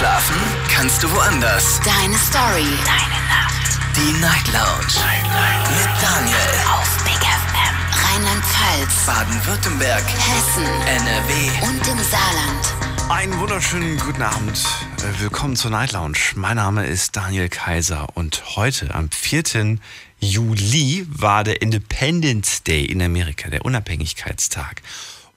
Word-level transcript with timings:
Schlafen 0.00 0.36
kannst 0.70 1.02
du 1.02 1.12
woanders. 1.12 1.78
Deine 1.84 2.16
Story. 2.16 2.64
Deine 2.86 3.20
Nacht. 3.28 3.78
Die 3.94 4.18
Night 4.18 4.46
Lounge. 4.46 4.94
Night, 4.96 5.24
Night. 5.24 5.68
Mit 5.68 6.02
Daniel. 6.02 6.36
Auf 6.72 7.04
Big 7.04 7.20
FM. 7.20 7.76
Rheinland-Pfalz. 8.06 9.04
Baden-Württemberg. 9.04 10.02
Hessen. 10.02 10.64
NRW. 10.86 11.50
Und 11.66 11.86
im 11.86 11.98
Saarland. 12.02 13.10
Einen 13.10 13.38
wunderschönen 13.40 13.98
guten 13.98 14.22
Abend. 14.22 14.64
Äh, 15.02 15.20
Willkommen 15.20 15.54
zur 15.54 15.70
Night 15.70 15.92
Lounge. 15.92 16.16
Mein 16.34 16.56
Name 16.56 16.86
ist 16.86 17.14
Daniel 17.14 17.50
Kaiser 17.50 18.06
und 18.14 18.56
heute 18.56 18.94
am 18.94 19.10
4. 19.10 19.76
Juli 20.18 21.06
war 21.10 21.44
der 21.44 21.60
Independence 21.60 22.62
Day 22.62 22.86
in 22.86 23.02
Amerika, 23.02 23.50
der 23.50 23.66
Unabhängigkeitstag. 23.66 24.80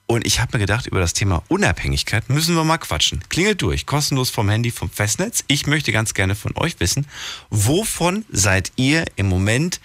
Und 0.06 0.26
ich 0.26 0.40
habe 0.40 0.56
mir 0.56 0.60
gedacht, 0.60 0.86
über 0.86 1.00
das 1.00 1.14
Thema 1.14 1.42
Unabhängigkeit 1.48 2.28
müssen 2.28 2.54
wir 2.54 2.64
mal 2.64 2.78
quatschen. 2.78 3.22
Klingelt 3.30 3.62
durch, 3.62 3.86
kostenlos 3.86 4.28
vom 4.28 4.50
Handy, 4.50 4.70
vom 4.70 4.90
Festnetz. 4.90 5.44
Ich 5.46 5.66
möchte 5.66 5.92
ganz 5.92 6.12
gerne 6.12 6.34
von 6.34 6.52
euch 6.56 6.78
wissen, 6.78 7.06
wovon 7.48 8.24
seid 8.30 8.72
ihr 8.76 9.04
im 9.16 9.28
Moment 9.28 9.80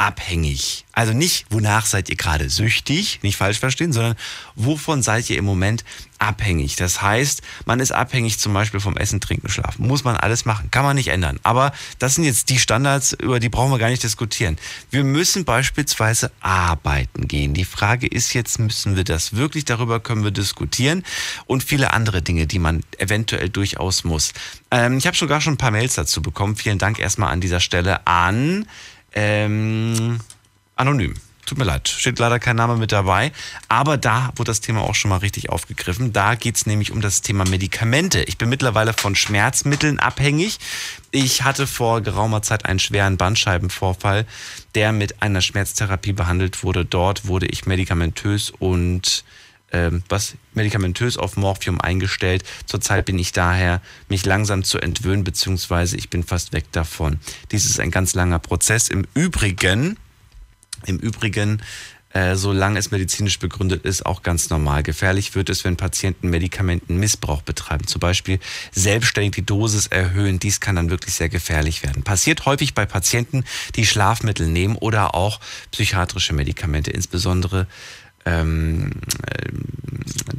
abhängig? 0.00 0.86
Also 0.92 1.12
nicht, 1.12 1.44
wonach 1.50 1.84
seid 1.84 2.08
ihr 2.08 2.16
gerade 2.16 2.48
süchtig, 2.48 3.20
nicht 3.22 3.36
falsch 3.36 3.58
verstehen, 3.58 3.92
sondern 3.92 4.16
wovon 4.54 5.02
seid 5.02 5.28
ihr 5.28 5.36
im 5.36 5.44
Moment 5.44 5.84
abhängig? 6.18 6.76
Das 6.76 7.02
heißt, 7.02 7.42
man 7.66 7.80
ist 7.80 7.92
abhängig 7.92 8.38
zum 8.38 8.54
Beispiel 8.54 8.80
vom 8.80 8.96
Essen, 8.96 9.20
Trinken, 9.20 9.50
Schlafen. 9.50 9.86
Muss 9.86 10.02
man 10.02 10.16
alles 10.16 10.46
machen, 10.46 10.70
kann 10.70 10.84
man 10.84 10.96
nicht 10.96 11.08
ändern. 11.08 11.38
Aber 11.42 11.72
das 11.98 12.14
sind 12.14 12.24
jetzt 12.24 12.48
die 12.48 12.58
Standards, 12.58 13.12
über 13.12 13.40
die 13.40 13.50
brauchen 13.50 13.70
wir 13.70 13.78
gar 13.78 13.90
nicht 13.90 14.02
diskutieren. 14.02 14.56
Wir 14.90 15.04
müssen 15.04 15.44
beispielsweise 15.44 16.32
arbeiten 16.40 17.28
gehen. 17.28 17.52
Die 17.52 17.66
Frage 17.66 18.06
ist 18.06 18.32
jetzt, 18.32 18.58
müssen 18.58 18.96
wir 18.96 19.04
das 19.04 19.36
wirklich? 19.36 19.66
Darüber 19.66 20.00
können 20.00 20.24
wir 20.24 20.30
diskutieren. 20.30 21.04
Und 21.44 21.62
viele 21.62 21.92
andere 21.92 22.22
Dinge, 22.22 22.46
die 22.46 22.58
man 22.58 22.82
eventuell 22.96 23.50
durchaus 23.50 24.04
muss. 24.04 24.32
Ähm, 24.70 24.96
ich 24.96 25.06
habe 25.06 25.16
sogar 25.16 25.42
schon 25.42 25.54
ein 25.54 25.58
paar 25.58 25.72
Mails 25.72 25.94
dazu 25.94 26.22
bekommen. 26.22 26.56
Vielen 26.56 26.78
Dank 26.78 26.98
erstmal 26.98 27.32
an 27.32 27.42
dieser 27.42 27.60
Stelle 27.60 28.06
an 28.06 28.66
ähm, 29.14 30.20
anonym. 30.76 31.14
Tut 31.50 31.58
mir 31.58 31.64
leid, 31.64 31.88
steht 31.88 32.20
leider 32.20 32.38
kein 32.38 32.54
Name 32.54 32.76
mit 32.76 32.92
dabei. 32.92 33.32
Aber 33.68 33.96
da 33.96 34.30
wurde 34.36 34.50
das 34.50 34.60
Thema 34.60 34.82
auch 34.82 34.94
schon 34.94 35.08
mal 35.08 35.16
richtig 35.16 35.50
aufgegriffen. 35.50 36.12
Da 36.12 36.36
geht 36.36 36.54
es 36.54 36.64
nämlich 36.64 36.92
um 36.92 37.00
das 37.00 37.22
Thema 37.22 37.44
Medikamente. 37.44 38.22
Ich 38.22 38.38
bin 38.38 38.48
mittlerweile 38.48 38.92
von 38.92 39.16
Schmerzmitteln 39.16 39.98
abhängig. 39.98 40.60
Ich 41.10 41.42
hatte 41.42 41.66
vor 41.66 42.02
geraumer 42.02 42.42
Zeit 42.42 42.66
einen 42.66 42.78
schweren 42.78 43.16
Bandscheibenvorfall, 43.16 44.26
der 44.76 44.92
mit 44.92 45.22
einer 45.22 45.40
Schmerztherapie 45.40 46.12
behandelt 46.12 46.62
wurde. 46.62 46.84
Dort 46.84 47.26
wurde 47.26 47.46
ich 47.46 47.66
medikamentös 47.66 48.50
und 48.50 49.24
ähm, 49.72 50.02
was 50.08 50.34
medikamentös 50.54 51.16
auf 51.16 51.36
Morphium 51.36 51.80
eingestellt. 51.80 52.44
Zurzeit 52.66 53.04
bin 53.06 53.18
ich 53.18 53.32
daher, 53.32 53.80
mich 54.08 54.26
langsam 54.26 54.64
zu 54.64 54.78
entwöhnen, 54.78 55.24
beziehungsweise 55.24 55.96
ich 55.96 56.10
bin 56.10 56.22
fast 56.22 56.52
weg 56.52 56.72
davon. 56.72 57.18
Dies 57.50 57.64
ist 57.64 57.80
ein 57.80 57.90
ganz 57.90 58.14
langer 58.14 58.38
Prozess. 58.38 58.88
Im 58.88 59.06
Übrigen, 59.14 59.96
im 60.86 60.98
Übrigen, 60.98 61.62
äh, 62.12 62.34
solange 62.34 62.78
es 62.80 62.90
medizinisch 62.90 63.38
begründet 63.38 63.84
ist, 63.84 64.04
auch 64.04 64.24
ganz 64.24 64.50
normal. 64.50 64.82
Gefährlich 64.82 65.36
wird 65.36 65.48
es, 65.48 65.62
wenn 65.62 65.76
Patienten 65.76 66.28
Medikamentenmissbrauch 66.30 67.42
betreiben, 67.42 67.86
zum 67.86 68.00
Beispiel 68.00 68.40
selbstständig 68.72 69.32
die 69.32 69.46
Dosis 69.46 69.86
erhöhen. 69.86 70.40
Dies 70.40 70.58
kann 70.58 70.74
dann 70.74 70.90
wirklich 70.90 71.14
sehr 71.14 71.28
gefährlich 71.28 71.84
werden. 71.84 72.02
Passiert 72.02 72.46
häufig 72.46 72.74
bei 72.74 72.84
Patienten, 72.84 73.44
die 73.76 73.86
Schlafmittel 73.86 74.48
nehmen 74.48 74.74
oder 74.74 75.14
auch 75.14 75.38
psychiatrische 75.70 76.32
Medikamente, 76.32 76.90
insbesondere 76.90 77.68
ähm, 78.30 78.92
äh, 79.26 79.48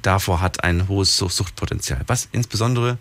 davor 0.02 0.42
hat 0.42 0.64
ein 0.64 0.88
hohes 0.88 1.17
Suchtpotenzial. 1.17 2.02
Was 2.08 2.30
insbesondere 2.31 2.98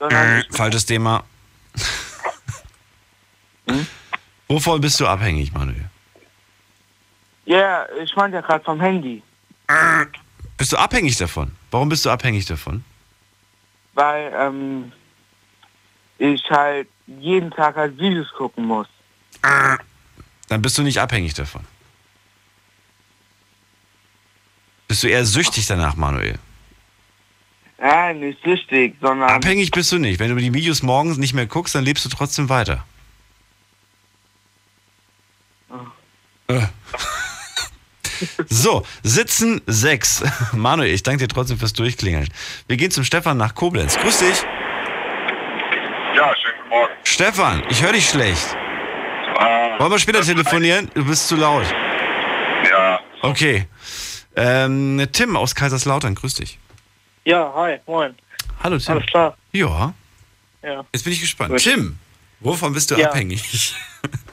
Äh, 0.00 0.42
falsches 0.50 0.84
Thema. 0.84 1.24
Hm? 3.66 3.86
Wovon 4.46 4.78
bist 4.82 5.00
du 5.00 5.06
abhängig, 5.06 5.54
Manuel? 5.54 5.88
ja, 7.46 7.86
ich 8.02 8.14
meine 8.14 8.34
ja 8.34 8.40
gerade 8.42 8.62
vom 8.62 8.78
Handy. 8.78 9.22
Bist 10.58 10.72
du 10.72 10.76
abhängig 10.76 11.16
davon? 11.16 11.56
Warum 11.74 11.88
bist 11.88 12.06
du 12.06 12.10
abhängig 12.10 12.46
davon? 12.46 12.84
Weil 13.94 14.32
ähm, 14.38 14.92
ich 16.18 16.48
halt 16.48 16.86
jeden 17.08 17.50
Tag 17.50 17.74
halt 17.74 17.98
Videos 17.98 18.28
gucken 18.32 18.64
muss. 18.64 18.86
Dann 19.42 20.62
bist 20.62 20.78
du 20.78 20.82
nicht 20.82 21.00
abhängig 21.00 21.34
davon. 21.34 21.62
Bist 24.86 25.02
du 25.02 25.08
eher 25.08 25.24
süchtig 25.24 25.66
danach, 25.66 25.96
Manuel? 25.96 26.38
Ja, 27.80 28.12
nicht 28.12 28.40
süchtig, 28.44 28.94
sondern 29.00 29.30
Abhängig 29.30 29.72
bist 29.72 29.90
du 29.90 29.98
nicht. 29.98 30.20
Wenn 30.20 30.30
du 30.30 30.36
die 30.36 30.54
Videos 30.54 30.84
morgens 30.84 31.18
nicht 31.18 31.34
mehr 31.34 31.46
guckst, 31.46 31.74
dann 31.74 31.82
lebst 31.82 32.04
du 32.04 32.08
trotzdem 32.08 32.48
weiter. 32.48 32.86
Äh. 36.46 36.68
So, 38.48 38.84
sitzen 39.02 39.60
sechs. 39.66 40.22
Manuel, 40.52 40.92
ich 40.92 41.02
danke 41.02 41.26
dir 41.26 41.28
trotzdem 41.32 41.58
fürs 41.58 41.72
Durchklingeln. 41.72 42.28
Wir 42.68 42.76
gehen 42.76 42.90
zum 42.90 43.04
Stefan 43.04 43.36
nach 43.36 43.54
Koblenz. 43.54 43.96
Grüß 43.98 44.18
dich. 44.18 44.42
Ja, 46.16 46.32
schönen 46.36 46.54
guten 46.58 46.68
Morgen. 46.70 46.92
Stefan, 47.04 47.62
ich 47.68 47.82
höre 47.82 47.92
dich 47.92 48.08
schlecht. 48.08 48.56
Ah, 49.38 49.78
Wollen 49.78 49.90
wir 49.90 49.98
später 49.98 50.22
telefonieren? 50.22 50.90
Du 50.94 51.04
bist 51.04 51.28
zu 51.28 51.36
laut. 51.36 51.66
ja, 52.70 53.00
Okay. 53.22 53.66
Ähm, 54.36 55.06
Tim 55.12 55.36
aus 55.36 55.54
Kaiserslautern, 55.54 56.14
grüß 56.16 56.34
dich. 56.34 56.58
Ja, 57.24 57.52
hi, 57.54 57.78
moin. 57.86 58.14
Hallo 58.62 58.78
Tim. 58.78 58.94
Alles 58.96 59.06
klar. 59.06 59.36
Ja, 59.52 59.94
Ja. 60.62 60.84
jetzt 60.92 61.04
bin 61.04 61.12
ich 61.12 61.20
gespannt. 61.20 61.50
Gut. 61.52 61.60
Tim, 61.62 61.98
wovon 62.40 62.72
bist 62.72 62.90
du 62.90 62.96
Ja. 62.96 63.08
abhängig? 63.10 63.74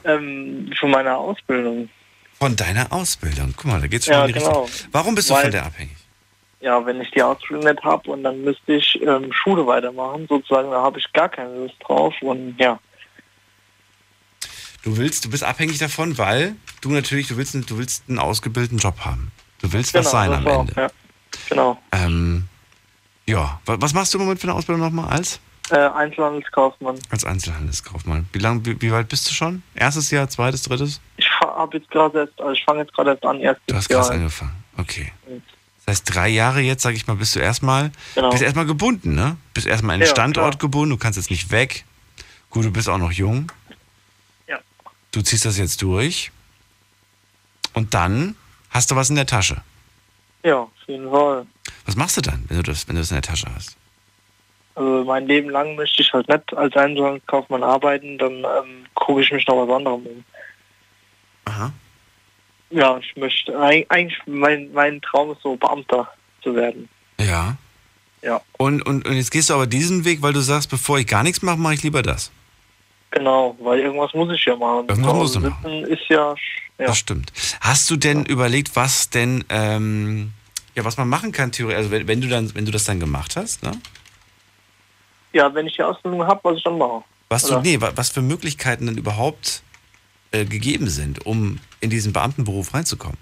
Ähm, 0.04 0.70
von 0.78 0.90
meiner 0.90 1.16
Ausbildung. 1.16 1.88
Von 2.42 2.56
deiner 2.56 2.92
Ausbildung. 2.92 3.54
Guck 3.56 3.66
mal, 3.66 3.80
da 3.80 3.86
geht's 3.86 4.06
schon 4.06 4.14
Ja, 4.14 4.22
in 4.22 4.32
die 4.32 4.40
genau. 4.40 4.62
Richtung. 4.64 4.88
Warum 4.90 5.14
bist 5.14 5.30
du 5.30 5.34
Weil- 5.34 5.42
von 5.42 5.50
der 5.52 5.64
abhängig? 5.64 5.96
Ja, 6.60 6.84
wenn 6.84 7.00
ich 7.00 7.08
die 7.12 7.22
Ausbildung 7.22 7.64
nicht 7.72 7.84
habe 7.84 8.10
und 8.10 8.24
dann 8.24 8.42
müsste 8.42 8.72
ich 8.72 9.00
ähm, 9.00 9.32
Schule 9.32 9.64
weitermachen, 9.64 10.26
sozusagen, 10.28 10.68
da 10.72 10.82
habe 10.82 10.98
ich 10.98 11.12
gar 11.12 11.28
keine 11.28 11.54
Lust 11.54 11.76
drauf 11.86 12.12
und 12.20 12.56
ja. 12.58 12.80
Du 14.82 14.96
willst, 14.96 15.24
du 15.24 15.30
bist 15.30 15.44
abhängig 15.44 15.78
davon, 15.78 16.18
weil 16.18 16.56
du 16.80 16.90
natürlich, 16.90 17.28
du 17.28 17.36
willst, 17.36 17.54
du 17.54 17.78
willst 17.78 18.02
einen 18.08 18.18
ausgebildeten 18.18 18.78
Job 18.78 18.98
haben. 19.04 19.30
Du 19.60 19.72
willst 19.72 19.94
was 19.94 20.10
sein 20.10 20.32
am 20.32 20.44
auch, 20.48 20.60
Ende. 20.62 20.72
Ja. 20.76 20.88
Genau. 21.48 21.78
Ähm, 21.92 22.48
ja, 23.28 23.60
Wa- 23.66 23.76
was 23.78 23.94
machst 23.94 24.14
du 24.14 24.18
im 24.18 24.24
Moment 24.24 24.40
für 24.40 24.48
eine 24.48 24.54
Ausbildung 24.54 24.80
nochmal 24.84 25.10
als? 25.10 25.38
Äh, 25.70 25.76
Einzelhandelskaufmann. 25.76 26.98
Als 27.08 27.24
Einzelhandelskaufmann. 27.24 28.26
Wie 28.32 28.40
lange, 28.40 28.66
wie, 28.66 28.82
wie 28.82 28.90
weit 28.90 29.08
bist 29.08 29.30
du 29.30 29.32
schon? 29.32 29.62
Erstes 29.76 30.10
Jahr, 30.10 30.28
zweites, 30.28 30.62
drittes? 30.62 31.00
Ich 31.52 31.58
habe 31.58 31.78
jetzt 31.78 31.90
gerade 31.90 32.20
erst, 32.20 32.40
also 32.40 32.52
ich 32.52 32.64
fange 32.64 32.80
jetzt 32.80 32.92
gerade 32.94 33.10
erst 33.10 33.24
an, 33.24 33.40
erstes 33.40 33.66
Du 33.66 33.74
hast 33.74 33.88
krass 33.88 34.10
angefangen. 34.10 34.64
Okay. 34.76 35.12
Mhm. 35.28 35.42
Das 35.84 35.94
heißt, 35.96 36.14
drei 36.14 36.28
Jahre 36.28 36.60
jetzt, 36.60 36.82
sag 36.82 36.94
ich 36.94 37.06
mal, 37.06 37.16
bist 37.16 37.34
du 37.34 37.40
erstmal, 37.40 37.90
Genau. 38.14 38.30
bist 38.30 38.42
erstmal 38.42 38.66
gebunden, 38.66 39.14
ne? 39.14 39.36
Bist 39.52 39.66
erstmal 39.66 39.94
an 39.94 40.00
den 40.00 40.06
Ja, 40.06 40.10
Standort 40.12 40.52
klar. 40.52 40.58
gebunden, 40.60 40.90
du 40.90 40.96
kannst 40.96 41.16
jetzt 41.18 41.30
nicht 41.30 41.50
weg. 41.50 41.84
Gut, 42.50 42.64
du 42.64 42.70
bist 42.70 42.88
auch 42.88 42.98
noch 42.98 43.10
jung. 43.12 43.50
Ja. 44.46 44.58
Du 45.10 45.22
ziehst 45.22 45.44
das 45.44 45.58
jetzt 45.58 45.82
durch. 45.82 46.30
Und 47.74 47.94
dann 47.94 48.36
hast 48.70 48.90
du 48.90 48.96
was 48.96 49.10
in 49.10 49.16
der 49.16 49.26
Tasche. 49.26 49.56
Ja, 50.44 50.58
auf 50.58 50.70
jeden 50.86 51.10
Fall. 51.10 51.46
Was 51.86 51.96
machst 51.96 52.16
du 52.16 52.20
dann, 52.20 52.44
wenn 52.48 52.58
du 52.58 52.62
das, 52.62 52.86
wenn 52.88 52.94
du 52.94 53.00
das 53.00 53.10
in 53.10 53.16
der 53.16 53.22
Tasche 53.22 53.46
hast? 53.54 53.76
Also 54.74 55.04
mein 55.04 55.26
Leben 55.26 55.50
lang 55.50 55.74
möchte 55.74 56.00
ich 56.02 56.12
halt 56.12 56.28
nicht 56.28 56.54
als 56.56 56.74
Einzelhandelskaufmann 56.76 57.62
arbeiten, 57.62 58.18
dann 58.18 58.32
ähm, 58.38 58.86
gucke 58.94 59.20
ich 59.22 59.30
mich 59.32 59.46
noch 59.46 59.66
was 59.66 59.74
anderem 59.76 60.06
um. 60.06 60.24
Aha. 61.44 61.72
Ja, 62.70 62.96
ich 62.98 63.14
möchte, 63.16 63.52
eig- 63.58 63.86
eigentlich, 63.90 64.18
mein, 64.26 64.72
mein 64.72 65.00
Traum 65.02 65.32
ist 65.32 65.42
so 65.42 65.56
Beamter 65.56 66.08
zu 66.42 66.54
werden. 66.54 66.88
Ja. 67.20 67.56
Ja, 68.22 68.40
Und, 68.56 68.82
und, 68.82 69.04
und 69.06 69.14
jetzt 69.16 69.30
gehst 69.32 69.50
du 69.50 69.54
aber 69.54 69.66
diesen 69.66 70.04
Weg, 70.04 70.22
weil 70.22 70.32
du 70.32 70.40
sagst, 70.40 70.70
bevor 70.70 70.96
ich 70.98 71.06
gar 71.08 71.24
nichts 71.24 71.42
mache, 71.42 71.56
mache 71.56 71.74
ich 71.74 71.82
lieber 71.82 72.02
das. 72.02 72.30
genau, 73.10 73.56
weil 73.60 73.80
irgendwas 73.80 74.14
muss 74.14 74.32
ich 74.32 74.44
ja 74.44 74.54
machen. 74.54 74.86
Irgendwas 74.88 74.98
musst 74.98 75.34
du 75.34 75.40
Hause 75.40 75.50
machen. 75.50 75.84
ist 75.86 76.08
ja, 76.08 76.34
ja. 76.78 76.86
Das 76.86 76.98
stimmt. 76.98 77.32
Hast 77.60 77.90
du 77.90 77.96
denn 77.96 78.24
überlegt, 78.24 78.76
was 78.76 79.10
denn, 79.10 79.44
ähm, 79.48 80.32
ja, 80.76 80.84
was 80.84 80.96
man 80.98 81.08
machen 81.08 81.32
kann, 81.32 81.50
theoretisch, 81.50 81.78
also 81.78 81.90
wenn, 81.90 82.06
wenn 82.06 82.20
du 82.20 82.28
dann, 82.28 82.54
wenn 82.54 82.64
du 82.64 82.70
das 82.70 82.84
dann 82.84 83.00
gemacht 83.00 83.34
hast, 83.36 83.64
ne? 83.64 83.72
ja, 85.32 85.52
wenn 85.54 85.66
ich 85.66 85.74
die 85.74 85.82
Ausbildung 85.82 86.24
habe, 86.24 86.40
was 86.44 86.58
ich 86.58 86.62
dann 86.64 86.78
mache. 86.78 87.02
Was 87.28 87.42
du, 87.46 87.58
nee, 87.60 87.80
wa- 87.80 87.92
was 87.96 88.10
für 88.10 88.22
Möglichkeiten 88.22 88.86
denn 88.86 88.96
überhaupt 88.98 89.62
äh, 90.32 90.44
gegeben 90.44 90.88
sind, 90.88 91.24
um 91.26 91.58
in 91.80 91.90
diesen 91.90 92.12
Beamtenberuf 92.12 92.74
reinzukommen? 92.74 93.16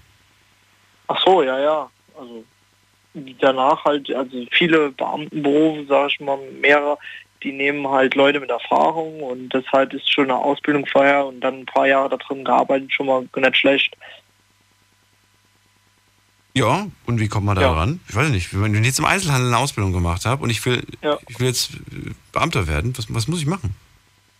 Ach 1.07 1.19
so, 1.25 1.43
ja, 1.43 1.59
ja. 1.59 1.89
Also 2.17 2.43
danach 3.39 3.83
halt, 3.85 4.09
also 4.13 4.45
viele 4.51 4.91
Beamtenberufe, 4.91 5.85
sage 5.87 6.07
ich 6.13 6.19
mal, 6.19 6.37
mehrere, 6.61 6.97
die 7.43 7.51
nehmen 7.51 7.87
halt 7.87 8.15
Leute 8.15 8.39
mit 8.39 8.49
Erfahrung 8.49 9.21
und 9.21 9.49
deshalb 9.49 9.93
ist 9.93 10.11
schon 10.11 10.25
eine 10.25 10.37
Ausbildung 10.37 10.85
vorher 10.85 11.25
und 11.25 11.41
dann 11.41 11.59
ein 11.61 11.65
paar 11.65 11.87
Jahre 11.87 12.09
da 12.09 12.17
drin 12.17 12.45
gearbeitet, 12.45 12.93
schon 12.93 13.07
mal 13.07 13.27
nicht 13.35 13.57
schlecht. 13.57 13.95
Ja, 16.53 16.87
und 17.05 17.19
wie 17.19 17.29
kommt 17.29 17.45
man 17.45 17.55
da 17.55 17.61
Ja. 17.61 17.73
ran? 17.73 18.01
Ich 18.09 18.15
weiß 18.15 18.29
nicht, 18.29 18.59
wenn 18.59 18.75
ich 18.75 18.85
jetzt 18.85 18.99
im 18.99 19.05
Einzelhandel 19.05 19.47
eine 19.47 19.57
Ausbildung 19.57 19.93
gemacht 19.93 20.25
habe 20.25 20.43
und 20.43 20.49
ich 20.49 20.63
will, 20.65 20.83
Ja. 21.01 21.17
ich 21.29 21.39
will 21.39 21.47
jetzt 21.47 21.71
Beamter 22.33 22.67
werden, 22.67 22.93
was, 22.97 23.13
was 23.13 23.27
muss 23.27 23.39
ich 23.39 23.45
machen? 23.45 23.73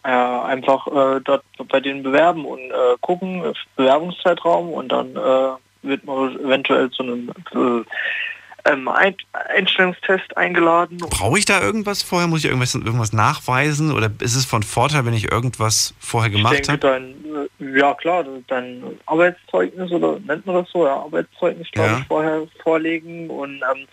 Ja, 0.05 0.43
einfach 0.45 0.87
äh, 0.87 1.21
dort 1.23 1.43
bei 1.69 1.79
denen 1.79 2.01
bewerben 2.01 2.45
und 2.45 2.59
äh, 2.59 2.97
gucken, 3.01 3.43
äh, 3.45 3.53
Bewerbungszeitraum 3.75 4.69
und 4.73 4.89
dann 4.91 5.15
äh, 5.15 5.49
wird 5.83 6.03
man 6.05 6.39
eventuell 6.39 6.89
zu 6.89 7.03
einem 7.03 7.29
äh, 7.53 7.83
ähm, 8.65 8.87
Ein 8.87 9.15
Einstellungstest 9.55 10.37
eingeladen. 10.37 10.97
Brauche 10.97 11.39
ich 11.39 11.45
da 11.45 11.61
irgendwas 11.61 12.03
vorher? 12.03 12.27
Muss 12.27 12.39
ich 12.39 12.45
irgendwas, 12.45 12.75
irgendwas 12.75 13.13
nachweisen? 13.13 13.91
Oder 13.91 14.11
ist 14.19 14.35
es 14.35 14.45
von 14.45 14.63
Vorteil, 14.63 15.05
wenn 15.05 15.13
ich 15.13 15.31
irgendwas 15.31 15.93
vorher 15.99 16.29
gemacht 16.29 16.69
habe? 16.69 17.01
äh, 17.59 17.79
ja 17.79 17.93
klar, 17.95 18.23
dein 18.47 18.83
Arbeitszeugnis 19.05 19.91
oder 19.91 20.19
nennt 20.19 20.45
man 20.45 20.55
das 20.55 20.69
so, 20.71 20.85
ja, 20.85 20.95
Arbeitszeugnis, 20.95 21.67
glaube 21.71 21.89
Ja. 21.91 21.97
ich, 21.99 22.05
vorher 22.05 22.47
vorlegen 22.61 23.29
und 23.29 23.61
ähm, 23.73 23.87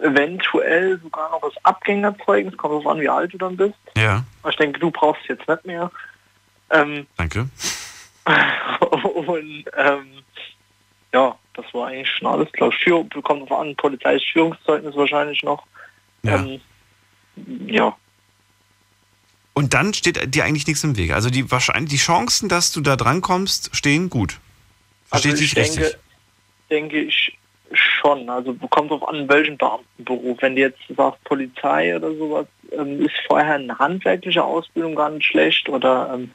eventuell 0.00 0.98
sogar 1.00 1.30
noch 1.30 1.40
das 1.40 1.64
Abgängerzeugnis, 1.64 2.56
kommt 2.56 2.74
drauf 2.74 2.86
an, 2.86 3.00
wie 3.00 3.08
alt 3.08 3.32
du 3.32 3.38
dann 3.38 3.56
bist. 3.56 3.74
Ja, 3.96 4.24
Ich 4.48 4.56
denke, 4.56 4.78
du 4.80 4.90
brauchst 4.90 5.22
es 5.22 5.28
jetzt 5.28 5.48
nicht 5.48 5.64
mehr. 5.66 5.90
Ähm, 6.70 7.06
danke. 7.16 7.48
und 9.26 9.64
ähm, 9.76 10.06
ja, 11.12 11.36
das 11.54 11.66
war 11.72 11.88
eigentlich 11.88 12.10
schon 12.10 12.28
alles, 12.28 12.50
glaube 12.52 12.74
ich. 12.76 12.84
Führ, 12.84 13.06
kommt 13.22 13.48
drauf 13.48 13.60
an, 13.60 13.74
polizeiliches 13.76 14.30
Führungszeugnis 14.30 14.94
wahrscheinlich 14.94 15.42
noch. 15.42 15.64
Ja. 16.22 16.36
Ähm, 16.36 16.60
ja, 17.66 17.96
Und 19.54 19.74
dann 19.74 19.92
steht 19.92 20.34
dir 20.34 20.44
eigentlich 20.44 20.68
nichts 20.68 20.84
im 20.84 20.96
Weg. 20.96 21.12
Also 21.12 21.30
die 21.30 21.50
wahrscheinlich 21.50 21.90
die 21.90 21.96
Chancen, 21.96 22.48
dass 22.48 22.70
du 22.70 22.80
da 22.80 22.94
drankommst, 22.94 23.74
stehen 23.74 24.08
gut. 24.08 24.38
Verstehe 25.08 25.32
also 25.32 25.42
ich 25.42 25.50
ich 25.50 25.54
dich 25.54 25.64
richtig? 25.64 25.82
denke, 25.82 25.98
denke 26.70 27.00
ich 27.00 27.27
schon. 27.72 28.28
Also 28.28 28.54
kommt 28.70 28.90
drauf 28.90 29.06
an, 29.08 29.28
welchen 29.28 29.58
Beamtenberuf. 29.58 30.38
Wenn 30.40 30.56
du 30.56 30.62
jetzt 30.62 30.80
sagst 30.96 31.22
Polizei 31.24 31.94
oder 31.94 32.14
sowas, 32.14 32.46
ähm, 32.72 33.04
ist 33.04 33.14
vorher 33.26 33.54
eine 33.54 33.78
handwerkliche 33.78 34.42
Ausbildung 34.42 34.94
gar 34.94 35.10
nicht 35.10 35.26
schlecht 35.26 35.68
oder 35.68 36.10
ähm, 36.14 36.30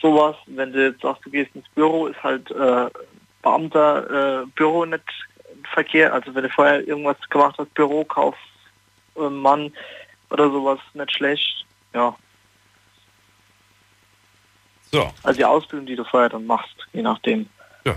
sowas. 0.00 0.36
Wenn 0.46 0.72
du 0.72 0.86
jetzt 0.86 1.02
sagst, 1.02 1.24
du 1.24 1.30
gehst 1.30 1.54
ins 1.54 1.68
Büro, 1.70 2.06
ist 2.06 2.22
halt 2.22 2.50
äh, 2.50 2.88
Beamter 3.42 4.42
äh, 4.42 4.46
Büro 4.54 4.84
nicht 4.84 5.04
verkehrt. 5.72 6.12
Also 6.12 6.34
wenn 6.34 6.44
du 6.44 6.50
vorher 6.50 6.86
irgendwas 6.86 7.16
gemacht 7.28 7.56
hast, 7.58 7.72
Bürokauf, 7.74 8.36
äh, 9.16 9.70
oder 10.30 10.50
sowas, 10.50 10.78
nicht 10.94 11.12
schlecht. 11.12 11.66
Ja, 11.92 12.14
So, 14.92 15.12
also 15.22 15.36
die 15.36 15.44
Ausbildung, 15.44 15.86
die 15.86 15.96
du 15.96 16.04
vorher 16.04 16.28
dann 16.28 16.46
machst, 16.46 16.74
je 16.92 17.02
nachdem. 17.02 17.48
ja. 17.84 17.94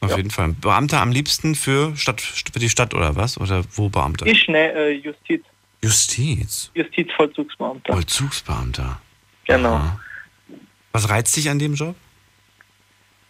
Auf 0.00 0.10
Ja. 0.10 0.16
jeden 0.16 0.30
Fall. 0.30 0.54
Beamter 0.60 1.00
am 1.02 1.12
liebsten 1.12 1.54
für, 1.54 1.94
Stadt, 1.96 2.20
für 2.22 2.58
die 2.58 2.70
Stadt 2.70 2.94
oder 2.94 3.16
was? 3.16 3.38
Oder 3.38 3.62
wo 3.72 3.88
Beamter? 3.90 4.26
Ich, 4.26 4.48
ne, 4.48 4.72
äh, 4.72 4.90
Justiz, 4.92 5.44
Justiz. 5.82 6.70
Justizvollzugsbeamter. 6.74 7.92
Vollzugsbeamter. 7.92 9.00
Genau. 9.46 9.74
Aha. 9.74 10.00
Was 10.92 11.08
reizt 11.08 11.36
dich 11.36 11.50
an 11.50 11.58
dem 11.58 11.74
Job? 11.74 11.94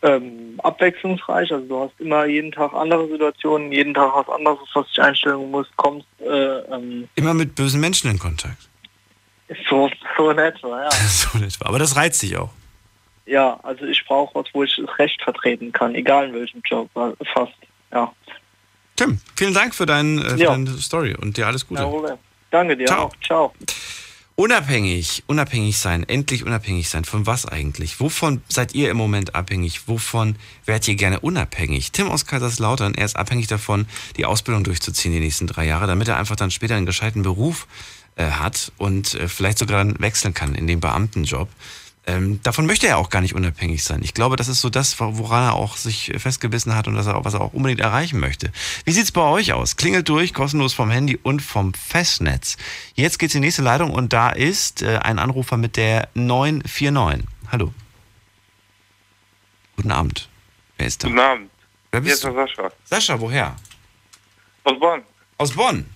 Ähm, 0.02 0.58
abwechslungsreich, 0.62 1.52
also 1.52 1.67
du 1.67 1.81
hast 1.81 2.00
immer 2.00 2.25
jeden 2.25 2.52
Tag 2.52 2.72
andere 2.72 3.06
Situationen, 3.08 3.70
jeden 3.70 3.93
Tag 3.93 4.12
was 4.14 4.28
anderes, 4.34 4.58
was 4.72 4.87
dich 4.87 5.00
einstellen 5.02 5.50
musst, 5.50 5.76
kommst, 5.76 6.06
äh, 6.20 6.25
ähm, 6.75 7.06
Immer 7.17 7.34
mit 7.34 7.55
bösen 7.55 7.81
Menschen 7.81 8.11
in 8.11 8.19
Kontakt. 8.19 8.69
so, 9.69 9.90
so 10.17 10.31
in 10.31 10.38
etwa, 10.38 10.84
ja. 10.84 10.90
so 11.08 11.37
in 11.37 11.44
etwa. 11.44 11.67
Aber 11.67 11.78
das 11.78 11.96
reizt 11.96 12.22
dich 12.22 12.34
auch. 12.38 12.50
Ja, 13.31 13.61
also 13.62 13.85
ich 13.85 14.05
brauche 14.06 14.35
was, 14.35 14.47
wo 14.53 14.65
ich 14.65 14.75
das 14.77 14.99
Recht 14.99 15.23
vertreten 15.23 15.71
kann, 15.71 15.94
egal 15.94 16.27
in 16.27 16.35
welchem 16.35 16.62
Job, 16.69 16.91
äh, 16.97 17.12
fast, 17.32 17.53
ja. 17.93 18.12
Tim, 18.97 19.21
vielen 19.37 19.55
Dank 19.55 19.73
für, 19.73 19.87
dein, 19.87 20.19
äh, 20.19 20.31
für 20.31 20.37
Ja. 20.37 20.50
deine 20.50 20.77
Story 20.79 21.15
und 21.15 21.37
dir 21.37 21.47
alles 21.47 21.65
Gute. 21.65 21.82
Problem. 21.82 22.17
Danke 22.50 22.77
dir 22.77 22.87
Ciao. 22.88 23.05
auch. 23.05 23.15
Ciao. 23.25 23.55
Unabhängig, 24.35 25.23
unabhängig 25.29 25.79
sein, 25.79 26.03
endlich 26.09 26.44
unabhängig 26.44 26.88
sein. 26.88 27.05
Von 27.05 27.25
was 27.27 27.47
eigentlich? 27.47 28.00
Wovon 28.00 28.43
seid 28.49 28.75
ihr 28.75 28.91
im 28.91 28.97
Moment 28.97 29.37
abhängig? 29.37 29.87
Wovon 29.87 30.35
wärt 30.65 30.88
ihr 30.88 30.97
gerne 30.97 31.21
unabhängig? 31.21 31.93
Tim 31.93 32.09
aus 32.11 32.27
Kaiserslautern, 32.27 32.94
er 32.94 33.05
ist 33.05 33.15
abhängig 33.17 33.47
davon, 33.47 33.87
die 34.17 34.25
Ausbildung 34.25 34.65
durchzuziehen 34.65 35.12
die 35.15 35.21
nächsten 35.21 35.47
drei 35.47 35.67
Jahre, 35.67 35.87
damit 35.87 36.09
er 36.09 36.17
einfach 36.17 36.37
dann 36.37 36.50
später 36.50 36.75
einen 36.75 36.87
gescheiten 36.87 37.23
Beruf 37.23 37.69
äh, 38.17 38.25
hat 38.25 38.73
und 38.77 39.15
äh, 39.15 39.29
vielleicht 39.29 39.59
sogar 39.59 39.85
dann 39.85 40.00
wechseln 40.00 40.35
kann 40.35 40.56
in 40.56 40.67
den 40.67 40.81
Beamtenjob. 40.81 41.49
Ähm, 42.11 42.41
davon 42.43 42.67
möchte 42.67 42.89
er 42.89 42.99
auch 42.99 43.09
gar 43.09 43.21
nicht 43.21 43.35
unabhängig 43.35 43.85
sein. 43.85 44.01
Ich 44.03 44.15
glaube, 44.15 44.35
das 44.37 44.49
ist 44.49 44.61
so 44.61 44.69
das, 44.69 44.99
woran 44.99 45.45
er 45.45 45.55
auch 45.55 45.77
sich 45.77 46.12
festgebissen 46.17 46.75
hat 46.75 46.89
und 46.89 46.95
das 46.97 47.07
er 47.07 47.25
was 47.25 47.35
er 47.35 47.41
auch 47.41 47.53
unbedingt 47.53 47.81
erreichen 47.81 48.19
möchte. 48.19 48.51
Wie 48.85 48.91
sieht's 48.91 49.12
bei 49.12 49.23
euch 49.23 49.53
aus? 49.53 49.77
Klingelt 49.77 50.09
durch, 50.09 50.35
kostenlos 50.35 50.73
vom 50.73 50.91
Handy 50.91 51.19
und 51.23 51.41
vom 51.41 51.73
Festnetz. 51.73 52.57
Jetzt 52.95 53.19
geht's 53.19 53.35
in 53.35 53.43
die 53.43 53.47
nächste 53.47 53.62
Leitung 53.62 53.91
und 53.91 54.12
da 54.12 54.31
ist 54.31 54.83
äh, 54.83 54.99
ein 54.99 55.19
Anrufer 55.19 55.57
mit 55.57 55.77
der 55.77 56.09
949. 56.15 57.27
Hallo. 57.53 57.73
Guten 59.77 59.93
Abend. 59.93 60.29
Wer 60.79 60.87
ist 60.87 61.05
da? 61.05 61.09
Guten 61.09 61.21
Abend. 61.21 61.51
Wer 61.93 62.03
Hier 62.03 62.13
ist 62.13 62.23
bist 62.23 62.25
du? 62.25 62.35
Sascha. 62.35 62.71
Sascha, 62.85 63.21
woher? 63.21 63.56
Aus 64.65 64.79
Bonn. 64.81 65.03
Aus 65.39 65.53
Bonn. 65.53 65.87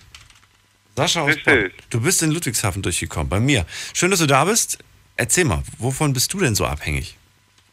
Sascha 0.95 1.21
aus 1.21 1.29
Richtig. 1.29 1.45
Bonn. 1.45 1.71
Du 1.89 2.01
bist 2.01 2.23
in 2.23 2.31
Ludwigshafen 2.31 2.81
durchgekommen, 2.81 3.27
bei 3.27 3.39
mir. 3.39 3.65
Schön, 3.93 4.11
dass 4.11 4.19
du 4.19 4.27
da 4.27 4.45
bist. 4.45 4.79
Erzähl 5.17 5.45
mal, 5.45 5.63
wovon 5.77 6.13
bist 6.13 6.33
du 6.33 6.39
denn 6.39 6.55
so 6.55 6.65
abhängig? 6.65 7.17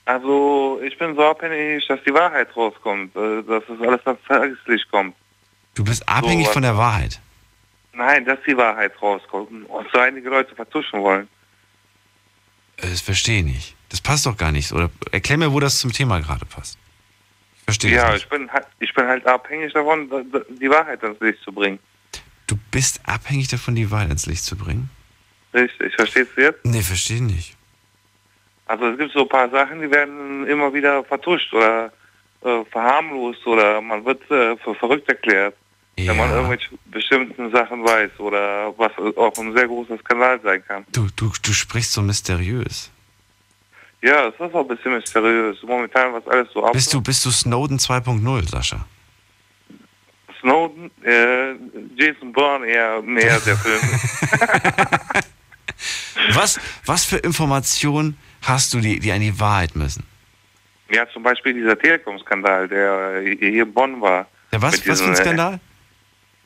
Also 0.04 0.80
ich 0.84 0.96
bin 0.98 1.14
so 1.14 1.24
abhängig, 1.24 1.86
dass 1.86 2.00
die 2.06 2.12
Wahrheit 2.14 2.54
rauskommt, 2.56 3.14
äh, 3.16 3.42
dass 3.42 3.62
das 3.68 3.80
alles 3.80 4.06
ans 4.06 4.20
Tageslicht 4.26 4.90
kommt. 4.90 5.14
Du 5.74 5.84
bist 5.84 6.06
abhängig 6.08 6.46
was- 6.46 6.52
von 6.52 6.62
der 6.62 6.76
Wahrheit. 6.76 7.20
Nein, 7.94 8.24
dass 8.24 8.38
die 8.46 8.56
Wahrheit 8.56 8.92
rauskommt 9.00 9.50
und 9.68 9.86
so 9.92 9.98
einige 9.98 10.28
Leute 10.28 10.54
vertuschen 10.54 11.00
wollen. 11.00 11.28
Äh, 12.78 12.88
Das 12.88 13.00
verstehe 13.00 13.38
ich 13.40 13.44
nicht. 13.44 13.76
Das 13.90 14.00
passt 14.00 14.24
doch 14.26 14.36
gar 14.36 14.50
nicht. 14.52 14.68
so. 14.68 14.76
Oder 14.76 14.90
erklär 15.12 15.38
mir, 15.38 15.52
wo 15.52 15.60
das 15.60 15.78
zum 15.78 15.92
Thema 15.92 16.20
gerade 16.20 16.44
passt. 16.46 16.78
Ich 17.58 17.64
verstehe 17.64 17.92
Ja, 17.94 18.08
ich 18.08 18.22
nicht. 18.22 18.30
bin, 18.30 18.50
halt, 18.50 18.66
ich 18.80 18.92
bin 18.94 19.06
halt 19.06 19.26
abhängig 19.26 19.72
davon, 19.72 20.08
da- 20.08 20.22
da- 20.32 20.44
die 20.48 20.70
Wahrheit 20.70 21.02
ans 21.04 21.20
Licht 21.20 21.42
zu 21.42 21.52
bringen. 21.52 21.78
Du 22.46 22.56
bist 22.70 23.00
abhängig 23.06 23.48
davon, 23.48 23.74
die 23.74 23.90
Wahrheit 23.90 24.10
ins 24.10 24.26
Licht 24.26 24.44
zu 24.44 24.56
bringen? 24.56 24.90
Richtig, 25.54 25.94
verstehst 25.94 26.30
du 26.36 26.40
jetzt? 26.42 26.64
Nee, 26.64 26.80
verstehe 26.82 27.16
ich 27.16 27.22
nicht. 27.22 27.56
Also 28.66 28.86
es 28.86 28.98
gibt 28.98 29.12
so 29.12 29.22
ein 29.22 29.28
paar 29.28 29.50
Sachen, 29.50 29.80
die 29.82 29.90
werden 29.90 30.46
immer 30.46 30.72
wieder 30.72 31.04
vertuscht 31.04 31.52
oder 31.52 31.92
äh, 32.42 32.64
verharmlost 32.70 33.46
oder 33.46 33.80
man 33.80 34.04
wird 34.04 34.22
äh, 34.30 34.56
für 34.56 34.74
verrückt 34.74 35.08
erklärt, 35.08 35.54
wenn 35.96 36.16
man 36.16 36.30
Ja. 36.30 36.36
irgendwelche 36.36 36.70
bestimmten 36.86 37.50
Sachen 37.50 37.84
weiß 37.84 38.18
oder 38.18 38.72
was 38.78 38.92
auch 39.16 39.36
ein 39.38 39.52
sehr 39.54 39.66
großer 39.66 39.98
Skandal 39.98 40.40
sein 40.42 40.64
kann. 40.66 40.84
Du, 40.92 41.06
du, 41.16 41.30
du 41.42 41.52
sprichst 41.52 41.92
so 41.92 42.00
mysteriös. 42.02 42.90
Ja, 44.00 44.28
es 44.28 44.34
ist 44.34 44.40
auch 44.40 44.60
ein 44.62 44.68
bisschen 44.68 44.94
mysteriös. 44.94 45.62
Momentan, 45.62 46.12
was 46.14 46.26
alles 46.26 46.48
so 46.52 46.64
ab. 46.64 46.72
Bist 46.72 46.92
du, 46.94 47.00
bist 47.02 47.24
du 47.26 47.30
Snowden 47.30 47.78
2.0, 47.78 48.48
Sascha? 48.48 48.84
Snowden, 50.40 50.90
äh, 51.04 51.52
Jason 51.94 52.32
Bourne 52.32 52.66
eher 52.66 53.00
mehr 53.02 53.38
der 53.40 53.56
Film. 53.56 53.80
Was, 56.32 56.60
was 56.86 57.04
für 57.04 57.16
Informationen 57.16 58.16
hast 58.42 58.74
du, 58.74 58.80
die, 58.80 58.98
die 59.00 59.12
an 59.12 59.20
die 59.20 59.38
Wahrheit 59.38 59.76
müssen? 59.76 60.04
ja, 60.92 61.08
zum 61.08 61.22
Beispiel 61.22 61.54
dieser 61.54 61.78
Telekom-Skandal, 61.78 62.68
der 62.68 63.22
äh, 63.24 63.36
hier 63.36 63.62
in 63.64 63.72
Bonn 63.72 64.00
war. 64.00 64.26
Der 64.52 64.60
was, 64.60 64.86
was 64.86 65.00
für 65.00 65.08
ein 65.08 65.14
äh, 65.14 65.16
Skandal? 65.16 65.60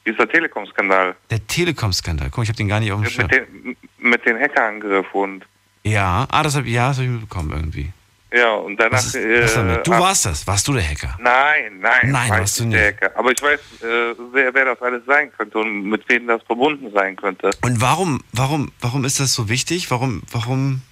Dieser 0.06 0.28
Telekom-Skandal. 0.28 1.16
Der 1.30 1.46
Telekom-Skandal. 1.46 2.30
Guck, 2.30 2.44
ich 2.44 2.48
habe 2.48 2.56
den 2.56 2.68
gar 2.68 2.80
nicht 2.80 2.92
auf 2.92 3.00
dem 3.00 3.10
Schirm. 3.10 3.26
Mit 3.26 3.34
den, 3.34 3.76
mit 3.98 4.24
den 4.24 4.38
Hackerangriff 4.38 5.12
und 5.12 5.44
Ja, 5.82 6.26
ah, 6.30 6.42
das 6.42 6.54
habe 6.56 6.68
ja, 6.68 6.88
das 6.88 6.98
hab 6.98 7.04
ich 7.04 7.10
mitbekommen 7.10 7.50
irgendwie. 7.50 7.92
Ja, 8.36 8.54
und 8.54 8.76
danach... 8.78 8.98
Ist, 8.98 9.56
damit? 9.56 9.86
Du 9.86 9.90
warst 9.92 10.26
das. 10.26 10.46
Warst 10.46 10.66
du 10.68 10.72
der 10.74 10.82
Hacker? 10.82 11.16
Nein, 11.20 11.78
nein, 11.80 12.10
Nein, 12.10 12.28
warst 12.30 12.60
du 12.60 12.64
nicht 12.64 12.76
der. 12.78 12.88
Hacker. 12.88 13.12
Aber 13.18 13.30
ich 13.30 13.40
weiß, 13.42 13.60
äh, 13.82 14.14
wer, 14.32 14.52
wer 14.52 14.64
das 14.66 14.82
alles 14.82 15.04
sein 15.06 15.32
könnte 15.36 15.58
und 15.58 15.84
mit 15.84 16.08
wem 16.08 16.26
das 16.26 16.42
verbunden 16.42 16.90
sein 16.92 17.16
könnte. 17.16 17.50
Und 17.62 17.80
warum, 17.80 18.20
warum, 18.32 18.72
warum 18.80 19.04
ist 19.04 19.20
das 19.20 19.32
so 19.32 19.48
wichtig? 19.48 19.90
Warum, 19.90 20.22
warum, 20.32 20.82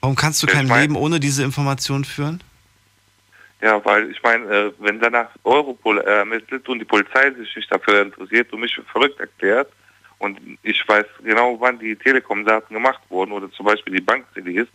warum 0.00 0.16
kannst 0.16 0.42
du 0.42 0.46
Ich 0.46 0.52
kein 0.52 0.66
mein- 0.66 0.82
Leben 0.82 0.96
ohne 0.96 1.20
diese 1.20 1.44
Information 1.44 2.04
führen? 2.04 2.42
Ja, 3.60 3.82
weil 3.84 4.10
ich 4.10 4.22
meine, 4.22 4.44
äh, 4.46 4.72
wenn 4.80 5.00
danach 5.00 5.28
Europol 5.44 5.98
ermittelt 6.00 6.68
und 6.68 6.80
die 6.80 6.84
Polizei 6.84 7.30
sich 7.30 7.54
nicht 7.56 7.72
dafür 7.72 8.02
interessiert 8.02 8.52
und 8.52 8.60
mich 8.60 8.74
für 8.74 8.82
verrückt 8.82 9.18
erklärt 9.20 9.70
und 10.18 10.38
ich 10.62 10.86
weiß 10.86 11.06
genau, 11.22 11.56
wann 11.60 11.78
die 11.78 11.96
Telekom-Daten 11.96 12.74
gemacht 12.74 13.00
wurden 13.08 13.32
oder 13.32 13.50
zum 13.52 13.64
Beispiel 13.64 13.94
die 13.94 14.02
Bank-CDs, 14.02 14.66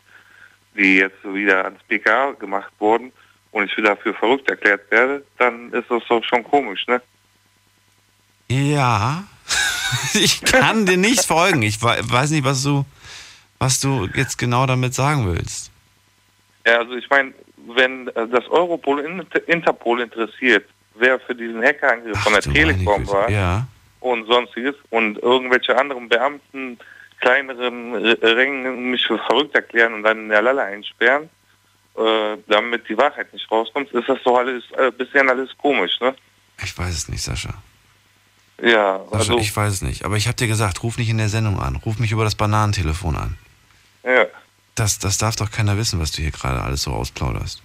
die 0.80 0.96
jetzt 0.98 1.24
wieder 1.24 1.66
ans 1.66 1.84
BKA 1.88 2.32
gemacht 2.32 2.72
wurden 2.80 3.12
und 3.52 3.66
ich 3.70 3.78
wieder 3.78 3.96
für 3.98 4.14
verrückt 4.14 4.50
erklärt 4.50 4.90
werde, 4.90 5.24
dann 5.38 5.72
ist 5.74 5.90
das 5.92 6.02
doch 6.08 6.24
schon 6.24 6.44
komisch, 6.44 6.88
ne? 6.88 7.02
Ja, 8.48 9.24
ich 10.14 10.42
kann 10.42 10.86
dir 10.86 10.98
nicht 10.98 11.26
folgen. 11.26 11.62
Ich 11.62 11.82
wei- 11.84 12.00
weiß 12.02 12.32
nicht, 12.32 12.44
was 12.44 12.64
du, 12.64 12.86
was 13.60 13.80
du 13.80 14.08
jetzt 14.16 14.38
genau 14.38 14.66
damit 14.66 14.94
sagen 14.94 15.28
willst. 15.34 15.72
Ja, 16.66 16.80
also 16.80 16.94
ich 16.96 17.10
meine, 17.10 17.34
wenn 17.76 18.08
äh, 18.10 18.28
das 18.28 18.48
Europol 18.48 19.00
Interpol 19.48 20.02
interessiert, 20.02 20.68
wer 20.96 21.20
für 21.20 21.36
diesen 21.36 21.62
Hackerangriff 21.64 22.18
von 22.20 22.34
der 22.34 22.42
Telekom 22.42 23.08
war 23.08 23.30
Ja. 23.30 23.68
und 24.00 24.26
sonstiges 24.28 24.76
und 24.90 25.18
irgendwelche 25.20 25.78
anderen 25.78 26.10
Beamten 26.10 26.78
kleineren 27.20 27.96
Rängen 27.96 28.92
mich 28.92 29.06
für 29.06 29.18
verrückt 29.18 29.56
erklären 29.56 29.94
und 29.94 30.04
dann 30.04 30.20
in 30.20 30.30
der 30.30 30.42
Lalle 30.42 30.64
einsperren, 30.64 31.30
äh, 31.98 32.38
damit 32.48 32.88
die 32.88 32.98
Wahrheit 32.98 33.32
nicht 33.34 33.50
rauskommt, 33.52 33.92
ist 33.92 34.08
das 34.08 34.20
doch 34.24 34.38
alles 34.38 34.64
äh, 34.78 34.92
bisher 34.92 35.28
alles 35.28 35.50
komisch, 35.58 36.00
ne? 36.00 36.16
Ich 36.64 36.78
weiß 36.78 36.94
es 36.94 37.08
nicht, 37.10 37.22
Sascha. 37.22 37.54
Ja, 38.62 39.00
Sascha, 39.06 39.18
also 39.18 39.38
ich 39.40 39.56
weiß 39.56 39.74
es 39.74 39.82
nicht. 39.82 40.04
Aber 40.04 40.18
ich 40.18 40.28
habe 40.28 40.36
dir 40.36 40.48
gesagt, 40.48 40.84
ruf 40.84 40.98
nicht 40.98 41.10
in 41.10 41.18
der 41.18 41.30
Sendung 41.30 41.60
an. 41.60 41.78
Ruf 41.78 42.00
mich 42.00 42.12
über 42.12 42.24
das 42.24 42.36
Bananentelefon 42.36 43.16
an. 43.16 43.38
ja. 44.04 44.26
Das, 44.76 44.98
das 44.98 45.18
darf 45.18 45.36
doch 45.36 45.52
keiner 45.52 45.78
wissen, 45.78 46.00
was 46.00 46.14
du 46.14 46.22
hier 46.22 46.32
gerade 46.32 46.62
alles 46.62 46.84
so 46.84 46.92
ausplauderst. 46.92 47.62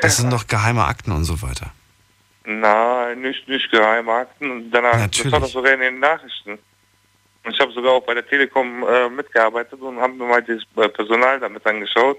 Das 0.00 0.16
sind 0.16 0.32
doch 0.32 0.46
geheime 0.46 0.86
Akten 0.86 1.12
und 1.12 1.24
so 1.24 1.42
weiter. 1.42 1.72
Nein, 2.44 3.20
nicht, 3.20 3.46
nicht 3.46 3.70
Geheimakten. 3.70 4.50
Und 4.50 4.70
danach, 4.70 4.92
das 4.92 5.00
Natürlich. 5.00 5.32
war 5.32 5.40
doch 5.40 5.48
sogar 5.48 5.74
in 5.74 5.80
den 5.80 6.00
Nachrichten. 6.00 6.58
Und 7.44 7.54
ich 7.54 7.60
habe 7.60 7.72
sogar 7.72 7.92
auch 7.92 8.04
bei 8.04 8.14
der 8.14 8.26
Telekom 8.26 8.84
äh, 8.86 9.08
mitgearbeitet 9.08 9.80
und 9.80 9.98
habe 9.98 10.12
mir 10.12 10.26
mal 10.26 10.42
das 10.42 10.62
äh, 10.76 10.88
Personal 10.88 11.40
damit 11.40 11.66
angeschaut. 11.66 12.18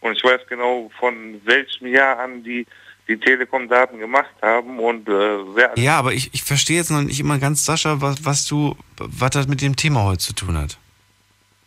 Und 0.00 0.16
ich 0.16 0.24
weiß 0.24 0.40
genau, 0.48 0.90
von 0.98 1.40
welchem 1.44 1.86
Jahr 1.88 2.18
an 2.18 2.42
die 2.42 2.66
die 3.08 3.18
Telekom-Daten 3.18 3.98
gemacht 3.98 4.34
haben 4.40 4.78
und 4.78 5.08
äh, 5.08 5.12
wer... 5.12 5.72
Ja, 5.76 5.98
aber 5.98 6.12
ich, 6.12 6.32
ich 6.32 6.42
verstehe 6.42 6.76
jetzt 6.76 6.90
noch 6.90 7.02
nicht 7.02 7.18
immer 7.18 7.38
ganz, 7.38 7.64
Sascha, 7.64 8.00
was, 8.00 8.24
was 8.24 8.46
du, 8.46 8.76
was 8.96 9.30
das 9.30 9.48
mit 9.48 9.60
dem 9.60 9.76
Thema 9.76 10.04
heute 10.04 10.18
zu 10.18 10.34
tun 10.34 10.56
hat. 10.56 10.78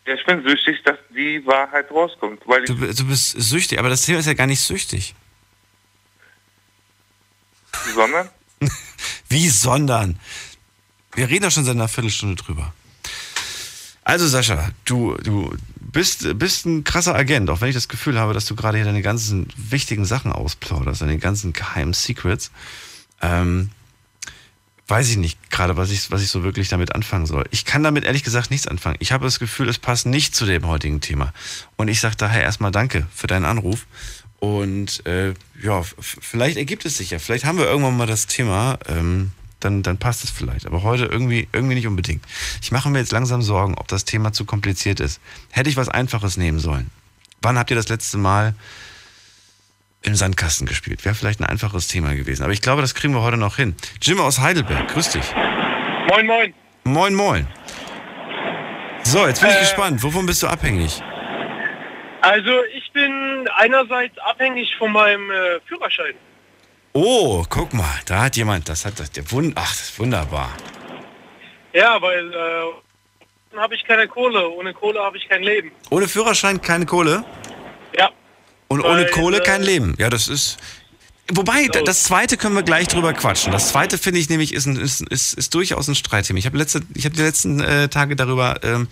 Ja, 0.06 0.14
ich 0.14 0.26
bin 0.26 0.48
süchtig, 0.48 0.82
dass 0.84 0.98
die 1.10 1.46
Wahrheit 1.46 1.92
rauskommt. 1.92 2.42
Weil 2.46 2.64
Du, 2.64 2.76
du 2.76 3.08
bist 3.08 3.32
süchtig, 3.32 3.80
aber 3.80 3.90
das 3.90 4.06
Thema 4.06 4.20
ist 4.20 4.28
ja 4.28 4.34
gar 4.34 4.48
nicht 4.48 4.62
süchtig. 4.62 5.14
sondern... 7.94 8.30
Wie 9.30 9.50
sondern? 9.50 10.20
Wir 11.16 11.28
reden 11.30 11.44
doch 11.44 11.52
schon 11.52 11.66
seit 11.66 11.76
einer 11.76 11.88
Viertelstunde 11.88 12.42
drüber. 12.42 12.74
Also 14.06 14.28
Sascha, 14.28 14.70
du, 14.86 15.16
du 15.16 15.56
bist, 15.80 16.38
bist 16.38 16.66
ein 16.68 16.84
krasser 16.84 17.16
Agent, 17.16 17.50
auch 17.50 17.60
wenn 17.60 17.70
ich 17.70 17.76
das 17.76 17.88
Gefühl 17.88 18.20
habe, 18.20 18.34
dass 18.34 18.46
du 18.46 18.56
gerade 18.56 18.78
hier 18.78 18.86
deine 18.86 19.02
ganzen 19.02 19.48
wichtigen 19.58 20.06
Sachen 20.06 20.32
ausplauderst, 20.32 21.02
deine 21.02 21.18
ganzen 21.18 21.54
geheimen 21.54 21.94
Secrets. 21.94 22.52
Ähm, 23.22 23.72
weiß 24.88 25.10
ich 25.10 25.18
nicht 25.18 25.50
gerade, 25.50 25.76
was 25.76 25.90
ich, 25.90 26.12
was 26.12 26.22
ich 26.22 26.30
so 26.30 26.44
wirklich 26.44 26.70
damit 26.70 26.94
anfangen 26.94 27.26
soll. 27.26 27.46
Ich 27.50 27.66
kann 27.66 27.82
damit 27.82 28.04
ehrlich 28.04 28.24
gesagt 28.24 28.52
nichts 28.52 28.68
anfangen. 28.68 28.98
Ich 29.00 29.12
habe 29.12 29.26
das 29.26 29.40
Gefühl, 29.40 29.68
es 29.68 29.80
passt 29.80 30.06
nicht 30.06 30.36
zu 30.36 30.46
dem 30.46 30.68
heutigen 30.68 31.02
Thema. 31.02 31.34
Und 31.76 31.88
ich 31.88 32.00
sage 32.00 32.16
daher 32.16 32.44
erstmal 32.44 32.72
Danke 32.72 33.08
für 33.12 33.26
deinen 33.26 33.46
Anruf. 33.46 33.88
Und 34.40 35.04
äh, 35.08 35.34
ja, 35.60 35.82
vielleicht 36.00 36.58
ergibt 36.58 36.86
es 36.86 36.98
sich 36.98 37.10
ja. 37.10 37.18
Vielleicht 37.18 37.46
haben 37.46 37.58
wir 37.58 37.66
irgendwann 37.66 37.98
mal 37.98 38.06
das 38.06 38.28
Thema, 38.28 38.78
ähm, 38.88 39.32
dann, 39.66 39.84
dann 39.84 39.98
passt 39.98 40.24
es 40.24 40.30
vielleicht. 40.30 40.66
Aber 40.66 40.84
heute 40.84 41.06
irgendwie, 41.06 41.48
irgendwie 41.52 41.76
nicht 41.76 41.88
unbedingt. 41.88 42.24
Ich 42.62 42.72
mache 42.72 42.90
mir 42.90 43.00
jetzt 43.00 43.12
langsam 43.12 43.42
Sorgen, 43.42 43.76
ob 43.76 43.88
das 43.88 44.06
Thema 44.06 44.32
zu 44.32 44.46
kompliziert 44.46 45.00
ist. 45.00 45.20
Hätte 45.52 45.70
ich 45.70 45.76
was 45.76 45.90
Einfaches 45.90 46.38
nehmen 46.38 46.60
sollen. 46.60 46.92
Wann 47.42 47.58
habt 47.58 47.70
ihr 47.72 47.76
das 47.76 47.90
letzte 47.90 48.18
Mal 48.18 48.56
im 50.04 50.16
Sandkasten 50.16 50.68
gespielt? 50.68 51.04
Wäre 51.04 51.16
vielleicht 51.16 51.42
ein 51.42 51.46
einfaches 51.46 51.88
Thema 51.88 52.16
gewesen. 52.16 52.44
Aber 52.44 52.54
ich 52.54 52.62
glaube, 52.62 52.82
das 52.82 52.96
kriegen 52.96 53.14
wir 53.14 53.22
heute 53.22 53.38
noch 53.38 53.58
hin. 53.58 53.76
Jim 54.02 54.20
aus 54.20 54.40
Heidelberg, 54.40 54.88
grüß 54.90 55.10
dich. 55.10 55.26
Moin, 56.10 56.28
moin. 56.28 56.54
Moin, 56.84 57.16
moin. 57.16 57.48
So, 59.04 59.28
jetzt 59.28 59.42
bin 59.42 59.50
ich 59.50 59.60
gespannt. 59.60 60.02
Wovon 60.04 60.26
bist 60.26 60.42
du 60.44 60.48
abhängig? 60.48 61.02
Also 62.22 62.64
ich 62.74 62.92
bin 62.92 63.48
einerseits 63.56 64.18
abhängig 64.18 64.76
von 64.78 64.92
meinem 64.92 65.30
äh, 65.30 65.60
Führerschein. 65.68 66.16
Oh, 66.98 67.44
guck 67.50 67.74
mal, 67.74 68.00
da 68.06 68.22
hat 68.22 68.38
jemand, 68.38 68.70
das 68.70 68.86
hat 68.86 68.98
das, 69.02 69.12
der 69.12 69.30
Wund, 69.32 69.52
ach, 69.58 69.70
das 69.70 69.90
ist 69.90 70.00
wunderbar. 70.00 70.50
Ja, 71.74 72.02
weil 72.02 72.32
äh, 72.34 73.58
habe 73.58 73.76
ich 73.76 73.84
keine 73.84 74.08
Kohle. 74.08 74.48
Ohne 74.50 74.74
Kohle 74.74 75.02
habe 75.02 75.18
ich 75.18 75.28
kein 75.28 75.44
Leben. 75.44 75.74
Ohne 75.90 76.08
Führerschein 76.08 76.62
keine 76.62 76.86
Kohle 76.86 77.26
Ja. 77.98 78.12
und 78.70 78.82
Weil, 78.82 78.92
ohne 78.92 79.06
Kohle 79.08 79.40
äh, 79.40 79.44
kein 79.44 79.62
Leben. 79.62 79.94
Ja, 79.98 80.10
das 80.10 80.30
ist. 80.30 80.56
Wobei, 81.34 81.68
da- 81.68 81.82
das 81.82 82.04
zweite 82.04 82.38
können 82.38 82.56
wir 82.56 82.64
gleich 82.64 82.88
drüber 82.88 83.12
quatschen. 83.12 83.52
Das 83.52 83.70
zweite 83.70 83.98
finde 83.98 84.22
ich 84.22 84.30
nämlich 84.30 84.54
ist, 84.54 84.66
ein, 84.68 84.78
ist, 84.78 85.02
ist, 85.10 85.34
ist 85.34 85.54
durchaus 85.54 85.90
ein 85.90 85.96
Streitthema. 85.96 86.40
Ich 86.40 86.46
habe 86.46 86.58
letzte, 86.58 86.82
ich 86.94 87.04
habe 87.04 87.16
die 87.18 87.24
letzten 87.24 87.60
äh, 87.60 87.90
Tage 87.90 88.16
darüber 88.16 88.58
ähm, 88.64 88.84
äh, 88.84 88.88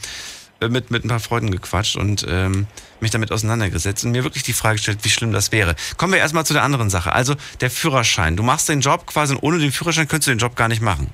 mit, 0.70 0.92
mit 0.92 1.06
ein 1.06 1.10
paar 1.10 1.20
Freunden 1.20 1.52
gequatscht 1.52 1.96
und 1.96 2.26
ähm, 2.30 2.68
mich 3.00 3.12
damit 3.12 3.32
auseinandergesetzt 3.32 4.06
und 4.06 4.12
mir 4.12 4.24
wirklich 4.24 4.44
die 4.44 4.54
Frage 4.54 4.76
gestellt, 4.76 5.00
wie 5.04 5.10
schlimm 5.10 5.32
das 5.32 5.52
wäre. 5.52 5.76
Kommen 5.98 6.14
wir 6.14 6.20
erstmal 6.20 6.46
zu 6.46 6.54
der 6.54 6.64
anderen 6.64 6.90
Sache. 6.90 7.14
Also 7.14 7.36
der 7.62 7.70
Führerschein. 7.70 8.36
Du 8.36 8.44
machst 8.44 8.70
den 8.70 8.82
Job 8.82 9.06
quasi 9.06 9.36
und 9.36 9.44
ohne 9.44 9.60
den 9.60 9.72
Führerschein 9.72 10.08
könntest 10.08 10.28
du 10.28 10.32
den 10.32 10.40
Job 10.40 10.56
gar 10.56 10.68
nicht 10.68 10.82
machen. 10.82 11.14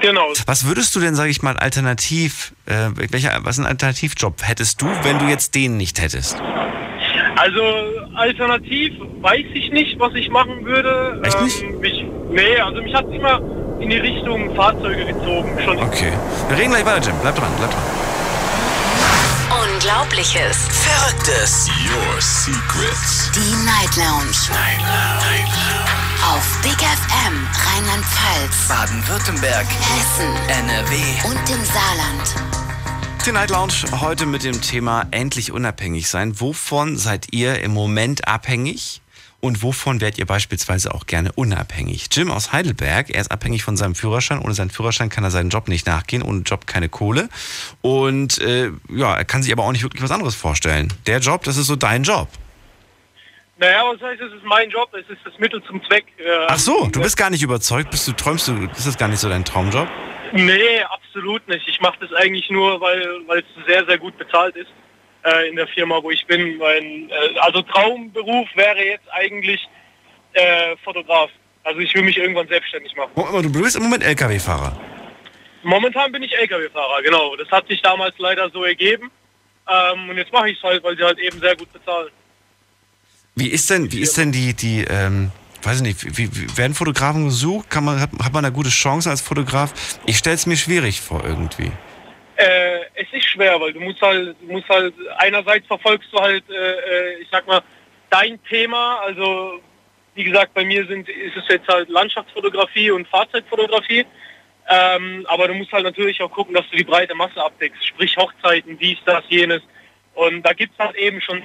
Genau. 0.00 0.32
Was 0.46 0.66
würdest 0.66 0.94
du 0.96 1.00
denn, 1.00 1.14
sage 1.14 1.30
ich 1.30 1.42
mal, 1.42 1.56
alternativ, 1.56 2.54
äh, 2.66 2.88
welcher, 2.94 3.38
was 3.42 3.58
ein 3.58 3.66
Alternativjob 3.66 4.42
hättest 4.42 4.80
du, 4.80 4.86
wenn 5.02 5.18
du 5.18 5.26
jetzt 5.26 5.54
den 5.54 5.76
nicht 5.76 6.00
hättest? 6.00 6.40
Also 7.36 7.62
alternativ 8.14 8.94
weiß 9.20 9.46
ich 9.54 9.70
nicht, 9.72 9.98
was 9.98 10.14
ich 10.14 10.30
machen 10.30 10.64
würde. 10.64 11.20
Echt 11.22 11.40
nicht? 11.42 11.62
Ähm, 11.62 11.80
mich, 11.80 12.04
nee, 12.30 12.56
also 12.58 12.82
mich 12.82 12.94
hat 12.94 13.06
immer 13.10 13.40
in 13.80 13.90
die 13.90 13.98
Richtung 13.98 14.54
Fahrzeuge 14.54 15.06
gezogen. 15.06 15.58
Schon 15.64 15.78
Okay. 15.78 16.12
Wir 16.48 16.58
reden 16.58 16.70
gleich 16.70 16.84
weiter, 16.84 17.06
Jim. 17.06 17.14
Bleib 17.22 17.34
dran, 17.36 17.50
bleib 17.58 17.70
dran. 17.70 17.82
Unglaubliches. 19.80 20.58
Verrücktes. 20.68 21.66
Your 21.86 22.20
Secrets. 22.20 23.30
Die 23.34 23.64
Night 23.64 23.96
Lounge. 23.96 24.36
Night 24.50 24.78
Lounge. 24.78 25.48
Auf 26.22 26.60
Big 26.62 26.76
FM 26.76 27.48
Rheinland-Pfalz, 27.64 28.68
Baden-Württemberg. 28.68 29.66
Hessen 29.66 30.36
NRW. 30.48 30.96
und 31.24 31.50
im 31.50 31.64
Saarland. 31.64 32.34
Die 33.24 33.32
Night 33.32 33.48
Lounge 33.48 33.72
heute 34.02 34.26
mit 34.26 34.44
dem 34.44 34.60
Thema 34.60 35.06
endlich 35.12 35.50
unabhängig 35.50 36.10
sein. 36.10 36.38
Wovon 36.40 36.98
seid 36.98 37.32
ihr 37.32 37.62
im 37.62 37.72
Moment 37.72 38.28
abhängig? 38.28 39.00
Und 39.40 39.62
wovon 39.62 40.02
werdet 40.02 40.18
ihr 40.18 40.26
beispielsweise 40.26 40.94
auch 40.94 41.06
gerne 41.06 41.32
unabhängig? 41.32 42.08
Jim 42.12 42.30
aus 42.30 42.52
Heidelberg, 42.52 43.08
er 43.08 43.22
ist 43.22 43.30
abhängig 43.30 43.62
von 43.62 43.76
seinem 43.76 43.94
Führerschein. 43.94 44.38
Ohne 44.38 44.52
seinen 44.52 44.68
Führerschein 44.70 45.08
kann 45.08 45.24
er 45.24 45.30
seinen 45.30 45.48
Job 45.48 45.68
nicht 45.68 45.86
nachgehen. 45.86 46.22
Ohne 46.22 46.42
Job 46.42 46.66
keine 46.66 46.90
Kohle. 46.90 47.30
Und 47.80 48.38
äh, 48.40 48.70
ja, 48.90 49.16
er 49.16 49.24
kann 49.24 49.42
sich 49.42 49.52
aber 49.52 49.64
auch 49.64 49.72
nicht 49.72 49.82
wirklich 49.82 50.02
was 50.02 50.10
anderes 50.10 50.34
vorstellen. 50.34 50.92
Der 51.06 51.20
Job, 51.20 51.44
das 51.44 51.56
ist 51.56 51.68
so 51.68 51.76
dein 51.76 52.02
Job. 52.02 52.28
Naja, 53.56 53.82
was 53.92 54.00
heißt, 54.00 54.20
es 54.20 54.32
ist 54.32 54.44
mein 54.44 54.70
Job, 54.70 54.90
es 54.92 55.08
ist 55.08 55.20
das 55.24 55.38
Mittel 55.38 55.62
zum 55.64 55.82
Zweck. 55.84 56.06
Äh, 56.18 56.46
Ach 56.48 56.58
so, 56.58 56.86
du 56.86 57.00
bist 57.00 57.16
gar 57.16 57.30
nicht 57.30 57.42
überzeugt. 57.42 57.90
Bist 57.90 58.08
du, 58.08 58.12
träumst 58.12 58.48
du, 58.48 58.68
ist 58.76 58.86
das 58.86 58.98
gar 58.98 59.08
nicht 59.08 59.20
so 59.20 59.28
dein 59.28 59.44
Traumjob? 59.44 59.88
Nee, 60.32 60.82
absolut 60.82 61.46
nicht. 61.48 61.66
Ich 61.66 61.80
mache 61.80 61.96
das 62.00 62.12
eigentlich 62.12 62.48
nur, 62.50 62.80
weil, 62.80 63.06
weil 63.26 63.40
es 63.40 63.66
sehr, 63.66 63.84
sehr 63.86 63.98
gut 63.98 64.16
bezahlt 64.18 64.56
ist 64.56 64.70
äh, 65.24 65.48
in 65.48 65.56
der 65.56 65.66
Firma, 65.68 66.02
wo 66.02 66.10
ich 66.10 66.26
bin. 66.26 66.58
Mein, 66.58 67.10
äh, 67.10 67.38
also 67.40 67.62
Traumberuf 67.62 68.48
wäre 68.54 68.84
jetzt 68.84 69.10
eigentlich 69.12 69.68
äh, 70.32 70.76
Fotograf. 70.84 71.30
Also 71.64 71.80
ich 71.80 71.94
will 71.94 72.02
mich 72.02 72.16
irgendwann 72.16 72.48
selbstständig 72.48 72.94
machen. 72.96 73.10
Aber 73.14 73.42
du 73.42 73.52
bist 73.52 73.76
im 73.76 73.82
Moment 73.82 74.02
LKW-Fahrer. 74.02 74.78
Momentan 75.62 76.10
bin 76.10 76.22
ich 76.22 76.32
LKW-Fahrer, 76.36 77.02
genau. 77.02 77.36
Das 77.36 77.50
hat 77.50 77.66
sich 77.68 77.82
damals 77.82 78.14
leider 78.18 78.48
so 78.50 78.64
ergeben. 78.64 79.10
Ähm, 79.68 80.08
und 80.08 80.16
jetzt 80.16 80.32
mache 80.32 80.50
ich 80.50 80.56
es 80.56 80.62
halt, 80.62 80.82
weil 80.82 80.96
sie 80.96 81.04
halt 81.04 81.18
eben 81.18 81.38
sehr 81.38 81.54
gut 81.56 81.72
bezahlen. 81.72 82.10
Wie 83.36 83.48
ist 83.48 83.70
denn, 83.70 83.92
wie 83.92 84.00
ist 84.00 84.16
denn 84.16 84.32
die, 84.32 84.54
die, 84.54 84.84
ähm, 84.88 85.30
weiß 85.62 85.76
ich 85.76 85.82
nicht, 85.82 86.18
wie, 86.18 86.34
wie 86.34 86.56
werden 86.56 86.74
Fotografen 86.74 87.26
gesucht? 87.26 87.70
Kann 87.70 87.84
man, 87.84 88.00
hat, 88.00 88.10
hat 88.22 88.32
man 88.32 88.44
eine 88.44 88.52
gute 88.52 88.70
Chance 88.70 89.10
als 89.10 89.20
Fotograf? 89.20 89.72
Ich 90.06 90.18
stelle 90.18 90.36
es 90.36 90.46
mir 90.46 90.56
schwierig 90.56 91.00
vor 91.00 91.22
irgendwie. 91.24 91.70
Äh, 92.36 92.79
es 93.00 93.12
ist 93.12 93.26
schwer, 93.26 93.60
weil 93.60 93.72
du 93.72 93.80
musst 93.80 94.00
halt, 94.02 94.36
du 94.40 94.52
musst 94.52 94.68
halt, 94.68 94.94
einerseits 95.16 95.66
verfolgst 95.66 96.12
du 96.12 96.18
halt, 96.18 96.44
äh, 96.50 96.54
äh, 96.54 97.22
ich 97.22 97.28
sag 97.30 97.46
mal, 97.46 97.62
dein 98.10 98.42
Thema, 98.44 99.00
also 99.00 99.60
wie 100.14 100.24
gesagt, 100.24 100.52
bei 100.54 100.64
mir 100.64 100.86
sind, 100.86 101.08
ist 101.08 101.36
es 101.36 101.44
jetzt 101.48 101.68
halt 101.68 101.88
Landschaftsfotografie 101.88 102.90
und 102.90 103.08
Fahrzeugfotografie. 103.08 104.04
Ähm, 104.68 105.24
aber 105.28 105.48
du 105.48 105.54
musst 105.54 105.72
halt 105.72 105.84
natürlich 105.84 106.20
auch 106.22 106.30
gucken, 106.30 106.54
dass 106.54 106.68
du 106.70 106.76
die 106.76 106.84
breite 106.84 107.14
Masse 107.14 107.42
abdeckst, 107.42 107.86
sprich 107.86 108.16
Hochzeiten, 108.16 108.78
dies, 108.78 108.98
das, 109.04 109.24
jenes. 109.28 109.62
Und 110.14 110.42
da 110.42 110.52
gibt 110.52 110.72
es 110.74 110.78
halt 110.78 110.96
eben 110.96 111.20
schon 111.20 111.42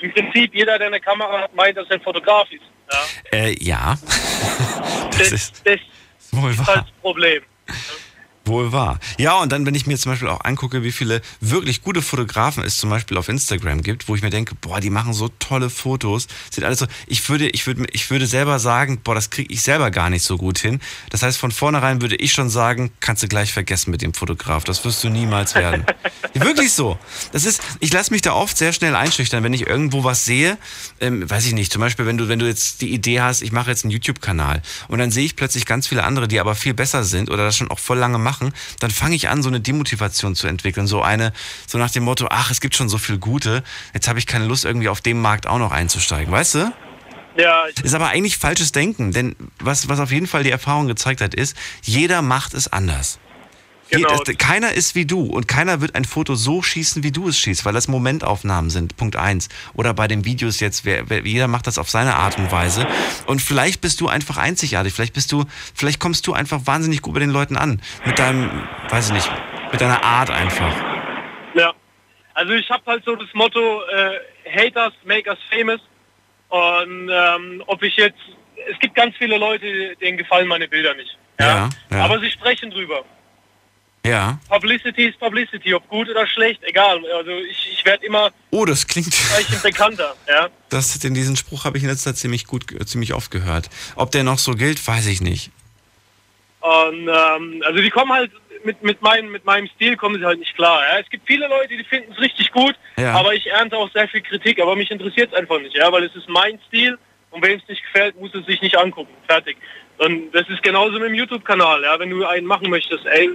im 0.00 0.12
Prinzip 0.12 0.54
jeder, 0.54 0.78
der 0.78 0.88
eine 0.88 1.00
Kamera 1.00 1.42
hat, 1.42 1.54
meint, 1.54 1.76
dass 1.76 1.88
er 1.88 1.96
ein 1.96 2.02
Fotograf 2.02 2.48
ist. 2.50 2.62
Ja. 2.90 3.38
Äh, 3.38 3.56
ja. 3.62 3.96
das, 5.10 5.18
Das, 5.18 5.32
ist 5.32 5.66
das 5.66 5.80
wohl 6.32 6.50
ist 6.50 6.66
halt 6.66 6.78
das 6.78 6.90
Problem. 7.00 7.42
Wohl 8.46 8.72
wahr. 8.72 9.00
Ja, 9.18 9.38
und 9.40 9.50
dann, 9.50 9.66
wenn 9.66 9.74
ich 9.74 9.86
mir 9.86 9.98
zum 9.98 10.12
Beispiel 10.12 10.28
auch 10.28 10.44
angucke, 10.44 10.82
wie 10.82 10.92
viele 10.92 11.20
wirklich 11.40 11.82
gute 11.82 12.00
Fotografen 12.00 12.62
es 12.62 12.78
zum 12.78 12.90
Beispiel 12.90 13.16
auf 13.16 13.28
Instagram 13.28 13.82
gibt, 13.82 14.08
wo 14.08 14.14
ich 14.14 14.22
mir 14.22 14.30
denke, 14.30 14.54
boah, 14.54 14.80
die 14.80 14.90
machen 14.90 15.12
so 15.12 15.28
tolle 15.40 15.68
Fotos, 15.68 16.28
sind 16.50 16.64
alles 16.64 16.78
so, 16.78 16.86
ich 17.06 17.28
würde, 17.28 17.48
ich 17.48 17.66
würde, 17.66 17.86
ich 17.92 18.10
würde 18.10 18.26
selber 18.26 18.58
sagen, 18.58 19.00
boah, 19.02 19.14
das 19.14 19.30
kriege 19.30 19.52
ich 19.52 19.62
selber 19.62 19.90
gar 19.90 20.10
nicht 20.10 20.22
so 20.22 20.36
gut 20.36 20.58
hin. 20.58 20.80
Das 21.10 21.22
heißt, 21.22 21.38
von 21.38 21.50
vornherein 21.50 22.00
würde 22.00 22.16
ich 22.16 22.32
schon 22.32 22.48
sagen, 22.48 22.92
kannst 23.00 23.22
du 23.22 23.28
gleich 23.28 23.52
vergessen 23.52 23.90
mit 23.90 24.02
dem 24.02 24.14
Fotograf, 24.14 24.64
das 24.64 24.84
wirst 24.84 25.02
du 25.02 25.08
niemals 25.08 25.54
werden. 25.54 25.84
Wirklich 26.34 26.72
so. 26.72 26.98
Das 27.32 27.44
ist, 27.44 27.60
ich 27.80 27.92
lasse 27.92 28.12
mich 28.12 28.22
da 28.22 28.32
oft 28.32 28.56
sehr 28.56 28.72
schnell 28.72 28.94
einschüchtern, 28.94 29.42
wenn 29.42 29.54
ich 29.54 29.66
irgendwo 29.66 30.04
was 30.04 30.24
sehe, 30.24 30.58
ähm, 31.00 31.28
weiß 31.28 31.46
ich 31.46 31.52
nicht, 31.52 31.72
zum 31.72 31.80
Beispiel, 31.80 32.06
wenn 32.06 32.18
du, 32.18 32.28
wenn 32.28 32.38
du 32.38 32.46
jetzt 32.46 32.80
die 32.80 32.92
Idee 32.92 33.20
hast, 33.20 33.42
ich 33.42 33.52
mache 33.52 33.70
jetzt 33.70 33.84
einen 33.84 33.90
YouTube-Kanal 33.90 34.62
und 34.88 34.98
dann 34.98 35.10
sehe 35.10 35.24
ich 35.24 35.36
plötzlich 35.36 35.66
ganz 35.66 35.86
viele 35.86 36.04
andere, 36.04 36.28
die 36.28 36.38
aber 36.38 36.54
viel 36.54 36.74
besser 36.74 37.04
sind 37.04 37.30
oder 37.30 37.44
das 37.44 37.56
schon 37.56 37.70
auch 37.70 37.78
voll 37.78 37.98
lange 37.98 38.18
machen, 38.18 38.35
dann 38.80 38.90
fange 38.90 39.16
ich 39.16 39.28
an, 39.28 39.42
so 39.42 39.48
eine 39.48 39.60
Demotivation 39.60 40.34
zu 40.34 40.46
entwickeln. 40.46 40.86
So 40.86 41.02
eine, 41.02 41.32
so 41.66 41.78
nach 41.78 41.90
dem 41.90 42.04
Motto, 42.04 42.26
ach, 42.30 42.50
es 42.50 42.60
gibt 42.60 42.74
schon 42.74 42.88
so 42.88 42.98
viel 42.98 43.18
Gute, 43.18 43.62
jetzt 43.94 44.08
habe 44.08 44.18
ich 44.18 44.26
keine 44.26 44.46
Lust, 44.46 44.64
irgendwie 44.64 44.88
auf 44.88 45.00
dem 45.00 45.20
Markt 45.20 45.46
auch 45.46 45.58
noch 45.58 45.72
einzusteigen, 45.72 46.32
weißt 46.32 46.54
du? 46.56 46.72
Ja, 47.38 47.64
Ist 47.82 47.94
aber 47.94 48.08
eigentlich 48.08 48.38
falsches 48.38 48.72
Denken, 48.72 49.12
denn 49.12 49.36
was, 49.60 49.88
was 49.88 50.00
auf 50.00 50.10
jeden 50.10 50.26
Fall 50.26 50.42
die 50.42 50.50
Erfahrung 50.50 50.86
gezeigt 50.86 51.20
hat, 51.20 51.34
ist, 51.34 51.56
jeder 51.82 52.22
macht 52.22 52.54
es 52.54 52.72
anders. 52.72 53.18
Genau. 53.90 54.08
das- 54.24 54.36
keiner 54.38 54.72
ist 54.72 54.94
wie 54.94 55.06
du 55.06 55.20
und 55.22 55.46
keiner 55.48 55.80
wird 55.80 55.94
ein 55.94 56.04
Foto 56.04 56.34
so 56.34 56.60
schießen, 56.62 57.02
wie 57.02 57.12
du 57.12 57.28
es 57.28 57.38
schießt, 57.38 57.64
weil 57.64 57.72
das 57.72 57.86
Momentaufnahmen 57.88 58.70
sind, 58.70 58.96
Punkt 58.96 59.16
eins. 59.16 59.48
Oder 59.74 59.94
bei 59.94 60.08
den 60.08 60.24
Videos 60.24 60.60
jetzt, 60.60 60.84
wer, 60.84 61.08
wer, 61.08 61.24
jeder 61.24 61.46
macht 61.48 61.66
das 61.66 61.78
auf 61.78 61.88
seine 61.88 62.16
Art 62.16 62.36
und 62.38 62.50
Weise. 62.50 62.86
Und 63.26 63.40
vielleicht 63.40 63.80
bist 63.80 64.00
du 64.00 64.08
einfach 64.08 64.38
einzigartig, 64.38 64.92
vielleicht 64.92 65.14
bist 65.14 65.30
du, 65.32 65.44
vielleicht 65.74 66.00
kommst 66.00 66.26
du 66.26 66.32
einfach 66.32 66.60
wahnsinnig 66.64 67.02
gut 67.02 67.14
bei 67.14 67.20
den 67.20 67.30
Leuten 67.30 67.56
an. 67.56 67.80
Mit 68.04 68.18
deinem, 68.18 68.50
weiß 68.90 69.08
ich 69.08 69.14
nicht, 69.14 69.30
mit 69.72 69.80
deiner 69.80 70.02
Art 70.04 70.30
einfach. 70.30 70.74
ja. 71.54 71.72
Also 72.34 72.52
ich 72.52 72.68
habe 72.68 72.82
halt 72.86 73.02
so 73.04 73.16
das 73.16 73.28
Motto, 73.32 73.80
äh, 73.84 74.18
Haters 74.54 74.92
make 75.06 75.26
us 75.30 75.38
famous. 75.50 75.80
Und 76.50 77.08
ähm, 77.10 77.62
ob 77.66 77.82
ich 77.82 77.96
jetzt, 77.96 78.18
es 78.70 78.78
gibt 78.78 78.94
ganz 78.94 79.16
viele 79.16 79.38
Leute, 79.38 79.96
denen 80.02 80.18
gefallen 80.18 80.46
meine 80.46 80.68
Bilder 80.68 80.92
nicht. 80.94 81.16
Ja, 81.40 81.70
ja. 81.90 82.04
Aber 82.04 82.20
sie 82.20 82.30
sprechen 82.30 82.70
drüber. 82.70 83.04
Ja. 84.06 84.38
Publicity 84.48 85.04
ist 85.06 85.18
Publicity, 85.18 85.74
ob 85.74 85.88
gut 85.88 86.08
oder 86.08 86.26
schlecht, 86.26 86.62
egal. 86.64 87.00
Also 87.14 87.30
ich, 87.32 87.68
ich 87.72 87.84
werde 87.84 88.06
immer 88.06 88.30
Oh, 88.50 88.64
das 88.64 88.86
klingt. 88.86 89.12
bekannter. 89.62 90.14
Ja. 90.28 90.48
Das, 90.70 90.98
den, 90.98 91.14
diesen 91.14 91.36
Spruch 91.36 91.64
habe 91.64 91.76
ich 91.78 91.82
in 91.84 91.90
letzter 91.90 92.10
Zeit 92.10 92.18
ziemlich 92.18 92.46
gut, 92.46 92.64
ziemlich 92.88 93.12
oft 93.14 93.30
gehört. 93.30 93.68
Ob 93.96 94.10
der 94.12 94.22
noch 94.24 94.38
so 94.38 94.52
gilt, 94.54 94.86
weiß 94.86 95.06
ich 95.06 95.20
nicht. 95.20 95.50
Und 96.60 97.08
ähm, 97.08 97.62
also 97.64 97.80
die 97.80 97.90
kommen 97.90 98.12
halt 98.12 98.30
mit, 98.64 98.82
mit, 98.82 99.00
meinem, 99.02 99.30
mit 99.30 99.44
meinem 99.44 99.68
Stil 99.68 99.96
kommen 99.96 100.18
sie 100.18 100.24
halt 100.24 100.38
nicht 100.40 100.54
klar. 100.56 100.82
Ja. 100.82 100.98
Es 100.98 101.08
gibt 101.10 101.26
viele 101.26 101.46
Leute, 101.48 101.76
die 101.76 101.84
finden 101.84 102.12
es 102.12 102.18
richtig 102.20 102.50
gut, 102.52 102.74
Ja. 102.96 103.12
aber 103.14 103.34
ich 103.34 103.46
ernte 103.46 103.76
auch 103.76 103.90
sehr 103.92 104.08
viel 104.08 104.22
Kritik, 104.22 104.60
aber 104.60 104.74
mich 104.74 104.90
interessiert 104.90 105.30
es 105.32 105.38
einfach 105.38 105.60
nicht, 105.60 105.76
ja, 105.76 105.90
weil 105.92 106.04
es 106.04 106.14
ist 106.16 106.28
mein 106.28 106.58
Stil 106.68 106.98
und 107.30 107.44
wem 107.44 107.58
es 107.60 107.68
nicht 107.68 107.82
gefällt, 107.82 108.18
muss 108.20 108.34
es 108.34 108.44
sich 108.46 108.60
nicht 108.62 108.76
angucken. 108.76 109.12
Fertig. 109.28 109.56
Und 109.98 110.32
das 110.32 110.48
ist 110.48 110.62
genauso 110.62 110.92
mit 110.98 111.08
dem 111.08 111.14
YouTube-Kanal, 111.14 111.82
ja, 111.82 111.98
wenn 111.98 112.10
du 112.10 112.24
einen 112.26 112.46
machen 112.46 112.68
möchtest, 112.70 113.06
ey, 113.06 113.30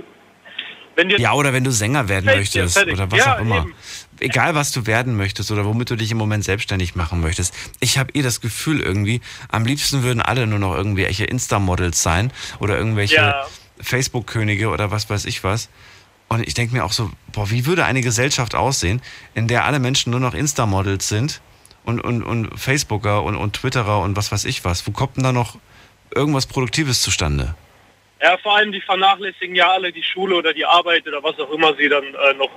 Ja, 1.18 1.34
oder 1.34 1.54
wenn 1.54 1.64
du 1.64 1.72
Sänger 1.72 2.10
werden 2.10 2.26
möchtest 2.26 2.74
fertig. 2.76 2.94
oder 2.94 3.12
was 3.12 3.20
Ja, 3.20 3.36
auch 3.36 3.40
immer. 3.42 3.62
eben. 3.62 3.74
Egal, 4.20 4.54
was 4.56 4.72
du 4.72 4.86
werden 4.86 5.16
möchtest 5.18 5.50
oder 5.52 5.66
womit 5.66 5.90
du 5.90 5.96
dich 5.96 6.12
im 6.12 6.18
Moment 6.18 6.44
selbstständig 6.44 6.96
machen 6.96 7.22
möchtest. 7.22 7.54
Ich 7.80 7.98
habe 7.98 8.12
eh 8.14 8.22
das 8.22 8.40
Gefühl 8.42 8.80
irgendwie, 8.82 9.20
am 9.50 9.66
liebsten 9.66 10.04
würden 10.04 10.22
alle 10.22 10.46
nur 10.46 10.60
noch 10.60 10.76
irgendwelche 10.76 11.26
Insta-Models 11.26 12.04
sein 12.04 12.32
oder 12.60 12.78
irgendwelche 12.78 13.16
Ja. 13.16 13.48
Facebook-Könige 13.80 14.70
oder 14.70 14.92
was 14.92 15.10
weiß 15.10 15.26
ich 15.26 15.44
was. 15.44 15.70
Und 16.28 16.48
ich 16.48 16.54
denke 16.54 16.74
mir 16.76 16.86
auch 16.86 16.94
so, 16.94 17.12
boah, 17.34 17.50
wie 17.50 17.66
würde 17.66 17.84
eine 17.86 18.02
Gesellschaft 18.02 18.54
aussehen, 18.56 19.02
in 19.34 19.48
der 19.48 19.66
alle 19.66 19.80
Menschen 19.80 20.12
nur 20.12 20.20
noch 20.20 20.34
Insta-Models 20.34 21.08
sind 21.08 21.42
und, 21.84 22.00
und, 22.00 22.22
und 22.24 22.58
Facebooker 22.60 23.24
und, 23.24 23.36
und 23.36 23.54
Twitterer 23.54 24.00
und 24.02 24.16
was 24.16 24.32
weiß 24.32 24.46
ich 24.46 24.64
was? 24.64 24.86
Wo 24.88 24.92
kommt 24.92 25.18
denn 25.18 25.24
da 25.24 25.32
noch 25.32 25.58
irgendwas 26.14 26.46
Produktives 26.46 27.02
zustande? 27.02 27.56
Ja, 28.22 28.38
vor 28.38 28.56
allem 28.56 28.72
die 28.72 28.82
vernachlässigen 28.82 29.56
ja 29.56 29.72
alle 29.72 29.92
die 29.92 30.04
Schule 30.04 30.36
oder 30.36 30.54
die 30.54 30.66
Arbeit 30.66 31.08
oder 31.08 31.24
was 31.24 31.40
auch 31.40 31.52
immer 31.52 31.76
sie 31.76 31.90
dann 31.90 32.04
äh, 32.04 32.34
noch 32.36 32.52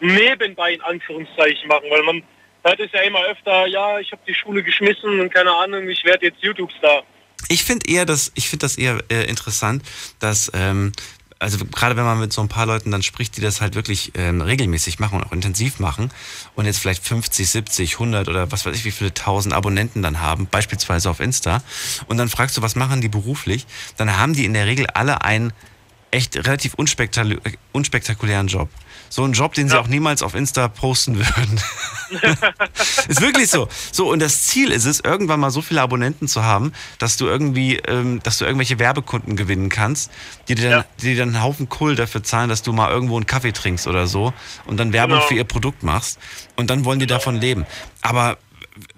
nebenbei 0.00 0.74
in 0.74 0.82
Anführungszeichen 0.82 1.68
machen, 1.68 1.86
weil 1.90 2.02
man 2.02 2.22
hört 2.62 2.80
es 2.80 2.92
ja 2.92 3.00
immer 3.00 3.24
öfter, 3.24 3.66
ja, 3.66 3.98
ich 3.98 4.12
habe 4.12 4.22
die 4.26 4.34
Schule 4.34 4.62
geschmissen 4.62 5.20
und 5.20 5.32
keine 5.32 5.52
Ahnung, 5.52 5.88
ich 5.88 6.04
werde 6.04 6.26
jetzt 6.26 6.42
YouTube-Star. 6.42 7.02
Ich 7.48 7.64
finde 7.64 7.88
eher 7.88 8.04
das, 8.04 8.32
ich 8.34 8.48
finde 8.48 8.64
das 8.64 8.76
eher 8.76 8.98
äh, 9.10 9.24
interessant, 9.24 9.82
dass 10.18 10.50
ähm, 10.54 10.92
also 11.38 11.64
gerade 11.66 11.96
wenn 11.96 12.04
man 12.04 12.18
mit 12.18 12.32
so 12.32 12.40
ein 12.40 12.48
paar 12.48 12.66
Leuten 12.66 12.90
dann 12.90 13.02
spricht, 13.02 13.36
die 13.36 13.40
das 13.40 13.60
halt 13.60 13.74
wirklich 13.74 14.12
ähm, 14.14 14.40
regelmäßig 14.40 14.98
machen 14.98 15.18
und 15.18 15.26
auch 15.26 15.32
intensiv 15.32 15.80
machen 15.80 16.10
und 16.54 16.64
jetzt 16.64 16.78
vielleicht 16.78 17.06
50, 17.06 17.48
70, 17.48 17.92
100 17.94 18.28
oder 18.28 18.50
was 18.50 18.64
weiß 18.64 18.74
ich, 18.76 18.84
wie 18.84 18.90
viele 18.90 19.12
tausend 19.12 19.54
Abonnenten 19.54 20.02
dann 20.02 20.20
haben, 20.20 20.46
beispielsweise 20.46 21.10
auf 21.10 21.20
Insta, 21.20 21.62
und 22.06 22.16
dann 22.16 22.28
fragst 22.28 22.56
du, 22.56 22.62
was 22.62 22.74
machen 22.74 23.00
die 23.00 23.08
beruflich, 23.08 23.66
dann 23.96 24.16
haben 24.16 24.32
die 24.32 24.44
in 24.44 24.54
der 24.54 24.66
Regel 24.66 24.86
alle 24.86 25.22
einen 25.22 25.52
echt 26.10 26.36
relativ 26.36 26.74
unspektakulä 26.74 27.38
unspektakulären 27.72 28.46
Job. 28.46 28.70
So 29.08 29.24
einen 29.24 29.32
Job, 29.32 29.54
den 29.54 29.68
sie 29.68 29.74
Ja. 29.76 29.80
auch 29.80 29.86
niemals 29.88 30.22
auf 30.22 30.34
Insta 30.34 30.68
posten 30.68 31.18
würden. 31.18 31.60
ist 33.08 33.20
wirklich 33.20 33.48
so. 33.50 33.68
So, 33.92 34.10
und 34.10 34.20
das 34.20 34.42
Ziel 34.42 34.70
ist 34.70 34.84
es, 34.84 35.00
irgendwann 35.00 35.40
mal 35.40 35.50
so 35.50 35.62
viele 35.62 35.82
Abonnenten 35.82 36.28
zu 36.28 36.44
haben, 36.44 36.72
dass 36.98 37.16
du 37.16 37.26
irgendwie, 37.26 37.76
ähm, 37.76 38.20
dass 38.22 38.38
du 38.38 38.44
irgendwelche 38.44 38.78
Werbekunden 38.78 39.36
gewinnen 39.36 39.68
kannst, 39.68 40.10
die 40.48 40.54
dir, 40.54 40.70
dann, 40.70 40.78
Ja. 40.80 40.84
die 41.00 41.06
dir 41.14 41.16
dann 41.16 41.34
einen 41.34 41.42
Haufen 41.42 41.68
Kohl 41.68 41.94
dafür 41.96 42.22
zahlen, 42.22 42.48
dass 42.48 42.62
du 42.62 42.72
mal 42.72 42.90
irgendwo 42.90 43.16
einen 43.16 43.26
Kaffee 43.26 43.52
trinkst 43.52 43.86
oder 43.86 44.06
so 44.06 44.32
und 44.66 44.78
dann 44.78 44.92
Werbung 44.92 45.16
Genau. 45.18 45.26
für 45.28 45.34
ihr 45.34 45.44
Produkt 45.44 45.82
machst. 45.82 46.18
Und 46.56 46.70
dann 46.70 46.84
wollen 46.84 46.98
die 47.00 47.06
davon 47.06 47.36
leben. 47.36 47.66
Aber 48.02 48.38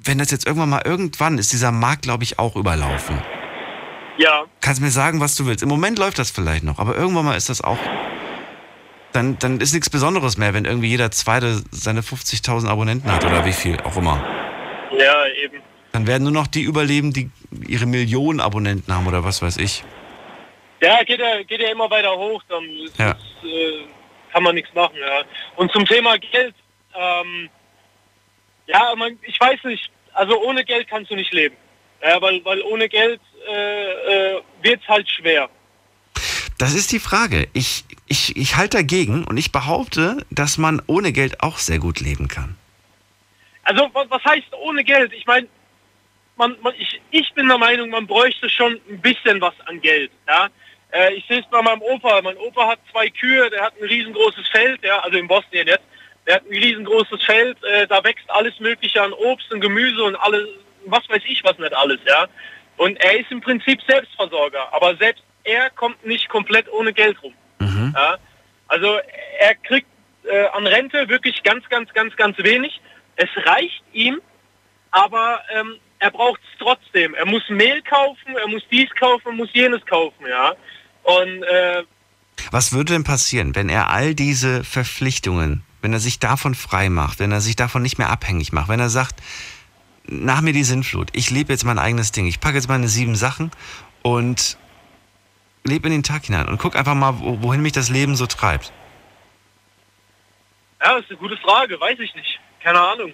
wenn 0.03 0.18
das 0.18 0.31
jetzt 0.31 0.47
irgendwann 0.47 0.71
mal 0.71 0.83
irgendwann 0.85 1.38
ist, 1.38 1.53
dieser 1.53 1.71
Markt, 1.73 2.03
glaube 2.03 2.25
ich, 2.25 2.38
auch 2.38 2.57
überlaufen. 2.57 3.23
Ja, 4.18 4.44
Kannst 4.61 4.81
mir 4.81 4.90
sagen, 4.90 5.21
was 5.21 5.37
du 5.37 5.47
willst. 5.47 5.62
Im 5.62 5.68
Moment 5.68 5.99
läuft 5.99 6.18
das 6.18 6.31
vielleicht 6.31 6.64
noch, 6.64 6.81
aber 6.81 6.97
irgendwann 6.97 7.25
mal 7.25 7.37
ist 7.37 7.49
das 7.49 7.61
auch. 7.61 7.79
Dann, 9.12 9.38
dann 9.38 9.61
ist 9.61 9.73
nichts 9.73 9.88
Besonderes 9.90 10.37
mehr, 10.37 10.53
wenn 10.55 10.64
irgendwie 10.64 10.88
jeder 10.88 11.11
Zweite 11.11 11.62
seine 11.71 12.01
50.000 12.03 12.68
Abonnenten 12.68 13.11
hat 13.11 13.25
oder 13.25 13.44
wie 13.44 13.53
viel 13.53 13.81
auch 13.81 13.97
immer. 13.97 14.23
ja, 14.99 15.27
eben. 15.42 15.62
Dann 15.92 16.07
werden 16.07 16.25
nur 16.25 16.33
noch 16.33 16.47
die 16.47 16.62
überleben, 16.62 17.12
die 17.14 17.31
ihre 17.66 17.87
Millionen 17.87 18.40
Abonnenten 18.40 18.94
haben 18.94 19.07
oder 19.07 19.25
was 19.25 19.40
weiß 19.40 19.57
ich. 19.57 19.83
Ja, 20.83 21.03
geht 21.03 21.18
ja, 21.18 21.42
geht 21.42 21.61
ja 21.61 21.71
immer 21.71 21.90
weiter 21.90 22.11
hoch, 22.16 22.42
dann 22.49 22.62
ist, 22.85 22.99
Ja. 22.99 23.12
ist, 23.12 23.44
äh, 23.44 23.85
kann 24.33 24.42
man 24.42 24.55
nichts 24.55 24.73
machen. 24.75 24.97
Ja. 25.01 25.23
Und 25.57 25.73
zum 25.73 25.87
Thema 25.87 26.18
Geld, 26.18 26.55
ähm, 26.94 27.49
ja, 28.66 28.94
man, 28.97 29.18
ich 29.23 29.40
weiß 29.40 29.64
nicht, 29.64 29.90
also 30.12 30.38
ohne 30.44 30.64
Geld 30.64 30.87
kannst 30.88 31.11
du 31.11 31.16
nicht 31.16 31.33
leben. 31.33 31.57
Ja, 32.03 32.21
weil, 32.21 32.44
weil 32.44 32.61
ohne 32.62 32.88
Geld 32.88 33.21
äh, 33.51 34.35
äh, 34.35 34.40
wird 34.62 34.81
es 34.83 34.88
halt 34.88 35.11
schwer. 35.11 35.49
Das 36.59 36.75
ist 36.75 36.90
die 36.90 36.99
Frage. 36.99 37.49
Ich, 37.53 37.85
ich, 38.09 38.37
ich 38.37 38.57
halte 38.57 38.79
dagegen 38.79 39.25
und 39.25 39.37
ich 39.37 39.53
behaupte, 39.53 40.27
dass 40.31 40.59
man 40.59 40.83
ohne 40.88 41.12
Geld 41.12 41.40
auch 41.40 41.59
sehr 41.59 41.79
gut 41.79 42.01
leben 42.01 42.27
kann. 42.27 42.57
Also 43.62 43.88
was, 43.92 44.25
heißt 44.25 44.53
ohne 44.55 44.83
Geld? 44.83 45.12
Ich 45.12 45.25
meine, 45.25 45.47
man, 46.37 46.57
man, 46.61 46.75
ich, 46.77 47.01
ich 47.12 47.33
bin 47.35 47.47
der 47.47 47.59
Meinung, 47.59 47.90
man 47.90 48.07
bräuchte 48.07 48.51
schon 48.51 48.81
ein 48.88 49.01
bisschen 49.01 49.40
was 49.40 49.55
an 49.66 49.81
Geld. 49.81 50.11
Ja? 50.27 50.49
Äh, 50.90 51.14
ich 51.14 51.27
sehe 51.27 51.40
es 51.40 51.47
bei 51.49 51.62
meinem 51.62 51.83
Opa. 51.83 52.21
Mein 52.23 52.37
Opa 52.38 52.66
hat 52.66 52.81
zwei 52.90 53.09
Kühe, 53.09 53.49
der 53.51 53.62
hat 53.62 53.75
ein 53.81 53.87
riesengroßes 53.87 54.49
Feld, 54.49 54.83
ja, 54.83 54.99
also 54.99 55.16
in 55.16 55.29
Bosnien 55.29 55.68
jetzt. 55.68 55.85
Der 56.27 56.37
hat 56.37 56.42
ein 56.51 56.57
riesengroßes 56.57 57.23
Feld, 57.23 57.62
äh, 57.62 57.87
da 57.87 58.03
wächst 58.03 58.29
alles 58.29 58.59
Mögliche 58.59 59.01
an 59.01 59.12
Obst 59.12 59.53
und 59.53 59.61
Gemüse 59.61 60.03
und 60.03 60.16
alles, 60.16 60.49
was 60.87 61.09
weiß 61.09 61.23
ich 61.27 61.44
was 61.44 61.59
nicht 61.59 61.75
alles, 61.75 62.01
ja. 62.07 62.27
Und 62.79 62.97
er 62.97 63.21
ist 63.21 63.31
im 63.31 63.40
Prinzip 63.40 63.81
Selbstversorger, 63.87 64.73
aber 64.73 64.97
selbst 64.97 65.23
er 65.49 65.71
kommt 65.71 66.05
nicht 66.05 66.29
komplett 66.29 66.71
ohne 66.71 66.93
Geld 66.93 67.23
rum. 67.23 67.35
Ja? 67.95 68.19
Also 68.69 68.99
er 69.41 69.55
kriegt 69.55 69.89
äh, 70.25 70.47
an 70.53 70.67
Rente 70.67 71.09
wirklich 71.09 71.43
ganz, 71.43 71.69
ganz, 71.69 71.93
ganz, 71.95 72.15
ganz 72.17 72.37
wenig. 72.39 72.81
Es 73.17 73.29
reicht 73.47 73.83
ihm, 73.93 74.21
aber 74.91 75.41
ähm, 75.55 75.77
er 75.99 76.11
braucht 76.11 76.41
es 76.41 76.59
trotzdem. 76.59 77.15
Er 77.15 77.27
muss 77.27 77.43
Mehl 77.49 77.83
kaufen, 77.83 78.37
er 78.37 78.49
muss 78.49 78.63
dies 78.71 78.91
kaufen, 78.99 79.37
muss 79.37 79.49
jenes 79.53 79.85
kaufen, 79.87 80.27
ja. 80.29 80.55
Und 81.03 81.43
äh, 81.43 81.83
Was 82.51 82.73
würde 82.73 82.93
denn 82.93 83.05
passieren, 83.05 83.55
wenn 83.55 83.69
er 83.69 83.91
all 83.91 84.15
diese 84.15 84.63
Verpflichtungen, 84.63 85.65
wenn 85.81 85.93
er 85.93 86.01
sich 86.01 86.19
davon 86.19 86.55
frei 86.55 86.91
macht, 86.91 87.19
wenn 87.19 87.33
er 87.33 87.41
sich 87.41 87.57
davon 87.57 87.83
nicht 87.83 87.99
mehr 87.99 88.11
abhängig 88.11 88.53
macht, 88.53 88.69
wenn 88.69 88.81
er 88.81 88.91
sagt, 88.91 89.21
nach 90.05 90.41
mir 90.41 90.53
die 90.53 90.65
Sinnflut. 90.65 91.11
Ich 91.13 91.31
lebe 91.31 91.53
jetzt 91.53 91.65
mein 91.65 91.79
eigenes 91.79 92.13
Ding. 92.13 92.27
Ich 92.27 92.41
packe 92.41 92.57
jetzt 92.57 92.69
meine 92.69 92.89
sieben 92.89 93.15
Sachen 93.15 93.51
und 94.03 94.57
lebe 95.64 95.87
in 95.88 95.92
den 95.92 96.03
Tag 96.03 96.25
hinein 96.25 96.49
und 96.49 96.59
guck 96.59 96.77
einfach 96.77 96.94
mal, 96.94 97.18
wo- 97.21 97.42
wohin 97.42 97.61
mich 97.62 97.73
das 97.73 97.88
Leben 97.90 98.16
so 98.16 98.27
treibt. 98.27 98.73
Ja, 100.81 100.97
ist 100.99 101.11
eine 101.11 101.18
gute 101.18 101.37
Frage, 101.38 101.81
weiß 101.81 101.99
ich 101.99 102.14
nicht. 102.14 102.38
Keine 102.62 102.81
Ahnung. 102.81 103.12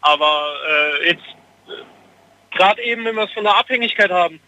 Aber 0.00 0.54
äh, 1.02 1.08
jetzt, 1.08 1.22
äh, 1.68 2.56
gerade 2.56 2.82
eben, 2.82 3.04
wenn 3.04 3.14
wir 3.16 3.24
es 3.24 3.32
von 3.32 3.44
der 3.44 3.56
Abhängigkeit 3.56 4.10
haben, 4.10 4.40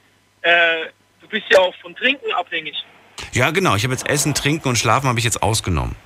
äh, 0.42 0.86
du 1.20 1.28
bist 1.28 1.44
ja 1.50 1.58
auch 1.58 1.74
von 1.82 1.94
Trinken 1.96 2.32
abhängig. 2.32 2.74
Ja, 3.32 3.50
genau. 3.50 3.74
Ich 3.74 3.84
habe 3.84 3.92
jetzt 3.94 4.08
Essen, 4.08 4.34
Trinken 4.34 4.68
und 4.68 4.76
Schlafen 4.76 5.08
habe 5.08 5.18
ich 5.18 5.24
jetzt 5.24 5.42
ausgenommen. 5.42 5.96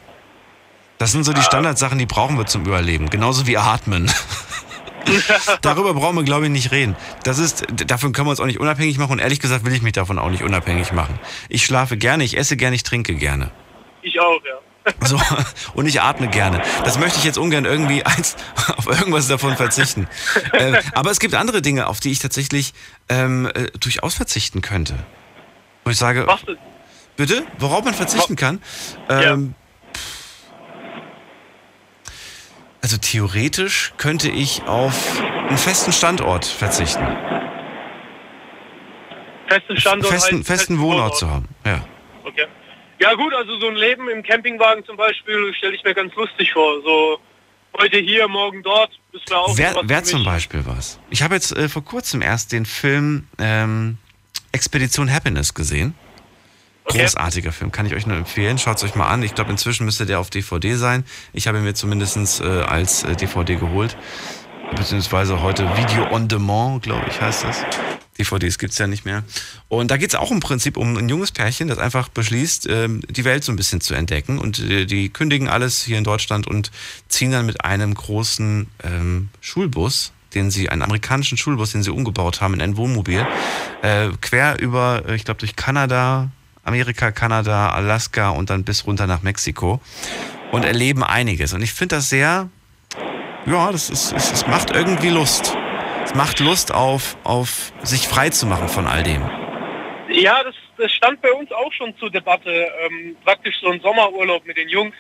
Das 0.99 1.13
sind 1.13 1.25
so 1.25 1.33
die 1.33 1.43
Standardsachen, 1.43 1.99
die 1.99 2.07
brauchen 2.07 2.37
wir 2.39 2.47
zum 2.47 2.65
Überleben. 2.67 3.09
Genauso 3.11 3.47
wie 3.47 3.57
Atmen. 3.57 4.11
Darüber 5.63 5.95
brauchen 5.95 6.17
wir, 6.17 6.25
glaube 6.25 6.47
ich, 6.47 6.51
nicht 6.51 6.71
reden. 6.71 6.97
Das 7.25 7.39
ist, 7.39 7.67
davon 7.87 8.13
können 8.13 8.27
wir 8.27 8.31
uns 8.31 8.41
auch 8.41 8.47
nicht 8.47 8.61
unabhängig 8.61 8.99
machen 8.99 9.13
und 9.13 9.19
ehrlich 9.19 9.41
gesagt 9.41 9.65
will 9.65 9.73
ich 9.73 9.83
mich 9.83 9.93
davon 9.93 10.19
auch 10.19 10.31
nicht 10.31 10.43
unabhängig 10.43 10.93
machen. 10.93 11.19
Ich 11.49 11.65
schlafe 11.65 11.97
gerne, 11.97 12.25
ich 12.25 12.37
esse 12.37 12.57
gerne, 12.57 12.77
ich 12.77 12.83
trinke 12.83 13.15
gerne. 13.15 13.51
Ich 14.03 14.19
auch, 14.21 14.41
ja. 14.45 14.59
So, 15.05 15.21
und 15.75 15.87
ich 15.87 16.01
atme 16.01 16.29
gerne. 16.29 16.63
Das 16.85 16.99
möchte 16.99 17.19
ich 17.19 17.25
jetzt 17.25 17.37
ungern 17.37 17.65
irgendwie 17.65 18.05
eins, 18.05 18.37
auf 18.77 18.87
irgendwas 18.87 19.29
davon 19.29 19.57
verzichten. 19.57 20.09
Äh, 20.53 20.81
aber 20.95 21.11
es 21.11 21.21
gibt 21.21 21.35
andere 21.35 21.63
Dinge, 21.63 21.89
auf 21.89 22.01
die 22.01 22.11
ich 22.11 22.21
tatsächlich 22.21 22.73
ähm, 23.09 23.51
äh, 23.55 23.67
durchaus 23.79 24.15
verzichten 24.15 24.63
könnte. 24.63 24.95
Wo 25.85 25.91
ich 25.91 25.99
sage, 25.99 26.27
Was 26.27 26.45
denn? 26.45 26.57
bitte, 27.17 27.45
worauf 27.59 27.85
man 27.85 27.95
verzichten 27.95 28.37
kann. 28.37 28.63
Ähm, 29.09 29.55
Also 32.89 32.97
theoretisch 32.97 33.93
könnte 33.99 34.31
ich 34.31 34.63
auf 34.63 35.21
einen 35.21 35.59
festen 35.59 35.93
Standort 35.93 36.47
verzichten. 36.47 37.07
Festen 39.47 39.77
Standort 39.77 40.11
festen, 40.11 40.39
heißt 40.39 40.47
festen 40.47 40.79
Wohnort 40.81 41.19
zu 41.19 41.29
haben. 41.29 41.47
Ja. 41.67 41.85
Okay. 42.25 42.47
Ja 42.99 43.13
gut, 43.13 43.35
also 43.35 43.61
so 43.61 43.69
ein 43.69 43.77
Leben 43.77 44.09
im 44.09 44.23
Campingwagen 44.23 44.87
zum 44.87 44.97
Beispiel 44.97 45.53
stelle 45.59 45.75
ich 45.75 45.85
mir 45.85 45.93
ganz 45.93 46.15
lustig 46.15 46.51
vor. 46.55 46.81
So 46.83 47.19
heute 47.79 47.99
hier, 47.99 48.27
morgen 48.27 48.63
dort, 48.63 48.99
das 49.13 49.21
wäre 49.29 49.41
auch 49.41 49.59
Wer, 49.59 49.77
wer 49.83 50.05
zum. 50.05 50.25
Beispiel 50.25 50.65
was? 50.65 50.99
Ich 51.11 51.21
habe 51.21 51.35
jetzt 51.35 51.55
äh, 51.55 51.69
vor 51.69 51.85
kurzem 51.85 52.23
erst 52.23 52.53
den 52.53 52.65
Film 52.65 53.29
ähm, 53.39 53.99
Expedition 54.53 55.13
Happiness 55.13 55.53
gesehen. 55.53 55.95
Großartiger 56.89 57.53
Film, 57.53 57.71
kann 57.71 57.87
ich 57.87 57.95
euch 57.95 58.07
nur 58.07 58.17
empfehlen. 58.17 58.59
Schaut 58.59 58.79
es 58.79 58.85
euch 58.85 58.95
mal 58.95 59.09
an. 59.09 59.23
Ich 59.23 59.35
glaube, 59.35 59.51
inzwischen 59.51 59.85
müsste 59.85 60.07
der 60.07 60.21
auf 60.21 60.31
DVD 60.31 60.75
sein. 60.75 61.05
Ich 61.33 61.47
habe 61.47 61.59
ihn 61.59 61.65
mir 61.65 61.75
zumindest 61.75 62.41
äh, 62.41 62.45
als 62.45 63.03
äh, 63.03 63.15
DVD 63.15 63.57
geholt. 63.57 63.97
Beziehungsweise 64.75 65.43
heute 65.43 65.65
Video 65.77 66.11
on 66.11 66.29
Demand, 66.29 66.83
glaube 66.83 67.07
ich, 67.09 67.21
heißt 67.21 67.45
das. 67.45 67.65
DVDs 68.19 68.59
gibt's 68.59 68.79
ja 68.79 68.87
nicht 68.87 69.05
mehr. 69.05 69.23
Und 69.69 69.91
da 69.91 69.97
geht's 69.97 70.15
auch 70.15 70.31
im 70.31 70.41
Prinzip 70.41 70.77
um 70.77 70.97
ein 70.97 71.09
junges 71.09 71.33
Pärchen, 71.33 71.69
das 71.69 71.79
einfach 71.79 72.09
beschließt, 72.09 72.69
ähm, 72.69 73.01
die 73.09 73.25
Welt 73.25 73.45
so 73.45 73.53
ein 73.53 73.57
bisschen 73.57 73.81
zu 73.81 73.95
entdecken. 73.95 74.39
Und 74.39 74.59
äh, 74.59 74.85
die 74.87 75.09
kündigen 75.09 75.49
alles 75.49 75.83
hier 75.83 75.99
in 75.99 76.05
Deutschland 76.05 76.47
und 76.47 76.71
ziehen 77.09 77.31
dann 77.31 77.47
mit 77.47 77.65
einem 77.65 77.95
großen 77.95 78.67
ähm, 78.83 79.29
Schulbus, 79.41 80.13
den 80.35 80.51
sie, 80.51 80.69
einen 80.69 80.83
amerikanischen 80.83 81.39
Schulbus, 81.39 81.73
den 81.73 81.83
sie 81.83 81.91
umgebaut 81.91 82.41
haben 82.41 82.55
in 82.55 82.61
ein 82.61 82.77
Wohnmobil, 82.77 83.27
äh, 83.83 84.09
quer 84.21 84.59
über, 84.59 85.05
äh, 85.07 85.15
ich 85.15 85.25
glaube, 85.25 85.39
durch 85.39 85.57
Kanada, 85.57 86.31
Amerika, 86.69 87.11
Kanada, 87.11 87.71
Alaska 87.71 88.31
und 88.31 88.51
dann 88.51 88.63
bis 88.63 88.87
runter 88.87 89.07
nach 89.07 89.23
Mexiko 89.23 89.81
und 90.53 90.65
erleben 90.65 91.03
einiges. 91.03 91.55
Und 91.55 91.63
ich 91.63 91.73
finde 91.73 91.97
das 91.97 92.11
sehr, 92.11 92.51
ja, 93.47 93.73
das 93.73 93.89
ist, 93.89 94.13
es, 94.13 94.47
macht 94.47 94.71
irgendwie 94.71 95.09
Lust. 95.09 95.57
Es 96.05 96.15
macht 96.15 96.41
Lust 96.41 96.73
auf, 96.73 97.17
auf 97.25 97.73
sich 97.83 98.07
frei 98.07 98.29
zu 98.29 98.47
machen 98.47 98.69
von 98.69 98.87
all 98.87 99.03
dem. 99.03 99.23
Ja, 100.11 100.43
das, 100.45 100.55
das 100.77 100.93
stand 100.93 101.21
bei 101.23 101.33
uns 101.33 101.51
auch 101.53 101.73
schon 101.73 101.97
zur 101.99 102.11
Debatte. 102.11 102.51
Ähm, 102.51 103.17
praktisch 103.25 103.57
so 103.61 103.71
ein 103.71 103.81
Sommerurlaub 103.81 104.47
mit 104.47 104.59
den 104.59 104.69
Jungs, 104.69 104.95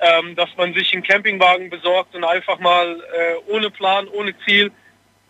ähm, 0.00 0.34
dass 0.34 0.48
man 0.56 0.72
sich 0.72 0.92
einen 0.94 1.02
Campingwagen 1.02 1.68
besorgt 1.68 2.14
und 2.14 2.24
einfach 2.24 2.58
mal 2.58 3.00
äh, 3.00 3.52
ohne 3.52 3.70
Plan, 3.70 4.08
ohne 4.08 4.34
Ziel 4.46 4.72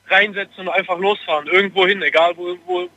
reinsetzt 0.09 0.59
und 0.59 0.69
einfach 0.69 0.99
losfahren. 0.99 1.49
Irgendwo 1.49 1.87
hin, 1.87 2.03
egal 2.03 2.37
wo, 2.37 2.57
wo, 2.67 2.89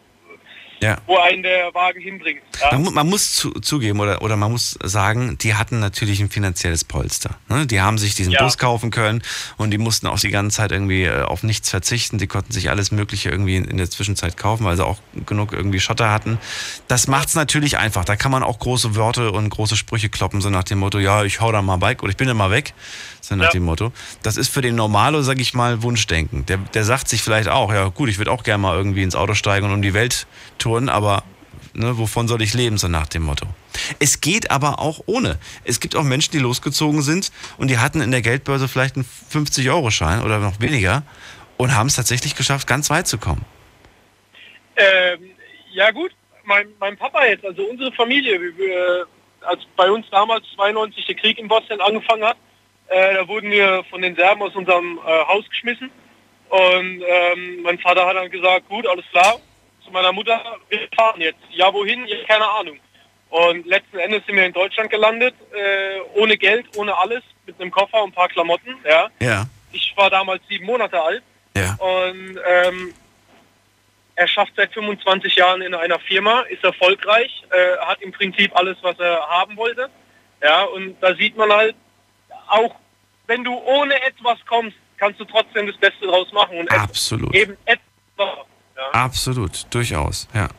Ja. 0.85 0.97
wo 1.07 1.17
einen 1.17 1.41
der 1.43 1.73
Wagen 1.73 1.99
hinbringt. 1.99 2.41
Ja. 2.61 2.77
Man, 2.77 2.93
man 2.93 3.09
muss 3.09 3.33
zu, 3.33 3.51
zugeben 3.51 3.99
oder, 3.99 4.21
oder 4.21 4.37
man 4.37 4.51
muss 4.51 4.77
sagen, 4.83 5.37
die 5.39 5.55
hatten 5.55 5.79
natürlich 5.79 6.19
ein 6.19 6.29
finanzielles 6.29 6.83
Polster. 6.83 7.31
Ne? 7.49 7.65
Die 7.65 7.81
haben 7.81 7.97
sich 7.97 8.13
diesen 8.15 8.31
Ja. 8.33 8.43
Bus 8.43 8.57
kaufen 8.57 8.91
können 8.91 9.23
und 9.57 9.71
die 9.71 9.77
mussten 9.77 10.07
auch 10.07 10.19
die 10.19 10.29
ganze 10.29 10.57
Zeit 10.57 10.71
irgendwie 10.71 11.03
äh, 11.03 11.23
auf 11.23 11.43
nichts 11.43 11.69
verzichten. 11.69 12.17
Die 12.19 12.27
konnten 12.27 12.51
sich 12.53 12.69
alles 12.69 12.91
Mögliche 12.91 13.29
irgendwie 13.29 13.55
in, 13.55 13.65
in 13.65 13.77
der 13.77 13.89
Zwischenzeit 13.89 14.37
kaufen, 14.37 14.63
weil 14.65 14.75
sie 14.75 14.85
auch 14.85 14.99
genug 15.25 15.53
irgendwie 15.53 15.79
Schotter 15.79 16.11
hatten. 16.11 16.37
Das 16.87 17.07
macht's 17.07 17.35
natürlich 17.35 17.77
einfach. 17.77 18.05
Da 18.05 18.15
kann 18.15 18.31
man 18.31 18.43
auch 18.43 18.59
große 18.59 18.95
Wörter 18.95 19.33
und 19.33 19.49
große 19.49 19.75
Sprüche 19.75 20.09
kloppen, 20.09 20.41
so 20.41 20.49
nach 20.49 20.63
dem 20.63 20.77
Motto, 20.79 20.99
ja, 20.99 21.23
ich 21.23 21.41
hau 21.41 21.51
da 21.51 21.61
mal 21.61 21.77
Bike 21.77 22.03
oder 22.03 22.11
ich 22.11 22.17
bin 22.17 22.27
da 22.27 22.33
mal 22.33 22.51
weg. 22.51 22.73
So 23.27 23.35
nach 23.35 23.45
Ja. 23.45 23.51
dem 23.51 23.63
Motto. 23.63 23.91
Das 24.23 24.37
ist 24.37 24.49
für 24.53 24.61
den 24.61 24.75
Normalo, 24.75 25.21
sag 25.23 25.39
ich 25.39 25.53
mal, 25.53 25.81
Wunschdenken. 25.81 26.45
Der, 26.45 26.57
der 26.57 26.83
sagt 26.83 27.07
sich 27.09 27.21
vielleicht 27.23 27.49
auch, 27.49 27.73
ja 27.73 27.87
gut, 27.87 28.09
ich 28.09 28.17
würde 28.19 28.31
auch 28.31 28.43
gerne 28.43 28.61
mal 28.61 28.75
irgendwie 28.77 29.01
ins 29.03 29.15
Auto 29.15 29.33
steigen 29.33 29.65
und 29.65 29.73
um 29.73 29.81
die 29.81 29.93
Welt 29.95 30.27
touren, 30.59 30.89
aber 30.89 31.23
ne, 31.73 31.97
wovon 31.97 32.27
soll 32.27 32.41
ich 32.43 32.53
leben, 32.53 32.77
so 32.77 32.87
nach 32.87 33.07
dem 33.07 33.23
Motto. 33.23 33.47
Es 33.99 34.21
geht 34.21 34.51
aber 34.51 34.79
auch 34.79 35.01
ohne. 35.07 35.37
Es 35.63 35.79
gibt 35.79 35.95
auch 35.95 36.03
Menschen, 36.03 36.31
die 36.33 36.37
losgezogen 36.39 37.01
sind 37.01 37.31
und 37.57 37.69
die 37.69 37.79
hatten 37.79 37.99
in 38.01 38.11
der 38.11 38.21
Geldbörse 38.21 38.67
vielleicht 38.67 38.95
einen 38.95 39.05
50-Euro-Schein 39.33 40.21
oder 40.21 40.39
noch 40.39 40.59
weniger 40.59 41.01
und 41.57 41.73
haben 41.75 41.87
es 41.87 41.95
tatsächlich 41.95 42.35
geschafft, 42.35 42.67
ganz 42.67 42.89
weit 42.89 43.07
zu 43.07 43.17
kommen. 43.17 43.43
Ähm, 44.75 45.31
ja 45.73 45.91
gut, 45.91 46.11
mein, 46.43 46.67
mein 46.79 46.95
Papa 46.97 47.25
jetzt, 47.25 47.43
also 47.45 47.63
unsere 47.63 47.91
Familie, 47.93 48.39
wie 48.39 48.55
wir, 48.57 49.07
als 49.41 49.61
bei 49.75 49.89
uns 49.89 50.05
damals 50.11 50.43
92 50.55 51.05
der 51.05 51.15
Krieg 51.15 51.37
in 51.37 51.47
Bosnien 51.47 51.81
angefangen 51.81 52.23
hat, 52.23 52.37
äh, 52.89 53.13
da 53.15 53.27
wurden 53.27 53.51
wir 53.51 53.83
von 53.89 54.01
den 54.01 54.15
Serben 54.15 54.41
aus 54.41 54.55
unserem 54.55 54.99
äh, 55.05 55.25
Haus 55.25 55.47
geschmissen. 55.49 55.89
Und 56.49 57.03
ähm, 57.07 57.61
mein 57.63 57.79
Vater 57.79 58.05
hat 58.05 58.15
dann 58.15 58.29
gesagt, 58.29 58.67
gut, 58.69 58.87
alles 58.87 59.05
klar, 59.11 59.39
zu 59.83 59.91
meiner 59.91 60.11
Mutter, 60.11 60.41
wir 60.69 60.87
fahren 60.95 61.19
jetzt. 61.21 61.39
Ja, 61.51 61.73
wohin? 61.73 62.05
Ja, 62.07 62.17
keine 62.27 62.47
Ahnung. 62.49 62.79
Und 63.29 63.65
letzten 63.65 63.97
Endes 63.99 64.25
sind 64.25 64.35
wir 64.35 64.45
in 64.45 64.53
Deutschland 64.53 64.89
gelandet, 64.89 65.35
äh, 65.53 65.99
ohne 66.19 66.37
Geld, 66.37 66.65
ohne 66.77 66.95
alles, 66.97 67.23
mit 67.45 67.59
einem 67.59 67.71
Koffer 67.71 68.03
und 68.03 68.11
ein 68.11 68.13
paar 68.13 68.29
Klamotten. 68.29 68.75
Ja. 68.87 69.09
Ja, 69.19 69.45
Ich 69.71 69.93
war 69.97 70.09
damals 70.09 70.41
sieben 70.47 70.65
Monate 70.65 71.01
alt. 71.01 71.23
ja. 71.57 71.75
Und 71.79 72.39
ähm, 72.47 72.93
er 74.17 74.27
schafft 74.29 74.53
seit 74.55 74.71
25 74.73 75.35
Jahren 75.35 75.61
in 75.61 75.73
einer 75.73 75.99
Firma, 75.99 76.41
ist 76.43 76.63
erfolgreich, 76.63 77.43
äh, 77.51 77.77
hat 77.85 78.01
im 78.01 78.13
Prinzip 78.13 78.55
alles, 78.55 78.77
was 78.81 78.97
er 78.99 79.19
haben 79.27 79.57
wollte. 79.57 79.89
Ja, 80.41 80.63
und 80.63 80.95
da 81.01 81.13
sieht 81.15 81.35
man 81.35 81.51
halt, 81.51 81.75
auch 82.47 82.75
wenn 83.27 83.43
du 83.43 83.53
ohne 83.53 84.01
etwas 84.03 84.37
kommst, 84.47 84.77
kannst 84.97 85.19
du 85.19 85.25
trotzdem 85.25 85.67
das 85.67 85.77
Beste 85.77 86.05
draus 86.05 86.31
machen. 86.31 86.59
Und 86.59 86.71
Absolut. 86.71 87.33
eben 87.35 87.57
etwas. 87.65 87.81
Ja, 88.17 88.89
Absolut, 88.91 89.65
durchaus, 89.73 90.27
ja. 90.33 90.49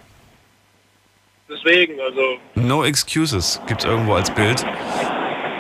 deswegen, 1.48 2.00
also, 2.00 2.38
No 2.54 2.84
Excuses 2.84 3.60
gibt's 3.66 3.84
irgendwo 3.84 4.14
als 4.14 4.34
Bild. 4.34 4.64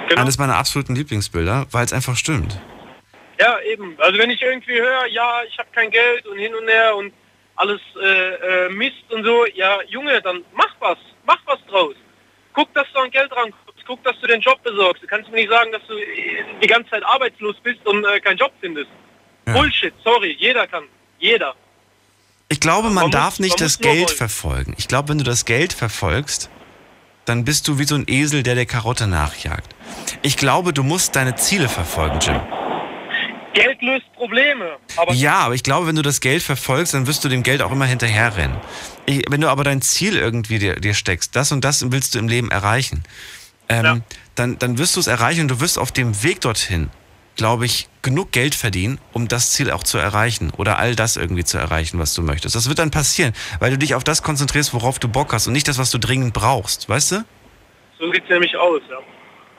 genau. 0.08 0.22
Eines 0.22 0.38
meiner 0.38 0.56
absoluten 0.56 0.94
Lieblingsbilder, 0.94 1.66
weil 1.70 1.84
es 1.84 1.92
einfach 1.92 2.16
stimmt. 2.16 2.58
Ja, 3.38 3.60
eben. 3.60 3.94
Also 3.98 4.18
wenn 4.18 4.30
ich 4.30 4.40
irgendwie 4.40 4.80
höre, 4.80 5.06
ja, 5.08 5.42
ich 5.46 5.58
habe 5.58 5.68
kein 5.72 5.90
Geld 5.90 6.26
und 6.26 6.38
hin 6.38 6.54
und 6.54 6.66
her 6.66 6.96
und 6.96 7.12
alles 7.56 7.80
äh, 8.02 8.66
äh, 8.66 8.68
Mist 8.70 9.04
und 9.10 9.24
so, 9.24 9.44
ja, 9.54 9.78
Junge, 9.88 10.20
dann 10.22 10.42
mach 10.54 10.74
was, 10.80 10.98
mach 11.26 11.40
was 11.44 11.58
draus. 11.68 11.94
Guck, 12.54 12.72
dass 12.72 12.86
du 12.94 13.00
an 13.00 13.10
Geld 13.10 13.30
rankommst, 13.32 13.75
guck, 13.86 14.02
dass 14.04 14.18
du 14.20 14.26
den 14.26 14.40
Job 14.40 14.62
besorgst. 14.62 15.02
Du 15.02 15.06
kannst 15.06 15.30
mir 15.30 15.36
nicht 15.36 15.50
sagen, 15.50 15.70
dass 15.72 15.82
du 15.86 15.94
die 16.62 16.66
ganze 16.66 16.90
Zeit 16.90 17.04
arbeitslos 17.04 17.56
bist 17.62 17.84
und 17.86 18.04
äh, 18.04 18.20
keinen 18.20 18.36
Job 18.38 18.52
findest. 18.60 18.88
Ja. 19.46 19.52
Bullshit, 19.54 19.94
sorry, 20.04 20.36
jeder 20.38 20.66
kann, 20.66 20.84
jeder. 21.18 21.54
Ich 22.48 22.60
glaube, 22.60 22.84
man, 22.88 22.94
Man 22.94 23.04
muss- 23.04 23.12
darf 23.12 23.38
nicht 23.40 23.58
man 23.58 23.66
das 23.66 23.78
muss 23.78 23.82
Geld 23.92 24.06
wollen. 24.08 24.16
verfolgen. 24.16 24.74
Ich 24.78 24.88
glaube, 24.88 25.08
wenn 25.10 25.18
du 25.18 25.24
das 25.24 25.44
Geld 25.44 25.72
verfolgst, 25.72 26.50
dann 27.24 27.44
bist 27.44 27.66
du 27.66 27.78
wie 27.78 27.84
so 27.84 27.94
ein 27.96 28.04
Esel, 28.06 28.42
der 28.44 28.54
der 28.54 28.66
Karotte 28.66 29.06
nachjagt. 29.08 29.74
Ich 30.22 30.36
glaube, 30.36 30.72
du 30.72 30.82
musst 30.84 31.16
deine 31.16 31.34
Ziele 31.34 31.68
verfolgen, 31.68 32.18
Jim. 32.20 32.40
Geld 33.52 33.80
löst 33.80 34.04
Probleme, 34.14 34.76
aber 34.96 35.14
Ja, 35.14 35.38
aber 35.38 35.54
ich 35.54 35.62
glaube, 35.62 35.86
wenn 35.86 35.96
du 35.96 36.02
das 36.02 36.20
Geld 36.20 36.42
verfolgst, 36.42 36.92
dann 36.92 37.06
wirst 37.06 37.24
du 37.24 37.28
dem 37.30 37.42
Geld 37.42 37.62
auch 37.62 37.72
immer 37.72 37.86
hinterherrennen. 37.86 38.56
Ich, 39.06 39.24
wenn 39.30 39.40
du 39.40 39.48
aber 39.48 39.64
dein 39.64 39.80
Ziel 39.80 40.16
irgendwie 40.16 40.58
dir, 40.58 40.74
dir 40.76 40.92
steckst, 40.92 41.34
das 41.34 41.52
und 41.52 41.64
das 41.64 41.90
willst 41.90 42.14
du 42.14 42.18
im 42.18 42.28
Leben 42.28 42.50
erreichen, 42.50 43.02
ähm, 43.68 43.84
Ja. 43.84 43.98
dann, 44.34 44.58
dann 44.58 44.78
wirst 44.78 44.96
du 44.96 45.00
es 45.00 45.06
erreichen 45.06 45.42
und 45.42 45.48
du 45.48 45.60
wirst 45.60 45.78
auf 45.78 45.92
dem 45.92 46.22
Weg 46.22 46.40
dorthin, 46.40 46.90
glaube 47.36 47.66
ich, 47.66 47.88
genug 48.02 48.32
Geld 48.32 48.54
verdienen, 48.54 48.98
um 49.12 49.28
das 49.28 49.52
Ziel 49.52 49.70
auch 49.70 49.82
zu 49.82 49.98
erreichen 49.98 50.52
oder 50.56 50.78
all 50.78 50.94
das 50.94 51.16
irgendwie 51.16 51.44
zu 51.44 51.58
erreichen, 51.58 51.98
was 51.98 52.14
du 52.14 52.22
möchtest. 52.22 52.54
Das 52.54 52.68
wird 52.68 52.78
dann 52.78 52.90
passieren, 52.90 53.34
weil 53.58 53.70
du 53.72 53.78
dich 53.78 53.94
auf 53.94 54.04
das 54.04 54.22
konzentrierst, 54.22 54.72
worauf 54.72 54.98
du 54.98 55.08
Bock 55.08 55.32
hast 55.32 55.46
und 55.46 55.52
nicht 55.52 55.68
das, 55.68 55.78
was 55.78 55.90
du 55.90 55.98
dringend 55.98 56.32
brauchst, 56.32 56.88
weißt 56.88 57.12
du? 57.12 57.24
so 57.98 58.12
sieht's 58.12 58.28
nämlich 58.28 58.54
aus, 58.56 58.82
ja. 58.90 58.98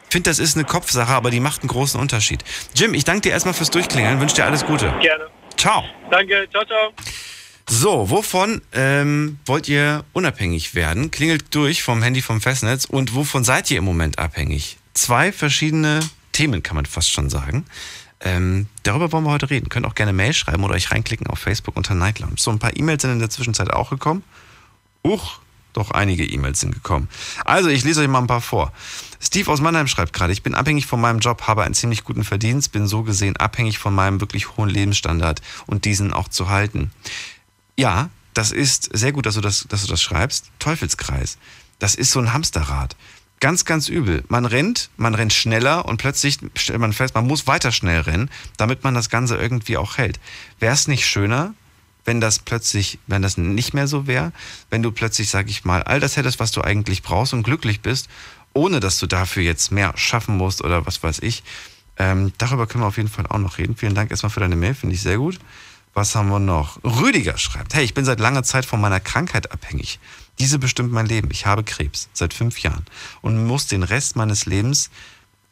Ich 0.05 0.11
finde, 0.13 0.29
das 0.29 0.39
ist 0.39 0.55
eine 0.55 0.63
Kopfsache, 0.63 1.11
aber 1.11 1.31
die 1.31 1.39
macht 1.41 1.61
einen 1.63 1.67
großen 1.69 1.99
Unterschied. 1.99 2.43
Jim, 2.73 2.93
ich 2.93 3.03
danke 3.03 3.21
dir 3.21 3.31
erstmal 3.31 3.53
fürs 3.53 3.71
Durchklingeln, 3.71 4.21
wünsche 4.21 4.35
dir 4.35 4.45
alles 4.45 4.65
Gute. 4.65 4.93
Gerne. 5.01 5.25
Ciao. 5.57 5.83
Danke, 6.09 6.47
ciao, 6.51 6.63
ciao. 6.63 6.93
So, 7.69 8.09
wovon 8.09 8.61
ähm, 8.71 9.39
wollt 9.45 9.67
ihr 9.67 10.05
unabhängig 10.13 10.73
werden? 10.73 11.11
Klingelt 11.11 11.53
durch 11.53 11.83
vom 11.83 12.01
Handy 12.01 12.21
vom 12.21 12.39
Festnetz 12.39 12.85
und 12.85 13.13
wovon 13.13 13.43
seid 13.43 13.69
ihr 13.69 13.79
im 13.79 13.83
Moment 13.83 14.19
abhängig? 14.19 14.77
Zwei 14.93 15.33
verschiedene 15.33 15.99
Themen 16.31 16.63
kann 16.63 16.75
man 16.75 16.85
fast 16.85 17.11
schon 17.11 17.29
sagen. 17.29 17.65
Ähm, 18.21 18.67
darüber 18.83 19.11
wollen 19.11 19.25
wir 19.25 19.31
heute 19.31 19.49
reden. 19.49 19.67
Könnt 19.67 19.85
auch 19.85 19.95
gerne 19.95 20.13
Mail 20.13 20.33
schreiben 20.33 20.63
oder 20.63 20.75
euch 20.75 20.91
reinklicken 20.91 21.27
auf 21.27 21.39
Facebook 21.39 21.75
unter 21.75 21.93
Night 21.93 22.19
Lounge. 22.19 22.35
So, 22.37 22.51
ein 22.51 22.59
paar 22.59 22.75
E-Mails 22.75 23.01
sind 23.01 23.11
in 23.11 23.19
der 23.19 23.29
Zwischenzeit 23.29 23.69
auch 23.69 23.89
gekommen. 23.89 24.23
Huch, 25.03 25.39
doch 25.73 25.91
einige 25.91 26.25
E-Mails 26.25 26.61
sind 26.61 26.73
gekommen. 26.73 27.09
Also, 27.43 27.67
ich 27.67 27.83
lese 27.83 28.01
euch 28.01 28.07
mal 28.07 28.19
ein 28.19 28.27
paar 28.27 28.41
vor. 28.41 28.71
Steve 29.19 29.51
aus 29.51 29.59
Mannheim 29.59 29.87
schreibt 29.87 30.13
gerade, 30.13 30.31
ich 30.31 30.41
bin 30.41 30.55
abhängig 30.55 30.85
von 30.85 31.01
meinem 31.01 31.19
Job, 31.19 31.43
habe 31.47 31.63
einen 31.63 31.73
ziemlich 31.73 32.05
guten 32.05 32.23
Verdienst, 32.23 32.71
bin 32.71 32.87
so 32.87 33.03
gesehen 33.03 33.35
abhängig 33.35 33.77
von 33.77 33.93
meinem 33.93 34.21
wirklich 34.21 34.55
hohen 34.55 34.69
Lebensstandard 34.69 35.41
und 35.65 35.85
diesen 35.85 36.13
auch 36.13 36.29
zu 36.29 36.49
halten. 36.49 36.91
Ja, 37.77 38.09
das 38.33 38.51
ist 38.51 38.89
sehr 38.93 39.11
gut, 39.11 39.25
dass 39.25 39.35
du 39.35 39.41
das, 39.41 39.65
dass 39.69 39.83
du 39.83 39.87
das 39.87 40.01
schreibst. 40.01 40.51
Teufelskreis. 40.59 41.37
Das 41.79 41.95
ist 41.95 42.11
so 42.11 42.19
ein 42.19 42.33
Hamsterrad. 42.33 42.95
Ganz, 43.39 43.65
ganz 43.65 43.87
übel. 43.87 44.23
Man 44.29 44.45
rennt, 44.45 44.89
man 44.97 45.13
rennt 45.13 45.31
schneller 45.31 45.85
und 45.85 45.97
plötzlich 45.97 46.39
stellt 46.55 46.79
man 46.79 46.93
fest, 46.93 47.13
man 47.13 47.27
muss 47.27 47.45
weiter 47.45 47.71
schnell 47.71 48.01
rennen, 48.01 48.31
damit 48.57 48.83
man 48.83 48.95
das 48.95 49.09
Ganze 49.09 49.37
irgendwie 49.37 49.77
auch 49.77 49.97
hält. 49.97 50.19
Wäre 50.59 50.73
es 50.73 50.87
nicht 50.87 51.05
schöner, 51.05 51.53
wenn 52.03 52.19
das 52.19 52.39
plötzlich, 52.39 52.97
wenn 53.05 53.21
das 53.21 53.37
nicht 53.37 53.75
mehr 53.75 53.87
so 53.87 54.07
wäre, 54.07 54.31
wenn 54.71 54.81
du 54.81 54.91
plötzlich, 54.91 55.29
sag 55.29 55.49
ich 55.49 55.65
mal, 55.65 55.83
all 55.83 55.99
das 55.99 56.17
hättest, 56.17 56.39
was 56.39 56.51
du 56.51 56.61
eigentlich 56.61 57.03
brauchst 57.03 57.33
und 57.33 57.43
glücklich 57.43 57.81
bist, 57.81 58.09
ohne 58.53 58.79
dass 58.79 58.97
du 58.97 59.05
dafür 59.05 59.43
jetzt 59.43 59.71
mehr 59.71 59.93
schaffen 59.97 60.35
musst 60.35 60.63
oder 60.63 60.87
was 60.87 61.03
weiß 61.03 61.19
ich. 61.19 61.43
Ähm, 61.99 62.33
darüber 62.39 62.65
können 62.65 62.83
wir 62.83 62.87
auf 62.87 62.97
jeden 62.97 63.09
Fall 63.09 63.27
auch 63.27 63.37
noch 63.37 63.59
reden. 63.59 63.75
Vielen 63.75 63.93
Dank 63.93 64.09
erstmal 64.09 64.31
für 64.31 64.39
deine 64.39 64.55
Mail, 64.55 64.73
finde 64.73 64.95
ich 64.95 65.01
sehr 65.01 65.17
gut. 65.17 65.39
Was 65.97 66.13
haben 66.13 66.29
wir 66.29 66.37
noch? 66.37 66.77
Rüdiger 66.83 67.39
schreibt, 67.39 67.73
hey, 67.73 67.83
ich 67.83 67.95
bin 67.95 68.05
seit 68.05 68.19
langer 68.19 68.43
Zeit 68.43 68.67
von 68.67 68.79
meiner 68.79 68.99
Krankheit 68.99 69.51
abhängig. 69.51 69.99
Diese 70.37 70.59
bestimmt 70.59 70.91
mein 70.91 71.07
Leben. 71.07 71.29
Ich 71.31 71.47
habe 71.47 71.63
Krebs 71.63 72.07
seit 72.13 72.35
fünf 72.35 72.59
Jahren 72.59 72.85
und 73.21 73.47
muss 73.47 73.65
den 73.65 73.81
Rest 73.81 74.15
meines 74.15 74.45
Lebens 74.45 74.91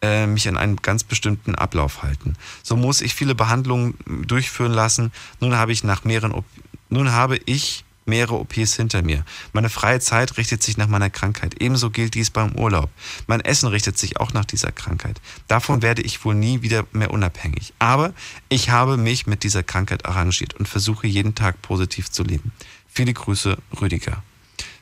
äh, 0.03 0.27
mich 0.27 0.47
an 0.47 0.55
einen 0.55 0.75
ganz 0.75 1.03
bestimmten 1.03 1.55
Ablauf 1.55 2.03
halten. 2.03 2.35
So 2.61 2.75
muss 2.75 3.01
ich 3.01 3.15
viele 3.15 3.33
Behandlungen 3.33 3.95
durchführen 4.05 4.71
lassen. 4.71 5.11
Nun 5.39 5.55
habe 5.55 5.71
ich 5.71 5.83
nach 5.83 6.03
mehreren, 6.03 6.31
Op 6.31 6.45
nun 6.89 7.11
habe 7.11 7.39
ich 7.45 7.83
mehrere 8.05 8.35
OPs 8.35 8.75
hinter 8.75 9.01
mir. 9.01 9.25
Meine 9.53 9.69
freie 9.69 9.99
Zeit 9.99 10.37
richtet 10.37 10.63
sich 10.63 10.77
nach 10.77 10.87
meiner 10.87 11.09
Krankheit. 11.09 11.61
Ebenso 11.61 11.89
gilt 11.89 12.13
dies 12.13 12.29
beim 12.29 12.53
Urlaub. 12.53 12.89
Mein 13.27 13.41
Essen 13.41 13.67
richtet 13.67 13.97
sich 13.97 14.19
auch 14.19 14.33
nach 14.33 14.45
dieser 14.45 14.71
Krankheit. 14.71 15.19
Davon 15.47 15.81
werde 15.81 16.01
ich 16.01 16.23
wohl 16.23 16.35
nie 16.35 16.61
wieder 16.61 16.85
mehr 16.91 17.11
unabhängig. 17.11 17.73
Aber 17.79 18.13
ich 18.49 18.69
habe 18.69 18.97
mich 18.97 19.27
mit 19.27 19.43
dieser 19.43 19.63
Krankheit 19.63 20.05
arrangiert 20.05 20.53
und 20.53 20.67
versuche 20.67 21.07
jeden 21.07 21.35
Tag 21.35 21.61
positiv 21.61 22.11
zu 22.11 22.23
leben. 22.23 22.51
Viele 22.87 23.13
Grüße, 23.13 23.57
Rüdiger. 23.81 24.23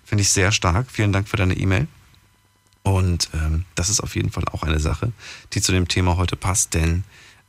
Finde 0.06 0.22
ich 0.22 0.30
sehr 0.30 0.52
stark. 0.52 0.92
Vielen 0.92 1.14
Dank 1.14 1.28
für 1.28 1.38
deine 1.38 1.56
E-Mail. 1.56 1.88
Und 2.84 3.30
ähm, 3.34 3.64
das 3.76 3.90
ist 3.90 4.02
auf 4.02 4.16
jeden 4.16 4.30
Fall 4.30 4.44
auch 4.52 4.64
eine 4.64 4.80
Sache, 4.80 5.14
die 5.54 5.62
zu 5.62 5.72
dem 5.72 5.88
Thema 5.88 6.18
heute 6.18 6.36
passt, 6.36 6.74
denn 6.74 7.06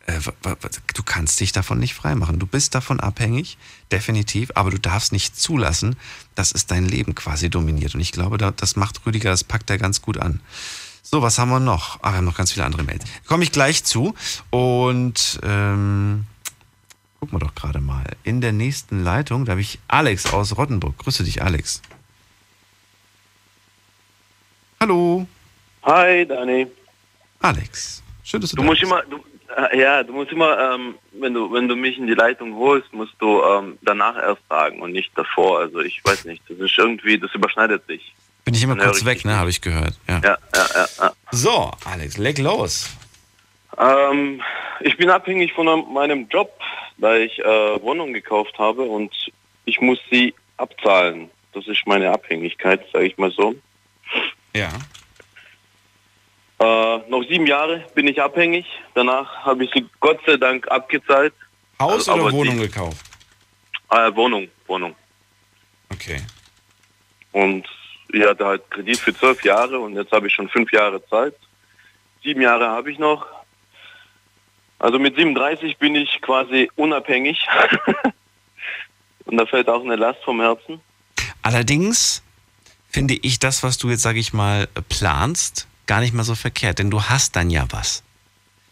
du 0.07 1.03
kannst 1.03 1.40
dich 1.40 1.53
davon 1.53 1.79
nicht 1.79 1.95
freimachen. 1.95 2.38
Du 2.38 2.47
bist 2.47 2.75
davon 2.75 3.01
abhängig, 3.01 3.57
definitiv, 3.90 4.51
aber 4.55 4.71
du 4.71 4.79
darfst 4.79 5.12
nicht 5.12 5.38
zulassen, 5.40 5.97
dass 6.35 6.53
es 6.53 6.67
dein 6.67 6.85
Leben 6.85 7.14
quasi 7.14 7.49
dominiert. 7.49 7.95
Und 7.95 8.01
ich 8.01 8.12
glaube, 8.12 8.37
das 8.38 8.77
macht 8.77 9.05
Rüdiger, 9.07 9.31
das 9.31 9.45
packt 9.45 9.71
er 9.71 9.79
ganz 9.79 10.03
gut 10.03 10.19
an. 10.19 10.40
So, 11.03 11.23
was 11.23 11.38
haben 11.38 11.51
wir 11.51 11.61
noch? 11.61 11.99
Ah, 12.03 12.11
wir 12.12 12.17
haben 12.19 12.25
noch 12.25 12.37
ganz 12.37 12.53
viele 12.53 12.64
andere 12.67 12.83
Mails. 12.83 13.05
Komme 13.27 13.45
ich 13.45 13.53
gleich 13.53 13.85
zu. 13.85 14.14
Und 14.51 15.38
ähm, 15.43 16.25
gucken 17.21 17.37
wir 17.37 17.47
doch 17.47 17.55
gerade 17.55 17.81
mal. 17.81 18.05
In 18.25 18.40
der 18.40 18.53
nächsten 18.53 19.03
Leitung, 19.05 19.45
da 19.45 19.53
habe 19.53 19.61
ich 19.61 19.79
Alex 19.88 20.33
aus 20.33 20.57
Rottenburg. 20.57 20.99
Grüße 20.99 21.25
dich, 21.25 21.43
Alex. 21.43 21.81
Hallo. 24.81 25.27
Hi, 25.85 26.27
Dani. 26.27 26.67
Alex. 27.40 28.03
Schön, 28.23 28.40
dass 28.40 28.51
du, 28.51 28.57
Du 28.57 28.62
da 28.62 28.69
musst 28.69 28.81
bist. 28.81 28.90
immer, 28.93 29.03
du, 29.03 29.17
äh, 29.17 29.21
ja, 29.75 30.03
du 30.03 30.13
musst 30.13 30.33
immer, 30.33 30.75
ähm, 30.75 30.95
wenn 31.13 31.35
du, 31.35 31.53
wenn 31.53 31.69
du 31.69 31.77
mich 31.77 31.99
in 31.99 32.07
die 32.07 32.15
Leitung 32.15 32.55
holst, 32.57 32.93
musst 32.93 33.15
du 33.19 33.43
ähm, 33.43 33.79
danach 33.83 34.17
erst 34.17 34.43
sagen 34.49 34.81
und 34.81 34.93
nicht 34.93 35.11
davor. 35.17 35.61
Also 35.61 35.81
ich 35.81 36.01
weiß 36.05 36.25
nicht, 36.25 36.43
das 36.49 36.59
ist 36.59 36.79
irgendwie, 36.79 37.19
das 37.19 37.33
überschneidet 37.35 37.87
sich. 37.87 38.15
Bin 38.45 38.55
ich 38.55 38.63
immer 38.63 38.77
kurz 38.77 39.05
weg, 39.05 39.25
ne? 39.25 39.37
Habe 39.37 39.51
ich 39.51 39.61
gehört. 39.61 39.95
Ja. 40.09 40.21
Ja, 40.23 40.39
ja, 40.55 40.67
ja. 40.75 40.87
ja. 41.01 41.13
So, 41.31 41.71
Alex, 41.85 42.19
leg 42.19 42.39
los. 42.39 42.95
Ähm, 43.79 44.43
ich 44.81 44.97
bin 44.97 45.11
abhängig 45.11 45.53
von 45.53 45.67
meinem 45.93 46.29
Job, 46.29 46.53
da 46.99 47.17
ich 47.17 47.39
äh, 47.39 47.83
Wohnung 47.83 48.13
gekauft 48.13 48.59
habe 48.59 48.83
und 48.83 49.13
ich 49.65 49.81
muss 49.81 49.99
sie 50.11 50.35
abzahlen. 50.57 51.31
Das 51.53 51.67
ist 51.67 51.87
meine 51.87 52.11
Abhängigkeit, 52.11 52.85
sage 52.93 53.07
ich 53.07 53.17
mal 53.17 53.31
so. 53.31 53.55
Ja. 54.55 54.69
Äh, 56.61 56.99
noch 57.09 57.25
sieben 57.29 57.47
Jahre 57.47 57.85
bin 57.95 58.07
ich 58.07 58.21
abhängig. 58.23 58.67
Danach 58.95 59.45
habe 59.45 59.64
ich 59.64 59.71
sie 59.75 59.87
Gott 60.01 60.21
sei 60.27 60.37
Dank 60.37 60.69
abgezahlt. 60.71 61.35
Haus 61.81 62.09
Also, 62.09 62.23
oder 62.23 62.33
Wohnung 62.33 62.57
die- 62.57 62.67
gekauft? 62.69 63.05
Äh, 63.90 64.14
Wohnung, 64.14 64.49
Wohnung. 64.67 64.95
Okay. 65.93 66.21
Und 67.33 67.67
ich 68.12 68.25
hatte 68.25 68.45
halt 68.47 68.71
Kredit 68.71 68.99
für 68.99 69.14
zwölf 69.14 69.43
Jahre 69.45 69.79
und 69.81 69.95
jetzt 69.97 70.12
habe 70.12 70.29
ich 70.29 70.35
schon 70.35 70.49
fünf 70.49 70.73
Jahre 70.73 71.05
Zeit. 71.09 71.35
Sieben 72.23 72.40
Jahre 72.40 72.69
habe 72.69 72.90
ich 72.90 72.99
noch. 72.99 73.27
Also 74.79 74.99
mit 74.99 75.17
37 75.17 75.79
bin 75.79 75.95
ich 75.97 76.21
quasi 76.23 76.71
unabhängig. 76.77 77.38
und 79.25 79.37
da 79.37 79.47
fällt 79.47 79.69
auch 79.69 79.83
eine 79.83 79.97
Last 79.97 80.23
vom 80.25 80.40
Herzen. 80.40 80.81
Allerdings 81.43 82.23
finde 82.88 83.14
ich 83.23 83.38
das, 83.38 83.62
was 83.62 83.79
du 83.79 83.90
jetzt, 83.90 84.03
sage 84.03 84.19
ich 84.21 84.33
mal, 84.33 84.69
planst, 84.88 85.67
gar 85.87 86.01
nicht 86.01 86.14
mal 86.14 86.25
so 86.25 86.35
verkehrt, 86.35 86.79
denn 86.79 86.90
du 86.90 87.03
hast 87.03 87.37
dann 87.37 87.51
ja 87.51 87.66
was. 87.70 88.03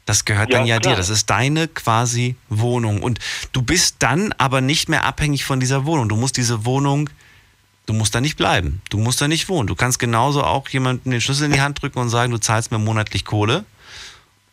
Das 0.05 0.25
gehört 0.25 0.51
Ja, 0.53 0.59
dann 0.59 0.66
ja 0.66 0.79
klar. 0.81 0.94
dir. 0.94 0.96
Das 0.96 1.09
ist 1.11 1.31
deine 1.31 1.68
quasi 1.68 2.35
Wohnung. 2.48 3.03
Und 3.03 3.20
du 3.53 3.62
bist 3.62 3.96
dann 4.01 4.33
aber 4.38 4.61
nicht 4.61 4.88
mehr 4.88 5.05
abhängig 5.05 5.44
von 5.44 5.61
dieser 5.61 5.85
Wohnung. 5.85 6.09
Du 6.09 6.16
musst 6.16 6.37
diese 6.37 6.64
Wohnung, 6.64 7.09
du 7.87 7.92
musst 7.92 8.14
da 8.14 8.20
nicht 8.20 8.37
bleiben. 8.37 8.83
Du 8.90 8.98
musst 8.98 9.20
da 9.20 9.29
nicht 9.29 9.48
wohnen. 9.48 9.68
Du 9.68 9.77
kannst 9.77 9.98
genauso 10.01 10.42
auch 10.42 10.68
jemandem 10.70 11.12
den 11.12 11.20
Schlüssel 11.20 11.44
in 11.46 11.53
die 11.53 11.61
Hand 11.61 11.81
drücken 11.81 11.98
und 12.01 12.09
sagen, 12.09 12.33
du 12.33 12.38
zahlst 12.38 12.72
mir 12.72 12.79
monatlich 12.79 13.25
Kohle. 13.25 13.64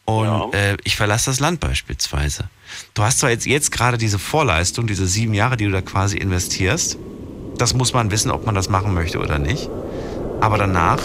Und 0.05 0.25
Ja. 0.25 0.49
äh, 0.51 0.77
ich 0.83 0.95
verlasse 0.95 1.31
das 1.31 1.39
Land 1.39 1.59
beispielsweise. 1.59 2.49
Du 2.93 3.01
hast 3.03 3.19
zwar 3.19 3.31
jetzt, 3.31 3.45
jetzt 3.47 3.71
gerade 3.71 3.97
diese 3.97 4.19
Vorleistung, 4.19 4.85
diese 4.85 5.07
sieben 5.07 5.33
Jahre, 5.33 5.57
die 5.57 5.65
du 5.65 5.71
da 5.71 5.81
quasi 5.81 6.17
investierst. 6.17 6.97
Das 7.57 7.73
muss 7.73 7.93
man 7.93 8.11
wissen, 8.11 8.29
ob 8.31 8.45
man 8.45 8.53
das 8.55 8.69
machen 8.69 8.93
möchte 8.93 9.19
oder 9.19 9.39
nicht. 9.39 9.67
Aber 10.41 10.57
danach 10.59 10.99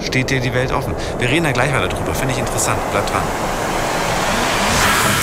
steht 0.00 0.30
dir 0.30 0.40
die 0.40 0.54
Welt 0.54 0.72
offen. 0.72 0.94
Wir 1.18 1.28
reden 1.28 1.44
da 1.44 1.52
gleich 1.52 1.72
weiter 1.72 1.88
drüber. 1.88 2.14
Finde 2.14 2.34
ich 2.34 2.40
interessant. 2.40 2.78
Bleib 2.90 3.06
dran. 3.06 3.22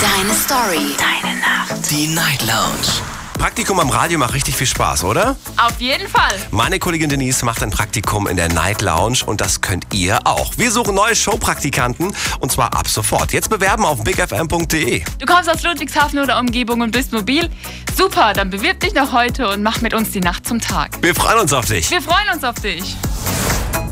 Deine 0.00 0.34
Story. 0.34 0.96
Deine 0.98 1.38
Nacht. 1.40 1.90
Die 1.90 2.08
Night 2.08 2.42
Lounge. 2.46 3.02
Praktikum 3.38 3.78
am 3.80 3.90
Radio 3.90 4.18
macht 4.18 4.32
richtig 4.32 4.56
viel 4.56 4.66
Spaß, 4.66 5.04
oder? 5.04 5.36
Auf 5.58 5.78
jeden 5.78 6.08
Fall. 6.08 6.34
Meine 6.50 6.78
Kollegin 6.78 7.10
Denise 7.10 7.44
macht 7.44 7.62
ein 7.62 7.70
Praktikum 7.70 8.26
in 8.26 8.36
der 8.36 8.48
Night 8.48 8.80
Lounge 8.80 9.18
und 9.26 9.40
das 9.40 9.60
könnt 9.60 9.92
ihr 9.92 10.18
auch. 10.24 10.52
Wir 10.56 10.70
suchen 10.70 10.94
neue 10.94 11.14
Showpraktikanten 11.14 12.14
und 12.40 12.52
zwar 12.52 12.74
ab 12.74 12.88
sofort. 12.88 13.32
Jetzt 13.32 13.50
bewerben 13.50 13.84
auf 13.84 14.02
bigfm.de. 14.02 15.02
Du 15.18 15.26
kommst 15.26 15.50
aus 15.50 15.62
Ludwigshafen 15.62 16.18
oder 16.18 16.38
Umgebung 16.40 16.80
und 16.80 16.92
bist 16.92 17.12
mobil? 17.12 17.50
Super, 17.94 18.32
dann 18.32 18.50
bewirb 18.50 18.80
dich 18.80 18.94
noch 18.94 19.12
heute 19.12 19.48
und 19.48 19.62
mach 19.62 19.80
mit 19.82 19.92
uns 19.92 20.10
die 20.10 20.20
Nacht 20.20 20.46
zum 20.46 20.60
Tag. 20.60 20.96
Wir 21.02 21.14
freuen 21.14 21.40
uns 21.40 21.52
auf 21.52 21.66
dich. 21.66 21.90
Wir 21.90 22.00
freuen 22.00 22.28
uns 22.34 22.42
auf 22.42 22.56
dich. 22.56 22.96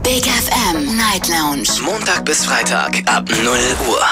Big 0.05 0.25
FM 0.27 0.97
Night 0.99 1.29
Lounge. 1.29 1.81
Montag 1.81 2.27
bis 2.27 2.45
Freitag 2.45 3.03
ab 3.07 3.25
0 3.27 3.57
Uhr. 3.89 4.05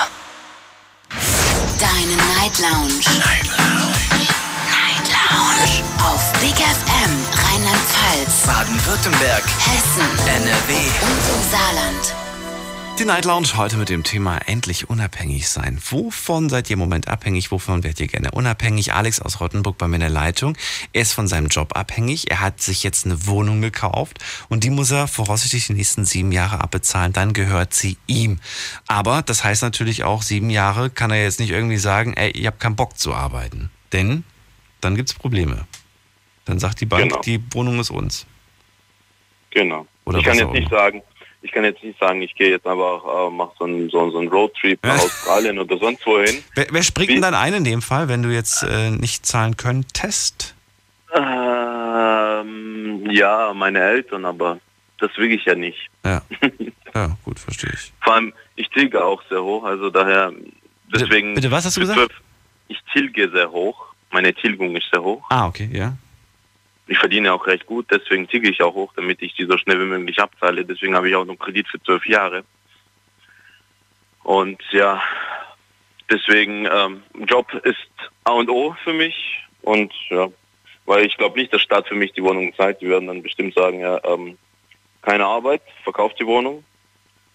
Deine 1.79 2.17
Night 2.35 2.59
Lounge. 2.59 3.05
Night 3.21 3.47
Lounge. 3.59 4.01
Night 4.73 5.07
Lounge. 5.13 5.85
Auf 6.03 6.33
Big 6.41 6.57
FM 6.57 7.13
Rheinland-Pfalz, 7.45 8.47
Baden-Württemberg. 8.47 9.45
Hessen 9.59 10.09
NRW. 10.27 10.73
und 11.03 11.23
im 11.29 11.43
Saarland. 11.53 12.32
Die 13.03 13.09
Night 13.09 13.25
Lounge 13.25 13.57
heute 13.57 13.79
mit 13.79 13.89
dem 13.89 14.05
Thema 14.05 14.39
endlich 14.47 14.89
unabhängig 14.89 15.49
sein. 15.49 15.83
Wovon 15.91 16.49
seid 16.49 16.71
ihr 16.71 16.75
im 16.75 16.79
Moment 16.79 17.09
abhängig? 17.09 17.51
Wovon 17.51 17.83
werdet 17.83 17.99
ihr 17.99 18.07
gerne 18.07 18.31
unabhängig? 18.31 18.93
Alex 18.93 19.21
aus 19.21 19.41
Rottenburg 19.41 19.77
bei 19.77 19.89
mir 19.89 19.97
in 19.97 20.03
der 20.03 20.09
Leitung. 20.09 20.57
Er 20.93 21.03
ist 21.03 21.13
von 21.13 21.27
seinem 21.27 21.49
Job 21.49 21.77
abhängig. 21.77 22.31
Er 22.31 22.39
hat 22.39 22.63
sich 22.63 22.85
jetzt 22.85 23.05
eine 23.05 23.27
Wohnung 23.27 23.61
gekauft 23.61 24.21
und 24.49 24.63
die 24.63 24.71
muss 24.71 24.93
er 24.93 25.09
voraussichtlich 25.09 25.67
die 25.67 25.73
nächsten 25.73 26.05
sieben 26.05 26.31
Jahre 26.31 26.61
abbezahlen. 26.61 27.13
Dann 27.13 27.33
gehört 27.33 27.75
sie 27.75 27.99
ihm. 28.07 28.39
Aber 28.87 29.23
das 29.23 29.43
heißt 29.43 29.63
natürlich 29.63 30.05
auch, 30.05 30.23
sieben 30.23 30.49
Jahre 30.49 30.89
kann 30.89 31.11
er 31.11 31.25
jetzt 31.25 31.41
nicht 31.41 31.51
irgendwie 31.51 31.79
sagen, 31.79 32.15
ey, 32.15 32.31
ich 32.31 32.47
habe 32.47 32.59
keinen 32.59 32.77
Bock 32.77 32.97
zu 32.97 33.13
arbeiten. 33.13 33.73
Denn 33.93 34.23
dann 34.81 34.95
gibt's 34.95 35.13
Probleme. 35.13 35.67
Dann 36.45 36.61
sagt 36.61 36.81
die 36.81 36.87
Bank, 36.87 37.11
Genau. 37.11 37.21
die 37.23 37.43
Wohnung 37.53 37.81
ist 37.81 37.91
uns. 37.91 38.27
Genau. 39.51 39.89
Oder 40.05 40.19
ich 40.19 40.25
kann 40.25 40.39
jetzt 40.39 40.53
nicht 40.53 40.71
sagen, 40.71 41.03
ich 41.43 41.51
kann 41.53 41.65
jetzt 41.65 41.83
nicht 41.83 41.99
sagen, 41.99 42.23
ich 42.23 42.35
gehe 42.35 42.51
jetzt 42.51 42.67
einfach, 42.67 43.05
äh, 43.05 43.31
mach 43.31 43.51
so 43.59 43.65
einen 43.65 43.91
so, 43.91 44.11
so 44.11 44.21
Roadtrip 44.21 44.79
nach 44.85 44.99
Australien 44.99 45.59
oder 45.59 45.77
sonst 45.77 46.07
wohin. 46.07 46.43
Wer, 46.55 46.67
wer 46.71 46.83
springt 46.83 47.11
denn 47.11 47.23
dann 47.23 47.35
ein 47.35 47.53
in 47.55 47.65
dem 47.65 47.83
Fall, 47.83 48.09
wenn 48.09 48.23
du 48.23 48.31
jetzt 48.31 48.63
äh, 48.63 48.91
nicht 48.91 49.27
zahlen 49.27 49.57
könntest? 49.57 50.55
Ähm, 51.15 53.11
ja, 53.11 53.53
meine 53.55 53.81
Eltern, 53.81 54.25
aber 54.25 54.59
das 54.99 55.11
will 55.17 55.33
ich 55.33 55.45
ja 55.45 55.55
nicht. 55.55 55.91
Ja. 56.05 56.23
Ja, 56.95 57.17
gut, 57.25 57.39
verstehe 57.39 57.71
ich. 57.73 57.91
Vor 58.03 58.13
allem, 58.15 58.35
ich 58.55 58.69
tilge 58.69 59.03
auch 59.03 59.23
sehr 59.31 59.43
hoch, 59.43 59.65
also 59.65 59.89
daher, 59.89 60.31
deswegen... 60.95 61.35
bitte, 61.35 61.51
was 61.51 61.65
hast 61.65 61.79
du 61.79 61.81
gesagt? 61.81 62.13
Ich 62.69 62.79
tilge 62.93 63.31
sehr 63.31 63.51
hoch, 63.51 63.95
meine 64.11 64.35
Tilgung 64.35 64.77
ist 64.77 64.91
sehr 64.93 65.03
hoch. 65.03 65.25
Ah, 65.31 65.47
okay, 65.47 65.71
ja. 65.73 65.97
Ich 66.87 66.99
verdiene 66.99 67.33
auch 67.33 67.47
recht 67.47 67.67
gut, 67.67 67.87
deswegen 67.91 68.29
tilge 68.29 68.51
ich 68.51 68.61
auch 68.63 68.75
hoch, 68.75 68.93
damit 68.97 69.23
ich 69.23 69.35
die 69.35 69.45
so 69.45 69.57
schnell 69.57 69.81
wie 69.81 69.87
möglich 69.87 70.19
abzahle. 70.19 70.65
Deswegen 70.65 70.95
habe 70.95 71.09
ich 71.09 71.15
auch 71.15 71.25
noch 71.25 71.39
Kredit 71.39 71.69
für 71.69 71.81
zwölf 71.83 72.05
Jahre. 72.07 72.45
Und 74.25 74.61
ja, 74.71 75.01
deswegen, 76.11 76.67
ähm, 76.67 77.03
Job 77.27 77.53
ist 77.65 77.79
A 78.25 78.33
und 78.33 78.51
O 78.51 78.77
für 78.85 78.93
mich. 78.93 79.39
Und 79.63 79.93
ja, 80.11 80.29
weil 80.87 81.07
ich 81.07 81.17
glaube 81.17 81.39
nicht, 81.39 81.53
dass 81.53 81.63
Staat 81.63 81.87
für 81.87 81.95
mich 81.95 82.13
die 82.13 82.23
Wohnung 82.23 82.53
zahlt. 82.55 82.81
Die 82.81 82.89
werden 82.89 83.07
dann 83.07 83.23
bestimmt 83.23 83.55
sagen, 83.55 83.81
ja, 83.81 84.01
ähm, 84.05 84.37
keine 85.03 85.27
Arbeit, 85.27 85.63
verkauft 85.85 86.19
die 86.21 86.27
Wohnung. 86.27 86.65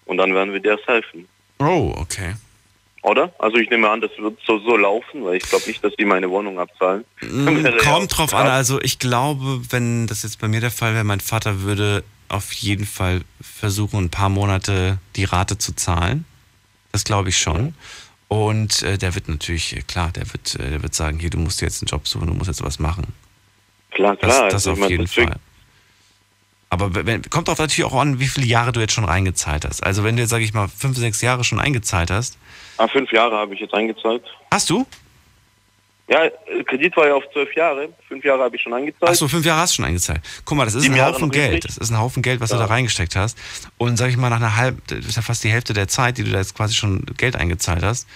Und 0.05 0.17
dann 0.17 0.33
werden 0.33 0.53
wir 0.53 0.59
dir 0.59 0.71
erst 0.71 0.87
helfen. 0.87 1.27
Oh, 1.59 1.93
okay. 1.97 2.35
Oder? 3.03 3.31
Also 3.39 3.57
ich 3.57 3.69
nehme 3.69 3.89
an, 3.89 4.01
das 4.01 4.11
wird 4.17 4.39
so, 4.45 4.59
so 4.59 4.75
laufen, 4.75 5.23
weil 5.23 5.35
ich 5.37 5.43
glaube 5.43 5.65
nicht, 5.67 5.83
dass 5.83 5.93
die 5.95 6.05
meine 6.05 6.29
Wohnung 6.29 6.59
abzahlen. 6.59 7.05
Mm, 7.21 7.65
Kommt 7.83 8.17
drauf 8.17 8.33
an. 8.33 8.47
Also 8.47 8.81
ich 8.81 8.99
glaube, 8.99 9.61
wenn 9.69 10.07
das 10.07 10.23
jetzt 10.23 10.39
bei 10.39 10.47
mir 10.47 10.59
der 10.59 10.71
Fall 10.71 10.93
wäre, 10.93 11.03
mein 11.03 11.19
Vater 11.19 11.61
würde 11.61 12.03
auf 12.29 12.51
jeden 12.53 12.85
Fall 12.85 13.21
versuchen, 13.39 14.05
ein 14.05 14.09
paar 14.09 14.29
Monate 14.29 14.97
die 15.15 15.23
Rate 15.23 15.57
zu 15.57 15.73
zahlen. 15.75 16.25
Das 16.91 17.03
glaube 17.03 17.29
ich 17.29 17.37
schon. 17.37 17.75
Und 18.27 18.83
äh, 18.83 18.97
der 18.97 19.15
wird 19.15 19.29
natürlich, 19.29 19.75
äh, 19.77 19.81
klar, 19.81 20.11
der 20.11 20.31
wird, 20.33 20.55
äh, 20.55 20.69
der 20.71 20.83
wird 20.83 20.93
sagen, 20.93 21.19
hier, 21.19 21.29
du 21.29 21.37
musst 21.37 21.61
dir 21.61 21.65
jetzt 21.65 21.81
einen 21.81 21.87
Job 21.87 22.07
suchen, 22.07 22.27
du 22.27 22.33
musst 22.33 22.47
jetzt 22.47 22.63
was 22.63 22.79
machen. 22.79 23.13
Klar, 23.91 24.17
Das, 24.17 24.35
klar. 24.35 24.49
das 24.49 24.53
also 24.67 24.73
ich 24.73 24.83
auf 24.83 24.89
jeden 24.89 25.07
Fall. 25.07 25.35
Aber 26.69 26.93
wenn, 27.05 27.21
kommt 27.29 27.49
auch 27.49 27.57
natürlich 27.57 27.85
auch 27.89 27.99
an, 27.99 28.19
wie 28.19 28.27
viele 28.27 28.45
Jahre 28.45 28.71
du 28.73 28.79
jetzt 28.81 28.93
schon 28.93 29.05
reingezahlt 29.05 29.63
hast. 29.65 29.83
Also 29.83 30.03
wenn 30.03 30.15
du 30.17 30.21
jetzt, 30.23 30.31
sage 30.31 30.43
ich 30.43 30.53
mal, 30.53 30.67
fünf, 30.67 30.97
sechs 30.97 31.21
Jahre 31.21 31.43
schon 31.45 31.59
eingezahlt 31.61 32.11
hast. 32.11 32.37
Ah, 32.77 32.87
fünf 32.87 33.11
Jahre 33.11 33.37
habe 33.37 33.53
ich 33.53 33.61
jetzt 33.61 33.73
eingezahlt. 33.73 34.21
Hast 34.51 34.69
du? 34.69 34.85
Ja, 36.09 36.23
äh, 36.25 36.31
Kredit 36.65 36.95
war 36.95 37.07
ja 37.07 37.15
auf 37.15 37.23
zwölf 37.33 37.53
Jahre. 37.55 37.89
Fünf 38.07 38.23
Jahre 38.23 38.43
habe 38.43 38.55
ich 38.55 38.61
schon 38.61 38.73
eingezahlt. 38.73 39.09
Achso, 39.11 39.27
fünf 39.27 39.45
Jahre 39.45 39.61
hast 39.61 39.73
du 39.73 39.75
schon 39.77 39.85
eingezahlt. 39.85 40.21
Guck 40.45 40.57
mal, 40.57 40.63
das 40.65 40.75
ist 40.75 40.83
Sieben 40.83 40.95
ein 40.95 40.99
Jahre 40.99 41.13
Haufen 41.13 41.27
noch 41.27 41.33
Geld. 41.33 41.47
übrig. 41.49 41.63
Das 41.63 41.77
ist 41.77 41.89
ein 41.89 41.97
Haufen 41.99 42.21
Geld, 42.23 42.39
was 42.39 42.49
du 42.49 42.55
Ja. 42.55 42.61
da 42.61 42.67
reingesteckt 42.67 43.15
hast. 43.15 43.37
Und 43.77 43.97
sag 43.97 44.09
ich 44.09 44.17
mal, 44.17 44.29
nach 44.29 44.37
einer 44.37 44.55
halben, 44.55 44.81
das 44.87 44.99
ist 45.05 45.15
ja 45.17 45.21
fast 45.21 45.43
die 45.43 45.49
Hälfte 45.49 45.73
der 45.73 45.87
Zeit, 45.89 46.17
die 46.17 46.23
du 46.23 46.31
da 46.31 46.37
jetzt 46.37 46.55
quasi 46.55 46.75
schon 46.75 47.05
Geld 47.17 47.35
eingezahlt 47.35 47.83
hast. 47.83 48.07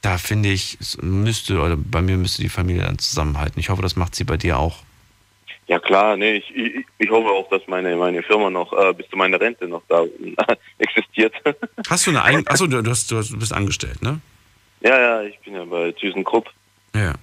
Da 0.00 0.16
finde 0.18 0.48
ich, 0.48 0.78
es 0.80 0.96
müsste, 1.02 1.60
oder 1.60 1.76
bei 1.76 2.02
mir 2.02 2.16
müsste 2.16 2.42
die 2.42 2.48
Familie 2.48 2.82
dann 2.82 2.98
zusammenhalten. 2.98 3.60
Ich 3.60 3.68
hoffe, 3.68 3.82
das 3.82 3.94
macht 3.96 4.14
sie 4.14 4.24
bei 4.24 4.36
dir 4.36 4.58
auch. 4.58 4.78
Ja 5.70 5.78
klar, 5.78 6.16
nee, 6.16 6.38
ich, 6.38 6.50
ich, 6.56 6.84
ich 6.98 7.10
hoffe 7.10 7.28
auch, 7.28 7.48
dass 7.48 7.62
meine, 7.68 7.94
meine 7.94 8.24
Firma 8.24 8.50
noch 8.50 8.72
äh, 8.72 8.92
bis 8.92 9.08
zu 9.08 9.16
meiner 9.16 9.40
Rente 9.40 9.68
noch 9.68 9.82
da 9.88 10.02
existiert. 10.78 11.32
Hast 11.88 12.06
du 12.06 12.10
eine 12.10 12.24
eigene, 12.24 12.42
achso, 12.48 12.66
du, 12.66 12.82
du, 12.82 12.90
hast, 12.90 13.08
du 13.08 13.16
hast- 13.18 13.30
du 13.30 13.38
bist 13.38 13.52
angestellt, 13.52 14.02
ne? 14.02 14.20
ja, 14.80 14.98
ja, 15.00 15.22
ich 15.22 15.38
bin 15.40 15.54
ja 15.54 15.64
bei 15.64 15.92
ThyssenKrupp. 15.92 16.50
Ja. 16.92 17.14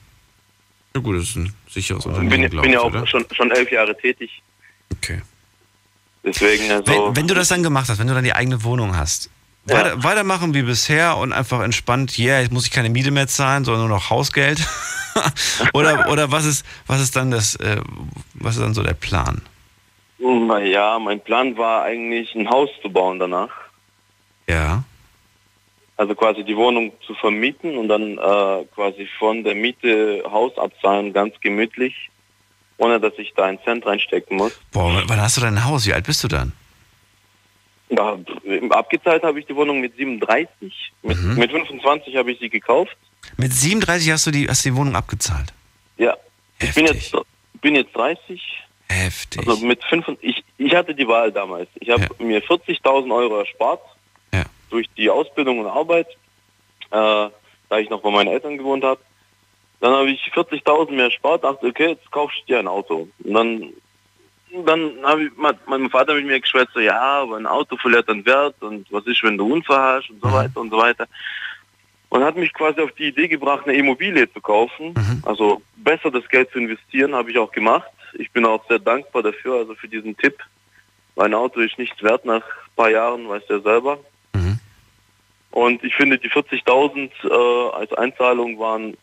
Ja 0.96 1.02
gut, 1.02 1.18
das 1.18 1.24
ist 1.24 1.36
ein 1.36 1.54
sicheres 1.70 2.06
Ich 2.06 2.06
Unternehmen, 2.06 2.30
bin, 2.30 2.42
ja- 2.44 2.48
glaube 2.48 2.62
bin 2.62 2.72
ich, 2.72 2.76
ja 2.76 2.82
auch 2.82 2.86
oder? 2.94 3.06
schon, 3.06 3.26
schon 3.34 3.52
elf 3.52 3.70
Jahre 3.70 3.98
tätig. 3.98 4.42
Okay. 4.96 5.22
Deswegen, 6.24 6.72
also, 6.72 6.86
Wenn, 6.88 7.16
wenn 7.18 7.28
du 7.28 7.34
das 7.34 7.50
dann 7.50 7.64
gemacht 7.64 7.90
hast, 7.90 8.00
wenn 8.00 8.08
du 8.08 8.14
dann 8.14 8.24
die 8.24 8.34
eigene 8.34 8.64
Wohnung 8.64 8.96
hast, 8.96 9.30
Ja. 9.70 9.76
weiter, 9.76 10.04
weitermachen 10.04 10.54
wie 10.54 10.64
bisher 10.64 11.18
und 11.18 11.34
einfach 11.34 11.62
entspannt, 11.62 12.18
yeah, 12.18 12.40
jetzt 12.40 12.52
muss 12.52 12.66
ich 12.66 12.72
keine 12.72 12.90
Miete 12.90 13.12
mehr 13.12 13.28
zahlen, 13.28 13.66
sondern 13.66 13.88
nur 13.88 13.98
noch 13.98 14.10
Hausgeld? 14.10 14.66
oder 15.74 16.10
oder 16.10 16.32
was 16.32 16.46
ist 16.46 16.66
was 16.86 17.02
ist 17.02 17.16
dann 17.16 17.32
das 17.32 17.56
äh, 17.56 17.82
was 18.34 18.56
ist 18.56 18.62
dann 18.62 18.74
so 18.74 18.84
der 18.84 18.94
Plan? 18.94 19.42
na 20.20 20.60
ja, 20.60 21.00
mein 21.00 21.20
Plan 21.20 21.58
war 21.58 21.84
eigentlich 21.84 22.34
ein 22.36 22.50
Haus 22.50 22.70
zu 22.82 22.90
bauen 22.90 23.20
danach. 23.20 23.50
Ja. 24.48 24.84
Also 25.98 26.16
quasi 26.16 26.44
die 26.44 26.56
Wohnung 26.56 26.92
zu 27.06 27.16
vermieten 27.16 27.78
und 27.78 27.88
dann 27.88 28.18
äh, 28.18 28.66
quasi 28.76 29.08
von 29.18 29.44
der 29.44 29.56
Miete 29.56 30.24
Haus 30.30 30.58
abzahlen, 30.58 31.12
ganz 31.12 31.34
gemütlich, 31.42 32.10
ohne 32.78 33.00
dass 33.00 33.14
ich 33.18 33.34
da 33.36 33.46
einen 33.46 33.60
Cent 33.64 33.86
reinstecken 33.86 34.38
muss. 34.38 34.60
Boah, 34.72 35.04
wann 35.08 35.22
hast 35.22 35.38
du 35.38 35.42
dein 35.42 35.66
Haus? 35.66 35.88
Wie 35.88 35.94
alt 35.94 36.06
bist 36.06 36.24
du 36.24 36.28
dann? 36.28 36.54
Ja, 37.90 38.18
abgezahlt 38.72 39.24
habe 39.24 39.40
ich 39.40 39.46
die 39.46 39.56
Wohnung 39.56 39.80
mit 39.80 39.96
37. 39.96 40.92
Mit, 41.04 41.18
Mhm. 41.18 41.36
mit 41.36 41.52
25 41.52 42.16
habe 42.18 42.32
ich 42.32 42.40
sie 42.40 42.50
gekauft. 42.50 42.98
Mit 43.38 43.54
37 43.54 44.12
hast 44.12 44.28
du 44.28 44.32
die 44.32 44.48
hast 44.48 44.66
die 44.66 44.76
Wohnung 44.76 44.96
abgezahlt. 44.96 45.54
Ja. 45.98 46.16
Ich 46.60 46.74
bin 46.74 46.86
jetzt, 46.86 47.16
bin 47.62 47.76
jetzt 47.76 47.96
30. 47.96 48.42
Heftig. 48.90 49.48
Also 49.48 49.66
mit 49.66 49.84
5, 49.84 50.06
ich, 50.22 50.44
ich 50.58 50.74
hatte 50.76 50.96
die 50.96 51.08
Wahl 51.08 51.32
damals. 51.32 51.70
Ich 51.76 51.90
habe 51.90 52.08
mir 52.20 52.42
40.000 52.42 53.14
Euro 53.14 53.40
erspart 53.40 53.82
Ja. 54.34 54.44
durch 54.70 54.88
die 54.98 55.10
Ausbildung 55.10 55.60
und 55.60 55.68
Arbeit, 55.68 56.08
äh, 56.92 57.30
da 57.70 57.78
ich 57.78 57.90
noch 57.90 58.02
bei 58.02 58.10
meinen 58.12 58.30
Eltern 58.30 58.58
gewohnt 58.58 58.84
habe. 58.84 59.00
Dann 59.80 59.94
habe 59.94 60.10
ich 60.10 60.22
40.000 60.34 60.92
mehr 60.92 61.06
erspart, 61.06 61.44
dachte, 61.44 61.68
okay, 61.68 61.90
jetzt 61.90 62.10
kaufst 62.12 62.38
du 62.42 62.46
dir 62.54 62.60
ein 62.60 62.68
Auto. 62.68 63.08
Und 63.24 63.34
dann, 63.34 63.74
dann 64.66 64.94
habe 65.04 65.26
ich 65.26 65.32
mein, 65.36 65.58
mein 65.68 65.90
Vater 65.90 66.14
mit 66.14 66.26
mir 66.26 66.40
geschwätzt, 66.40 66.74
so, 66.74 66.80
ja, 66.80 67.00
aber 67.00 67.38
ein 67.38 67.46
Auto 67.46 67.78
verliert 67.78 68.10
an 68.10 68.26
Wert 68.26 68.56
und 68.62 68.92
was 68.92 69.06
ist, 69.06 69.24
wenn 69.24 69.38
du 69.38 69.52
Unfall 69.54 69.98
hast 69.98 70.10
und 70.10 70.22
so 70.22 70.32
weiter 70.32 70.60
und 70.60 70.70
so 70.70 70.78
weiter. 70.78 71.08
Und 72.10 72.24
hat 72.24 72.38
mich 72.38 72.54
quasi 72.54 72.80
auf 72.80 72.92
die 72.94 73.08
Idee 73.08 73.28
gebracht, 73.28 73.68
eine 73.68 73.78
Immobilie 73.78 74.32
zu 74.32 74.40
kaufen. 74.40 74.94
Also 75.24 75.62
besser 75.76 76.10
das 76.10 76.28
Geld 76.30 76.50
zu 76.52 76.60
investieren, 76.60 77.14
habe 77.14 77.32
ich 77.32 77.38
auch 77.38 77.52
gemacht. 77.52 77.90
Ich 78.14 78.32
bin 78.32 78.46
auch 78.46 78.66
sehr 78.70 78.80
dankbar 78.80 79.24
dafür, 79.24 79.56
also 79.56 79.76
für 79.76 79.90
diesen 79.90 80.16
Tipp. 80.16 80.38
Mein 81.16 81.34
Auto 81.34 81.60
ist 81.60 81.78
nichts 81.78 82.02
wert 82.02 82.24
nach 82.24 82.44
ein 82.44 82.76
paar 82.76 82.90
Jahren, 82.90 83.28
weißt 83.28 83.50
du 83.50 83.56
ja 83.56 83.60
selber. 83.60 84.00
Und 85.58 85.84
ich 85.84 85.96
finde, 85.96 86.20
die 86.20 86.30
40.000 86.30 87.10
äh, 87.24 87.76
als 87.76 87.92
Einzahlung 87.94 88.60
waren 88.60 88.96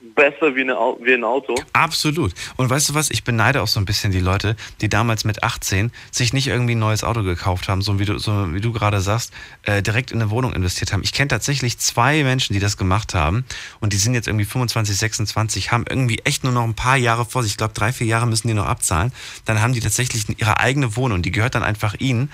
besser 0.00 0.54
wie, 0.54 0.60
eine, 0.60 0.74
wie 0.74 1.14
ein 1.14 1.24
Auto. 1.24 1.54
Absolut. 1.72 2.34
Und 2.56 2.68
weißt 2.68 2.90
du 2.90 2.94
was, 2.94 3.10
ich 3.10 3.24
beneide 3.24 3.62
auch 3.62 3.66
so 3.66 3.80
ein 3.80 3.86
bisschen 3.86 4.12
die 4.12 4.20
Leute, 4.20 4.56
die 4.80 4.88
damals 4.88 5.24
mit 5.24 5.42
18 5.42 5.90
sich 6.10 6.32
nicht 6.32 6.48
irgendwie 6.48 6.74
ein 6.74 6.78
neues 6.78 7.02
Auto 7.02 7.22
gekauft 7.22 7.68
haben, 7.68 7.80
so 7.80 7.98
wie 7.98 8.04
du, 8.04 8.18
so 8.18 8.52
wie 8.52 8.60
du 8.60 8.72
gerade 8.72 9.00
sagst, 9.00 9.32
äh, 9.62 9.82
direkt 9.82 10.10
in 10.10 10.20
eine 10.20 10.30
Wohnung 10.30 10.52
investiert 10.52 10.92
haben. 10.92 11.02
Ich 11.02 11.12
kenne 11.12 11.28
tatsächlich 11.28 11.78
zwei 11.78 12.22
Menschen, 12.24 12.52
die 12.52 12.60
das 12.60 12.76
gemacht 12.76 13.14
haben 13.14 13.44
und 13.80 13.92
die 13.92 13.96
sind 13.96 14.14
jetzt 14.14 14.28
irgendwie 14.28 14.44
25, 14.44 14.96
26, 14.96 15.72
haben 15.72 15.84
irgendwie 15.88 16.20
echt 16.24 16.44
nur 16.44 16.52
noch 16.52 16.64
ein 16.64 16.74
paar 16.74 16.96
Jahre 16.96 17.24
vor 17.24 17.42
sich. 17.42 17.52
Ich 17.52 17.58
glaube, 17.58 17.74
drei, 17.74 17.92
vier 17.92 18.06
Jahre 18.06 18.26
müssen 18.26 18.48
die 18.48 18.54
noch 18.54 18.66
abzahlen. 18.66 19.12
Dann 19.46 19.62
haben 19.62 19.72
die 19.72 19.80
tatsächlich 19.80 20.26
ihre 20.38 20.60
eigene 20.60 20.96
Wohnung, 20.96 21.22
die 21.22 21.30
gehört 21.30 21.54
dann 21.54 21.62
einfach 21.62 21.94
ihnen. 21.98 22.30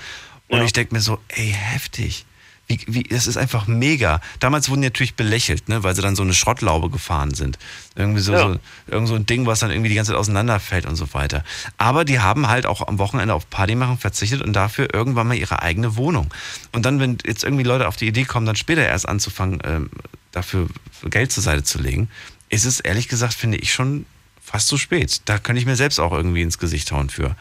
Und 0.48 0.62
ich 0.62 0.72
denke 0.72 0.94
mir 0.94 1.00
so, 1.00 1.18
ey, 1.28 1.50
heftig. 1.56 2.26
Wie, 2.72 2.94
wie, 2.94 3.02
das 3.02 3.26
ist 3.26 3.36
einfach 3.36 3.66
mega. 3.66 4.20
Damals 4.40 4.68
wurden 4.70 4.82
die 4.82 4.86
natürlich 4.88 5.14
belächelt, 5.14 5.68
ne, 5.68 5.82
weil 5.82 5.94
sie 5.94 6.02
dann 6.02 6.16
so 6.16 6.22
eine 6.22 6.32
Schrottlaube 6.34 6.90
gefahren 6.90 7.34
sind. 7.34 7.58
Irgendwie 7.94 8.20
so, 8.20 8.32
Ja. 8.32 8.38
so, 8.52 8.58
irgend 8.86 9.08
so 9.08 9.14
ein 9.14 9.26
Ding, 9.26 9.46
was 9.46 9.60
dann 9.60 9.70
irgendwie 9.70 9.90
die 9.90 9.94
ganze 9.94 10.12
Zeit 10.12 10.18
auseinanderfällt 10.18 10.86
und 10.86 10.96
so 10.96 11.12
weiter. 11.14 11.44
Aber 11.78 12.04
die 12.04 12.20
haben 12.20 12.48
halt 12.48 12.66
auch 12.66 12.86
am 12.86 12.98
Wochenende 12.98 13.34
auf 13.34 13.48
Party 13.50 13.74
machen 13.74 13.98
verzichtet 13.98 14.40
und 14.42 14.54
dafür 14.54 14.92
irgendwann 14.94 15.28
mal 15.28 15.36
ihre 15.36 15.62
eigene 15.62 15.96
Wohnung. 15.96 16.32
Und 16.72 16.86
dann, 16.86 16.98
wenn 17.00 17.18
jetzt 17.24 17.44
irgendwie 17.44 17.64
Leute 17.64 17.86
auf 17.88 17.96
die 17.96 18.06
Idee 18.08 18.24
kommen, 18.24 18.46
dann 18.46 18.56
später 18.56 18.86
erst 18.86 19.08
anzufangen, 19.08 19.60
ähm, 19.64 19.90
dafür 20.32 20.68
Geld 21.04 21.30
zur 21.32 21.42
Seite 21.42 21.62
zu 21.62 21.78
legen, 21.78 22.08
ist 22.48 22.64
es 22.64 22.80
ehrlich 22.80 23.08
gesagt, 23.08 23.34
finde 23.34 23.58
ich 23.58 23.72
schon 23.72 24.06
fast 24.42 24.68
zu 24.68 24.78
spät. 24.78 25.22
Da 25.26 25.38
könnte 25.38 25.60
ich 25.60 25.66
mir 25.66 25.76
selbst 25.76 25.98
auch 26.00 26.12
irgendwie 26.12 26.42
ins 26.42 26.58
Gesicht 26.58 26.90
hauen 26.92 27.10
für, 27.10 27.36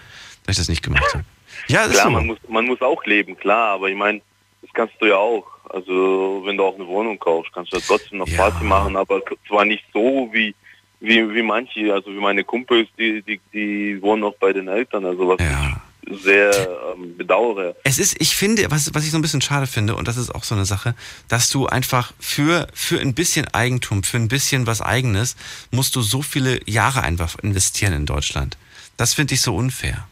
dass 0.45 0.53
ich 0.53 0.57
das 0.57 0.69
nicht 0.69 0.83
gemacht 0.83 1.13
habe. 1.13 1.25
Ja, 1.67 1.87
klar, 1.87 2.05
so. 2.05 2.09
man 2.09 2.25
muss, 2.27 2.37
man 2.49 2.65
muss 2.65 2.81
auch 2.81 3.03
leben, 3.05 3.37
klar, 3.37 3.73
aber 3.73 3.89
ich 3.89 3.95
meine, 3.95 4.21
das 4.61 4.71
kannst 4.73 4.95
du 4.99 5.07
ja 5.07 5.17
auch. 5.17 5.45
Also 5.69 6.41
wenn 6.45 6.57
du 6.57 6.65
auch 6.65 6.75
eine 6.75 6.87
Wohnung 6.87 7.17
kaufst, 7.17 7.51
kannst 7.53 7.71
du 7.73 7.77
ja 7.77 7.83
trotzdem 7.85 8.19
noch 8.19 8.27
Party 8.35 8.63
machen, 8.63 8.95
aber 8.95 9.21
zwar 9.47 9.65
nicht 9.65 9.83
so 9.93 10.29
wie 10.31 10.53
wie, 11.01 11.33
wie 11.33 11.41
manche, 11.41 11.93
also 11.93 12.11
wie 12.11 12.19
meine 12.19 12.43
Kumpels, 12.43 12.87
die, 12.97 13.23
die, 13.23 13.41
die 13.51 14.01
wohnen 14.01 14.21
noch 14.21 14.35
bei 14.35 14.53
den 14.53 14.67
Eltern, 14.67 15.03
also 15.05 15.27
was 15.27 15.39
ich 15.39 16.21
sehr 16.23 16.51
ähm, 16.95 17.15
bedauere. 17.17 17.75
Es 17.83 17.99
ist, 17.99 18.19
ich 18.19 18.35
finde, 18.35 18.69
was, 18.69 18.93
was 18.93 19.03
ich 19.03 19.11
so 19.11 19.17
ein 19.17 19.21
bisschen 19.21 19.41
schade 19.41 19.67
finde, 19.67 19.95
und 19.95 20.07
das 20.07 20.17
ist 20.17 20.33
auch 20.33 20.43
so 20.43 20.55
eine 20.55 20.65
Sache, 20.65 20.95
dass 21.27 21.49
du 21.49 21.67
einfach 21.67 22.13
für, 22.19 22.67
für 22.73 22.99
ein 22.99 23.13
bisschen 23.13 23.47
Eigentum, 23.53 24.03
für 24.03 24.17
ein 24.17 24.27
bisschen 24.27 24.67
was 24.67 24.81
Eigenes, 24.81 25.35
musst 25.71 25.95
du 25.95 26.01
so 26.01 26.21
viele 26.21 26.59
Jahre 26.69 27.01
einfach 27.01 27.37
investieren 27.41 27.93
in 27.93 28.05
Deutschland. 28.05 28.57
Das 28.97 29.13
finde 29.13 29.33
ich 29.33 29.41
so 29.41 29.55
unfair. 29.55 30.07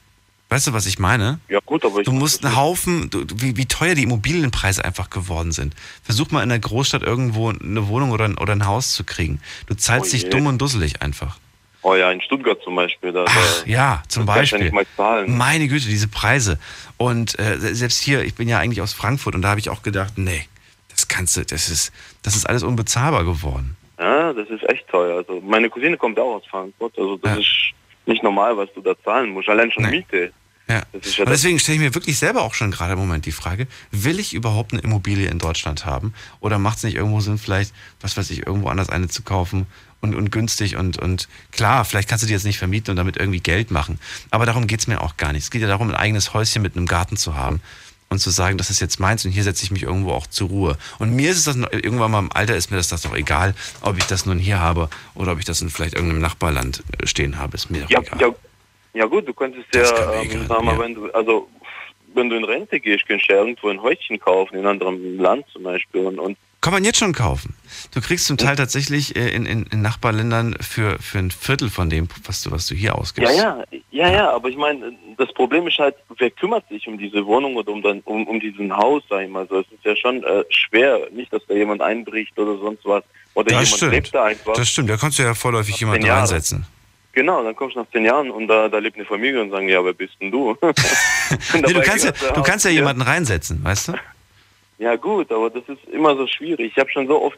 Weißt 0.49 0.65
du, 0.65 0.73
was 0.73 0.87
ich 0.87 0.97
meine? 0.97 1.39
Ja 1.47 1.59
gut, 1.63 1.85
aber 1.85 1.99
ich 1.99 2.05
Du 2.05 2.11
musst 2.11 2.43
einen 2.43 2.55
Haufen, 2.55 3.09
du, 3.11 3.23
wie, 3.35 3.55
wie 3.55 3.67
teuer 3.67 3.93
die 3.93 4.03
Immobilienpreise 4.03 4.83
einfach 4.83 5.11
geworden 5.11 5.51
sind. 5.51 5.75
Versuch 6.03 6.31
mal 6.31 6.41
in 6.41 6.49
der 6.49 6.59
Großstadt 6.59 7.03
irgendwo 7.03 7.49
eine 7.49 7.87
Wohnung 7.87 8.11
oder 8.11 8.25
ein, 8.25 8.37
oder 8.37 8.53
ein 8.53 8.65
Haus 8.65 8.93
zu 8.93 9.03
kriegen. 9.03 9.41
Du 9.67 9.75
zahlst 9.75 10.09
Oh 10.09 10.11
dich 10.11 10.29
dumm 10.29 10.47
und 10.47 10.59
dusselig 10.59 11.03
einfach. 11.03 11.37
Oh 11.81 11.95
ja, 11.95 12.11
in 12.11 12.19
Stuttgart 12.21 12.59
zum 12.63 12.75
Beispiel. 12.75 13.11
Da, 13.11 13.25
Ach, 13.27 13.65
ja, 13.65 14.03
zum 14.07 14.25
ja 14.25 14.33
Beispiel. 14.33 14.71
zahlen. 14.97 15.37
Meine 15.37 15.67
Güte, 15.67 15.87
diese 15.87 16.07
Preise. 16.07 16.59
Und 16.97 17.37
äh, 17.39 17.57
selbst 17.57 18.01
hier, 18.01 18.23
ich 18.23 18.35
bin 18.35 18.49
ja 18.49 18.57
eigentlich 18.59 18.81
aus 18.81 18.93
Frankfurt 18.93 19.35
und 19.35 19.43
da 19.43 19.49
habe 19.49 19.59
ich 19.59 19.69
auch 19.69 19.83
gedacht, 19.83 20.17
nee, 20.17 20.47
das 20.89 21.07
kannst 21.07 21.37
du, 21.37 21.45
das 21.45 21.69
ist, 21.69 21.93
das 22.23 22.35
ist 22.35 22.49
alles 22.49 22.63
unbezahlbar 22.63 23.23
geworden. 23.23 23.77
Ja, 23.97 24.33
das 24.33 24.49
ist 24.49 24.67
echt 24.67 24.87
teuer. 24.87 25.17
Also 25.17 25.41
meine 25.41 25.69
Cousine 25.69 25.95
kommt 25.95 26.19
auch 26.19 26.35
aus 26.37 26.45
Frankfurt. 26.47 26.97
Also 26.97 27.17
das 27.17 27.37
ist 27.37 27.73
nicht 28.05 28.23
normal, 28.23 28.57
was 28.57 28.69
du 28.73 28.81
da 28.81 28.93
zahlen 29.03 29.29
musst. 29.29 29.47
Allein 29.47 29.71
schon 29.71 29.89
Miete. 29.89 30.33
Ja. 30.69 30.75
Ja 30.75 30.83
Und 30.93 31.29
deswegen 31.29 31.59
stelle 31.59 31.77
ich 31.77 31.81
mir 31.81 31.95
wirklich 31.95 32.17
selber 32.17 32.43
auch 32.43 32.53
schon 32.53 32.71
gerade 32.71 32.93
im 32.93 32.99
Moment 32.99 33.25
die 33.25 33.31
Frage, 33.31 33.67
will 33.91 34.19
ich 34.19 34.33
überhaupt 34.33 34.71
eine 34.71 34.81
Immobilie 34.81 35.27
in 35.27 35.39
Deutschland 35.39 35.85
haben? 35.85 36.13
Oder 36.39 36.59
macht 36.59 36.77
es 36.77 36.83
nicht 36.83 36.95
irgendwo 36.95 37.19
Sinn, 37.19 37.37
vielleicht, 37.37 37.73
was 38.01 38.15
weiß 38.15 38.29
ich, 38.29 38.45
irgendwo 38.45 38.69
anders 38.69 38.89
eine 38.89 39.07
zu 39.07 39.23
kaufen 39.23 39.65
und, 40.01 40.15
und 40.15 40.31
günstig 40.31 40.77
und, 40.77 40.97
und 40.97 41.27
klar, 41.51 41.83
vielleicht 41.85 42.07
kannst 42.07 42.23
du 42.23 42.27
die 42.27 42.33
jetzt 42.33 42.45
nicht 42.45 42.59
vermieten 42.59 42.91
und 42.91 42.97
damit 42.97 43.17
irgendwie 43.17 43.39
Geld 43.39 43.71
machen. 43.71 43.99
Aber 44.31 44.45
darum 44.45 44.67
geht 44.67 44.79
es 44.79 44.87
mir 44.87 45.01
auch 45.01 45.17
gar 45.17 45.33
nicht. 45.33 45.43
Es 45.43 45.51
geht 45.51 45.61
ja 45.61 45.67
darum, 45.67 45.89
ein 45.89 45.95
eigenes 45.95 46.33
Häuschen 46.33 46.61
mit 46.61 46.77
einem 46.77 46.85
Garten 46.85 47.17
zu 47.17 47.35
haben 47.35 47.61
und 48.09 48.19
zu 48.19 48.29
sagen, 48.29 48.57
das 48.57 48.69
ist 48.69 48.79
jetzt 48.79 48.99
meins 48.99 49.25
und 49.25 49.31
hier 49.31 49.43
setze 49.43 49.63
ich 49.63 49.71
mich 49.71 49.83
irgendwo 49.83 50.11
auch 50.11 50.27
zur 50.27 50.49
Ruhe. 50.49 50.77
Und 50.97 51.15
mir 51.15 51.31
ist 51.31 51.37
es 51.37 51.43
das 51.45 51.55
irgendwann 51.55 52.11
mal 52.11 52.19
im 52.19 52.31
Alter 52.31 52.55
ist 52.55 52.71
mir 52.71 52.77
das, 52.77 52.87
das 52.87 53.03
doch 53.03 53.15
egal, 53.15 53.55
ob 53.81 53.97
ich 53.97 54.05
das 54.05 54.25
nun 54.25 54.39
hier 54.39 54.59
habe 54.59 54.89
oder 55.15 55.33
ob 55.33 55.39
ich 55.39 55.45
das 55.45 55.61
in 55.61 55.69
vielleicht 55.69 55.93
irgendeinem 55.93 56.21
Nachbarland 56.21 56.83
äh, 56.97 57.07
stehen 57.07 57.37
habe, 57.37 57.55
ist 57.55 57.69
mir 57.69 57.83
doch 57.83 57.89
ja, 57.89 57.99
egal. 57.99 58.21
ja, 58.21 58.35
ja 58.93 59.05
gut, 59.05 59.27
du 59.27 59.33
könntest 59.33 59.67
ja, 59.73 60.21
ähm, 60.21 60.45
sag 60.47 60.63
mal, 60.63 60.77
wenn 60.79 60.95
du, 60.95 61.11
also 61.11 61.47
wenn 62.13 62.29
du 62.29 62.35
in 62.35 62.43
Rente 62.43 62.79
gehst, 62.79 63.07
kannst 63.07 63.29
du 63.29 63.33
ja 63.33 63.39
irgendwo 63.39 63.69
ein 63.69 63.81
Häuschen 63.81 64.19
kaufen, 64.19 64.55
in 64.55 64.65
einem 64.65 64.81
anderen 64.81 65.17
Land 65.17 65.45
zum 65.51 65.63
Beispiel. 65.63 66.05
Und, 66.05 66.19
und 66.19 66.37
Kann 66.61 66.73
man 66.73 66.83
jetzt 66.83 66.97
schon 66.97 67.13
kaufen. 67.13 67.55
Du 67.93 68.01
kriegst 68.01 68.25
zum 68.25 68.37
Teil 68.37 68.55
tatsächlich 68.55 69.15
äh, 69.15 69.29
in, 69.29 69.45
in, 69.45 69.65
in 69.71 69.81
Nachbarländern 69.81 70.55
für, 70.59 70.97
für 70.99 71.19
ein 71.19 71.31
Viertel 71.31 71.69
von 71.69 71.89
dem, 71.89 72.07
was 72.25 72.41
du, 72.41 72.51
was 72.51 72.67
du 72.67 72.75
hier 72.75 72.95
ausgibst. 72.95 73.31
ja, 73.35 73.63
ja, 73.71 73.79
ja, 73.91 74.11
ja, 74.11 74.31
aber 74.31 74.49
ich 74.49 74.57
meine, 74.57 74.93
das 75.17 75.31
Problem 75.33 75.67
ist 75.67 75.77
halt, 75.77 75.95
wer 76.17 76.31
kümmert 76.31 76.67
sich 76.69 76.87
um 76.87 76.97
diese 76.97 77.25
Wohnung 77.25 77.55
oder 77.55 77.71
um, 77.71 77.81
dein, 77.81 78.01
um, 78.01 78.27
um 78.27 78.39
diesen 78.39 78.75
Haus, 78.75 79.03
sag 79.09 79.23
ich 79.23 79.29
mal 79.29 79.47
so. 79.47 79.59
Es 79.59 79.67
ist 79.67 79.83
ja 79.83 79.95
schon 79.95 80.23
äh, 80.23 80.43
schwer, 80.49 81.07
nicht, 81.11 81.31
dass 81.31 81.45
da 81.47 81.53
jemand 81.53 81.81
einbricht 81.81 82.37
oder 82.37 82.57
sonst 82.57 82.83
was. 82.85 83.03
Oder 83.35 83.51
Das 83.51 83.53
jemand 83.53 83.67
stimmt. 83.77 83.91
lebt 83.91 84.13
da 84.13 84.23
einfach. 84.25 84.53
Das 84.53 84.67
stimmt, 84.67 84.89
da 84.89 84.97
kannst 84.97 85.19
du 85.19 85.23
ja 85.23 85.33
vorläufig 85.33 85.79
jemanden 85.79 86.05
Jahre. 86.05 86.41
Genau, 87.19 87.43
dann 87.43 87.53
kommst 87.53 87.75
du 87.75 87.81
nach 87.81 87.89
zehn 87.91 88.05
Jahren 88.05 88.31
und 88.31 88.47
da, 88.47 88.69
da 88.69 88.77
lebt 88.77 88.95
eine 88.95 89.03
Familie 89.03 89.41
und 89.41 89.49
sagen, 89.49 89.67
ja, 89.67 89.83
wer 89.83 89.91
bist 89.91 90.13
denn 90.21 90.31
du? 90.31 90.55
Nee, 91.53 91.73
du 91.73 91.81
kannst 91.81 92.05
ja, 92.05 92.11
du 92.33 92.41
kannst 92.41 92.63
ja 92.63 92.71
jemanden 92.71 93.01
reinsetzen, 93.01 93.61
weißt 93.61 93.89
du? 93.89 93.93
Ja 94.77 94.95
gut, 94.95 95.29
aber 95.29 95.49
das 95.49 95.63
ist 95.67 95.83
immer 95.91 96.15
so 96.15 96.25
schwierig. 96.27 96.71
Ich 96.71 96.79
habe 96.79 96.89
schon 96.89 97.07
so 97.07 97.21
oft 97.21 97.37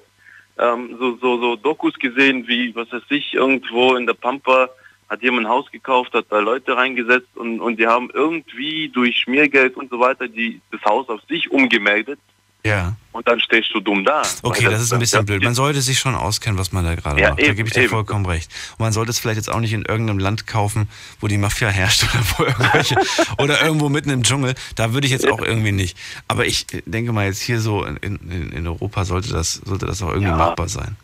ähm, 0.60 0.96
so, 1.00 1.18
so, 1.18 1.42
so 1.42 1.56
Dokus 1.56 1.96
gesehen, 1.96 2.48
wie, 2.48 2.76
was 2.76 2.92
weiß 2.92 3.02
ich, 3.10 3.34
irgendwo 3.34 3.96
in 3.96 4.06
der 4.06 4.14
Pampa 4.14 4.70
hat 5.10 5.24
jemand 5.24 5.48
ein 5.48 5.52
Haus 5.52 5.72
gekauft, 5.72 6.14
hat 6.14 6.28
da 6.30 6.38
Leute 6.38 6.78
reingesetzt 6.78 7.36
und, 7.36 7.60
und 7.60 7.80
die 7.80 7.88
haben 7.88 8.12
irgendwie 8.14 8.88
durch 8.90 9.18
Schmiergeld 9.18 9.78
und 9.78 9.90
so 9.90 10.00
weiter 10.00 10.28
die, 10.28 10.62
das 10.72 10.82
Haus 10.84 11.10
auf 11.10 11.22
sich 11.28 11.50
umgemeldet 11.50 12.20
Ja. 12.64 12.93
und 13.12 13.28
dann 13.28 13.39
stehst 13.39 13.70
du 13.74 13.80
dumm 13.80 14.05
da. 14.05 14.22
Okay, 14.43 14.66
Weil 14.66 14.72
das 14.74 14.84
ist 14.84 14.93
ein 14.93 14.99
bisschen 14.99 15.20
ja, 15.20 15.24
blöd. 15.24 15.43
Man 15.43 15.55
sollte 15.55 15.82
sich 15.82 15.97
schon 15.97 16.14
auskennen, 16.16 16.59
was 16.59 16.72
man 16.72 16.86
da 16.86 16.93
gerade 16.95 17.20
Ja, 17.20 17.30
macht. 17.30 17.39
da 17.41 17.45
eben, 17.45 17.55
gebe 17.55 17.68
ich 17.68 17.74
dir 17.74 17.82
eben. 17.82 17.89
vollkommen 17.89 18.26
recht. 18.26 18.51
Und 18.78 18.82
man 18.82 18.93
sollte 18.93 19.09
es 19.09 19.20
vielleicht 19.20 19.38
jetzt 19.38 19.49
auch 19.49 19.59
nicht 19.59 19.74
in 19.74 19.84
irgendeinem 19.84 20.20
Land 20.20 20.45
kaufen, 20.45 20.88
wo 21.20 21.28
die 21.28 21.38
Mafia 21.39 21.70
herrscht 21.70 22.03
oder 22.14 22.24
wo 22.38 22.43
irgendwelche 22.43 22.95
oder 23.39 23.62
irgendwo 23.64 23.89
mitten 23.89 24.12
im 24.12 24.22
Dschungel. 24.24 24.53
Da 24.76 24.93
würde 24.93 25.07
ich 25.07 25.12
jetzt 25.12 25.28
auch 25.28 25.41
irgendwie 25.41 25.72
nicht. 25.72 25.97
Aber 26.28 26.45
ich 26.45 26.68
denke 26.86 27.12
mal 27.14 27.26
jetzt 27.26 27.41
hier 27.41 27.59
so 27.59 27.84
in, 27.84 27.97
in, 27.97 28.51
in 28.51 28.68
Europa 28.68 29.05
sollte 29.05 29.30
das 29.30 29.53
sollte 29.66 29.88
das 29.88 30.01
auch 30.03 30.09
irgendwie 30.09 30.32
machbar 30.32 30.70
sein. 30.70 30.95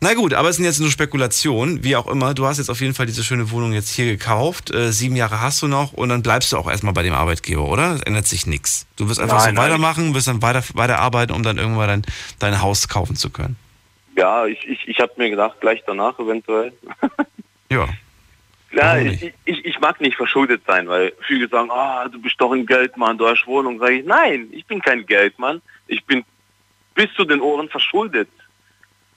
Na 0.00 0.14
gut, 0.14 0.34
aber 0.34 0.50
es 0.50 0.56
sind 0.56 0.64
jetzt 0.66 0.78
nur 0.78 0.90
Spekulationen, 0.90 1.82
wie 1.82 1.96
auch 1.96 2.06
immer. 2.06 2.34
Du 2.34 2.46
hast 2.46 2.58
jetzt 2.58 2.68
auf 2.68 2.80
jeden 2.80 2.94
Fall 2.94 3.06
diese 3.06 3.24
schöne 3.24 3.50
Wohnung 3.50 3.72
jetzt 3.72 3.88
hier 3.88 4.04
gekauft. 4.04 4.70
Äh, 4.70 4.92
sieben 4.92 5.16
Jahre 5.16 5.40
hast 5.40 5.62
du 5.62 5.68
noch 5.68 5.92
und 5.94 6.10
dann 6.10 6.22
bleibst 6.22 6.52
du 6.52 6.58
auch 6.58 6.68
erstmal 6.70 6.92
bei 6.92 7.02
dem 7.02 7.14
Arbeitgeber, 7.14 7.64
oder? 7.66 7.94
Es 7.94 8.02
ändert 8.02 8.26
sich 8.26 8.46
nichts. 8.46 8.86
Du 8.96 9.08
wirst 9.08 9.20
einfach 9.20 9.38
Nein, 9.38 9.54
so 9.54 9.60
nein. 9.60 9.70
weitermachen, 9.70 10.14
wirst 10.14 10.28
dann 10.28 10.42
weiter, 10.42 10.62
weiterarbeiten, 10.74 11.34
um 11.34 11.42
dann 11.42 11.56
irgendwann 11.56 11.88
dein, 11.88 12.02
dein 12.38 12.60
Haus 12.60 12.88
kaufen 12.88 13.16
zu 13.16 13.30
können. 13.30 13.56
Ja, 14.16 14.46
ich, 14.46 14.66
ich, 14.66 14.86
ich 14.86 15.00
habe 15.00 15.12
mir 15.16 15.30
gedacht, 15.30 15.60
gleich 15.60 15.82
danach 15.86 16.18
eventuell. 16.18 16.72
Ja. 17.70 17.88
Klar, 18.70 19.00
ich, 19.00 19.32
ich, 19.44 19.64
ich 19.64 19.80
mag 19.80 20.00
nicht 20.00 20.16
verschuldet 20.16 20.62
sein, 20.66 20.86
weil 20.86 21.12
viele 21.26 21.48
sagen, 21.48 21.70
ah, 21.70 22.06
du 22.08 22.20
bist 22.20 22.36
doch 22.38 22.52
ein 22.52 22.66
Geldmann, 22.66 23.16
du 23.18 23.26
hast 23.26 23.46
Wohnung. 23.46 23.78
Sag 23.78 23.90
ich, 23.90 24.04
nein, 24.04 24.48
ich 24.52 24.66
bin 24.66 24.80
kein 24.80 25.06
Geldmann. 25.06 25.62
Ich 25.86 26.04
bin 26.04 26.24
bis 26.94 27.12
zu 27.14 27.24
den 27.24 27.40
Ohren 27.40 27.68
verschuldet. 27.68 28.28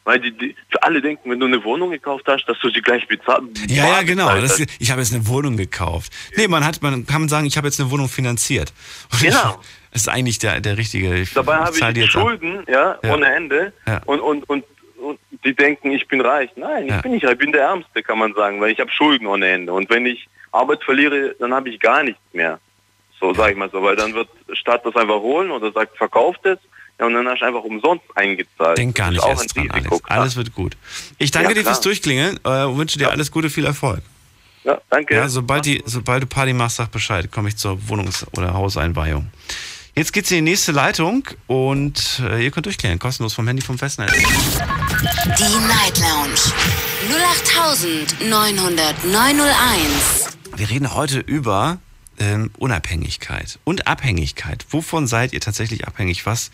Weil 0.10 0.20
die, 0.20 0.32
die 0.32 0.56
für 0.72 0.82
alle 0.82 1.02
denken, 1.02 1.30
wenn 1.30 1.40
du 1.40 1.46
eine 1.46 1.64
Wohnung 1.64 1.92
gekauft 1.92 2.24
hast, 2.28 2.44
dass 2.50 2.58
du 2.62 2.70
sie 2.72 2.82
gleich 2.82 3.08
bezahlt. 3.08 3.44
Ja, 3.70 3.88
ja, 3.88 4.02
genau. 4.02 4.28
Das, 4.42 4.60
ich 4.60 4.90
habe 4.90 5.02
jetzt 5.02 5.14
eine 5.14 5.28
Wohnung 5.28 5.56
gekauft. 5.56 6.12
Nee, 6.36 6.48
man 6.48 6.66
hat, 6.66 6.82
man 6.82 7.06
kann 7.06 7.30
sagen, 7.30 7.46
ich 7.46 7.58
habe 7.58 7.68
jetzt 7.68 7.80
eine 7.80 7.92
Wohnung 7.92 8.10
finanziert. 8.10 8.74
Und 9.12 9.22
Genau. 9.22 9.60
Das 9.92 10.02
ist 10.02 10.08
eigentlich 10.10 10.40
der, 10.40 10.62
der 10.62 10.78
richtige. 10.80 11.16
Ich, 11.16 11.34
Dabei 11.34 11.58
habe 11.58 11.76
ich 11.78 11.80
jetzt 11.98 12.16
ab. 12.16 12.22
Schulden, 12.24 12.64
ja, 12.68 12.98
Ja. 13.04 13.14
ohne 13.14 13.28
Ende. 13.36 13.72
Ja. 13.88 14.02
Und, 14.06 14.20
und, 14.20 14.50
und, 14.50 14.64
und 15.00 15.20
die 15.46 15.54
denken, 15.56 15.92
ich 15.92 16.08
bin 16.08 16.22
reich. 16.22 16.50
Nein, 16.56 16.86
ich 16.86 16.90
Ja. 16.92 17.02
bin 17.02 17.12
nicht 17.12 17.26
reich, 17.26 17.34
ich 17.34 17.38
bin 17.40 17.52
der 17.52 17.62
Ärmste, 17.66 18.02
kann 18.02 18.18
man 18.18 18.34
sagen, 18.34 18.60
weil 18.62 18.72
ich 18.72 18.80
habe 18.80 18.90
Schulden 18.92 19.28
ohne 19.28 19.48
Ende. 19.48 19.72
Und 19.74 19.90
wenn 19.92 20.06
ich 20.08 20.28
Arbeit 20.52 20.84
verliere, 20.84 21.36
dann 21.40 21.54
habe 21.54 21.70
ich 21.70 21.80
gar 21.80 22.02
nichts 22.02 22.22
mehr. 22.34 22.60
So 23.20 23.32
sage 23.36 23.52
ich 23.52 23.58
mal 23.60 23.70
so, 23.70 23.84
weil 23.84 23.96
dann 23.96 24.14
wird 24.16 24.30
Staat 24.54 24.84
das 24.88 24.96
einfach 24.96 25.20
holen 25.20 25.52
oder 25.52 25.72
sagt, 25.72 25.96
verkauft 25.98 26.46
es. 26.48 26.58
Ja, 27.00 27.06
und 27.06 27.14
dann 27.14 27.28
hast 27.28 27.40
du 27.42 27.46
einfach 27.46 27.64
umsonst 27.64 28.04
eingezahlt. 28.16 28.78
Denk 28.78 28.96
gar 28.96 29.12
nicht 29.12 29.26
erst 29.26 29.56
dran, 29.56 29.70
Risiko, 29.72 29.96
Alex. 29.96 30.04
klar. 30.04 30.20
Alles 30.20 30.36
wird 30.36 30.54
gut. 30.54 30.76
Ich 31.18 31.32
danke 31.32 31.50
Ja, 31.50 31.54
dir 31.56 31.64
fürs. 31.64 31.80
Durchklingeln 31.82 32.40
äh, 32.44 32.64
und 32.66 32.78
wünsche 32.78 33.00
dir 33.00 33.10
alles 33.10 33.32
Gute, 33.32 33.50
viel 33.50 33.66
Erfolg. 33.66 34.02
Ja, 34.66 34.80
danke. 34.90 35.16
Ja, 35.16 35.30
sobald, 35.30 35.66
die, 35.66 35.82
sobald 35.86 36.24
du 36.24 36.28
Party 36.28 36.52
machst, 36.54 36.76
sag 36.76 36.92
Bescheid. 36.92 37.32
Komme 37.32 37.48
ich 37.50 37.56
zur 37.56 37.80
Wohnungs- 37.88 38.26
oder 38.36 38.54
Hauseinweihung. 38.54 39.32
Jetzt 39.96 40.12
geht's 40.14 40.30
in 40.32 40.38
die 40.46 40.52
nächste 40.52 40.72
Leitung 40.74 41.24
und 41.48 42.22
äh, 42.24 42.44
ihr 42.44 42.52
könnt 42.52 42.66
durchklären. 42.66 43.00
Kostenlos 43.00 43.34
vom 43.34 43.48
Handy 43.48 43.62
vom 43.62 43.78
Festnetz. 43.78 44.12
Die 44.12 45.68
Night 45.68 45.98
Lounge 46.00 46.36
0890901. 49.10 50.34
Wir 50.58 50.70
reden 50.70 50.94
heute 50.94 51.20
über 51.20 51.80
ähm, 52.20 52.52
Unabhängigkeit 52.58 53.60
und 53.64 53.88
Abhängigkeit. 53.88 54.66
Wovon 54.70 55.08
seid 55.08 55.34
ihr 55.34 55.40
tatsächlich 55.42 55.88
abhängig? 55.88 56.26
Was 56.26 56.52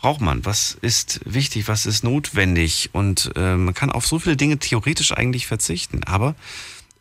braucht 0.00 0.20
man? 0.20 0.44
Was 0.44 0.76
ist 0.80 1.20
wichtig? 1.24 1.68
Was 1.68 1.86
ist 1.86 2.04
notwendig? 2.04 2.90
Und 2.92 3.32
äh, 3.36 3.56
man 3.56 3.74
kann 3.74 3.90
auf 3.90 4.06
so 4.06 4.18
viele 4.18 4.36
Dinge 4.36 4.58
theoretisch 4.58 5.12
eigentlich 5.12 5.46
verzichten. 5.46 6.04
Aber 6.04 6.34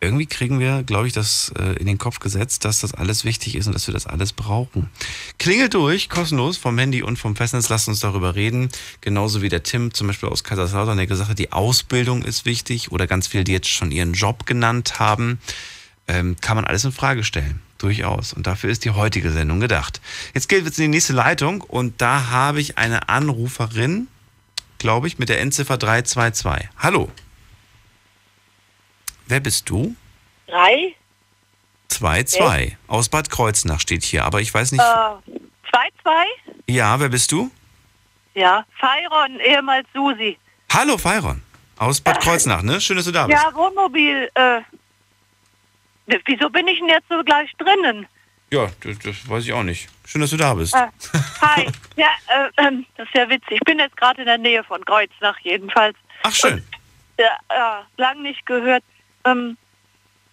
irgendwie 0.02 0.26
kriegen 0.26 0.60
wir, 0.60 0.84
glaube 0.84 1.08
ich, 1.08 1.14
das 1.14 1.52
äh, 1.58 1.74
in 1.78 1.88
den 1.88 1.98
Kopf 1.98 2.20
gesetzt, 2.20 2.66
dass 2.66 2.82
das 2.82 2.94
alles 2.94 3.26
wichtig 3.26 3.56
ist 3.56 3.68
und 3.68 3.74
dass 3.74 3.88
wir 3.88 3.94
das 3.94 4.08
alles 4.08 4.34
brauchen. 4.34 4.90
Klingelt 5.38 5.74
durch, 5.74 6.10
kostenlos 6.10 6.58
vom 6.58 6.78
Handy 6.78 7.02
und 7.02 7.18
vom 7.18 7.36
Festnetz. 7.36 7.70
Lasst 7.70 7.88
uns 7.88 8.00
darüber 8.00 8.36
reden. 8.36 8.70
Genauso 9.02 9.42
wie 9.42 9.50
der 9.50 9.64
Tim 9.64 9.94
zum 9.94 10.08
Beispiel 10.08 10.30
aus 10.30 10.44
Kaiserslautern, 10.44 10.98
der 10.98 11.08
gesagt 11.08 11.30
hat, 11.30 11.40
die 11.40 11.52
Ausbildung 11.52 12.24
ist 12.24 12.46
wichtig 12.46 12.92
oder 12.92 13.08
ganz 13.08 13.28
viele, 13.28 13.44
die 13.44 13.54
jetzt 13.54 13.70
schon 13.70 13.92
ihren 13.92 14.14
Job 14.14 14.46
genannt 14.46 15.00
haben 15.00 15.40
ähm, 16.08 16.36
kann 16.42 16.56
man 16.56 16.66
alles 16.66 16.86
in 16.86 16.92
Frage 16.92 17.24
stellen. 17.24 17.62
Durchaus. 17.78 18.34
Und 18.34 18.48
dafür 18.48 18.70
ist 18.70 18.86
die 18.86 18.92
heutige 18.92 19.32
Sendung 19.32 19.60
gedacht. 19.60 20.00
Jetzt 20.34 20.48
geht 20.48 20.66
es 20.66 20.78
in 20.78 20.84
die 20.84 20.88
nächste 20.90 21.14
Leitung 21.14 21.62
und 21.62 22.02
da 22.02 22.30
habe 22.30 22.62
ich 22.62 22.78
eine 22.78 23.10
Anruferin, 23.10 24.08
glaube 24.78 25.08
ich, 25.08 25.20
mit 25.20 25.30
der 25.30 25.42
Endziffer 25.42 25.78
322. 25.78 26.70
Hallo. 26.78 27.12
Wer 29.28 29.40
bist 29.40 29.70
du? 29.70 29.96
Drei? 30.48 30.96
22. 31.90 32.78
Aus 32.88 33.10
Bad 33.10 33.30
Kreuznach 33.30 33.80
steht 33.80 34.04
hier, 34.04 34.24
aber 34.26 34.42
ich 34.42 34.54
weiß 34.54 34.72
nicht. 34.72 34.82
Äh, 34.82 35.40
zwei, 35.70 35.88
zwei? 36.02 36.26
Ja, 36.68 37.00
wer 37.00 37.10
bist 37.10 37.32
du? 37.32 37.52
Ja. 38.34 38.66
Feiron, 38.80 39.40
ehemals 39.40 39.88
Susi. 39.94 40.38
Hallo, 40.74 40.98
Feiron. 40.98 41.42
Aus 41.78 42.02
Bad 42.02 42.20
Kreuznach, 42.22 42.62
ne? 42.62 42.80
Schön, 42.82 42.98
dass 42.98 43.06
du 43.06 43.12
da 43.12 43.28
bist. 43.28 43.42
Ja, 43.42 43.54
Wohnmobil. 43.54 44.30
Äh, 44.34 44.62
wieso 46.06 46.50
bin 46.50 46.68
ich 46.68 46.80
denn 46.80 46.90
jetzt 46.90 47.10
so 47.10 47.24
gleich 47.24 47.52
drinnen? 47.58 48.08
Ja, 48.52 48.68
das, 48.84 49.00
das 49.00 49.30
weiß 49.30 49.46
ich 49.46 49.54
auch 49.54 49.64
nicht. 49.64 49.90
Schön, 50.06 50.22
dass 50.22 50.30
du 50.30 50.38
da 50.38 50.54
bist. 50.54 50.76
Äh, 50.76 50.88
hi. 51.42 51.68
ja, 51.96 52.10
äh, 52.28 52.68
ähm, 52.68 52.86
das 52.96 53.08
ist 53.08 53.16
ja 53.16 53.30
witzig. 53.30 53.52
Ich 53.52 53.60
bin 53.62 53.80
jetzt 53.80 53.98
gerade 53.98 54.22
in 54.22 54.28
der 54.28 54.38
Nähe 54.38 54.64
von 54.64 54.84
Kreuznach 54.86 55.38
jedenfalls. 55.42 55.98
Ach, 56.24 56.34
schön. 56.34 56.64
Ja, 57.18 57.38
ja 57.50 57.86
lang 57.98 58.22
nicht 58.22 58.46
gehört. 58.46 58.84
Ähm, 59.26 59.58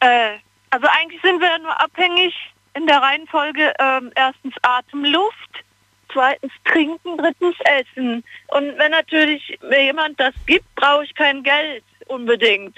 äh, 0.00 0.36
also 0.70 0.86
eigentlich 0.88 1.20
sind 1.22 1.40
wir 1.40 1.48
ja 1.48 1.58
nur 1.58 1.80
abhängig 1.80 2.34
in 2.74 2.86
der 2.86 2.98
Reihenfolge 2.98 3.72
ähm, 3.78 4.10
erstens 4.14 4.54
Atemluft, 4.62 5.64
zweitens 6.12 6.52
Trinken, 6.64 7.18
drittens 7.18 7.56
Essen. 7.64 8.24
Und 8.48 8.78
wenn 8.78 8.90
natürlich 8.90 9.58
mir 9.68 9.84
jemand 9.84 10.18
das 10.20 10.34
gibt, 10.46 10.72
brauche 10.74 11.04
ich 11.04 11.14
kein 11.14 11.42
Geld 11.42 11.84
unbedingt. 12.06 12.76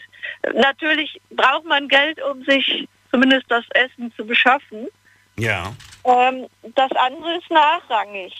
Natürlich 0.55 1.21
braucht 1.31 1.65
man 1.65 1.89
Geld, 1.89 2.21
um 2.23 2.45
sich 2.45 2.89
zumindest 3.11 3.45
das 3.49 3.65
Essen 3.71 4.13
zu 4.17 4.27
beschaffen. 4.27 4.89
Ja. 5.39 5.73
Ähm, 6.05 6.47
das 6.75 6.91
andere 6.93 7.37
ist 7.37 7.51
nachrangig. 7.51 8.33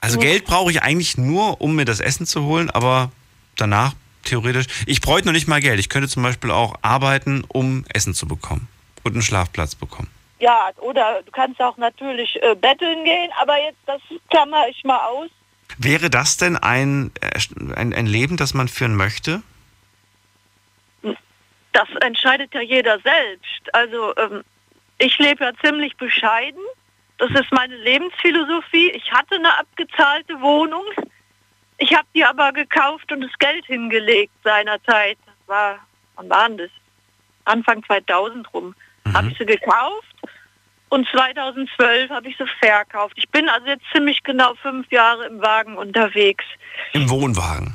Also 0.00 0.18
Geld 0.18 0.44
brauche 0.44 0.70
ich 0.70 0.82
eigentlich 0.82 1.16
nur, 1.16 1.60
um 1.60 1.76
mir 1.76 1.84
das 1.84 2.00
Essen 2.00 2.26
zu 2.26 2.44
holen, 2.44 2.70
aber 2.70 3.12
danach 3.56 3.94
theoretisch. 4.24 4.66
Ich 4.86 5.00
bräuchte 5.00 5.26
noch 5.28 5.32
nicht 5.32 5.46
mal 5.46 5.60
Geld. 5.60 5.78
Ich 5.78 5.88
könnte 5.88 6.08
zum 6.08 6.22
Beispiel 6.22 6.50
auch 6.50 6.74
arbeiten, 6.82 7.44
um 7.46 7.84
Essen 7.92 8.14
zu 8.14 8.26
bekommen 8.26 8.68
und 9.04 9.12
einen 9.12 9.22
Schlafplatz 9.22 9.74
bekommen. 9.74 10.08
Ja, 10.40 10.70
oder 10.80 11.22
du 11.24 11.30
kannst 11.30 11.60
auch 11.60 11.76
natürlich 11.76 12.36
äh, 12.42 12.56
betteln 12.56 13.04
gehen, 13.04 13.30
aber 13.40 13.62
jetzt, 13.62 13.78
das 13.86 14.00
klammer 14.28 14.66
ich 14.68 14.82
mal 14.82 14.98
aus. 14.98 15.30
Wäre 15.78 16.10
das 16.10 16.36
denn 16.36 16.56
ein, 16.56 17.12
äh, 17.20 17.38
ein, 17.76 17.94
ein 17.94 18.06
Leben, 18.06 18.36
das 18.36 18.54
man 18.54 18.66
führen 18.66 18.96
möchte? 18.96 19.42
Das 21.72 21.88
entscheidet 22.00 22.52
ja 22.54 22.60
jeder 22.60 22.98
selbst. 23.00 23.74
Also 23.74 24.14
ähm, 24.16 24.42
ich 24.98 25.18
lebe 25.18 25.44
ja 25.44 25.52
ziemlich 25.64 25.96
bescheiden. 25.96 26.62
Das 27.18 27.30
ist 27.30 27.52
meine 27.52 27.76
Lebensphilosophie. 27.76 28.90
Ich 28.90 29.10
hatte 29.12 29.36
eine 29.36 29.58
abgezahlte 29.58 30.40
Wohnung. 30.40 30.84
Ich 31.78 31.94
habe 31.94 32.06
die 32.14 32.24
aber 32.24 32.52
gekauft 32.52 33.10
und 33.12 33.22
das 33.22 33.38
Geld 33.38 33.64
hingelegt 33.66 34.32
seinerzeit. 34.44 35.18
Das 35.26 35.34
war, 35.48 35.78
wann 36.16 36.30
war 36.30 36.48
denn 36.48 36.58
das? 36.58 36.70
Anfang 37.44 37.82
2000 37.84 38.52
rum. 38.54 38.74
Habe 39.12 39.28
ich 39.28 39.38
sie 39.38 39.46
gekauft 39.46 40.14
und 40.90 41.08
2012 41.08 42.10
habe 42.10 42.28
ich 42.28 42.36
sie 42.36 42.46
verkauft. 42.60 43.14
Ich 43.16 43.28
bin 43.30 43.48
also 43.48 43.66
jetzt 43.66 43.84
ziemlich 43.92 44.22
genau 44.22 44.54
fünf 44.54 44.90
Jahre 44.92 45.26
im 45.26 45.40
Wagen 45.40 45.76
unterwegs. 45.76 46.44
Im 46.92 47.08
Wohnwagen. 47.08 47.72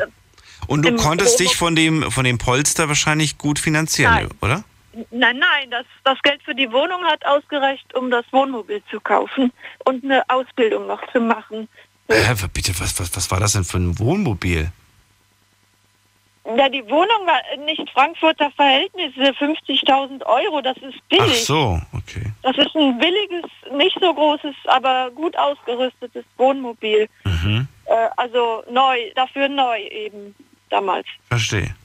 Und 0.65 0.85
du 0.85 0.95
konntest 0.95 1.39
dich 1.39 1.55
von 1.55 1.75
dem, 1.75 2.11
von 2.11 2.23
dem 2.23 2.37
Polster 2.37 2.87
wahrscheinlich 2.87 3.37
gut 3.37 3.59
finanzieren, 3.59 4.13
Nein. 4.13 4.29
oder? 4.41 4.63
Nein, 5.11 5.37
nein, 5.37 5.69
das, 5.69 5.85
das 6.03 6.19
Geld 6.23 6.41
für 6.43 6.55
die 6.55 6.71
Wohnung 6.71 7.03
hat 7.03 7.23
ausgereicht, 7.25 7.93
um 7.93 8.09
das 8.09 8.25
Wohnmobil 8.31 8.81
zu 8.89 8.99
kaufen 8.99 9.53
und 9.85 10.03
eine 10.03 10.27
Ausbildung 10.27 10.87
noch 10.87 11.01
zu 11.11 11.19
machen. 11.19 11.67
Hä, 12.09 12.33
bitte, 12.51 12.71
was, 12.79 12.99
was, 12.99 13.15
was 13.15 13.29
war 13.29 13.39
das 13.39 13.53
denn 13.53 13.63
für 13.63 13.77
ein 13.77 13.99
Wohnmobil? 13.99 14.71
Ja, 16.55 16.69
die 16.69 16.83
Wohnung 16.85 17.27
war 17.27 17.41
nicht 17.65 17.89
Frankfurter 17.91 18.49
Verhältnisse, 18.51 19.33
50.000 19.33 20.25
Euro, 20.25 20.61
das 20.61 20.77
ist 20.77 20.95
Ach 20.95 21.09
billig. 21.09 21.45
so, 21.45 21.79
okay. 21.91 22.31
Das 22.41 22.57
ist 22.57 22.73
ein 22.73 22.97
billiges, 22.97 23.51
nicht 23.73 23.97
so 23.99 24.13
großes, 24.13 24.55
aber 24.65 25.11
gut 25.11 25.37
ausgerüstetes 25.37 26.23
Wohnmobil. 26.37 27.09
Mhm. 27.25 27.67
Äh, 27.85 28.07
also 28.15 28.63
neu, 28.71 29.11
dafür 29.15 29.49
neu 29.49 29.81
eben 29.87 30.33
damals. 30.69 31.07
Verstehe. 31.29 31.75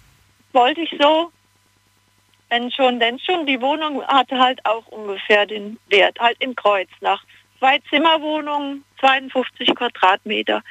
Wollte 0.53 0.83
ich 0.83 0.95
so, 1.01 1.31
wenn 2.51 2.71
schon, 2.71 3.01
denn 3.01 3.19
schon. 3.19 3.47
Die 3.47 3.61
Wohnung 3.61 4.03
hatte 4.07 4.39
halt 4.39 4.65
auch 4.67 4.87
ungefähr 4.89 5.47
den 5.47 5.79
Wert, 5.89 6.19
halt 6.21 6.37
in 6.41 6.55
Kreuznach. 6.55 7.23
Zwei 7.59 7.79
Zimmerwohnungen, 7.89 8.85
52 9.01 9.75
Quadratmeter. 9.75 10.63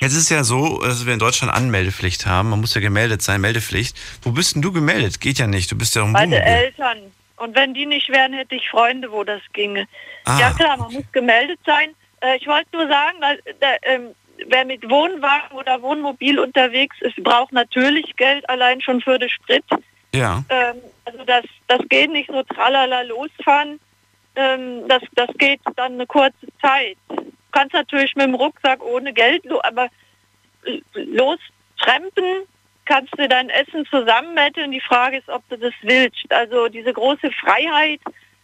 Jetzt 0.00 0.14
ist 0.14 0.28
ja 0.28 0.44
so, 0.44 0.80
dass 0.80 1.06
wir 1.06 1.14
in 1.14 1.18
Deutschland 1.18 1.52
Anmeldepflicht 1.52 2.26
haben. 2.26 2.50
Man 2.50 2.60
muss 2.60 2.74
ja 2.74 2.80
gemeldet 2.80 3.22
sein, 3.22 3.40
Meldepflicht. 3.40 3.96
Wo 4.22 4.30
bist 4.30 4.54
denn 4.54 4.62
du 4.62 4.70
gemeldet? 4.72 5.20
Geht 5.20 5.38
ja 5.38 5.46
nicht. 5.46 5.72
Du 5.72 5.78
bist 5.78 5.94
ja 5.94 6.02
im 6.02 6.12
Meine. 6.12 6.44
Eltern. 6.44 6.98
Und 7.36 7.56
wenn 7.56 7.74
die 7.74 7.86
nicht 7.86 8.10
wären, 8.10 8.32
hätte 8.32 8.54
ich 8.54 8.68
Freunde, 8.68 9.10
wo 9.10 9.24
das 9.24 9.40
ginge. 9.52 9.88
Ah. 10.24 10.38
Ja 10.38 10.52
klar, 10.52 10.76
man 10.76 10.92
muss 10.92 11.10
gemeldet 11.12 11.58
sein. 11.66 11.90
Äh, 12.20 12.36
ich 12.36 12.46
wollte 12.46 12.68
nur 12.72 12.86
sagen, 12.86 13.18
da, 13.60 13.68
ähm, 13.82 14.14
wer 14.48 14.64
mit 14.64 14.88
Wohnwagen 14.88 15.56
oder 15.56 15.80
Wohnmobil 15.82 16.38
unterwegs 16.38 16.96
ist, 17.00 17.16
braucht 17.22 17.52
natürlich 17.52 18.16
Geld 18.16 18.48
allein 18.48 18.80
schon 18.80 19.00
für 19.00 19.18
den 19.18 19.28
Sprit. 19.28 19.64
Ja. 20.14 20.44
Ähm, 20.48 20.76
also 21.04 21.24
das, 21.24 21.44
das 21.66 21.80
geht 21.88 22.10
nicht 22.10 22.30
so 22.30 22.42
tralala 22.42 23.02
losfahren. 23.02 23.80
Ähm, 24.36 24.88
das, 24.88 25.02
das 25.14 25.28
geht 25.38 25.60
dann 25.76 25.94
eine 25.94 26.06
kurze 26.06 26.46
Zeit. 26.60 26.96
Du 27.08 27.32
kannst 27.52 27.74
natürlich 27.74 28.14
mit 28.16 28.26
dem 28.26 28.34
Rucksack 28.34 28.82
ohne 28.82 29.12
Geld, 29.12 29.44
aber 29.62 29.88
äh, 30.64 30.80
lostrempen 30.94 32.46
kannst 32.84 33.12
du 33.18 33.28
dein 33.28 33.48
Essen 33.50 33.86
zusammenmetteln. 33.86 34.70
Die 34.70 34.80
Frage 34.80 35.18
ist, 35.18 35.28
ob 35.28 35.48
du 35.48 35.58
das 35.58 35.74
willst. 35.82 36.30
Also 36.30 36.68
diese 36.68 36.92
große 36.92 37.30
Freiheit, 37.32 38.00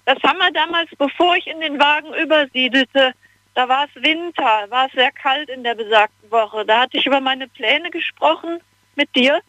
das 0.07 0.23
haben 0.23 0.39
wir 0.39 0.51
damals, 0.53 0.91
bevor 0.99 1.37
ich 1.37 1.47
in 1.47 1.61
den 1.61 1.79
Wagen 1.79 2.15
übersiedelte, 2.15 3.13
da 3.55 3.69
war 3.69 3.85
es 3.85 4.03
Winter, 4.03 4.67
war 4.69 4.87
es 4.87 4.93
sehr 4.93 5.13
kalt 5.13 5.49
in 5.49 5.65
der 5.65 5.75
besagten 5.75 6.31
Woche. 6.31 6.65
Da 6.65 6.83
hatte 6.83 6.97
ich 6.97 7.07
über 7.07 7.21
meine 7.21 7.49
Pläne 7.49 7.91
gesprochen 7.91 8.61
mit 8.95 9.15
dir 9.15 9.41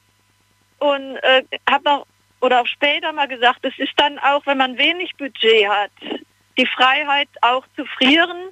und 0.80 1.18
äh, 1.18 1.44
habe 1.70 1.92
auch 1.92 2.06
oder 2.42 2.62
auch 2.62 2.68
später 2.68 3.14
mal 3.14 3.28
gesagt, 3.28 3.60
es 3.64 3.78
ist 3.78 3.94
dann 3.98 4.18
auch, 4.20 4.46
wenn 4.46 4.58
man 4.58 4.78
wenig 4.78 5.16
Budget 5.16 5.70
hat, 5.70 5.92
die 6.58 6.66
Freiheit 6.66 7.30
auch 7.42 7.66
zu 7.76 7.86
frieren 7.86 8.50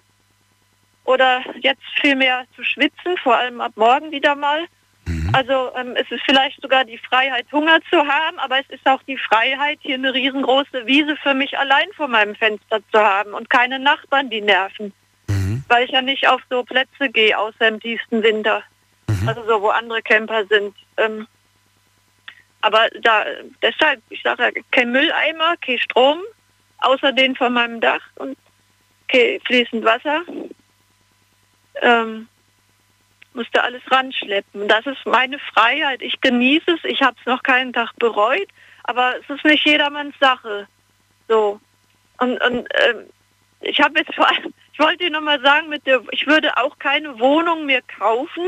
oder 1.06 1.41
jetzt 1.60 1.82
vielmehr 2.00 2.45
zu 2.56 2.64
schwitzen, 2.64 3.18
vor 3.24 3.36
allem 3.36 3.60
ab 3.62 3.72
morgen 3.76 4.12
wieder 4.12 4.36
mal. 4.36 4.68
Also 5.34 5.72
ähm, 5.76 5.95
es 5.95 6.10
ist 6.12 6.22
vielleicht 6.24 6.62
sogar 6.62 6.86
die 6.86 7.00
Freiheit, 7.00 7.47
Hunger 7.52 7.80
zu 7.89 7.97
haben, 7.97 8.38
aber 8.38 8.60
es 8.60 8.70
ist 8.70 8.86
auch 8.86 9.02
die 9.04 9.18
Freiheit, 9.18 9.80
hier 9.82 9.95
eine 9.95 10.14
riesengroße 10.14 10.86
Wiese 10.86 11.16
für 11.18 11.34
mich 11.34 11.58
allein 11.58 11.88
vor 11.95 12.08
meinem 12.08 12.36
Fenster 12.36 12.80
zu 12.91 13.00
haben 13.00 13.34
und 13.34 13.50
keine 13.50 13.80
Nachbarn, 13.80 14.30
die 14.30 14.41
nerven. 14.41 14.93
Weil 15.70 15.86
ich 15.86 15.92
ja 15.92 16.02
nicht 16.02 16.28
auf 16.28 16.42
so 16.50 16.64
Plätze 16.64 17.10
gehe, 17.10 17.38
außer 17.38 17.68
im 17.68 17.80
tiefsten 17.80 18.22
Winter. 18.22 18.64
Also 19.26 19.44
so, 19.46 19.62
wo 19.62 19.70
andere 19.70 20.02
Camper 20.02 20.46
sind. 20.48 20.76
Ähm, 20.98 21.28
aber 22.62 22.90
da, 23.02 23.26
deshalb, 23.62 24.02
ich 24.10 24.22
sage 24.22 24.44
ja, 24.44 24.62
kein 24.72 24.92
Mülleimer, 24.92 25.56
kein 25.58 25.80
Strom, 25.80 26.20
außer 26.80 27.12
den 27.14 27.36
von 27.36 27.54
meinem 27.54 27.80
Dach 27.80 28.02
und 28.16 28.38
kein 29.08 29.40
fließend 29.42 29.86
Wasser. 29.86 30.24
Ähm, 31.82 32.28
musste 33.34 33.64
alles 33.64 33.82
ranschleppen. 33.90 34.68
Das 34.68 34.86
ist 34.86 35.06
meine 35.06 35.40
Freiheit. 35.40 36.02
Ich 36.02 36.20
genieße 36.20 36.72
es. 36.72 36.84
Ich 36.84 37.02
habe 37.02 37.16
es 37.20 37.26
noch 37.26 37.44
keinen 37.44 37.72
Tag 37.72 37.94
bereut, 37.98 38.48
aber 38.84 39.16
es 39.18 39.30
ist 39.30 39.46
nicht 39.46 39.66
jedermanns 39.66 40.16
Sache. 40.20 40.68
So. 41.28 41.60
Und, 42.18 42.42
und 42.44 42.68
ähm, 42.88 43.06
ich 43.62 43.80
habe 43.80 44.00
jetzt 44.00 44.14
vor 44.16 44.28
allem, 44.28 44.54
wollte 44.80 45.06
dir 45.06 45.12
nochmal 45.12 45.42
sagen, 45.42 45.70
mit 45.70 45.86
der, 45.86 46.02
ich 46.12 46.28
würde 46.28 46.58
auch 46.58 46.78
keine 46.80 47.20
Wohnung 47.20 47.66
mehr 47.66 47.82
kaufen 47.82 48.46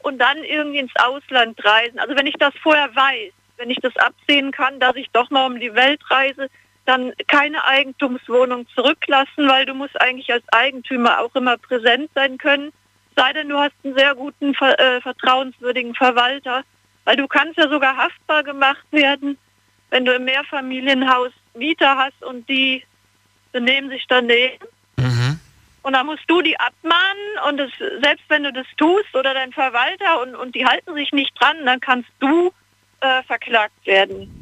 und 0.00 0.18
dann 0.18 0.38
irgendwie 0.44 0.78
ins 0.78 0.94
Ausland 0.96 1.62
reisen. 1.64 1.98
Also 1.98 2.16
wenn 2.16 2.26
ich 2.26 2.36
das 2.38 2.54
vorher 2.62 2.94
weiß, 2.94 3.32
wenn 3.56 3.70
ich 3.70 3.78
das 3.80 3.96
absehen 3.96 4.50
kann, 4.50 4.80
dass 4.80 4.96
ich 4.96 5.08
doch 5.12 5.30
mal 5.30 5.46
um 5.46 5.60
die 5.60 5.74
Welt 5.74 6.00
reise, 6.10 6.48
dann 6.84 7.12
keine 7.28 7.64
Eigentumswohnung 7.64 8.66
zurücklassen, 8.74 9.48
weil 9.48 9.66
du 9.66 9.74
musst 9.74 10.00
eigentlich 10.00 10.32
als 10.32 10.44
Eigentümer 10.50 11.20
auch 11.20 11.34
immer 11.36 11.56
präsent 11.56 12.10
sein 12.14 12.38
können. 12.38 12.72
Sei 13.14 13.32
denn, 13.32 13.48
du 13.48 13.58
hast 13.58 13.74
einen 13.84 13.96
sehr 13.96 14.14
guten, 14.14 14.54
äh, 14.54 15.00
vertrauenswürdigen 15.00 15.94
Verwalter, 15.94 16.64
weil 17.04 17.16
du 17.16 17.28
kannst 17.28 17.58
ja 17.58 17.68
sogar 17.68 17.96
haftbar 17.96 18.42
gemacht 18.42 18.86
werden, 18.90 19.38
wenn 19.90 20.04
du 20.04 20.12
im 20.12 20.24
Mehrfamilienhaus 20.24 21.30
Mieter 21.54 21.96
hast 21.96 22.22
und 22.24 22.48
die 22.48 22.82
benehmen 23.52 23.90
sich 23.90 24.06
daneben. 24.08 24.66
Und 25.82 25.94
dann 25.94 26.06
musst 26.06 26.22
du 26.28 26.40
die 26.42 26.58
abmahnen 26.58 27.48
und 27.48 27.60
es, 27.60 27.70
selbst 28.02 28.24
wenn 28.28 28.44
du 28.44 28.52
das 28.52 28.66
tust 28.76 29.14
oder 29.14 29.34
dein 29.34 29.52
Verwalter 29.52 30.22
und, 30.22 30.36
und 30.36 30.54
die 30.54 30.64
halten 30.64 30.94
sich 30.94 31.10
nicht 31.12 31.32
dran, 31.40 31.56
dann 31.64 31.80
kannst 31.80 32.08
du 32.20 32.52
äh, 33.00 33.22
verklagt 33.26 33.84
werden. 33.84 34.38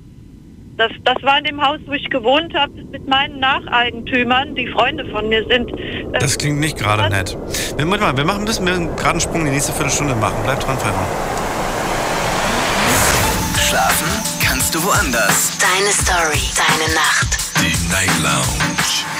Das, 0.76 0.92
das 1.04 1.22
war 1.22 1.38
in 1.38 1.44
dem 1.44 1.62
Haus, 1.62 1.78
wo 1.86 1.92
ich 1.92 2.08
gewohnt 2.08 2.54
habe, 2.54 2.72
mit 2.72 3.06
meinen 3.06 3.38
Nacheigentümern, 3.38 4.54
die 4.54 4.66
Freunde 4.68 5.04
von 5.10 5.28
mir 5.28 5.46
sind. 5.46 5.70
Äh, 5.78 6.18
Das 6.18 6.38
klingt 6.38 6.58
nicht 6.60 6.78
gerade 6.78 7.08
nett. 7.10 7.36
Wir, 7.76 7.84
mal, 7.86 8.16
wir 8.16 8.24
machen 8.24 8.46
das, 8.46 8.64
wir 8.64 8.72
gerade 8.72 9.10
einen 9.10 9.20
Sprung 9.20 9.40
in 9.40 9.46
die 9.46 9.52
nächste 9.52 9.72
Viertelstunde 9.72 10.14
machen. 10.16 10.36
Bleib 10.44 10.60
dran, 10.60 10.78
Feiern. 10.78 10.94
Schlafen 13.58 14.08
kannst 14.42 14.74
du 14.74 14.82
woanders. 14.82 15.58
Deine 15.58 15.92
Story, 15.92 16.40
deine 16.56 16.94
Nacht. 16.94 17.38
Die 17.56 17.92
Night 17.92 18.18
Lounge. 18.22 19.19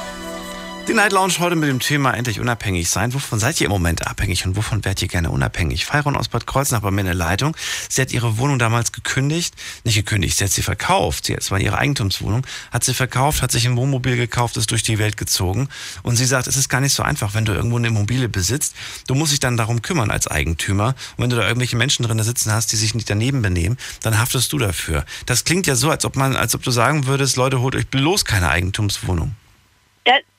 Die 0.87 0.95
Night 0.95 1.13
Lounge 1.13 1.35
heute 1.39 1.55
mit 1.55 1.69
dem 1.69 1.79
Thema 1.79 2.11
endlich 2.11 2.39
unabhängig 2.39 2.89
sein. 2.89 3.13
Wovon 3.13 3.39
seid 3.39 3.61
ihr 3.61 3.65
im 3.65 3.71
Moment 3.71 4.07
abhängig 4.07 4.45
und 4.45 4.55
wovon 4.55 4.83
werdet 4.83 5.03
ihr 5.03 5.07
gerne 5.07 5.29
unabhängig? 5.29 5.85
Feiron 5.85 6.17
aus 6.17 6.27
Bad 6.27 6.47
Kreuznach 6.47 6.81
bei 6.81 6.89
mir 6.89 7.01
in 7.01 7.05
der 7.05 7.15
Leitung. 7.15 7.55
Sie 7.87 8.01
hat 8.01 8.11
ihre 8.11 8.37
Wohnung 8.39 8.57
damals 8.57 8.91
gekündigt, 8.91 9.53
nicht 9.83 9.95
gekündigt, 9.95 10.37
sie 10.37 10.43
hat 10.43 10.51
sie 10.51 10.63
verkauft. 10.63 11.27
Sie, 11.27 11.33
es 11.33 11.51
war 11.51 11.59
ihre 11.59 11.77
Eigentumswohnung, 11.77 12.45
hat 12.71 12.83
sie 12.83 12.95
verkauft, 12.95 13.41
hat 13.41 13.51
sich 13.51 13.67
ein 13.67 13.77
Wohnmobil 13.77 14.17
gekauft, 14.17 14.57
ist 14.57 14.71
durch 14.71 14.81
die 14.83 14.97
Welt 14.97 15.17
gezogen. 15.17 15.69
Und 16.01 16.15
sie 16.15 16.25
sagt, 16.25 16.47
es 16.47 16.57
ist 16.57 16.67
gar 16.67 16.81
nicht 16.81 16.93
so 16.93 17.03
einfach, 17.03 17.35
wenn 17.35 17.45
du 17.45 17.53
irgendwo 17.53 17.77
eine 17.77 17.87
Immobilie 17.87 18.27
besitzt. 18.27 18.75
Du 19.07 19.13
musst 19.13 19.31
dich 19.31 19.39
dann 19.39 19.57
darum 19.57 19.83
kümmern 19.83 20.09
als 20.09 20.27
Eigentümer. 20.27 20.95
Und 21.15 21.23
wenn 21.23 21.29
du 21.29 21.35
da 21.35 21.43
irgendwelche 21.43 21.77
Menschen 21.77 22.03
drin 22.03 22.21
sitzen 22.23 22.51
hast, 22.51 22.71
die 22.71 22.75
sich 22.75 22.95
nicht 22.95 23.09
daneben 23.09 23.43
benehmen, 23.43 23.77
dann 24.01 24.17
haftest 24.17 24.51
du 24.51 24.57
dafür. 24.57 25.05
Das 25.27 25.43
klingt 25.43 25.67
ja 25.67 25.75
so, 25.75 25.91
als 25.91 26.05
ob 26.05 26.15
man, 26.15 26.35
als 26.35 26.55
ob 26.55 26.63
du 26.63 26.71
sagen 26.71 27.05
würdest, 27.05 27.37
Leute, 27.37 27.61
holt 27.61 27.75
euch 27.75 27.87
bloß 27.87 28.25
keine 28.25 28.49
Eigentumswohnung. 28.49 29.35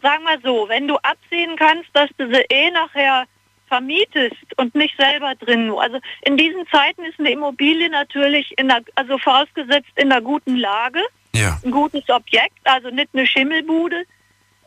Ja, 0.03 0.11
sag 0.11 0.23
mal 0.23 0.39
so, 0.43 0.69
wenn 0.69 0.89
du 0.89 0.97
absehen 0.99 1.57
kannst, 1.57 1.89
dass 1.93 2.11
du 2.19 2.33
sie 2.33 2.45
eh 2.51 2.71
nachher 2.71 3.25
vermietest 3.69 4.37
und 4.57 4.75
nicht 4.75 4.95
selber 4.99 5.35
drin. 5.37 5.71
Also 5.71 5.99
in 6.23 6.37
diesen 6.37 6.67
Zeiten 6.69 7.05
ist 7.05 7.19
eine 7.19 7.31
Immobilie 7.31 7.89
natürlich 7.89 8.53
in 8.59 8.71
einer, 8.71 8.85
also 8.97 9.17
vorausgesetzt 9.19 9.91
in 9.97 10.13
einer 10.13 10.21
guten 10.21 10.57
Lage, 10.57 11.01
Ja. 11.35 11.59
ein 11.65 11.71
gutes 11.71 12.09
Objekt, 12.11 12.59
also 12.65 12.91
nicht 12.91 13.09
eine 13.15 13.27
Schimmelbude. 13.27 14.05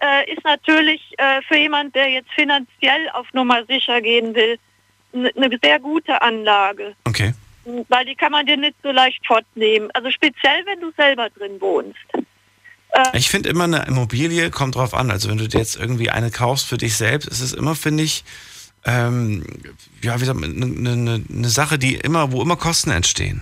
äh, 0.02 0.32
ist 0.34 0.44
natürlich 0.44 1.02
äh, 1.18 1.42
für 1.48 1.56
jemand, 1.56 1.96
der 1.96 2.10
jetzt 2.10 2.30
finanziell 2.32 3.10
auf 3.14 3.32
Nummer 3.34 3.64
sicher 3.66 4.02
gehen 4.02 4.36
will, 4.36 4.58
eine 5.14 5.58
sehr 5.64 5.80
gute 5.80 6.22
Anlage. 6.22 6.96
Okay. 7.06 7.34
Weil 7.88 8.06
die 8.06 8.16
kann 8.16 8.32
man 8.34 8.46
dir 8.46 8.58
nicht 8.58 8.76
so 8.84 8.92
leicht 8.92 9.26
fortnehmen. 9.26 9.90
Also 9.94 10.12
speziell, 10.12 10.66
wenn 10.66 10.82
du 10.82 10.92
selber 10.98 11.30
drin 11.30 11.62
wohnst. 11.62 11.98
Äh, 12.96 13.18
Ich 13.18 13.30
finde 13.30 13.50
immer, 13.50 13.66
eine 13.66 13.86
Immobilie 13.86 14.50
kommt 14.52 14.76
drauf 14.76 14.94
an. 14.94 15.12
Also 15.12 15.30
wenn 15.30 15.38
du 15.38 15.48
dir 15.48 15.60
jetzt 15.60 15.76
irgendwie 15.76 16.10
eine 16.10 16.32
kaufst 16.32 16.68
für 16.68 16.78
dich 16.78 16.96
selbst, 16.96 17.28
ist 17.28 17.42
es 17.42 17.54
immer, 17.54 17.76
finde 17.76 18.04
ich, 18.04 18.24
ähm, 18.86 19.44
ja, 20.02 20.20
wie 20.22 20.26
sagt 20.26 20.40
man, 20.40 20.52
eine, 20.56 20.92
eine, 20.92 21.24
eine 21.30 21.50
Sache, 21.50 21.78
die 21.80 21.96
immer, 21.96 22.32
wo 22.32 22.42
immer 22.42 22.56
Kosten 22.56 22.92
entstehen. 22.92 23.42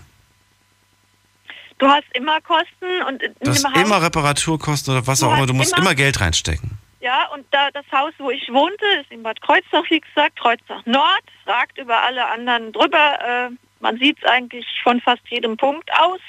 du 1.80 1.88
hast 1.88 2.06
immer 2.14 2.40
Kosten 2.42 3.02
und 3.08 3.22
Du 3.42 3.52
hast 3.52 3.66
Haus, 3.66 3.82
immer 3.82 4.02
Reparaturkosten 4.02 4.94
oder 4.96 5.06
was 5.08 5.22
auch 5.24 5.34
immer. 5.36 5.46
Du 5.46 5.54
musst 5.54 5.74
immer- 5.74 5.82
immer 5.88 5.96
Geld 5.96 6.22
reinstecken. 6.22 6.72
ja, 7.02 7.28
und 7.34 7.46
da 7.52 7.70
das 7.72 7.86
Haus, 7.92 8.14
wo 8.20 8.32
ich 8.32 8.48
wohnte, 8.52 8.86
ist 9.02 9.12
in 9.12 9.22
Bad 9.24 9.42
Kreuznach, 9.42 9.84
wie 9.90 10.00
gesagt, 10.00 10.40
Kreuznach 10.40 10.86
Nord, 10.86 11.24
ragt 11.46 11.78
über 11.78 12.02
alle 12.02 12.26
anderen 12.30 12.72
drüber. 12.72 13.20
Äh, 13.22 13.50
man 13.82 13.98
sieht 14.00 14.18
es 14.22 14.30
eigentlich 14.30 14.66
von 14.84 15.02
fast 15.02 15.22
jedem 15.30 15.58
Punkt 15.58 15.90
aus. 15.94 16.20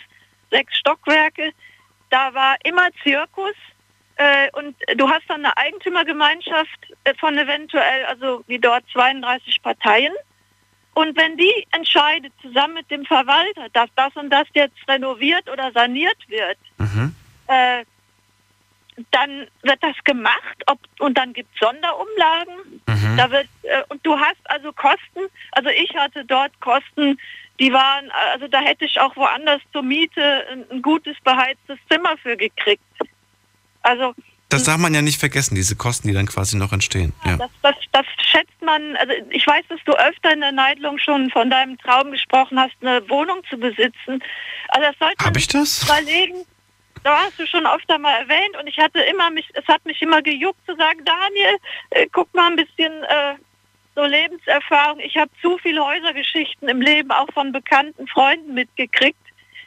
Sechs 0.51 0.77
Stockwerke. 0.77 1.53
Da 2.14 2.32
war 2.32 2.56
immer 2.62 2.90
Zirkus. 3.02 3.56
Äh, 4.14 4.48
und 4.52 4.76
du 4.94 5.08
hast 5.08 5.24
dann 5.26 5.44
eine 5.44 5.56
Eigentümergemeinschaft 5.56 6.92
äh, 7.02 7.12
von 7.18 7.36
eventuell, 7.36 8.04
also 8.04 8.44
wie 8.46 8.60
dort 8.60 8.84
32 8.92 9.60
Parteien. 9.60 10.12
Und 10.94 11.16
wenn 11.16 11.36
die 11.36 11.66
entscheidet, 11.72 12.32
zusammen 12.40 12.74
mit 12.74 12.88
dem 12.88 13.04
Verwalter, 13.04 13.66
dass 13.72 13.90
das 13.96 14.14
und 14.14 14.30
das 14.30 14.46
jetzt 14.54 14.76
renoviert 14.86 15.50
oder 15.50 15.72
saniert 15.72 16.16
wird, 16.28 16.58
äh, 17.48 17.84
dann 19.10 19.48
wird 19.62 19.82
das 19.82 19.96
gemacht 20.04 20.62
ob, 20.66 20.78
und 21.00 21.18
dann 21.18 21.32
gibt 21.32 21.52
es 21.52 21.66
Sonderumlagen. 21.66 22.80
Da 23.16 23.28
wird, 23.32 23.48
äh, 23.62 23.82
und 23.88 24.06
du 24.06 24.16
hast 24.16 24.38
also 24.44 24.72
Kosten, 24.72 25.26
also 25.50 25.68
ich 25.70 25.92
hatte 25.96 26.24
dort 26.24 26.52
Kosten, 26.60 27.18
die 27.61 27.72
waren, 27.72 28.11
also 28.32 28.48
da 28.48 28.61
hätte 28.61 28.84
ich 28.84 29.00
auch 29.00 29.14
woanders 29.16 29.61
zur 29.72 29.82
Miete 29.82 30.44
ein, 30.70 30.82
gutes 30.82 31.16
beheiztes 31.22 31.78
Zimmer 31.90 32.16
für 32.22 32.36
gekriegt. 32.36 32.82
Also 33.82 34.14
Das 34.48 34.64
darf 34.64 34.78
man 34.78 34.94
ja 34.94 35.02
nicht 35.02 35.20
vergessen, 35.20 35.55
diese 35.55 35.76
Kosten, 35.76 36.09
die 36.09 36.14
dann 36.14 36.26
quasi 36.26 36.57
noch 36.57 36.72
entstehen. 36.72 37.12
Ja. 37.24 37.36
das, 37.36 37.50
das, 37.62 37.74
das 37.92 38.07
schätzt 38.28 38.61
man, 38.62 38.96
also 38.96 39.12
ich 39.30 39.46
weiß, 39.46 39.64
dass 39.68 39.80
du 39.84 39.92
öfter 39.92 40.32
in 40.32 40.40
der 40.40 40.52
Neidlung 40.52 40.98
schon 40.98 41.30
von 41.30 41.50
deinem 41.50 41.78
Traum 41.78 42.11
gesprochen 42.11 42.59
hast, 42.59 42.74
eine 42.80 43.09
Wohnung 43.09 43.42
zu 43.48 43.57
besitzen. 43.57 44.22
Also 44.68 44.88
das 44.88 44.98
sollte 44.98 45.16
man 45.18 45.26
Hab 45.26 45.36
ich 45.36 45.46
das? 45.48 45.82
überlegen. 45.84 46.44
Da 47.05 47.18
hast 47.18 47.38
du 47.38 47.46
schon 47.46 47.66
öfter 47.66 47.98
mal 47.98 48.14
erwähnt 48.14 48.57
und 48.59 48.66
ich 48.66 48.78
hatte 48.78 48.98
immer 49.00 49.28
mich, 49.30 49.46
es 49.52 49.66
hat 49.68 49.84
mich 49.84 50.00
immer 50.00 50.22
gejuckt 50.22 50.59
zu 50.66 50.74
sagen, 50.74 51.05
Daniel, 51.05 51.59
äh, 51.90 52.07
guck 52.11 52.32
mal 52.34 52.50
ein 52.50 52.57
bisschen 52.57 52.92
äh, 53.05 53.34
so 53.95 54.05
Lebenserfahrung. 54.05 55.01
Ich 55.01 55.16
habe 55.16 55.30
zu 55.40 55.59
viele 55.59 55.84
Häusergeschichten 55.84 56.68
im 56.68 56.80
Leben 56.80 57.11
auch 57.11 57.28
von 57.32 57.53
bekannten 57.53 58.07
Freunden 58.09 58.55
mitgekriegt. 58.55 59.18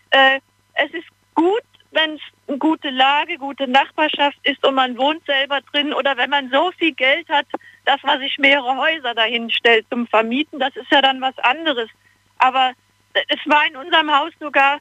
Äh, 0.10 0.40
es 0.74 0.92
ist 0.94 1.08
gut, 1.36 1.64
wenn 1.92 2.16
es 2.16 2.22
eine 2.48 2.58
gute 2.58 2.90
Lage, 2.90 3.38
gute 3.38 3.68
Nachbarschaft 3.68 4.38
ist 4.44 4.66
und 4.66 4.76
man 4.76 4.98
wohnt 4.98 5.26
selber 5.26 5.62
drin 5.72 5.94
oder 5.94 6.18
wenn 6.18 6.30
man 6.30 6.50
so 6.50 6.72
viel 6.78 6.94
Geld 6.94 7.28
hat, 7.30 7.48
dass 7.86 8.02
man 8.04 8.20
sich 8.20 8.38
mehrere 8.38 8.78
Häuser 8.78 9.14
dahin 9.14 9.50
stellt 9.50 9.86
zum 9.90 10.08
Vermieten, 10.08 10.60
das 10.60 10.76
ist 10.76 10.92
ja 10.92 11.02
dann 11.02 11.22
was 11.22 11.38
anderes. 11.40 11.90
Aber 12.38 12.74
es 13.14 13.40
war 13.46 13.66
in 13.66 13.76
unserem 13.78 14.12
Haus 14.16 14.32
sogar, 14.40 14.80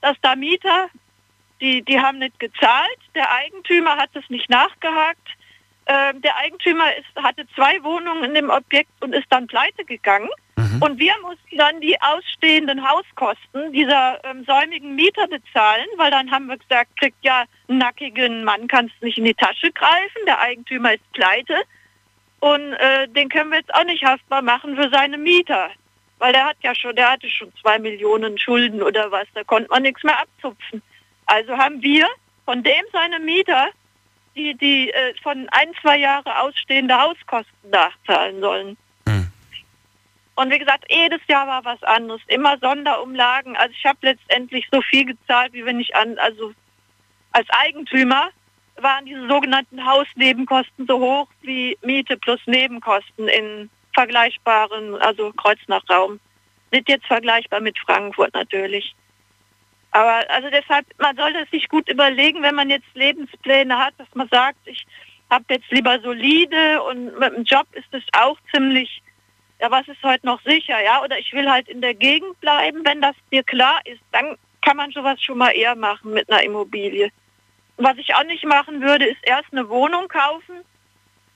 dass 0.00 0.16
da 0.22 0.34
Mieter, 0.34 0.88
die, 1.60 1.82
die 1.82 2.00
haben 2.00 2.18
nicht 2.18 2.38
gezahlt, 2.38 2.98
der 3.14 3.32
Eigentümer 3.32 3.96
hat 3.96 4.10
es 4.14 4.28
nicht 4.30 4.48
nachgehakt. 4.48 5.28
Ähm, 5.88 6.20
der 6.20 6.36
Eigentümer 6.36 6.94
ist, 6.96 7.24
hatte 7.24 7.46
zwei 7.54 7.82
Wohnungen 7.82 8.24
in 8.24 8.34
dem 8.34 8.50
Objekt 8.50 8.90
und 9.00 9.14
ist 9.14 9.26
dann 9.30 9.46
pleite 9.46 9.84
gegangen. 9.84 10.28
Und 10.80 10.98
wir 10.98 11.14
mussten 11.22 11.56
dann 11.56 11.80
die 11.80 12.00
ausstehenden 12.00 12.86
Hauskosten 12.88 13.72
dieser 13.72 14.22
ähm, 14.24 14.44
säumigen 14.44 14.94
Mieter 14.94 15.26
bezahlen, 15.26 15.86
weil 15.96 16.10
dann 16.10 16.30
haben 16.30 16.46
wir 16.46 16.56
gesagt, 16.56 16.96
kriegt 16.98 17.24
ja 17.24 17.44
einen 17.68 17.78
nackigen 17.78 18.44
Mann, 18.44 18.68
kannst 18.68 19.00
nicht 19.02 19.18
in 19.18 19.24
die 19.24 19.34
Tasche 19.34 19.72
greifen, 19.72 20.26
der 20.26 20.40
Eigentümer 20.40 20.94
ist 20.94 21.12
pleite. 21.12 21.54
Und 22.40 22.74
äh, 22.74 23.08
den 23.08 23.28
können 23.28 23.50
wir 23.50 23.58
jetzt 23.58 23.74
auch 23.74 23.84
nicht 23.84 24.04
haftbar 24.04 24.42
machen 24.42 24.76
für 24.76 24.88
seine 24.90 25.18
Mieter. 25.18 25.70
Weil 26.18 26.32
der 26.32 26.46
hat 26.46 26.56
ja 26.62 26.74
schon, 26.74 26.94
der 26.94 27.12
hatte 27.12 27.28
schon 27.28 27.52
zwei 27.60 27.78
Millionen 27.78 28.38
Schulden 28.38 28.82
oder 28.82 29.10
was, 29.10 29.26
da 29.34 29.44
konnte 29.44 29.70
man 29.70 29.82
nichts 29.82 30.04
mehr 30.04 30.20
abzupfen. 30.20 30.82
Also 31.26 31.56
haben 31.56 31.82
wir 31.82 32.06
von 32.44 32.62
dem 32.62 32.84
seine 32.92 33.18
Mieter, 33.20 33.68
die, 34.38 34.54
die 34.54 34.90
äh, 34.90 35.14
von 35.22 35.48
ein, 35.50 35.72
zwei 35.82 35.98
Jahre 35.98 36.40
ausstehende 36.40 36.98
Hauskosten 36.98 37.70
nachzahlen 37.70 38.40
sollen. 38.40 38.76
Und 40.38 40.52
wie 40.52 40.58
gesagt, 40.60 40.84
jedes 40.88 41.20
Jahr 41.26 41.48
war 41.48 41.64
was 41.64 41.82
anderes, 41.82 42.20
immer 42.28 42.56
Sonderumlagen. 42.58 43.56
Also 43.56 43.74
ich 43.76 43.84
habe 43.84 43.98
letztendlich 44.02 44.68
so 44.70 44.80
viel 44.82 45.04
gezahlt, 45.04 45.52
wie 45.52 45.64
wenn 45.64 45.80
ich 45.80 45.96
an, 45.96 46.16
also 46.18 46.52
als 47.32 47.50
Eigentümer 47.50 48.30
waren 48.76 49.04
diese 49.04 49.26
sogenannten 49.26 49.84
Hausnebenkosten 49.84 50.86
so 50.86 51.00
hoch 51.00 51.28
wie 51.42 51.76
Miete 51.82 52.16
plus 52.16 52.38
Nebenkosten 52.46 53.26
in 53.26 53.68
vergleichbaren, 53.94 54.94
also 55.02 55.32
Kreuznachraum. 55.32 56.20
Nicht 56.70 56.88
jetzt 56.88 57.06
vergleichbar 57.06 57.58
mit 57.58 57.76
Frankfurt 57.80 58.32
natürlich. 58.32 58.94
Aber 59.90 60.28
also 60.28 60.50
deshalb, 60.50 60.86
man 60.98 61.16
sollte 61.16 61.40
es 61.40 61.50
sich 61.50 61.68
gut 61.68 61.88
überlegen, 61.88 62.42
wenn 62.42 62.54
man 62.54 62.70
jetzt 62.70 62.86
Lebenspläne 62.94 63.78
hat, 63.78 63.94
dass 63.98 64.08
man 64.14 64.28
sagt, 64.28 64.58
ich 64.66 64.86
habe 65.30 65.44
jetzt 65.48 65.70
lieber 65.70 65.98
solide 66.00 66.82
und 66.82 67.18
mit 67.18 67.36
dem 67.36 67.44
Job 67.44 67.66
ist 67.72 67.92
es 67.92 68.02
auch 68.12 68.38
ziemlich, 68.52 69.02
ja, 69.60 69.70
was 69.70 69.88
ist 69.88 70.02
heute 70.02 70.26
noch 70.26 70.40
sicher, 70.42 70.82
ja, 70.82 71.02
oder 71.02 71.18
ich 71.18 71.32
will 71.32 71.50
halt 71.50 71.68
in 71.68 71.80
der 71.80 71.94
Gegend 71.94 72.38
bleiben, 72.40 72.84
wenn 72.84 73.00
das 73.00 73.16
dir 73.32 73.42
klar 73.42 73.80
ist, 73.84 74.00
dann 74.12 74.36
kann 74.62 74.76
man 74.76 74.90
sowas 74.90 75.20
schon 75.22 75.38
mal 75.38 75.50
eher 75.50 75.74
machen 75.74 76.12
mit 76.12 76.30
einer 76.30 76.42
Immobilie. 76.42 77.10
Was 77.76 77.96
ich 77.96 78.14
auch 78.14 78.24
nicht 78.24 78.44
machen 78.44 78.80
würde, 78.80 79.06
ist 79.06 79.22
erst 79.22 79.52
eine 79.52 79.68
Wohnung 79.68 80.08
kaufen, 80.08 80.64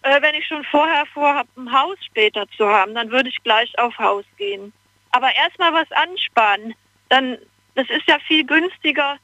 äh, 0.03 0.21
wenn 0.21 0.35
ich 0.35 0.47
schon 0.47 0.65
vorher 0.65 1.07
vorhabe, 1.07 1.49
ein 1.57 1.73
Haus 1.73 1.97
später 2.05 2.47
zu 2.57 2.67
haben, 2.67 2.95
dann 2.95 3.11
würde 3.11 3.29
ich 3.29 3.43
gleich 3.45 3.79
auf 3.79 3.97
Haus 3.99 4.25
gehen. 4.37 4.73
Aber 5.13 5.35
erstmal 5.35 5.73
was 5.73 5.91
ansparen, 5.93 6.75
dann, 7.09 7.39
das 7.75 7.89
ist 7.91 8.07
ja 8.07 8.19
viel 8.27 8.45
günstiger, 8.45 9.17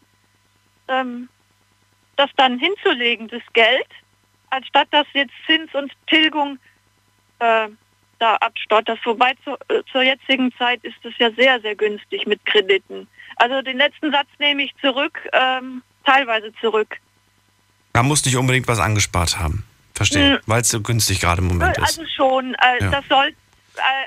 ähm, 0.88 1.28
das 2.16 2.30
dann 2.36 2.58
hinzulegen, 2.58 3.28
das 3.28 3.42
Geld, 3.52 3.86
anstatt 4.50 4.88
dass 4.90 5.06
jetzt 5.12 5.32
Zins 5.46 5.72
und 5.74 5.92
Tilgung 6.06 6.58
äh, 7.38 7.68
da 8.18 8.34
abstottert. 8.36 8.98
Wobei 9.04 9.34
zu, 9.44 9.52
äh, 9.68 9.82
zur 9.92 10.02
jetzigen 10.02 10.52
Zeit 10.56 10.82
ist 10.82 11.04
es 11.04 11.14
ja 11.18 11.30
sehr, 11.32 11.60
sehr 11.60 11.76
günstig 11.76 12.26
mit 12.26 12.44
Krediten. 12.46 13.06
Also 13.36 13.62
den 13.62 13.76
letzten 13.76 14.10
Satz 14.10 14.28
nehme 14.38 14.64
ich 14.64 14.74
zurück, 14.80 15.20
ähm, 15.32 15.82
teilweise 16.04 16.52
zurück. 16.60 16.96
Man 17.94 18.06
muss 18.06 18.24
nicht 18.24 18.36
unbedingt 18.36 18.66
was 18.66 18.80
angespart 18.80 19.38
haben. 19.38 19.64
Verstehe. 19.94 20.34
Hm. 20.34 20.38
Weil 20.46 20.60
es 20.62 20.70
so 20.70 20.80
günstig 20.80 21.20
gerade 21.20 21.40
im 21.40 21.48
Moment 21.48 21.76
ist. 21.76 21.98
Also 21.98 22.02
schon, 22.16 22.54
äh, 22.54 22.82
Ja. 22.82 22.90
das 22.90 23.04
soll, 23.08 23.34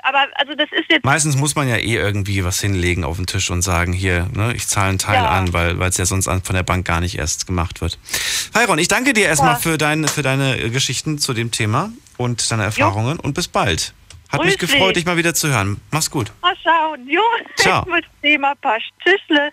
aber 0.03 0.28
also 0.36 0.53
das 0.55 0.67
ist 0.72 0.86
jetzt 0.89 1.03
Meistens 1.05 1.36
muss 1.38 1.55
man 1.55 1.67
ja 1.67 1.78
eh 1.78 1.95
irgendwie 1.95 2.43
was 2.43 2.59
hinlegen 2.61 3.03
auf 3.03 3.17
den 3.17 3.26
Tisch 3.28 3.49
und 3.49 3.61
sagen, 3.61 3.93
hier, 3.93 4.28
ne, 4.34 4.53
ich 4.53 4.67
zahle 4.67 4.89
einen 4.89 4.97
Teil 4.99 5.24
Ja. 5.24 5.30
an, 5.30 5.53
weil 5.53 5.82
es 5.84 5.97
ja 5.97 6.05
sonst 6.05 6.26
von 6.26 6.55
der 6.55 6.63
Bank 6.63 6.86
gar 6.86 6.99
nicht 7.01 7.17
erst 7.17 7.47
gemacht 7.47 7.82
wird. 7.82 7.97
Heiron, 8.55 8.80
ich 8.80 8.88
danke 8.88 9.13
dir 9.13 9.26
erstmal 9.26 9.53
Ja. 9.53 9.59
für, 9.59 9.78
dein, 9.78 10.07
für 10.07 10.22
deine 10.22 10.57
äh, 10.59 10.69
Geschichten 10.69 11.17
zu 11.19 11.34
dem 11.34 11.51
Thema 11.51 11.91
und 12.17 12.49
deine 12.51 12.63
Erfahrungen 12.63 13.19
und 13.19 13.34
bis 13.34 13.47
bald. 13.47 13.93
Hat 14.30 14.45
mich 14.45 14.57
Grüß 14.57 14.72
gefreut, 14.72 14.95
dich. 14.95 15.05
mal 15.05 15.17
wieder 15.17 15.34
zu 15.34 15.49
hören. 15.49 15.82
Mach's 15.91 16.09
gut. 16.09 16.32
mal 16.41 16.55
schauen. 16.63 17.05
Jo, 17.07 17.22
Ciao. 17.57 17.86
das 17.89 18.01
Thema 18.22 18.55
passt. 18.55 18.86
Tschüssle. 19.03 19.51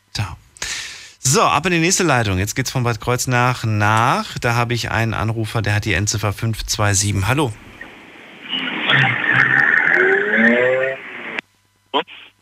So, 1.20 1.42
ab 1.42 1.66
in 1.66 1.72
die 1.72 1.78
nächste 1.80 2.04
Leitung. 2.04 2.38
Jetzt 2.38 2.54
geht's 2.54 2.70
von 2.70 2.84
Bad 2.84 3.00
Kreuznach 3.00 3.64
nach. 3.64 4.38
Da 4.38 4.54
habe 4.54 4.72
ich 4.74 4.90
einen 4.90 5.14
Anrufer, 5.14 5.62
der 5.62 5.74
hat 5.74 5.84
die 5.84 5.92
Endziffer 5.94 6.32
527. 6.32 7.26
Hallo. 7.26 7.52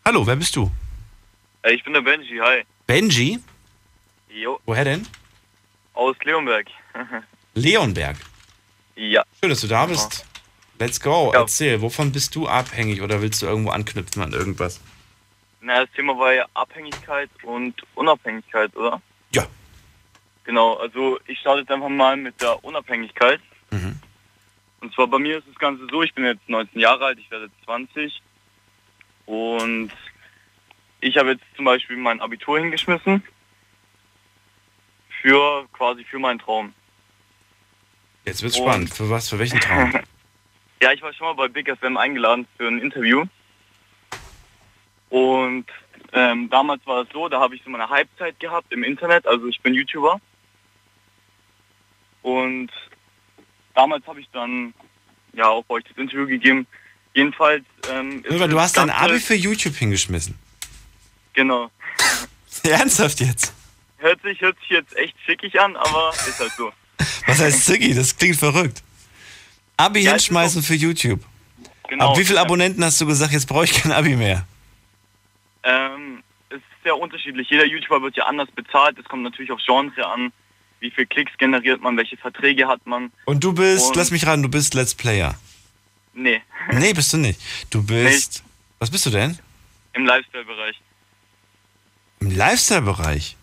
Hallo, 0.04 0.26
wer 0.26 0.36
bist 0.36 0.54
du? 0.56 0.70
Äh, 1.62 1.72
Ich 1.74 1.84
bin 1.84 1.92
der 1.92 2.00
Benji, 2.02 2.38
hi. 2.38 2.64
Benji? 2.86 3.38
Jo, 4.28 4.60
Woher 4.66 4.84
denn? 4.84 5.06
aus 5.94 6.14
Leonberg. 6.24 6.66
Leonberg. 7.54 8.16
ja. 8.96 9.22
Schön, 9.40 9.50
dass 9.50 9.60
du 9.62 9.66
da 9.66 9.86
bist. 9.86 10.26
Let's 10.78 11.00
go. 11.00 11.32
Erzähl, 11.34 11.80
wovon 11.80 12.12
bist 12.12 12.34
du 12.34 12.46
abhängig 12.46 13.00
oder 13.00 13.22
willst 13.22 13.40
du 13.40 13.46
irgendwo 13.46 13.70
anknüpfen 13.70 14.22
an 14.22 14.32
irgendwas? 14.34 14.80
Na, 15.62 15.80
das 15.84 15.90
Thema 15.96 16.18
war 16.18 16.34
ja 16.34 16.44
Abhängigkeit 16.52 17.30
und 17.42 17.74
Unabhängigkeit, 17.94 18.76
oder? 18.76 19.00
Ja. 19.34 19.46
Genau, 20.44 20.74
also 20.74 21.18
ich 21.26 21.38
starte 21.40 21.60
jetzt 21.60 21.70
einfach 21.70 21.88
mal 21.88 22.16
mit 22.18 22.40
der 22.42 22.62
Unabhängigkeit. 22.62 23.40
Mhm. 23.70 23.98
Und 24.80 24.92
zwar 24.94 25.06
bei 25.06 25.18
mir 25.18 25.38
ist 25.38 25.48
das 25.48 25.56
Ganze 25.58 25.86
so, 25.90 26.02
ich 26.02 26.12
bin 26.12 26.26
jetzt 26.26 26.46
19 26.46 26.78
Jahre 26.78 27.06
alt, 27.06 27.18
ich 27.18 27.30
werde 27.30 27.46
jetzt 27.46 27.64
20. 27.64 28.22
Und 29.26 29.90
ich 31.00 31.16
habe 31.16 31.32
jetzt 31.32 31.44
zum 31.56 31.64
Beispiel 31.64 31.96
mein 31.96 32.20
Abitur 32.20 32.58
hingeschmissen. 32.58 33.22
Für 35.22 35.66
quasi 35.72 36.04
für 36.04 36.18
meinen 36.18 36.38
Traum. 36.38 36.72
Jetzt 38.24 38.42
wird's 38.42 38.58
Und- 38.58 38.66
spannend. 38.68 38.94
Für 38.94 39.10
was? 39.10 39.28
Für 39.28 39.38
welchen 39.38 39.60
Traum? 39.60 39.92
Ja, 40.82 40.92
ich 40.92 41.00
war 41.00 41.10
schon 41.14 41.26
mal 41.26 41.32
bei 41.32 41.48
Big 41.48 41.74
FM 41.74 41.96
eingeladen 41.96 42.46
für 42.58 42.68
ein 42.68 42.78
Interview. 42.80 43.24
Und 45.08 45.64
ähm, 46.12 46.50
damals 46.50 46.86
war 46.86 47.00
es 47.00 47.08
so, 47.14 47.30
da 47.30 47.40
habe 47.40 47.54
ich 47.54 47.62
so 47.64 47.70
meine 47.70 47.88
Halbzeit 47.88 48.38
gehabt 48.38 48.70
im 48.74 48.84
Internet, 48.84 49.26
also 49.26 49.46
ich 49.46 49.58
bin 49.62 49.72
YouTuber. 49.72 50.20
Und 52.20 52.70
damals 53.74 54.06
habe 54.06 54.20
ich 54.20 54.28
dann 54.32 54.74
ja 55.32 55.48
auch 55.48 55.64
euch 55.70 55.84
das 55.84 55.96
Interview 55.96 56.26
gegeben. 56.26 56.66
Jedenfalls 57.16 57.64
ähm, 57.90 58.22
ist 58.24 58.38
Hör, 58.38 58.46
du 58.46 58.60
hast 58.60 58.76
dein 58.76 58.90
Abi 58.90 59.18
für 59.20 59.34
YouTube 59.34 59.74
hingeschmissen. 59.74 60.34
Genau. 61.32 61.70
Ernsthaft 62.62 63.20
jetzt? 63.20 63.54
Hört 63.96 64.20
sich, 64.20 64.38
hört 64.42 64.58
sich 64.60 64.68
jetzt 64.68 64.94
echt 64.98 65.14
schickig 65.24 65.58
an, 65.58 65.76
aber 65.76 66.10
ist 66.10 66.38
halt 66.38 66.52
so. 66.52 66.70
Was 67.26 67.40
heißt 67.40 67.64
Ziggy? 67.64 67.94
Das 67.94 68.14
klingt 68.18 68.36
verrückt. 68.36 68.82
Abi 69.78 70.00
Ja, 70.00 70.10
hinschmeißen 70.10 70.62
für 70.62 70.74
YouTube. 70.74 71.20
Genau. 71.88 72.10
Ab 72.10 72.18
wie 72.18 72.24
viele 72.26 72.38
Abonnenten 72.38 72.84
hast 72.84 73.00
du 73.00 73.06
gesagt, 73.06 73.32
jetzt 73.32 73.46
brauche 73.46 73.64
ich 73.64 73.72
kein 73.72 73.92
Abi 73.92 74.14
mehr? 74.14 74.46
Ähm, 75.62 76.22
es 76.50 76.56
ist 76.56 76.64
sehr 76.84 76.98
unterschiedlich. 76.98 77.48
Jeder 77.48 77.64
YouTuber 77.64 78.02
wird 78.02 78.16
ja 78.16 78.24
anders 78.26 78.50
bezahlt. 78.54 78.98
Es 78.98 79.06
kommt 79.06 79.22
natürlich 79.22 79.50
auf 79.52 79.60
Genre 79.64 80.06
an. 80.06 80.32
Wie 80.80 80.90
viel 80.90 81.06
Klicks 81.06 81.32
generiert 81.38 81.80
man, 81.80 81.96
welche 81.96 82.18
Verträge 82.18 82.68
hat 82.68 82.86
man. 82.86 83.10
Und 83.24 83.42
du 83.42 83.54
bist, 83.54 83.86
Und- 83.88 83.96
lass 83.96 84.10
mich 84.10 84.26
raten, 84.26 84.42
du 84.42 84.50
bist 84.50 84.74
Let's 84.74 84.94
Player. 84.94 85.34
Nee, 86.16 86.42
Nee, 86.72 86.92
bist 86.92 87.12
du 87.12 87.18
nicht. 87.18 87.40
Du 87.70 87.82
bist. 87.82 88.42
Was 88.78 88.90
bist 88.90 89.06
du 89.06 89.10
denn? 89.10 89.38
im 89.96 90.04
Lifestyle-Bereich. 90.04 90.76
Im 92.20 92.30
Lifestyle-Bereich. 92.30 93.36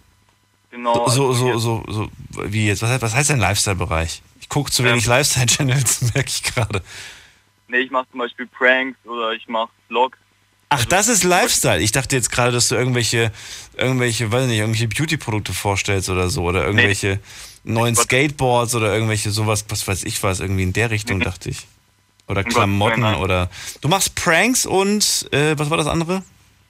Genau. 0.72 1.08
So, 1.10 1.34
so, 1.34 1.58
so, 1.60 1.84
so, 1.88 2.12
wie 2.46 2.68
jetzt? 2.68 2.82
Was 2.82 2.90
heißt, 2.90 3.02
was 3.02 3.16
heißt 3.16 3.30
denn 3.32 3.40
Lifestyle-Bereich? 3.40 4.22
Ich 4.40 4.50
gucke 4.50 4.72
zu 4.72 4.84
wenig 4.84 5.06
Lifestyle-Channels, 5.06 6.02
merke 6.14 6.30
ich 6.30 6.44
gerade. 6.44 6.82
Nee, 7.68 7.80
ich 7.80 7.92
mache 7.92 8.08
zum 8.12 8.20
Beispiel 8.20 8.48
Pranks 8.48 8.98
oder 9.06 9.32
ich 9.34 9.48
mache 9.48 9.72
Vlogs. 9.88 10.18
Ach, 10.70 10.86
das 10.86 11.08
ist 11.08 11.24
Lifestyle. 11.24 11.82
Ich 11.82 11.92
dachte 11.92 12.16
jetzt 12.16 12.32
gerade, 12.32 12.52
dass 12.52 12.68
du 12.68 12.76
irgendwelche, 12.76 13.32
irgendwelche, 13.78 14.32
weiß 14.32 14.48
nicht, 14.48 14.58
irgendwelche 14.58 14.88
Beauty-Produkte 14.88 15.54
vorstellst 15.54 16.10
oder 16.10 16.30
so. 16.30 16.44
Oder 16.44 16.66
irgendwelche 16.66 17.20
neuen 17.64 17.96
Skateboards 17.96 18.74
oder 18.74 18.92
irgendwelche 18.94 19.30
sowas, 19.32 19.66
was 19.70 19.88
weiß 19.88 20.04
ich 20.04 20.22
was, 20.24 20.40
irgendwie 20.40 20.64
in 20.64 20.74
der 20.74 20.90
Richtung, 20.90 21.20
dachte 21.20 21.50
ich. 21.50 21.68
Oder 22.34 22.44
Klamotten 22.44 23.02
nein. 23.02 23.16
oder. 23.16 23.50
Du 23.82 23.88
machst 23.88 24.16
Pranks 24.16 24.66
und 24.66 25.28
äh, 25.32 25.58
was 25.58 25.70
war 25.70 25.78
das 25.78 25.88
andere? 25.88 26.24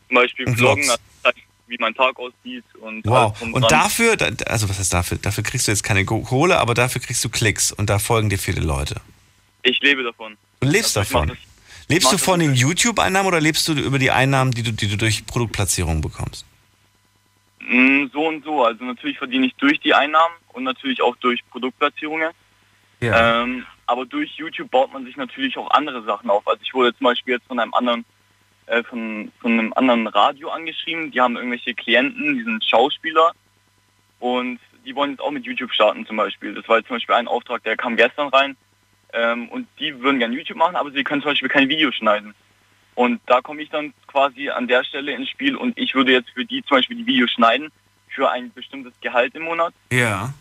Zum 0.08 0.16
Beispiel 0.16 0.46
Und 0.46 0.58
Vloggen, 0.58 0.84
Vlogs. 0.84 1.00
also 1.24 1.40
wie 1.68 1.78
mein 1.80 1.94
Tag 1.96 2.18
aussieht 2.20 2.64
und 2.82 3.06
Wow. 3.06 3.42
Und 3.42 3.54
dran. 3.54 3.70
dafür, 3.70 4.16
da- 4.18 4.30
also 4.46 4.70
was 4.70 4.78
heißt 4.80 4.94
dafür? 4.94 5.18
Dafür 5.18 5.44
kriegst 5.44 5.68
du 5.68 5.72
jetzt 5.72 5.84
keine 5.84 6.06
Kohle, 6.06 6.60
aber 6.60 6.74
dafür 6.74 7.02
kriegst 7.02 7.24
du 7.26 7.30
Klicks 7.30 7.72
und 7.72 7.90
da 7.90 7.98
folgen 8.00 8.30
dir 8.30 8.38
viele 8.38 8.62
Leute. 8.62 8.96
Ich 9.64 9.80
lebe 9.82 10.04
davon. 10.04 10.38
Du 10.60 10.68
lebst 10.68 10.98
Also 10.98 11.12
davon. 11.14 11.38
lebst 11.88 12.12
du 12.12 12.18
von 12.18 12.40
den 12.40 12.54
YouTube-Einnahmen 12.54 13.28
oder 13.28 13.40
lebst 13.42 13.68
du 13.68 13.74
über 13.74 13.98
die 14.00 14.12
Einnahmen, 14.12 14.52
die 14.52 14.62
du, 14.64 14.72
die 14.74 14.88
du 14.90 14.98
durch 14.98 15.26
Produktplatzierungen 15.26 16.02
bekommst? 16.02 16.46
Mm, 17.60 18.08
So 18.12 18.28
und 18.28 18.44
so. 18.44 18.64
Also 18.66 18.84
natürlich 18.84 19.18
verdiene 19.18 19.46
ich 19.48 19.56
durch 19.56 19.80
die 19.80 19.94
Einnahmen 19.94 20.36
und 20.50 20.64
natürlich 20.64 21.02
auch 21.02 21.16
durch 21.18 21.40
Produktplatzierungen. 21.50 22.32
Ähm, 23.02 23.66
aber 23.86 24.06
durch 24.06 24.32
YouTube 24.36 24.72
baut 24.72 24.94
man 24.94 25.06
sich 25.06 25.18
natürlich 25.18 25.58
auch 25.58 25.70
andere 25.72 26.04
Sachen 26.04 26.30
auf. 26.30 26.48
Also 26.48 26.62
ich 26.64 26.74
wurde 26.74 26.96
zum 26.96 27.06
Beispiel 27.06 27.36
jetzt 27.36 27.48
von 27.48 27.60
einem 27.60 27.74
anderen 27.74 28.06
äh, 28.66 28.84
von, 28.84 29.32
von 29.42 29.52
einem 29.52 29.74
anderen 29.74 30.08
Radio 30.08 30.50
angeschrieben. 30.50 31.12
Die 31.12 31.20
haben 31.20 31.36
irgendwelche 31.36 31.74
Klienten, 31.74 32.38
die 32.38 32.44
sind 32.44 32.64
Schauspieler 32.64 33.34
und 34.20 34.60
die 34.86 34.96
wollen 34.96 35.12
jetzt 35.12 35.22
auch 35.22 35.32
mit 35.32 35.46
YouTube 35.46 35.74
starten 35.74 36.06
zum 36.06 36.18
Beispiel. 36.18 36.54
Das 36.54 36.68
war 36.68 36.78
jetzt 36.78 36.88
zum 36.88 36.96
Beispiel 36.96 37.16
ein 37.16 37.28
Auftrag, 37.28 37.64
der 37.64 37.76
kam 37.78 37.96
gestern 37.96 38.30
rein. 38.30 38.56
Ähm, 39.14 39.50
und 39.50 39.68
die 39.80 40.00
würden 40.02 40.20
gerne 40.20 40.36
YouTube 40.36 40.58
machen, 40.58 40.76
aber 40.76 40.92
sie 40.92 41.04
können 41.04 41.22
zum 41.22 41.32
Beispiel 41.32 41.50
kein 41.50 41.70
Video 41.70 41.92
schneiden. 41.92 42.34
Und 42.96 43.22
da 43.26 43.42
komme 43.42 43.62
ich 43.62 43.70
dann 43.70 43.94
quasi 44.08 44.50
an 44.50 44.68
der 44.68 44.84
Stelle 44.84 45.14
ins 45.14 45.30
Spiel 45.30 45.56
und 45.56 45.78
ich 45.78 45.94
würde 45.94 46.12
jetzt 46.12 46.30
für 46.32 46.46
die 46.46 46.64
zum 46.64 46.78
Beispiel 46.78 46.98
die 46.98 47.06
Videos 47.06 47.32
schneiden 47.32 47.72
für 48.08 48.30
ein 48.30 48.52
bestimmtes 48.54 48.94
Gehalt 49.02 49.36
im 49.36 49.44
Monat. 49.44 49.74
Ja. 49.92 50.34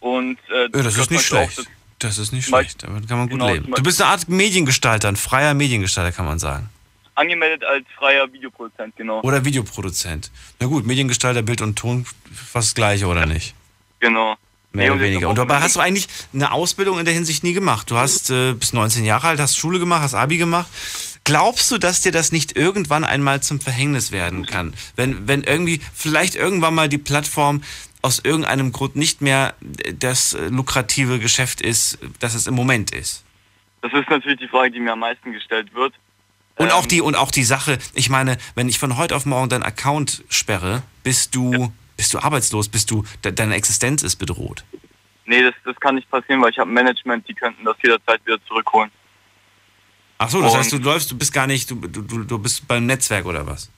Und 0.00 0.38
äh, 0.50 0.62
Ja, 0.62 0.82
das 0.82 0.96
ist 0.96 1.10
nicht 1.10 1.24
schlecht. 1.24 1.60
auch 1.60 1.64
Das 2.04 2.18
ist 2.18 2.32
nicht 2.32 2.46
schlecht. 2.46 2.82
Damit 2.82 3.08
kann 3.08 3.18
man 3.18 3.28
gut 3.28 3.38
Genau, 3.40 3.52
leben. 3.52 3.72
Du 3.74 3.82
bist 3.82 4.00
eine 4.02 4.10
Art 4.10 4.28
Mediengestalter, 4.28 5.08
ein 5.08 5.16
freier 5.16 5.54
Mediengestalter, 5.54 6.12
kann 6.12 6.26
man 6.26 6.38
sagen. 6.38 6.68
angemeldet 7.16 7.64
als 7.64 7.84
freier 7.96 8.30
Videoproduzent, 8.32 8.94
genau. 8.96 9.20
Oder 9.22 9.44
Videoproduzent. 9.44 10.30
Na 10.60 10.66
gut, 10.66 10.84
Mediengestalter, 10.86 11.42
Bild 11.42 11.62
und 11.62 11.76
Ton, 11.76 12.04
fast 12.32 12.68
das 12.68 12.74
gleiche, 12.74 13.06
oder 13.06 13.24
nicht? 13.24 13.54
Genau. 14.00 14.34
Mehr 14.72 14.86
Nee, 14.86 14.90
oder 14.90 15.00
weniger. 15.00 15.28
Und 15.28 15.38
dabei 15.38 15.60
hast 15.60 15.76
du 15.76 15.80
eigentlich 15.80 16.08
eine 16.34 16.50
Ausbildung 16.50 16.98
in 16.98 17.04
der 17.04 17.14
Hinsicht 17.14 17.44
nie 17.44 17.52
gemacht. 17.52 17.90
Du 17.90 17.96
hast 17.96 18.30
äh, 18.30 18.52
bis 18.54 18.72
19 18.72 19.04
Jahre 19.04 19.28
alt, 19.28 19.40
hast 19.40 19.56
Schule 19.56 19.78
gemacht, 19.78 20.02
hast 20.02 20.14
Abi 20.14 20.36
gemacht. 20.36 20.66
Glaubst 21.22 21.70
du, 21.70 21.78
dass 21.78 22.02
dir 22.02 22.10
das 22.12 22.32
nicht 22.32 22.56
irgendwann 22.56 23.04
einmal 23.04 23.40
zum 23.42 23.60
Verhängnis 23.60 24.10
werden 24.12 24.44
kann? 24.44 24.74
Wenn, 24.96 25.26
wenn 25.28 25.42
irgendwie, 25.44 25.80
vielleicht 25.94 26.34
irgendwann 26.34 26.74
mal 26.74 26.88
die 26.88 26.98
Plattform 26.98 27.62
aus 28.04 28.18
irgendeinem 28.22 28.70
Grund 28.70 28.96
nicht 28.96 29.22
mehr 29.22 29.54
das 29.98 30.36
lukrative 30.50 31.18
Geschäft 31.18 31.62
ist, 31.62 31.98
das 32.20 32.34
es 32.34 32.46
im 32.46 32.54
Moment 32.54 32.90
ist? 32.90 33.24
Das 33.80 33.92
ist 33.94 34.08
natürlich 34.10 34.38
die 34.38 34.48
Frage, 34.48 34.70
die 34.72 34.80
mir 34.80 34.92
am 34.92 34.98
meisten 35.00 35.32
gestellt 35.32 35.72
wird. 35.74 35.94
Und 36.56 36.66
Ähm. 36.66 36.72
auch 36.72 36.86
die 36.86 37.00
und 37.00 37.16
auch 37.16 37.30
die 37.30 37.44
Sache, 37.44 37.78
ich 37.94 38.10
meine, 38.10 38.36
wenn 38.54 38.68
ich 38.68 38.78
von 38.78 38.96
heute 38.98 39.16
auf 39.16 39.24
morgen 39.24 39.48
deinen 39.48 39.62
Account 39.62 40.22
sperre, 40.28 40.82
bist 41.02 41.34
du 41.34 41.72
bist 41.96 42.12
du 42.12 42.18
arbeitslos, 42.18 42.68
bist 42.68 42.90
du 42.90 43.04
de 43.24 43.32
deine 43.32 43.54
Existenz 43.54 44.02
ist 44.02 44.16
bedroht. 44.16 44.64
Nee, 45.26 45.42
das, 45.42 45.54
das 45.64 45.74
kann 45.80 45.94
nicht 45.94 46.10
passieren, 46.10 46.42
weil 46.42 46.50
ich 46.50 46.58
habe 46.58 46.70
Management, 46.70 47.26
die 47.26 47.34
könnten 47.34 47.64
das 47.64 47.76
jederzeit 47.82 48.24
wieder 48.26 48.38
zurückholen. 48.46 48.90
Ach 50.18 50.28
so, 50.28 50.42
das 50.42 50.52
Und- 50.52 50.58
heißt, 50.58 50.72
du 50.72 50.78
läufst, 50.78 51.10
du 51.10 51.16
bist 51.16 51.32
gar 51.32 51.46
nicht, 51.46 51.70
du, 51.70 51.76
du, 51.76 52.02
du 52.02 52.24
du 52.24 52.38
bist 52.38 52.68
beim 52.68 52.84
Netzwerk 52.86 53.24
oder 53.24 53.46
was? 53.46 53.70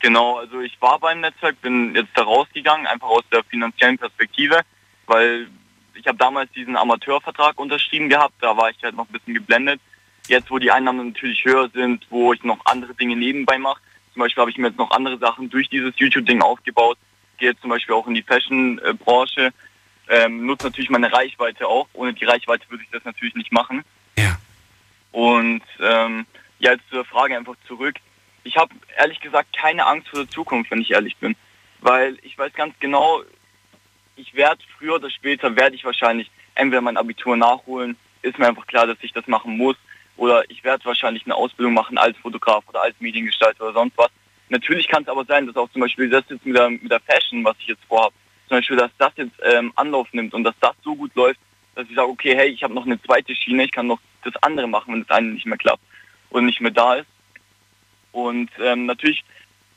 Genau, 0.00 0.38
also 0.38 0.60
ich 0.60 0.80
war 0.80 0.98
beim 0.98 1.20
Netzwerk, 1.20 1.60
bin 1.60 1.94
jetzt 1.94 2.10
da 2.14 2.22
rausgegangen, 2.22 2.86
einfach 2.86 3.08
aus 3.08 3.24
der 3.30 3.44
finanziellen 3.44 3.98
Perspektive, 3.98 4.60
weil 5.06 5.48
ich 5.94 6.06
habe 6.06 6.16
damals 6.16 6.50
diesen 6.52 6.76
Amateurvertrag 6.76 7.58
unterschrieben 7.58 8.08
gehabt, 8.08 8.34
da 8.40 8.56
war 8.56 8.70
ich 8.70 8.82
halt 8.82 8.96
noch 8.96 9.06
ein 9.06 9.12
bisschen 9.12 9.34
geblendet. 9.34 9.80
Jetzt, 10.28 10.50
wo 10.50 10.58
die 10.58 10.70
Einnahmen 10.70 11.08
natürlich 11.08 11.44
höher 11.44 11.68
sind, 11.74 12.06
wo 12.08 12.32
ich 12.32 12.42
noch 12.42 12.64
andere 12.64 12.94
Dinge 12.94 13.16
nebenbei 13.16 13.58
mache, 13.58 13.80
zum 14.12 14.20
Beispiel 14.20 14.40
habe 14.40 14.50
ich 14.50 14.58
mir 14.58 14.68
jetzt 14.68 14.78
noch 14.78 14.90
andere 14.90 15.18
Sachen 15.18 15.50
durch 15.50 15.68
dieses 15.68 15.92
YouTube-Ding 15.96 16.42
aufgebaut, 16.42 16.98
gehe 17.38 17.50
jetzt 17.50 17.60
zum 17.60 17.70
Beispiel 17.70 17.94
auch 17.94 18.06
in 18.06 18.14
die 18.14 18.22
Fashion-Branche, 18.22 19.52
ähm, 20.08 20.46
nutze 20.46 20.66
natürlich 20.66 20.90
meine 20.90 21.12
Reichweite 21.12 21.66
auch. 21.66 21.88
Ohne 21.92 22.12
die 22.12 22.24
Reichweite 22.24 22.68
würde 22.68 22.82
ich 22.82 22.90
das 22.90 23.04
natürlich 23.04 23.34
nicht 23.34 23.52
machen. 23.52 23.84
Ja. 24.18 24.38
Und 25.12 25.62
ähm, 25.80 26.26
ja, 26.58 26.72
jetzt 26.72 26.88
zur 26.90 27.04
Frage 27.04 27.36
einfach 27.36 27.54
zurück. 27.66 27.96
Ich 28.44 28.56
habe 28.56 28.74
ehrlich 28.96 29.20
gesagt 29.20 29.56
keine 29.56 29.86
Angst 29.86 30.08
vor 30.08 30.20
der 30.20 30.28
Zukunft, 30.30 30.70
wenn 30.70 30.80
ich 30.80 30.90
ehrlich 30.90 31.16
bin. 31.16 31.36
Weil 31.80 32.18
ich 32.22 32.36
weiß 32.38 32.52
ganz 32.54 32.74
genau, 32.80 33.22
ich 34.16 34.34
werde 34.34 34.62
früher 34.78 34.96
oder 34.96 35.10
später, 35.10 35.56
werde 35.56 35.76
ich 35.76 35.84
wahrscheinlich 35.84 36.30
entweder 36.54 36.80
mein 36.80 36.96
Abitur 36.96 37.36
nachholen, 37.36 37.96
ist 38.22 38.38
mir 38.38 38.48
einfach 38.48 38.66
klar, 38.66 38.86
dass 38.86 38.98
ich 39.02 39.12
das 39.12 39.26
machen 39.26 39.56
muss. 39.56 39.76
Oder 40.16 40.44
ich 40.50 40.62
werde 40.64 40.84
wahrscheinlich 40.84 41.24
eine 41.24 41.34
Ausbildung 41.34 41.72
machen 41.72 41.96
als 41.96 42.16
Fotograf 42.18 42.64
oder 42.68 42.82
als 42.82 42.94
Mediengestalter 43.00 43.64
oder 43.64 43.72
sonst 43.72 43.96
was. 43.96 44.10
Natürlich 44.50 44.88
kann 44.88 45.04
es 45.04 45.08
aber 45.08 45.24
sein, 45.24 45.46
dass 45.46 45.56
auch 45.56 45.70
zum 45.70 45.80
Beispiel 45.80 46.10
das 46.10 46.24
jetzt 46.28 46.44
mit 46.44 46.56
der, 46.56 46.68
mit 46.68 46.90
der 46.90 47.00
Fashion, 47.00 47.44
was 47.44 47.56
ich 47.60 47.68
jetzt 47.68 47.84
vorhabe, 47.88 48.14
zum 48.48 48.58
Beispiel, 48.58 48.76
dass 48.76 48.90
das 48.98 49.12
jetzt 49.16 49.32
ähm, 49.44 49.72
Anlauf 49.76 50.12
nimmt 50.12 50.34
und 50.34 50.44
dass 50.44 50.56
das 50.60 50.74
so 50.82 50.94
gut 50.96 51.14
läuft, 51.14 51.40
dass 51.74 51.88
ich 51.88 51.94
sage, 51.94 52.08
okay, 52.08 52.36
hey, 52.36 52.48
ich 52.48 52.62
habe 52.62 52.74
noch 52.74 52.84
eine 52.84 53.00
zweite 53.00 53.34
Schiene, 53.34 53.64
ich 53.64 53.72
kann 53.72 53.86
noch 53.86 54.00
das 54.24 54.34
andere 54.42 54.66
machen, 54.66 54.92
wenn 54.92 55.00
das 55.02 55.16
eine 55.16 55.28
nicht 55.28 55.46
mehr 55.46 55.56
klappt 55.56 55.82
und 56.30 56.44
nicht 56.46 56.60
mehr 56.60 56.72
da 56.72 56.96
ist. 56.96 57.06
Und 58.12 58.50
ähm, 58.62 58.86
natürlich 58.86 59.24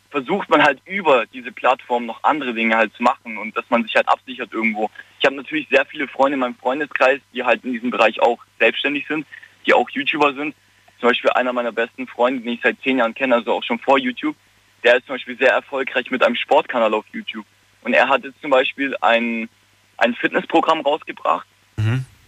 versucht 0.10 0.48
man 0.50 0.64
halt 0.64 0.80
über 0.86 1.26
diese 1.26 1.52
Plattform 1.52 2.06
noch 2.06 2.24
andere 2.24 2.54
Dinge 2.54 2.78
halt 2.78 2.94
zu 2.94 3.02
machen 3.02 3.38
und 3.38 3.58
dass 3.58 3.66
man 3.70 3.84
sich 3.84 3.96
halt 3.96 4.08
absichert 4.08 4.54
irgendwo. 4.54 4.92
Ich 5.20 5.26
habe 5.26 5.36
natürlich 5.36 5.68
sehr 5.70 5.86
viele 5.86 6.08
Freunde 6.08 6.36
in 6.36 6.40
meinem 6.40 6.56
Freundeskreis, 6.56 7.20
die 7.34 7.44
halt 7.44 7.66
in 7.66 7.74
diesem 7.74 7.90
Bereich 7.90 8.22
auch 8.22 8.38
selbstständig 8.60 9.08
sind, 9.08 9.26
die 9.66 9.74
auch 9.74 9.90
YouTuber 9.90 10.34
sind. 10.36 10.56
Zum 11.00 11.10
Beispiel 11.10 11.32
einer 11.32 11.52
meiner 11.52 11.72
besten 11.72 12.08
Freunde, 12.08 12.42
den 12.42 12.54
ich 12.54 12.62
seit 12.62 12.80
zehn 12.82 13.00
Jahren 13.00 13.16
kenne, 13.16 13.36
also 13.36 13.54
auch 13.54 13.64
schon 13.64 13.80
vor 13.80 13.98
YouTube, 13.98 14.36
der 14.84 14.98
ist 14.98 15.08
zum 15.08 15.16
Beispiel 15.16 15.38
sehr 15.38 15.52
erfolgreich 15.52 16.12
mit 16.12 16.24
einem 16.24 16.36
Sportkanal 16.36 16.94
auf 16.94 17.06
YouTube. 17.12 17.46
Und 17.82 17.94
er 17.94 18.08
hat 18.08 18.24
jetzt 18.24 18.40
zum 18.42 18.52
Beispiel 18.52 18.96
ein, 19.02 19.50
ein 19.98 20.14
Fitnessprogramm 20.14 20.82
rausgebracht 20.82 21.48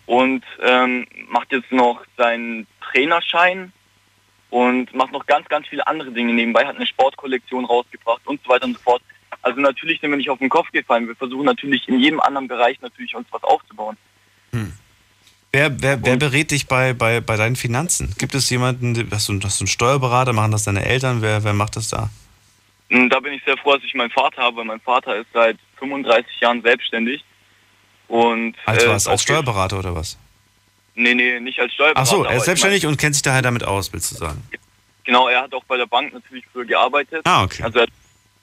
und 0.08 0.44
ähm, 0.62 1.06
macht 1.30 1.52
jetzt 1.52 1.72
noch 1.72 2.04
seinen 2.18 2.68
Trainerschein 2.82 3.72
und 4.56 4.94
macht 4.96 5.12
noch 5.12 5.26
ganz, 5.26 5.50
ganz 5.50 5.68
viele 5.68 5.86
andere 5.86 6.12
Dinge 6.12 6.32
nebenbei, 6.34 6.66
hat 6.66 6.78
eine 6.78 6.88
Sportkollektion 6.88 7.66
rausgebracht 7.66 8.22
und 8.24 8.42
so 8.42 8.50
weiter 8.50 8.64
und 8.64 8.78
so 8.78 8.80
fort. 8.80 9.02
Also 9.42 9.60
natürlich 9.60 10.00
sind 10.00 10.12
wir 10.12 10.16
nicht 10.18 10.30
auf 10.30 10.40
den 10.40 10.48
Kopf 10.48 10.72
gefallen. 10.72 11.10
Wir 11.10 11.16
versuchen 11.18 11.44
natürlich 11.44 11.86
in 11.90 12.00
jedem 12.00 12.22
anderen 12.22 12.48
Bereich 12.48 12.80
natürlich 12.80 13.14
uns 13.16 13.28
was 13.32 13.44
aufzubauen. 13.44 13.98
Wer, 15.52 15.82
wer, 15.82 16.02
wer 16.06 16.16
berät 16.16 16.52
dich 16.52 16.68
bei, 16.68 16.94
bei, 16.94 17.20
bei 17.20 17.36
deinen 17.36 17.58
Finanzen? 17.58 18.16
Gibt 18.18 18.34
es 18.34 18.50
jemanden, 18.50 18.96
hast 19.12 19.28
du, 19.28 19.38
hast 19.44 19.60
du 19.60 19.64
einen 19.64 19.68
Steuerberater, 19.68 20.32
machen 20.32 20.52
das 20.54 20.64
deine 20.64 20.86
Eltern? 20.86 21.22
Wer, 21.22 21.44
wer 21.44 21.54
macht 21.54 21.76
das 21.76 21.90
da? 21.90 22.10
Und 22.90 23.10
da 23.10 23.20
bin 23.20 23.34
ich 23.34 23.44
sehr 23.44 23.58
froh, 23.58 23.74
dass 23.74 23.84
ich 23.84 23.94
meinen 23.94 24.12
Vater 24.12 24.42
habe, 24.42 24.56
weil 24.58 24.66
mein 24.66 24.80
Vater 24.80 25.18
ist 25.18 25.28
seit 25.34 25.58
35 25.80 26.40
Jahren 26.40 26.62
selbstständig. 26.62 27.26
Und 28.08 28.56
Als 28.66 28.86
äh? 28.86 28.88
Als 28.88 29.08
auch- 29.08 29.20
Steuerberater 29.20 29.80
oder 29.80 29.94
was? 29.96 30.18
Nee, 30.96 31.14
nee, 31.14 31.40
nicht 31.40 31.60
als 31.60 31.74
Steuerberater. 31.74 32.02
Ach 32.02 32.06
so, 32.06 32.24
er 32.24 32.38
ist 32.38 32.46
selbstständig 32.46 32.86
und 32.88 32.98
kennt 32.98 33.16
sich 33.16 33.22
daher 33.22 33.42
damit 33.42 33.64
aus, 33.64 33.92
willst 33.92 34.12
du 34.12 34.16
sagen? 34.16 34.42
Genau, 35.04 35.28
er 35.28 35.42
hat 35.42 35.54
auch 35.54 35.64
bei 35.66 35.78
der 35.78 35.86
Bank 35.86 36.14
natürlich 36.14 36.46
früher 36.52 36.66
gearbeitet. 36.66 37.22
Ah, 37.26 37.44
okay. 37.44 37.64
Also 37.64 37.80
er, 37.80 37.88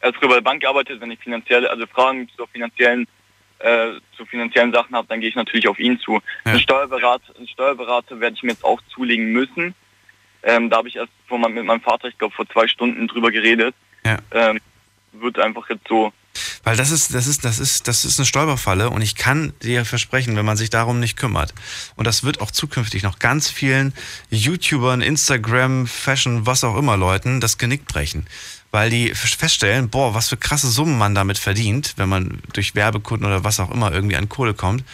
er 0.01 0.09
hat 0.09 0.17
früher 0.17 0.29
bei 0.29 0.35
der 0.37 0.43
Bank 0.43 0.61
gearbeitet, 0.61 1.01
wenn 1.01 1.11
ich 1.11 1.19
finanzielle, 1.19 1.69
also 1.69 1.87
Fragen 1.87 2.29
zur 2.37 2.47
finanziellen, 2.49 3.09
äh, 3.59 3.93
zu 4.17 4.27
finanziellen 4.27 4.73
Sachen 4.73 4.95
habe, 4.95 5.09
dann 5.09 5.21
gehe 5.21 5.31
ich 5.31 5.35
natürlich 5.35 5.67
auf 5.67 5.79
ihn 5.79 5.99
zu. 5.99 6.21
Ein 6.45 6.61
Steuerberater, 6.61 7.35
ein 7.39 7.49
Steuerberater 7.49 8.21
werde 8.21 8.37
ich 8.37 8.43
mir 8.43 8.51
jetzt 8.51 8.65
auch 8.65 8.81
zulegen 8.93 9.33
müssen. 9.33 9.75
Ähm, 10.43 10.71
da 10.71 10.79
habe 10.79 10.89
ich 10.89 10.97
erst 10.97 11.13
vor, 11.27 11.39
mit 11.39 11.65
meinem 11.65 11.81
Vater, 11.81 12.09
ich 12.09 12.19
glaube 12.19 12.35
vor 12.35 12.49
zwei 12.49 12.69
Stunden 12.69 13.09
drüber 13.09 13.31
geredet. 13.31 13.75
Ja. 14.05 14.19
Ähm, 14.33 14.61
wird 15.13 15.39
einfach 15.39 15.69
jetzt 15.71 15.87
so 15.89 16.13
Weil 16.65 16.77
das 16.77 16.91
ist, 16.91 17.13
das 17.15 17.27
ist, 17.27 17.45
das 17.45 17.59
ist, 17.59 17.89
das 17.89 18.05
ist 18.05 18.19
eine 18.19 18.27
Stolperfalle 18.27 18.91
und 18.91 19.03
ich 19.03 19.17
kann 19.17 19.53
dir 19.63 19.85
versprechen, 19.85 20.37
wenn 20.37 20.45
man 20.45 20.57
sich 20.57 20.71
darum 20.71 21.01
nicht 21.01 21.17
kümmert. 21.17 21.55
Und 21.97 22.07
das 22.07 22.23
wird 22.23 22.41
auch 22.41 22.51
zukünftig 22.51 23.03
noch 23.03 23.19
ganz 23.19 23.51
vielen 23.51 23.93
YouTubern, 24.31 25.03
Instagram, 25.03 25.87
Fashion, 25.87 26.47
was 26.47 26.63
auch 26.63 26.77
immer 26.77 26.97
Leuten 26.97 27.41
das 27.41 27.59
Genick 27.59 27.87
brechen. 27.87 28.27
Weil 28.71 28.91
die 28.91 29.15
feststellen, 29.15 29.91
boah, 29.91 30.15
was 30.15 30.29
für 30.29 30.37
krasse 30.37 30.71
Summen 30.71 30.97
man 30.97 31.15
damit 31.15 31.37
verdient, 31.37 31.95
wenn 31.97 32.09
man 32.09 32.39
durch 32.53 32.75
Werbekunden 32.75 33.27
oder 33.27 33.45
was 33.45 33.61
auch 33.61 33.71
immer 33.71 33.93
irgendwie 33.93 34.17
an 34.17 34.29
Kohle 34.29 34.55
kommt. 34.55 34.85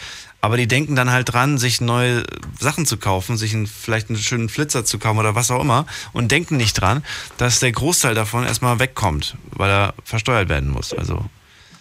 Aber 0.41 0.57
die 0.57 0.67
denken 0.67 0.95
dann 0.95 1.11
halt 1.11 1.33
dran, 1.33 1.57
sich 1.57 1.81
neue 1.81 2.23
Sachen 2.57 2.85
zu 2.85 2.97
kaufen, 2.97 3.37
sich 3.37 3.53
einen, 3.53 3.67
vielleicht 3.67 4.09
einen 4.09 4.17
schönen 4.17 4.49
Flitzer 4.49 4.85
zu 4.85 4.97
kaufen 4.97 5.19
oder 5.19 5.35
was 5.35 5.51
auch 5.51 5.61
immer 5.61 5.85
und 6.13 6.31
denken 6.31 6.57
nicht 6.57 6.73
dran, 6.73 7.03
dass 7.37 7.59
der 7.59 7.71
Großteil 7.73 8.15
davon 8.15 8.45
erstmal 8.45 8.79
wegkommt, 8.79 9.35
weil 9.51 9.69
er 9.69 9.93
versteuert 10.03 10.47
werden 10.49 10.69
muss. 10.69 10.93
Also 10.93 11.25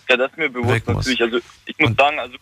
Ja, 0.09 0.17
das 0.17 0.31
ist 0.31 0.39
mir 0.39 0.49
bewusst 0.49 0.87
natürlich. 0.87 1.23
Also 1.23 1.39
ich 1.67 1.79
muss 1.79 1.95
sagen, 1.97 2.19
also 2.19 2.37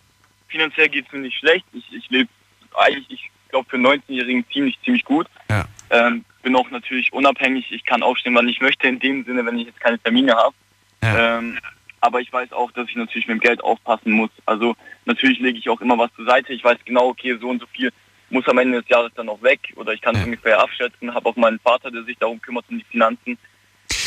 finanziell 0.48 0.88
geht 0.88 1.06
es 1.06 1.12
mir 1.12 1.20
nicht 1.20 1.38
schlecht. 1.38 1.64
Ich, 1.72 1.92
ich 1.92 2.08
lebe 2.10 2.28
eigentlich, 2.76 3.10
ich 3.10 3.30
glaube 3.48 3.68
für 3.68 3.76
19-Jährigen 3.76 4.44
ziemlich, 4.52 4.78
ziemlich 4.84 5.04
gut. 5.04 5.26
Ja. 5.50 5.64
Ähm, 5.90 6.24
bin 6.42 6.54
auch 6.56 6.70
natürlich 6.70 7.12
unabhängig. 7.12 7.72
Ich 7.72 7.84
kann 7.84 8.02
aufstehen, 8.02 8.34
wann 8.34 8.48
ich 8.48 8.60
möchte, 8.60 8.86
in 8.86 9.00
dem 9.00 9.24
Sinne, 9.24 9.44
wenn 9.44 9.58
ich 9.58 9.66
jetzt 9.66 9.80
keine 9.80 9.98
Termine 9.98 10.34
habe. 10.34 10.54
Ähm, 11.02 11.58
aber 12.00 12.20
ich 12.20 12.32
weiß 12.32 12.52
auch, 12.52 12.70
dass 12.72 12.88
ich 12.88 12.96
natürlich 12.96 13.26
mit 13.26 13.38
dem 13.38 13.40
Geld 13.40 13.62
aufpassen 13.64 14.12
muss. 14.12 14.30
Also 14.44 14.76
natürlich 15.04 15.40
lege 15.40 15.58
ich 15.58 15.68
auch 15.68 15.80
immer 15.80 15.98
was 15.98 16.12
zur 16.14 16.24
Seite. 16.24 16.52
Ich 16.52 16.62
weiß 16.62 16.78
genau, 16.84 17.08
okay, 17.08 17.36
so 17.40 17.48
und 17.48 17.60
so 17.60 17.66
viel 17.66 17.92
muss 18.30 18.46
am 18.48 18.58
Ende 18.58 18.80
des 18.80 18.88
Jahres 18.88 19.12
dann 19.14 19.28
auch 19.28 19.42
weg. 19.42 19.72
Oder 19.76 19.92
ich 19.92 20.00
kann 20.00 20.16
es 20.16 20.24
ungefähr 20.24 20.60
abschätzen. 20.60 21.14
Habe 21.14 21.28
auch 21.28 21.36
meinen 21.36 21.58
Vater, 21.60 21.90
der 21.90 22.04
sich 22.04 22.18
darum 22.18 22.40
kümmert, 22.40 22.64
um 22.70 22.78
die 22.78 22.84
Finanzen. 22.84 23.38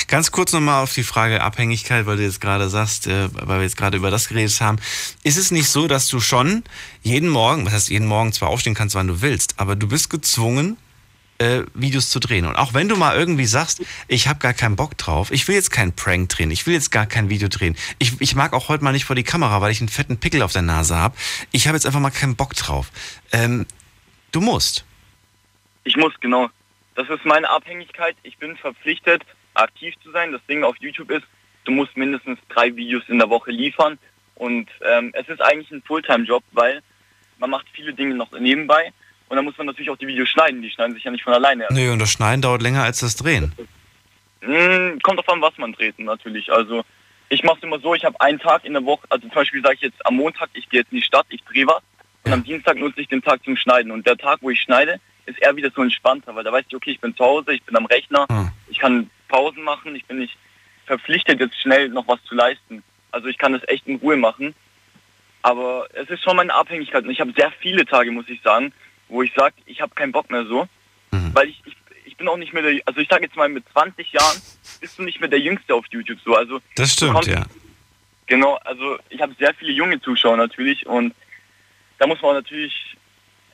Ganz 0.10 0.32
kurz 0.32 0.54
nochmal 0.54 0.82
auf 0.82 0.92
die 0.92 1.04
Frage 1.04 1.44
Abhängigkeit, 1.44 2.08
weil 2.08 2.18
du 2.18 2.24
jetzt 2.24 2.42
gerade 2.42 2.68
sagst, 2.68 3.06
äh, 3.06 3.30
weil 3.32 3.60
wir 3.60 3.64
jetzt 3.64 3.78
gerade 3.78 3.96
über 3.96 4.10
das 4.10 4.28
geredet 4.28 4.60
haben. 4.60 4.80
Ist 5.24 5.38
es 5.38 5.52
nicht 5.52 5.70
so, 5.70 5.88
dass 5.88 6.08
du 6.08 6.20
schon 6.20 6.64
jeden 7.04 7.30
Morgen, 7.30 7.64
was 7.68 7.74
heißt 7.74 7.90
jeden 7.90 8.08
Morgen 8.08 8.34
zwar 8.34 8.50
aufstehen 8.50 8.74
kannst, 8.74 8.96
wann 8.96 9.06
du 9.06 9.22
willst, 9.22 9.60
aber 9.60 9.76
du 9.76 9.88
bist 9.88 10.10
gezwungen, 10.10 10.78
äh, 11.38 11.62
Videos 11.76 12.10
zu 12.10 12.20
drehen. 12.20 12.48
Und 12.48 12.56
auch 12.56 12.74
wenn 12.74 12.90
du 12.90 12.96
mal 12.96 13.16
irgendwie 13.16 13.46
sagst, 13.46 13.84
ich 14.08 14.28
habe 14.28 14.40
gar 14.40 14.56
keinen 14.56 14.76
Bock 14.76 14.98
drauf, 14.98 15.30
ich 15.32 15.48
will 15.48 15.54
jetzt 15.54 15.70
keinen 15.70 15.94
Prank 15.94 16.28
drehen, 16.30 16.50
ich 16.50 16.66
will 16.66 16.74
jetzt 16.74 16.90
gar 16.90 17.06
kein 17.06 17.30
Video 17.30 17.48
drehen, 17.48 17.76
ich, 18.00 18.20
ich 18.20 18.34
mag 18.34 18.54
auch 18.54 18.68
heute 18.68 18.84
mal 18.84 18.94
nicht 18.94 19.06
vor 19.06 19.16
die 19.16 19.24
Kamera, 19.24 19.62
weil 19.62 19.72
ich 19.72 19.80
einen 19.80 19.90
fetten 19.90 20.18
Pickel 20.20 20.42
auf 20.42 20.54
der 20.54 20.64
Nase 20.64 20.96
habe, 20.96 21.16
ich 21.52 21.68
habe 21.68 21.78
jetzt 21.78 21.86
einfach 21.86 22.00
mal 22.00 22.10
keinen 22.10 22.36
Bock 22.36 22.56
drauf. 22.56 22.92
Ähm, 23.32 23.68
du 24.32 24.42
musst. 24.42 24.86
Ich 25.84 25.96
muss, 25.98 26.14
genau. 26.20 26.50
Das 26.96 27.08
ist 27.10 27.24
meine 27.26 27.48
Abhängigkeit. 27.48 28.18
Ich 28.24 28.38
bin 28.40 28.58
verpflichtet, 28.58 29.24
aktiv 29.62 29.94
zu 30.04 30.12
sein. 30.12 30.32
Das 30.32 30.46
Ding 30.48 30.64
auf 30.64 30.76
YouTube 30.80 31.12
ist, 31.12 31.24
du 31.66 31.72
musst 31.72 31.96
mindestens 31.98 32.40
drei 32.50 32.76
Videos 32.76 33.04
in 33.08 33.20
der 33.20 33.30
Woche 33.30 33.52
liefern. 33.52 33.98
Und 34.36 34.70
ähm, 34.82 35.12
es 35.14 35.28
ist 35.28 35.42
eigentlich 35.42 35.70
ein 35.72 35.84
Fulltime-Job, 35.84 36.44
weil 36.54 36.82
man 37.38 37.50
macht 37.50 37.68
viele 37.74 37.94
Dinge 37.94 38.16
noch 38.16 38.32
nebenbei. 38.32 38.92
Und 39.28 39.36
dann 39.36 39.46
muss 39.46 39.58
man 39.58 39.68
natürlich 39.68 39.90
auch 39.90 39.98
die 39.98 40.08
Videos 40.08 40.30
schneiden. 40.30 40.62
Die 40.62 40.72
schneiden 40.72 40.96
sich 40.96 41.04
ja 41.04 41.12
nicht 41.12 41.24
von 41.24 41.34
alleine. 41.34 41.68
Nö, 41.70 41.92
und 41.92 42.00
das 42.00 42.12
Schneiden 42.12 42.42
dauert 42.42 42.62
länger 42.62 42.84
als 42.84 43.00
das 43.00 43.16
Drehen. 43.16 43.54
Mm, 44.42 45.00
kommt 45.04 45.20
drauf 45.20 45.30
an, 45.30 45.42
was 45.42 45.58
man 45.58 45.74
dreht 45.74 46.00
natürlich. 46.00 46.52
Also 46.52 46.84
ich 47.30 47.44
mache 47.44 47.58
es 47.58 47.64
immer 47.64 47.80
so, 47.80 47.94
ich 47.94 48.06
habe 48.06 48.20
einen 48.22 48.40
Tag 48.40 48.66
in 48.66 48.74
der 48.74 48.84
Woche, 48.84 49.06
also 49.10 49.28
zum 49.28 49.36
Beispiel 49.36 49.62
sage 49.62 49.76
ich 49.76 49.82
jetzt 49.82 50.06
am 50.06 50.16
Montag, 50.16 50.50
ich 50.54 50.68
gehe 50.70 50.80
jetzt 50.80 50.92
in 50.92 50.98
die 50.98 51.04
Stadt, 51.04 51.28
ich 51.30 51.44
drehe 51.44 51.68
was. 51.68 51.82
Und 52.24 52.34
am 52.34 52.44
Dienstag 52.44 52.78
nutze 52.78 53.02
ich 53.02 53.08
den 53.08 53.22
Tag 53.22 53.44
zum 53.44 53.56
Schneiden. 53.56 53.92
Und 53.92 54.08
der 54.08 54.18
Tag, 54.18 54.40
wo 54.42 54.50
ich 54.50 54.60
schneide, 54.62 55.00
ist 55.26 55.40
eher 55.42 55.56
wieder 55.56 55.70
so 55.70 55.84
entspannter, 55.84 56.36
weil 56.36 56.44
da 56.44 56.52
weiß 56.52 56.66
ich, 56.68 56.76
okay, 56.76 56.92
ich 56.92 57.00
bin 57.00 57.16
zu 57.16 57.24
Hause, 57.24 57.54
ich 57.54 57.64
bin 57.64 57.76
am 57.76 57.86
Rechner, 57.86 58.26
ich 58.68 58.80
kann 58.80 59.10
Pausen 59.30 59.64
machen, 59.64 59.96
ich 59.96 60.06
bin 60.06 60.20
nicht 60.20 60.38
verpflichtet, 60.86 61.40
jetzt 61.40 61.60
schnell 61.62 61.88
noch 61.90 62.08
was 62.10 62.22
zu 62.26 62.36
leisten. 62.36 62.84
Also 63.12 63.28
ich 63.28 63.38
kann 63.38 63.54
das 63.54 63.62
echt 63.70 63.88
in 63.88 63.96
Ruhe 63.96 64.18
machen. 64.18 64.54
Aber 65.42 65.88
es 65.94 66.10
ist 66.10 66.22
schon 66.22 66.36
meine 66.36 66.54
Abhängigkeit. 66.54 67.06
Und 67.06 67.12
ich 67.12 67.22
habe 67.22 67.32
sehr 67.38 67.52
viele 67.62 67.86
Tage, 67.86 68.12
muss 68.12 68.28
ich 68.28 68.42
sagen, 68.42 68.74
wo 69.08 69.22
ich 69.24 69.32
sage, 69.34 69.56
ich 69.66 69.80
habe 69.82 69.96
keinen 69.96 70.12
Bock 70.12 70.30
mehr 70.30 70.46
so. 70.46 70.68
Weil 71.34 71.48
ich, 71.50 71.62
ich, 71.66 71.76
ich 72.06 72.18
bin 72.18 72.28
auch 72.28 72.38
nicht 72.38 72.54
mehr 72.54 72.62
der, 72.64 72.82
also 72.86 73.00
ich 73.00 73.08
sage 73.08 73.24
jetzt 73.24 73.36
mal, 73.38 73.48
mit 73.50 73.64
20 73.72 74.12
Jahren 74.12 74.42
bist 74.82 75.00
du 75.00 75.04
nicht 75.04 75.20
mehr 75.22 75.30
der 75.30 75.40
Jüngste 75.40 75.74
auf 75.74 75.86
YouTube 75.90 76.20
so. 76.26 76.36
Also 76.36 76.60
Das 76.76 76.92
stimmt, 76.94 77.14
kommst- 77.14 77.30
ja. 77.30 77.46
Genau, 78.28 78.56
also 78.66 79.00
ich 79.10 79.22
habe 79.22 79.34
sehr 79.40 79.54
viele 79.56 79.72
junge 79.72 80.00
Zuschauer 80.02 80.38
natürlich 80.38 80.86
und 80.86 81.16
da 81.98 82.06
muss 82.06 82.22
man 82.22 82.36
natürlich, 82.36 82.96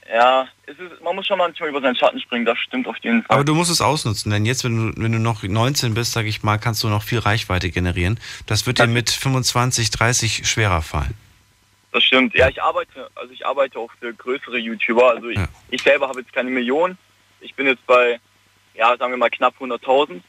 ja, 0.07 0.47
es 0.67 0.77
ist, 0.77 1.01
man 1.01 1.15
muss 1.15 1.25
schon 1.25 1.37
manchmal 1.37 1.69
über 1.69 1.81
seinen 1.81 1.95
Schatten 1.95 2.19
springen, 2.19 2.45
das 2.45 2.59
stimmt 2.59 2.87
auf 2.87 2.97
jeden 3.01 3.23
Fall. 3.23 3.35
Aber 3.35 3.43
du 3.43 3.55
musst 3.55 3.71
es 3.71 3.81
ausnutzen, 3.81 4.31
denn 4.31 4.45
jetzt, 4.45 4.63
wenn 4.63 4.91
du, 4.91 5.01
wenn 5.01 5.11
du 5.11 5.19
noch 5.19 5.41
19 5.43 5.93
bist, 5.93 6.11
sag 6.11 6.25
ich 6.25 6.43
mal, 6.43 6.57
kannst 6.57 6.83
du 6.83 6.89
noch 6.89 7.03
viel 7.03 7.19
Reichweite 7.19 7.69
generieren. 7.71 8.19
Das 8.45 8.67
wird 8.67 8.79
dir 8.79 8.87
mit 8.87 9.09
25, 9.09 9.89
30 9.89 10.47
schwerer 10.47 10.81
fallen. 10.81 11.15
Das 11.91 12.03
stimmt. 12.03 12.35
Ja, 12.35 12.49
ich 12.49 12.61
arbeite, 12.61 13.09
also 13.15 13.31
ich 13.33 13.45
arbeite 13.45 13.79
auch 13.79 13.89
für 13.99 14.13
größere 14.13 14.57
YouTuber. 14.57 15.11
Also 15.11 15.29
ich, 15.29 15.39
ich 15.71 15.81
selber 15.81 16.09
habe 16.09 16.19
jetzt 16.19 16.33
keine 16.33 16.51
Millionen. 16.51 16.97
Ich 17.39 17.55
bin 17.55 17.67
jetzt 17.67 17.85
bei, 17.87 18.19
ja, 18.73 18.95
sagen 18.97 19.13
wir 19.13 19.17
mal 19.17 19.29
knapp 19.29 19.55
100.000. 19.59 20.21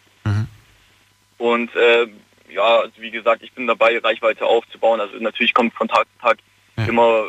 Und 1.39 1.75
äh, 1.75 2.07
ja, 2.49 2.81
also 2.81 2.93
wie 2.99 3.11
gesagt, 3.11 3.43
ich 3.43 3.53
bin 3.53 3.67
dabei, 3.67 3.99
Reichweite 3.99 4.47
aufzubauen. 4.47 5.01
Also 5.01 5.17
natürlich 5.19 5.53
kommt 5.53 5.75
von 5.75 5.89
Tag 5.89 6.07
zu 6.17 6.23
Tag 6.23 6.39
immer 6.87 7.25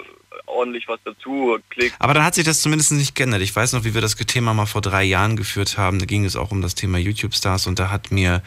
ordentlich 0.45 0.87
was 0.87 0.99
dazu. 1.03 1.57
Klick. 1.69 1.93
Aber 1.99 2.13
dann 2.13 2.23
hat 2.23 2.35
sich 2.35 2.45
das 2.45 2.61
zumindest 2.61 2.91
nicht 2.91 3.15
geändert. 3.15 3.41
Ich 3.41 3.55
weiß 3.55 3.73
noch, 3.73 3.83
wie 3.83 3.93
wir 3.93 4.01
das 4.01 4.15
Thema 4.15 4.53
mal 4.53 4.65
vor 4.65 4.81
drei 4.81 5.03
Jahren 5.03 5.35
geführt 5.35 5.77
haben. 5.77 5.99
Da 5.99 6.05
ging 6.05 6.25
es 6.25 6.35
auch 6.35 6.51
um 6.51 6.61
das 6.61 6.75
Thema 6.75 6.97
YouTube-Stars 6.97 7.67
und 7.67 7.79
da 7.79 7.89
hat 7.89 8.11
mir 8.11 8.41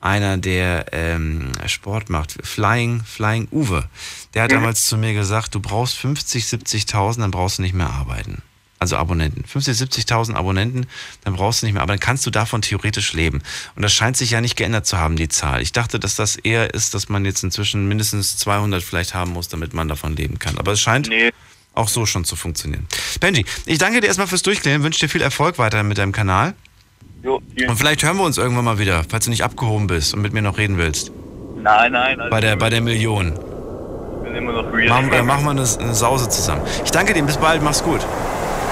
einer, 0.00 0.36
der 0.36 0.86
ähm, 0.92 1.52
Sport 1.66 2.10
macht, 2.10 2.36
Flying, 2.46 3.02
Flying 3.04 3.48
Uwe, 3.50 3.88
der 4.34 4.42
hat 4.42 4.50
Mhm. 4.50 4.56
damals 4.56 4.86
zu 4.86 4.98
mir 4.98 5.14
gesagt, 5.14 5.54
du 5.54 5.60
brauchst 5.60 5.96
50, 5.96 6.44
70.000, 6.44 7.20
dann 7.20 7.30
brauchst 7.30 7.58
du 7.58 7.62
nicht 7.62 7.74
mehr 7.74 7.88
arbeiten. 7.90 8.42
Also 8.84 8.98
Abonnenten. 8.98 9.44
50, 9.46 9.78
70.000 9.78 10.34
Abonnenten, 10.34 10.84
dann 11.24 11.36
brauchst 11.36 11.62
du 11.62 11.66
nicht 11.66 11.72
mehr, 11.72 11.82
aber 11.82 11.94
dann 11.94 12.00
kannst 12.00 12.26
du 12.26 12.30
davon 12.30 12.60
theoretisch 12.60 13.14
leben. 13.14 13.40
Und 13.76 13.80
das 13.80 13.94
scheint 13.94 14.14
sich 14.18 14.30
ja 14.30 14.42
nicht 14.42 14.56
geändert 14.56 14.84
zu 14.84 14.98
haben, 14.98 15.16
die 15.16 15.28
Zahl. 15.30 15.62
Ich 15.62 15.72
dachte, 15.72 15.98
dass 15.98 16.16
das 16.16 16.36
eher 16.36 16.74
ist, 16.74 16.92
dass 16.92 17.08
man 17.08 17.24
jetzt 17.24 17.42
inzwischen 17.42 17.88
mindestens 17.88 18.36
200 18.36 18.82
vielleicht 18.82 19.14
haben 19.14 19.32
muss, 19.32 19.48
damit 19.48 19.72
man 19.72 19.88
davon 19.88 20.16
leben 20.16 20.38
kann. 20.38 20.58
Aber 20.58 20.72
es 20.72 20.82
scheint 20.82 21.08
auch 21.72 21.88
so 21.88 22.04
schon 22.04 22.26
zu 22.26 22.36
funktionieren. 22.36 22.86
Benji, 23.20 23.46
ich 23.64 23.78
danke 23.78 24.02
dir 24.02 24.06
erstmal 24.08 24.26
fürs 24.26 24.42
Durchklären, 24.42 24.82
wünsche 24.82 25.00
dir 25.00 25.08
viel 25.08 25.22
Erfolg 25.22 25.56
weiter 25.58 25.82
mit 25.82 25.96
deinem 25.96 26.12
Kanal. 26.12 26.52
Jo, 27.22 27.40
Und 27.66 27.76
vielleicht 27.78 28.02
hören 28.02 28.18
wir 28.18 28.24
uns 28.24 28.36
irgendwann 28.36 28.66
mal 28.66 28.78
wieder, 28.78 29.02
falls 29.08 29.24
du 29.24 29.30
nicht 29.30 29.44
abgehoben 29.44 29.86
bist 29.86 30.12
und 30.12 30.20
mit 30.20 30.34
mir 30.34 30.42
noch 30.42 30.58
reden 30.58 30.76
willst. 30.76 31.10
Nein, 31.56 31.92
nein. 31.92 32.20
Also 32.20 32.30
Bei 32.30 32.42
der, 32.42 32.56
bei 32.56 32.68
der 32.68 32.82
Million. 32.82 33.28
ich 33.32 34.24
bin 34.24 34.34
immer 34.36 34.52
noch 34.52 34.70
real. 34.74 34.88
Machen, 34.90 35.10
äh, 35.10 35.22
machen 35.22 35.44
wir 35.44 35.50
eine, 35.52 35.62
eine 35.62 35.94
Sause 35.94 36.28
zusammen. 36.28 36.60
Ich 36.84 36.90
danke 36.90 37.14
dir, 37.14 37.22
bis 37.22 37.38
bald, 37.38 37.62
mach's 37.62 37.82
gut. 37.82 38.06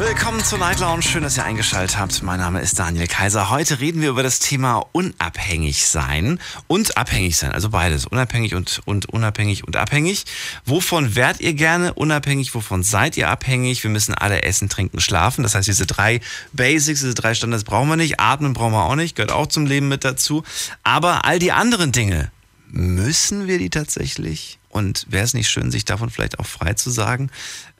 Willkommen 0.00 0.42
zur 0.42 0.58
Night 0.58 0.80
Lounge. 0.80 1.02
Schön, 1.02 1.22
dass 1.22 1.36
ihr 1.36 1.44
eingeschaltet 1.44 1.98
habt. 1.98 2.22
Mein 2.22 2.40
Name 2.40 2.62
ist 2.62 2.78
Daniel 2.78 3.06
Kaiser. 3.06 3.50
Heute 3.50 3.80
reden 3.80 4.00
wir 4.00 4.08
über 4.08 4.22
das 4.22 4.38
Thema 4.38 4.86
unabhängig 4.92 5.86
sein 5.86 6.40
und 6.68 6.96
abhängig 6.96 7.36
sein. 7.36 7.52
Also 7.52 7.68
beides. 7.68 8.06
Unabhängig 8.06 8.54
und, 8.54 8.80
und 8.86 9.10
unabhängig 9.10 9.66
und 9.66 9.76
abhängig. 9.76 10.24
Wovon 10.64 11.16
wärt 11.16 11.40
ihr 11.40 11.52
gerne 11.52 11.92
unabhängig? 11.92 12.54
Wovon 12.54 12.82
seid 12.82 13.18
ihr 13.18 13.28
abhängig? 13.28 13.82
Wir 13.82 13.90
müssen 13.90 14.14
alle 14.14 14.42
essen, 14.42 14.70
trinken, 14.70 15.00
schlafen. 15.00 15.42
Das 15.42 15.54
heißt, 15.54 15.68
diese 15.68 15.84
drei 15.84 16.20
Basics, 16.54 17.00
diese 17.00 17.12
drei 17.12 17.34
Standards 17.34 17.64
brauchen 17.64 17.90
wir 17.90 17.96
nicht. 17.96 18.20
Atmen 18.20 18.54
brauchen 18.54 18.72
wir 18.72 18.84
auch 18.84 18.96
nicht. 18.96 19.16
Gehört 19.16 19.32
auch 19.32 19.48
zum 19.48 19.66
Leben 19.66 19.88
mit 19.88 20.02
dazu. 20.06 20.44
Aber 20.82 21.26
all 21.26 21.38
die 21.38 21.52
anderen 21.52 21.92
Dinge, 21.92 22.32
müssen 22.72 23.46
wir 23.46 23.58
die 23.58 23.70
tatsächlich? 23.70 24.58
Und 24.68 25.06
wäre 25.10 25.24
es 25.24 25.34
nicht 25.34 25.48
schön, 25.48 25.72
sich 25.72 25.84
davon 25.84 26.10
vielleicht 26.10 26.38
auch 26.38 26.46
frei 26.46 26.74
zu 26.74 26.90
sagen, 26.90 27.30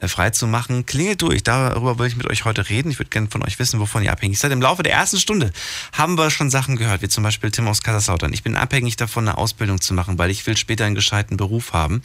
äh, 0.00 0.08
frei 0.08 0.30
zu 0.30 0.48
machen? 0.48 0.86
Klingelt 0.86 1.22
durch, 1.22 1.44
darüber 1.44 1.98
will 2.00 2.08
ich 2.08 2.16
mit 2.16 2.28
euch 2.28 2.44
heute 2.44 2.68
reden. 2.68 2.90
Ich 2.90 2.98
würde 2.98 3.10
gerne 3.10 3.28
von 3.30 3.44
euch 3.44 3.60
wissen, 3.60 3.78
wovon 3.78 4.02
ihr 4.02 4.10
abhängig 4.10 4.40
seid. 4.40 4.50
Im 4.50 4.60
Laufe 4.60 4.82
der 4.82 4.92
ersten 4.92 5.18
Stunde 5.18 5.52
haben 5.92 6.18
wir 6.18 6.30
schon 6.30 6.50
Sachen 6.50 6.74
gehört, 6.74 7.00
wie 7.02 7.08
zum 7.08 7.22
Beispiel 7.22 7.52
Tim 7.52 7.68
aus 7.68 7.82
Kaiserslautern. 7.82 8.32
Ich 8.32 8.42
bin 8.42 8.56
abhängig 8.56 8.96
davon, 8.96 9.28
eine 9.28 9.38
Ausbildung 9.38 9.80
zu 9.80 9.94
machen, 9.94 10.18
weil 10.18 10.30
ich 10.30 10.44
will 10.48 10.56
später 10.56 10.84
einen 10.84 10.96
gescheiten 10.96 11.36
Beruf 11.36 11.72
haben. 11.72 12.02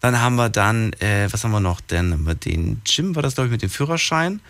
Dann 0.00 0.20
haben 0.20 0.34
wir 0.34 0.48
dann, 0.48 0.92
äh, 0.94 1.28
was 1.30 1.44
haben 1.44 1.52
wir 1.52 1.60
noch? 1.60 1.80
Dann 1.80 2.12
haben 2.12 2.26
wir 2.26 2.34
den 2.34 2.82
Jim, 2.84 3.14
war 3.14 3.22
das 3.22 3.36
glaube 3.36 3.46
ich 3.46 3.52
mit 3.52 3.62
dem 3.62 3.70
Führerschein? 3.70 4.40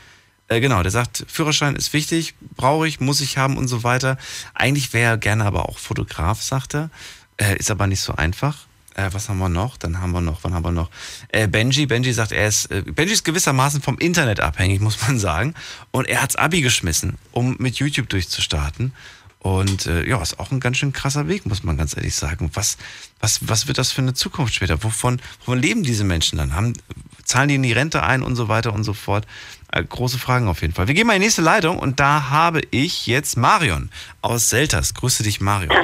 Äh, 0.48 0.60
genau, 0.60 0.82
der 0.82 0.92
sagt, 0.92 1.24
Führerschein 1.28 1.76
ist 1.76 1.92
wichtig, 1.92 2.34
brauche 2.56 2.86
ich, 2.86 3.00
muss 3.00 3.20
ich 3.20 3.38
haben 3.38 3.56
und 3.56 3.68
so 3.68 3.82
weiter. 3.82 4.18
Eigentlich 4.54 4.92
wäre 4.92 5.12
er 5.12 5.18
gerne 5.18 5.44
aber 5.44 5.68
auch 5.68 5.78
Fotograf, 5.78 6.42
sagt 6.42 6.74
er. 6.74 6.90
Äh, 7.36 7.56
ist 7.56 7.70
aber 7.70 7.86
nicht 7.86 8.00
so 8.00 8.14
einfach. 8.14 8.66
Äh, 8.94 9.10
was 9.12 9.28
haben 9.28 9.38
wir 9.38 9.48
noch? 9.48 9.76
Dann 9.76 10.00
haben 10.00 10.12
wir 10.12 10.20
noch, 10.20 10.40
wann 10.42 10.54
haben 10.54 10.64
wir 10.64 10.70
noch? 10.70 10.90
Äh, 11.28 11.48
Benji, 11.48 11.86
Benji 11.86 12.12
sagt, 12.12 12.32
er 12.32 12.46
ist, 12.46 12.70
äh, 12.70 12.82
Benji 12.82 13.12
ist 13.12 13.24
gewissermaßen 13.24 13.82
vom 13.82 13.98
Internet 13.98 14.40
abhängig, 14.40 14.80
muss 14.80 15.02
man 15.02 15.18
sagen. 15.18 15.54
Und 15.90 16.06
er 16.06 16.22
hat's 16.22 16.36
Abi 16.36 16.60
geschmissen, 16.60 17.18
um 17.32 17.56
mit 17.58 17.76
YouTube 17.76 18.08
durchzustarten. 18.08 18.92
Und 19.40 19.86
äh, 19.86 20.08
ja, 20.08 20.22
ist 20.22 20.40
auch 20.40 20.52
ein 20.52 20.60
ganz 20.60 20.78
schön 20.78 20.94
krasser 20.94 21.28
Weg, 21.28 21.44
muss 21.44 21.64
man 21.64 21.76
ganz 21.76 21.94
ehrlich 21.94 22.14
sagen. 22.14 22.50
Was, 22.54 22.78
was, 23.20 23.40
was 23.42 23.66
wird 23.66 23.76
das 23.76 23.92
für 23.92 24.00
eine 24.00 24.14
Zukunft 24.14 24.54
später? 24.54 24.82
Wovon, 24.82 25.20
wovon 25.40 25.58
leben 25.58 25.82
diese 25.82 26.04
Menschen 26.04 26.38
dann? 26.38 26.54
Haben, 26.54 26.72
zahlen 27.24 27.48
die 27.48 27.56
in 27.56 27.62
die 27.62 27.72
Rente 27.72 28.02
ein 28.02 28.22
und 28.22 28.36
so 28.36 28.48
weiter 28.48 28.72
und 28.72 28.84
so 28.84 28.94
fort? 28.94 29.26
Äh, 29.70 29.84
große 29.84 30.18
Fragen 30.18 30.48
auf 30.48 30.62
jeden 30.62 30.72
Fall. 30.72 30.88
Wir 30.88 30.94
gehen 30.94 31.06
mal 31.06 31.14
in 31.14 31.20
die 31.20 31.26
nächste 31.26 31.42
Leitung 31.42 31.78
und 31.78 32.00
da 32.00 32.30
habe 32.30 32.62
ich 32.70 33.06
jetzt 33.06 33.36
Marion 33.36 33.90
aus 34.22 34.48
Selters. 34.48 34.94
Grüße 34.94 35.22
dich, 35.24 35.42
Marion. 35.42 35.76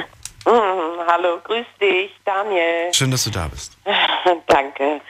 Hallo, 1.07 1.39
grüß 1.43 1.65
dich, 1.79 2.11
Daniel. 2.25 2.93
Schön, 2.93 3.11
dass 3.11 3.23
du 3.23 3.29
da 3.31 3.47
bist. 3.47 3.77
Danke. 4.47 5.01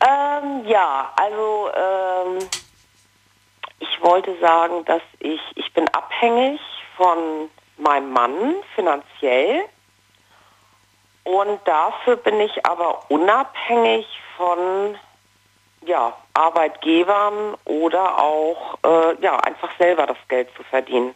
Ähm, 0.00 0.66
ja, 0.66 1.12
also 1.16 1.70
ähm, 1.74 2.38
ich 3.78 4.02
wollte 4.02 4.38
sagen, 4.40 4.84
dass 4.84 5.02
ich, 5.20 5.40
ich 5.54 5.72
bin 5.72 5.88
abhängig 5.88 6.60
von 6.96 7.50
meinem 7.76 8.12
Mann 8.12 8.54
finanziell 8.74 9.64
und 11.24 11.60
dafür 11.64 12.16
bin 12.16 12.40
ich 12.40 12.66
aber 12.66 13.10
unabhängig 13.10 14.06
von 14.36 14.98
ja, 15.84 16.16
Arbeitgebern 16.34 17.56
oder 17.64 18.18
auch 18.18 18.78
äh, 18.84 19.20
ja, 19.20 19.36
einfach 19.38 19.70
selber 19.78 20.06
das 20.06 20.18
Geld 20.28 20.48
zu 20.56 20.62
verdienen. 20.64 21.14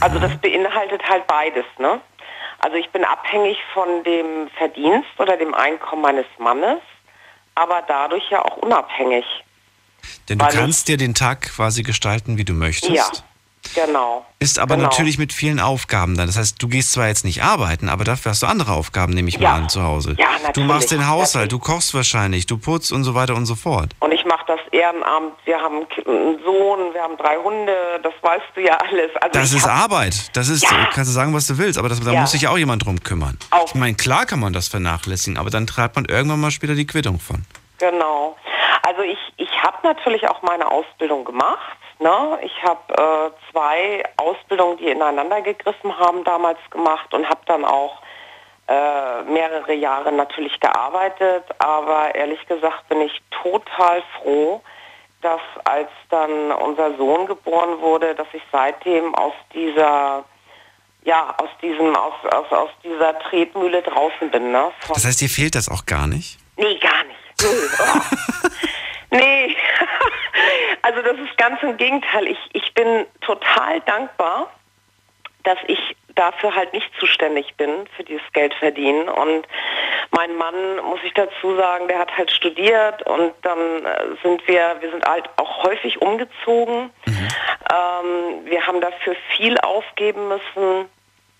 Also 0.00 0.18
das 0.18 0.36
beinhaltet 0.38 1.08
halt 1.08 1.26
beides, 1.26 1.64
ne? 1.78 2.00
Also 2.62 2.76
ich 2.76 2.88
bin 2.90 3.04
abhängig 3.04 3.58
von 3.74 4.04
dem 4.04 4.48
Verdienst 4.56 5.08
oder 5.18 5.36
dem 5.36 5.52
Einkommen 5.52 6.02
meines 6.02 6.26
Mannes, 6.38 6.78
aber 7.56 7.82
dadurch 7.86 8.22
ja 8.30 8.42
auch 8.42 8.56
unabhängig. 8.58 9.24
Denn 10.28 10.38
du 10.38 10.46
kannst 10.46 10.88
dir 10.88 10.96
den 10.96 11.14
Tag 11.14 11.42
quasi 11.42 11.82
gestalten, 11.82 12.38
wie 12.38 12.44
du 12.44 12.54
möchtest. 12.54 12.92
Ja, 12.92 13.10
genau. 13.74 14.24
Ist 14.38 14.58
aber 14.58 14.76
genau. 14.76 14.88
natürlich 14.88 15.18
mit 15.18 15.32
vielen 15.32 15.60
Aufgaben 15.60 16.16
dann. 16.16 16.26
Das 16.26 16.36
heißt, 16.36 16.60
du 16.62 16.68
gehst 16.68 16.92
zwar 16.92 17.06
jetzt 17.08 17.24
nicht 17.24 17.42
arbeiten, 17.42 17.88
aber 17.88 18.04
dafür 18.04 18.30
hast 18.30 18.42
du 18.42 18.46
andere 18.46 18.72
Aufgaben, 18.72 19.12
nehme 19.14 19.28
ich 19.28 19.36
Ja. 19.36 19.50
mal 19.50 19.56
an, 19.62 19.68
zu 19.68 19.82
Hause. 19.82 20.16
Ja, 20.18 20.26
Du 20.38 20.42
natürlich. 20.46 20.68
machst 20.68 20.90
den 20.90 21.08
Haushalt, 21.08 21.52
du 21.52 21.58
kochst 21.58 21.94
wahrscheinlich, 21.94 22.46
du 22.46 22.58
putzt 22.58 22.90
und 22.92 23.04
so 23.04 23.14
weiter 23.14 23.34
und 23.34 23.46
so 23.46 23.54
fort. 23.54 23.92
Und 24.00 24.12
ich 24.12 24.24
mache 24.24 24.44
das 24.46 24.58
Ehrenamt. 24.72 25.34
Wir 25.44 25.58
haben 25.58 25.76
einen 25.76 26.38
Sohn, 26.44 26.92
wir 26.94 27.02
haben 27.02 27.16
drei 27.16 27.36
Hunde, 27.36 27.74
das 28.02 28.12
weißt 28.22 28.44
du 28.54 28.60
ja 28.62 28.76
alles. 28.78 29.10
Also 29.20 29.32
Das 29.38 29.52
ist 29.52 29.66
Arbeit. 29.66 30.36
Das 30.36 30.48
ist, 30.48 30.66
kannst 30.66 31.10
du 31.10 31.14
sagen, 31.14 31.32
was 31.34 31.46
du 31.46 31.58
willst, 31.58 31.78
aber 31.78 31.88
das, 31.88 32.00
da 32.00 32.12
Ja. 32.12 32.20
muss 32.20 32.32
sich 32.32 32.42
ja 32.42 32.50
auch 32.50 32.58
jemand 32.58 32.84
drum 32.84 33.02
kümmern. 33.02 33.38
Ich 33.66 33.74
meine, 33.74 33.94
klar 33.94 34.26
kann 34.26 34.40
man 34.40 34.52
das 34.52 34.68
vernachlässigen, 34.68 35.38
aber 35.38 35.50
dann 35.50 35.66
treibt 35.66 35.96
man 35.96 36.04
irgendwann 36.06 36.40
mal 36.40 36.50
später 36.50 36.74
die 36.74 36.86
Quittung 36.86 37.20
von. 37.20 37.44
Genau. 37.78 38.36
Also 38.86 39.02
ich, 39.02 39.18
ich 39.36 39.48
habe 39.62 39.76
natürlich 39.84 40.28
auch 40.28 40.42
meine 40.42 40.70
Ausbildung 40.70 41.24
gemacht. 41.24 41.60
Ne? 42.02 42.38
Ich 42.42 42.62
habe 42.62 43.32
äh, 43.32 43.50
zwei 43.50 44.02
Ausbildungen, 44.16 44.76
die 44.78 44.90
ineinander 44.90 45.40
gegriffen 45.40 45.96
haben, 45.98 46.24
damals 46.24 46.58
gemacht 46.70 47.14
und 47.14 47.28
habe 47.28 47.40
dann 47.46 47.64
auch 47.64 48.02
äh, 48.68 49.22
mehrere 49.22 49.72
Jahre 49.74 50.10
natürlich 50.10 50.58
gearbeitet. 50.58 51.44
Aber 51.58 52.14
ehrlich 52.14 52.44
gesagt 52.48 52.88
bin 52.88 53.02
ich 53.02 53.22
total 53.42 54.02
froh, 54.18 54.60
dass 55.20 55.40
als 55.64 55.88
dann 56.10 56.50
unser 56.50 56.96
Sohn 56.96 57.26
geboren 57.26 57.80
wurde, 57.80 58.14
dass 58.14 58.26
ich 58.32 58.42
seitdem 58.50 59.14
aus 59.14 59.34
dieser 59.54 60.24
ja, 61.04 61.34
aus 61.38 61.50
diesem, 61.60 61.96
aus, 61.96 62.14
aus, 62.30 62.52
aus 62.52 62.70
dieser 62.84 63.18
Tretmühle 63.18 63.82
draußen 63.82 64.30
bin, 64.30 64.52
ne? 64.52 64.70
Von, 64.80 64.94
Das 64.94 65.04
heißt, 65.04 65.20
dir 65.20 65.28
fehlt 65.28 65.56
das 65.56 65.68
auch 65.68 65.84
gar 65.84 66.06
nicht? 66.06 66.38
Nee, 66.56 66.78
gar 66.78 67.02
nicht. 67.04 67.18
Nee. 69.12 69.56
also 70.82 71.02
das 71.02 71.18
ist 71.18 71.36
ganz 71.36 71.62
im 71.62 71.76
Gegenteil. 71.76 72.26
Ich, 72.28 72.38
ich 72.54 72.74
bin 72.74 73.06
total 73.20 73.80
dankbar, 73.82 74.50
dass 75.44 75.58
ich 75.66 75.96
dafür 76.14 76.54
halt 76.54 76.72
nicht 76.72 76.90
zuständig 76.98 77.54
bin, 77.56 77.86
für 77.96 78.04
dieses 78.04 78.32
Geld 78.32 78.54
verdienen. 78.54 79.08
Und 79.08 79.46
mein 80.10 80.34
Mann, 80.36 80.76
muss 80.84 81.00
ich 81.04 81.12
dazu 81.14 81.56
sagen, 81.56 81.88
der 81.88 81.98
hat 81.98 82.16
halt 82.16 82.30
studiert 82.30 83.02
und 83.06 83.32
dann 83.42 83.84
äh, 83.84 84.04
sind 84.22 84.46
wir, 84.46 84.76
wir 84.80 84.90
sind 84.90 85.04
halt 85.04 85.28
auch 85.36 85.64
häufig 85.64 86.00
umgezogen. 86.00 86.90
Ähm, 87.06 88.44
wir 88.44 88.66
haben 88.66 88.80
dafür 88.80 89.14
viel 89.36 89.58
aufgeben 89.58 90.28
müssen, 90.28 90.88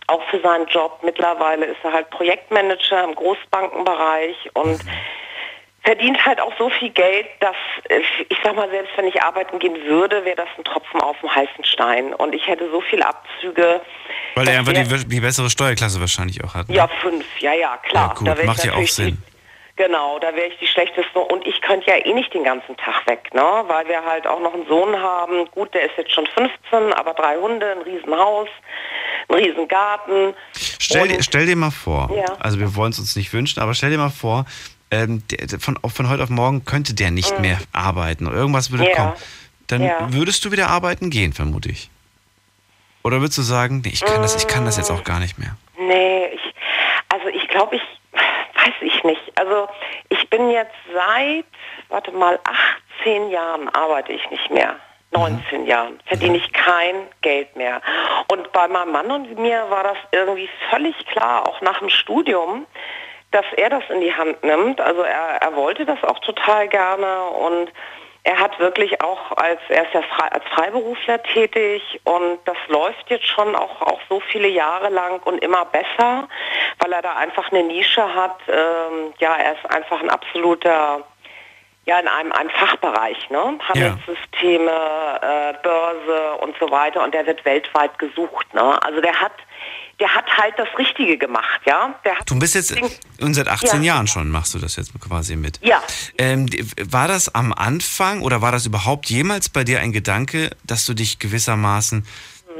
auch 0.08 0.22
für 0.30 0.40
seinen 0.40 0.66
Job. 0.66 1.00
Mittlerweile 1.02 1.66
ist 1.66 1.78
er 1.82 1.92
halt 1.92 2.10
Projektmanager 2.10 3.04
im 3.04 3.14
Großbankenbereich 3.14 4.50
und 4.54 4.80
verdient 5.84 6.24
halt 6.24 6.40
auch 6.40 6.52
so 6.58 6.70
viel 6.70 6.90
Geld, 6.90 7.26
dass 7.40 7.56
äh, 7.88 8.00
ich 8.28 8.38
sag 8.42 8.54
mal, 8.54 8.70
selbst 8.70 8.92
wenn 8.96 9.06
ich 9.06 9.20
arbeiten 9.22 9.58
gehen 9.58 9.76
würde, 9.84 10.24
wäre 10.24 10.36
das 10.36 10.48
ein 10.56 10.64
Tropfen 10.64 11.00
auf 11.00 11.18
dem 11.20 11.34
heißen 11.34 11.64
Stein. 11.64 12.14
Und 12.14 12.34
ich 12.34 12.46
hätte 12.46 12.70
so 12.70 12.80
viele 12.80 13.06
Abzüge. 13.06 13.80
Weil 14.34 14.48
er 14.48 14.60
einfach 14.60 14.72
die, 14.72 15.08
die 15.08 15.20
bessere 15.20 15.50
Steuerklasse 15.50 16.00
wahrscheinlich 16.00 16.42
auch 16.44 16.54
hat. 16.54 16.68
ne? 16.68 16.74
Ja, 16.76 16.88
fünf, 17.00 17.24
ja, 17.40 17.52
ja, 17.52 17.76
klar. 17.78 18.14
Ja, 18.24 18.34
gut, 18.34 18.44
macht 18.46 18.64
ja 18.64 18.74
auch 18.74 18.86
Sinn. 18.86 19.18
Genau, 19.76 20.18
da 20.18 20.34
wäre 20.36 20.48
ich 20.48 20.58
die 20.58 20.66
schlechteste. 20.66 21.18
Und 21.18 21.46
ich 21.46 21.60
könnte 21.62 21.90
ja 21.90 21.96
eh 21.96 22.12
nicht 22.12 22.32
den 22.34 22.44
ganzen 22.44 22.76
Tag 22.76 23.06
weg, 23.06 23.32
ne? 23.32 23.40
Weil 23.66 23.88
wir 23.88 24.04
halt 24.04 24.26
auch 24.26 24.38
noch 24.38 24.52
einen 24.52 24.66
Sohn 24.66 24.94
haben. 25.00 25.46
Gut, 25.50 25.72
der 25.74 25.84
ist 25.86 25.92
jetzt 25.96 26.12
schon 26.12 26.26
15, 26.26 26.92
aber 26.92 27.14
drei 27.14 27.36
Hunde, 27.36 27.72
ein 27.72 27.82
Riesenhaus, 27.82 28.48
ein 29.28 29.34
Riesengarten. 29.34 30.34
Stell, 30.78 31.08
dir- 31.08 31.22
stell 31.22 31.46
dir 31.46 31.56
mal 31.56 31.70
vor, 31.70 32.10
Ja. 32.14 32.36
also 32.38 32.60
wir 32.60 32.76
wollen 32.76 32.92
es 32.92 32.98
uns 32.98 33.16
nicht 33.16 33.32
wünschen, 33.32 33.60
aber 33.62 33.72
stell 33.72 33.90
dir 33.90 33.98
mal 33.98 34.10
vor, 34.10 34.44
ähm, 34.92 35.22
der, 35.28 35.58
von, 35.58 35.76
von 35.92 36.08
heute 36.08 36.22
auf 36.22 36.30
morgen 36.30 36.64
könnte 36.64 36.94
der 36.94 37.10
nicht 37.10 37.38
mehr 37.40 37.58
arbeiten. 37.72 38.26
Irgendwas 38.26 38.70
würde 38.70 38.84
Mhm. 38.84 38.90
Ja. 38.90 38.96
kommen. 38.96 39.12
Dann 39.66 39.82
Ja. 39.82 40.12
würdest 40.12 40.44
du 40.44 40.52
wieder 40.52 40.68
arbeiten 40.68 41.10
gehen, 41.10 41.32
vermute 41.32 41.70
ich. 41.70 41.90
Oder 43.02 43.20
würdest 43.20 43.38
du 43.38 43.42
sagen, 43.42 43.80
nee, 43.84 43.90
ich 43.92 44.04
kann, 44.04 44.22
das, 44.22 44.36
ich 44.36 44.46
kann 44.46 44.64
das 44.64 44.76
jetzt 44.76 44.90
auch 44.90 45.02
gar 45.02 45.18
nicht 45.18 45.38
mehr? 45.38 45.56
Nee, 45.78 46.26
ich, 46.26 46.54
also 47.08 47.26
ich 47.28 47.48
glaube, 47.48 47.76
ich 47.76 47.82
weiß 48.12 48.74
ich 48.82 49.02
nicht. 49.02 49.20
Also 49.34 49.66
ich 50.10 50.28
bin 50.30 50.50
jetzt 50.50 50.74
seit, 50.94 51.44
warte 51.88 52.12
mal, 52.12 52.38
18 53.00 53.30
Jahren 53.30 53.68
arbeite 53.70 54.12
ich 54.12 54.30
nicht 54.30 54.48
mehr. 54.50 54.76
19 55.14 55.66
Jahren 55.66 55.98
verdiene 56.06 56.36
ich 56.38 56.52
kein 56.52 56.94
Geld 57.22 57.54
mehr. 57.56 57.82
Und 58.28 58.50
bei 58.52 58.66
meinem 58.68 58.92
Mann 58.92 59.10
und 59.10 59.36
mir 59.38 59.66
war 59.68 59.82
das 59.82 59.96
irgendwie 60.12 60.48
völlig 60.70 60.94
klar, 61.06 61.46
auch 61.46 61.60
nach 61.60 61.80
dem 61.80 61.90
Studium, 61.90 62.66
dass 63.32 63.46
er 63.56 63.70
das 63.70 63.82
in 63.88 64.00
die 64.00 64.14
Hand 64.14 64.42
nimmt. 64.44 64.80
Also 64.80 65.02
er, 65.02 65.42
er 65.42 65.56
wollte 65.56 65.84
das 65.84 66.02
auch 66.04 66.18
total 66.20 66.68
gerne 66.68 67.24
und 67.24 67.72
er 68.24 68.38
hat 68.38 68.58
wirklich 68.60 69.02
auch 69.02 69.32
als 69.36 69.58
er 69.68 69.82
ist 69.84 69.94
ja 69.94 70.02
frei, 70.02 70.28
als 70.30 70.44
Freiberufler 70.54 71.22
tätig 71.24 72.00
und 72.04 72.38
das 72.44 72.56
läuft 72.68 73.10
jetzt 73.10 73.26
schon 73.26 73.56
auch 73.56 73.80
auch 73.82 74.00
so 74.08 74.20
viele 74.20 74.46
Jahre 74.46 74.90
lang 74.90 75.20
und 75.24 75.42
immer 75.42 75.64
besser, 75.64 76.28
weil 76.78 76.92
er 76.92 77.02
da 77.02 77.16
einfach 77.16 77.50
eine 77.50 77.64
Nische 77.64 78.14
hat. 78.14 78.36
Ähm, 78.46 79.12
ja, 79.18 79.34
er 79.34 79.54
ist 79.54 79.74
einfach 79.74 80.00
ein 80.00 80.10
absoluter 80.10 81.04
ja 81.84 81.98
in 81.98 82.06
einem, 82.06 82.30
einem 82.30 82.50
Fachbereich, 82.50 83.28
ne? 83.30 83.58
Handelssysteme, 83.68 84.70
äh, 85.20 85.54
Börse 85.64 86.34
und 86.42 86.56
so 86.60 86.70
weiter 86.70 87.02
und 87.02 87.12
der 87.12 87.26
wird 87.26 87.44
weltweit 87.44 87.98
gesucht, 87.98 88.54
ne? 88.54 88.80
Also 88.84 89.00
der 89.00 89.20
hat 89.20 89.32
der 90.02 90.12
hat 90.14 90.26
halt 90.36 90.54
das 90.58 90.66
Richtige 90.76 91.16
gemacht, 91.16 91.60
ja? 91.64 91.94
Der 92.04 92.16
hat 92.18 92.28
Du 92.28 92.36
bist 92.38 92.54
jetzt, 92.56 92.74
und 93.20 93.34
seit 93.34 93.46
18 93.48 93.82
Ja. 93.84 93.94
Jahren 93.94 94.08
schon 94.08 94.28
machst 94.30 94.52
du 94.52 94.58
das 94.58 94.74
jetzt 94.76 94.90
quasi 95.00 95.36
mit. 95.36 95.60
Ja. 95.62 95.80
Ähm, 96.18 96.48
war 96.90 97.06
das 97.06 97.32
am 97.34 97.52
Anfang 97.52 98.20
oder 98.22 98.42
war 98.42 98.50
das 98.52 98.66
überhaupt 98.66 99.06
jemals 99.08 99.48
bei 99.48 99.62
dir 99.64 99.80
ein 99.80 99.92
Gedanke, 99.92 100.50
dass 100.64 100.84
du 100.86 100.94
dich 100.94 101.18
gewissermaßen, 101.20 102.00
Mhm. 102.00 102.04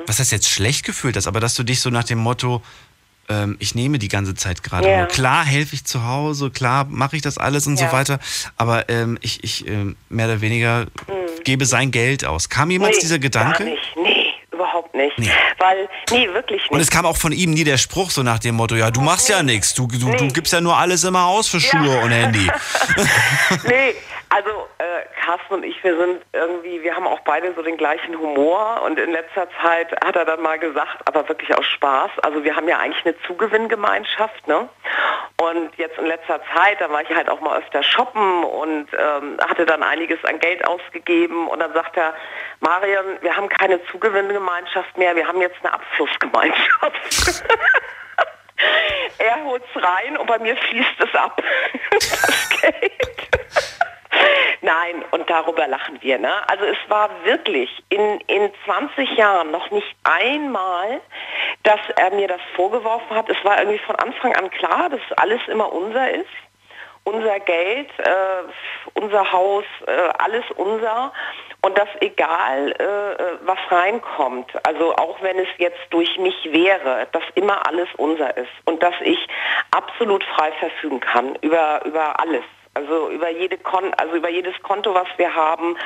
was 0.07 0.21
heißt 0.21 0.31
jetzt 0.33 0.49
schlecht 0.49 0.85
gefühlt 0.85 1.17
hast, 1.17 1.27
aber 1.27 1.41
dass 1.41 1.55
du 1.57 1.65
dich 1.65 1.81
so 1.81 1.91
nach 1.91 2.05
dem 2.05 2.19
Motto, 2.19 2.63
ähm, 3.29 3.57
ich 3.59 3.75
nehme 3.75 3.99
die 3.99 4.09
ganze 4.09 4.35
Zeit 4.35 4.63
gerade 4.63 4.89
Ja. 4.89 5.07
Klar 5.07 5.45
helfe 5.45 5.75
ich 5.75 5.85
zu 5.85 6.05
Hause, 6.07 6.51
klar 6.51 6.87
mache 6.89 7.17
ich 7.17 7.23
das 7.23 7.39
alles 7.39 7.67
und 7.67 7.79
Ja. 7.81 7.89
so 7.89 7.93
weiter, 7.93 8.19
aber 8.57 8.89
ähm, 8.89 9.19
ich, 9.21 9.43
ich 9.45 9.67
ähm, 9.67 9.97
mehr 10.09 10.27
oder 10.27 10.41
weniger 10.41 10.87
gebe 11.45 11.67
sein 11.67 11.91
Geld 11.91 12.25
aus. 12.25 12.49
Kam 12.49 12.71
jemals 12.71 12.91
Mhm. 12.91 12.97
Nee, 12.99 13.01
dieser 13.03 13.19
Gedanke? 13.19 13.65
Gar 13.65 13.71
nicht. 13.73 13.83
Nee, 13.97 14.12
nicht. 15.19 15.33
Weil, 15.59 15.89
nee, 16.11 16.29
wirklich 16.33 16.63
nicht. 16.63 16.71
Und 16.71 16.81
es 16.81 16.91
kam 16.91 17.07
auch 17.07 17.17
von 17.17 17.33
ihm 17.33 17.51
nie 17.53 17.65
der 17.65 17.79
Spruch 17.79 18.11
so 18.11 18.23
nach 18.23 18.39
dem 18.39 18.55
Motto, 18.55 18.75
ja, 18.75 18.91
du 18.91 19.01
machst 19.01 19.29
ja 19.29 19.43
nichts, 19.43 19.75
du, 19.75 19.87
du, 19.87 20.11
du 20.11 20.29
gibst 20.29 20.53
ja 20.53 20.61
nur 20.61 20.77
alles 20.77 21.05
immer 21.05 21.27
aus 21.27 21.49
für 21.49 21.61
Schuhe 21.61 22.01
und 22.01 22.11
Handy. 22.11 22.47
nee, 23.69 23.95
also 24.29 24.51
äh, 24.79 24.92
Carsten 25.23 25.55
und 25.55 25.63
ich, 25.65 25.83
wir 25.85 25.97
sind 25.97 26.23
irgendwie, 26.33 26.83
wir 26.83 26.97
haben 26.97 27.07
auch 27.07 27.21
beide 27.21 27.55
so 27.55 27.63
den 27.63 27.77
gleichen 27.77 28.19
Humor 28.19 28.83
und 28.85 28.99
in 28.99 29.13
letzter 29.13 29.49
Zeit 29.63 29.89
hat 30.05 30.17
er 30.17 30.25
dann 30.25 30.43
mal 30.43 30.59
gesagt, 30.59 30.99
aber 31.07 31.29
wirklich 31.29 31.57
aus 31.57 31.67
Spaß, 31.67 32.11
also 32.23 32.43
wir 32.43 32.57
haben 32.57 32.69
ja 32.69 32.79
eigentlich 32.79 33.05
eine 33.05 33.15
Zugewinngemeinschaft, 33.23 34.47
ne? 34.49 34.69
Und 35.41 35.77
jetzt 35.77 35.99
in 35.99 36.07
letzter 36.07 36.41
Zeit, 36.55 36.81
da 36.81 36.91
war 36.91 37.03
ich 37.03 37.09
halt 37.15 37.29
auch 37.29 37.41
mal 37.41 37.59
öfter 37.59 37.83
shoppen 37.83 38.45
und 38.45 38.87
ähm, 38.97 39.39
hatte 39.49 39.67
dann 39.67 39.83
einiges 39.83 40.25
an 40.25 40.39
Geld 40.39 40.65
ausgegeben. 40.65 41.49
Und 41.49 41.59
dann 41.59 41.73
sagt 41.73 41.97
er, 41.97 42.15
Marion, 42.61 43.19
wir 43.23 43.37
haben 43.37 43.49
keine 43.49 43.85
Zugewinngemeinschaft 43.87 44.97
mehr, 44.97 45.17
wir 45.17 45.27
haben 45.27 45.41
jetzt 45.41 45.57
eine 45.65 45.73
Abflussgemeinschaft. 45.75 47.43
er 49.19 49.45
holt's 49.45 49.67
rein 49.75 50.17
und 50.17 50.27
bei 50.27 50.39
mir 50.39 50.57
fließt 50.57 51.01
es 51.01 51.15
ab. 51.15 51.43
das 51.91 52.49
Geld. 52.61 52.93
Nein, 54.61 55.05
und 55.11 55.29
darüber 55.29 55.67
lachen 55.67 55.99
wir. 56.03 56.19
Ne? 56.19 56.33
Also 56.49 56.65
es 56.65 56.79
war 56.89 57.11
wirklich 57.25 57.71
in, 57.89 58.21
in 58.27 58.51
20 58.65 59.17
Jahren 59.17 59.51
noch 59.51 59.71
nicht 59.71 59.97
einmal, 60.05 61.01
dass 61.63 61.81
er 61.97 62.13
mir 62.13 62.29
das 62.29 62.41
vorgeworfen 62.55 63.17
hat. 63.17 63.29
Es 63.29 63.45
war 63.45 63.59
irgendwie 63.59 63.79
von 63.81 63.97
Anfang 63.97 64.35
an 64.37 64.51
klar, 64.51 64.89
dass 64.91 65.01
alles 65.17 65.41
immer 65.49 65.73
unser 65.73 66.11
ist. 66.11 66.27
Unser 67.05 67.41
Geld, 67.41 67.91
äh, 67.99 68.95
unser 68.95 69.33
Haus, 69.33 69.65
äh, 69.89 69.91
alles 70.19 70.45
unser. 70.55 71.13
Und 71.63 71.77
dass 71.77 71.89
egal, 72.01 72.71
äh, 72.71 73.47
was 73.47 73.59
reinkommt, 73.71 74.53
also 74.65 74.95
auch 74.95 75.21
wenn 75.21 75.39
es 75.39 75.49
jetzt 75.59 75.81
durch 75.91 76.17
mich 76.19 76.37
wäre, 76.53 77.09
dass 77.11 77.25
immer 77.35 77.67
alles 77.67 77.89
unser 77.97 78.37
ist. 78.37 78.53
Und 78.67 78.83
dass 78.85 78.95
ich 79.01 79.19
absolut 79.73 80.23
frei 80.23 80.53
verfügen 80.61 81.01
kann 81.01 81.35
über, 81.41 81.85
über 81.85 82.21
alles. 82.21 82.45
Also 82.75 83.11
über 83.11 83.29
jede 83.31 83.59
Kon 83.59 83.93
also 83.95 84.17
über 84.17 84.31
jedes 84.31 84.55
Konto, 84.63 84.95
was 84.95 85.09
wir 85.17 85.35
haben. 85.35 85.77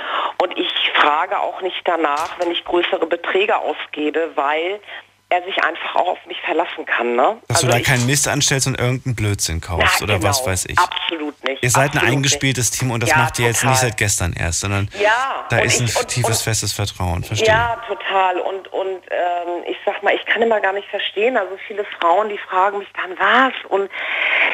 Und 0.41 0.57
ich 0.57 0.71
frage 0.95 1.39
auch 1.41 1.61
nicht 1.61 1.83
danach, 1.85 2.39
wenn 2.39 2.51
ich 2.51 2.65
größere 2.65 3.07
Beträge 3.07 3.57
ausgebe, 3.57 4.31
weil 4.37 4.81
er 5.29 5.43
sich 5.43 5.63
einfach 5.65 5.97
auch 5.97 6.09
auf 6.09 6.27
mich 6.27 6.41
verlassen 6.43 6.87
kann. 6.87 7.17
Ne? 7.17 7.37
Dass 7.49 7.57
also 7.59 7.67
du 7.67 7.73
da 7.73 7.81
keinen 7.81 8.07
Mist 8.07 8.29
anstellst 8.29 8.69
und 8.69 8.79
irgendeinen 8.79 9.17
Blödsinn 9.17 9.61
kaufst 9.61 9.99
Ja, 10.01 10.05
oder 10.05 10.23
was 10.23 10.39
genau. 10.39 10.51
weiß 10.53 10.67
ich. 10.67 10.79
Absolut 10.79 11.43
nicht. 11.45 11.63
Ihr 11.65 11.71
seid 11.71 11.91
ein 11.93 11.99
Absolut 11.99 12.15
eingespieltes 12.17 12.71
Team 12.71 12.93
und 12.93 13.03
das 13.03 13.11
Ja, 13.11 13.17
macht 13.19 13.39
ihr 13.41 13.47
jetzt 13.47 13.65
nicht 13.65 13.75
total. 13.75 13.89
seit 13.91 13.97
gestern 13.97 14.33
erst, 14.35 14.61
sondern 14.61 14.89
Ja, 15.01 15.45
da 15.51 15.59
ist 15.59 15.81
ein 15.81 15.87
ich- 15.87 15.97
und- 15.97 16.07
tiefes, 16.09 16.39
und- 16.39 16.45
festes 16.45 16.73
Vertrauen. 16.73 17.25
Verstehe. 17.25 17.49
Ja, 17.49 17.77
total. 17.89 18.39
Und, 18.41 18.69
und 18.73 19.03
ähm, 19.11 19.65
ich 19.67 19.77
sag 19.85 20.01
mal, 20.05 20.15
ich 20.15 20.25
kann 20.27 20.43
immer 20.43 20.61
gar 20.61 20.73
nicht 20.73 20.89
verstehen, 20.89 21.37
also 21.37 21.57
viele 21.67 21.85
Frauen, 21.99 22.29
die 22.29 22.39
fragen 22.39 22.79
mich 22.79 22.89
dann, 22.95 23.19
was? 23.19 23.53
Und 23.69 23.91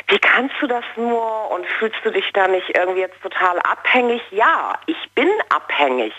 wie 0.09 0.19
kannst 0.19 0.55
du 0.63 0.67
das 0.67 0.85
nur? 0.97 1.51
Und 1.51 1.67
fühlst 1.79 1.99
du 2.03 2.11
dich 2.11 2.25
da 2.33 2.49
nicht 2.49 2.71
irgendwie 2.75 3.01
jetzt 3.01 3.21
total 3.23 3.59
abhängig? 3.61 4.23
Ja, 4.31 4.75
ich 4.87 4.97
bin 5.15 5.29
abhängig. 5.51 6.15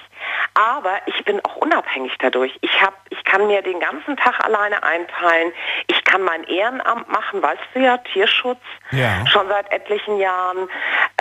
Aber 0.53 0.95
ich 1.07 1.23
bin 1.25 1.43
auch 1.45 1.55
unabhängig 1.57 2.15
dadurch. 2.19 2.57
Ich, 2.61 2.81
hab, 2.81 2.93
ich 3.09 3.23
kann 3.23 3.47
mir 3.47 3.61
den 3.61 3.79
ganzen 3.79 4.17
Tag 4.17 4.43
alleine 4.43 4.83
einteilen. 4.83 5.51
Ich 5.87 6.03
kann 6.03 6.21
mein 6.23 6.43
Ehrenamt 6.43 7.09
machen, 7.09 7.41
weißt 7.41 7.61
du 7.73 7.79
ja, 7.79 7.97
Tierschutz 7.97 8.61
Ja. 8.91 9.25
schon 9.27 9.47
seit 9.47 9.71
etlichen 9.71 10.17
Jahren. 10.19 10.69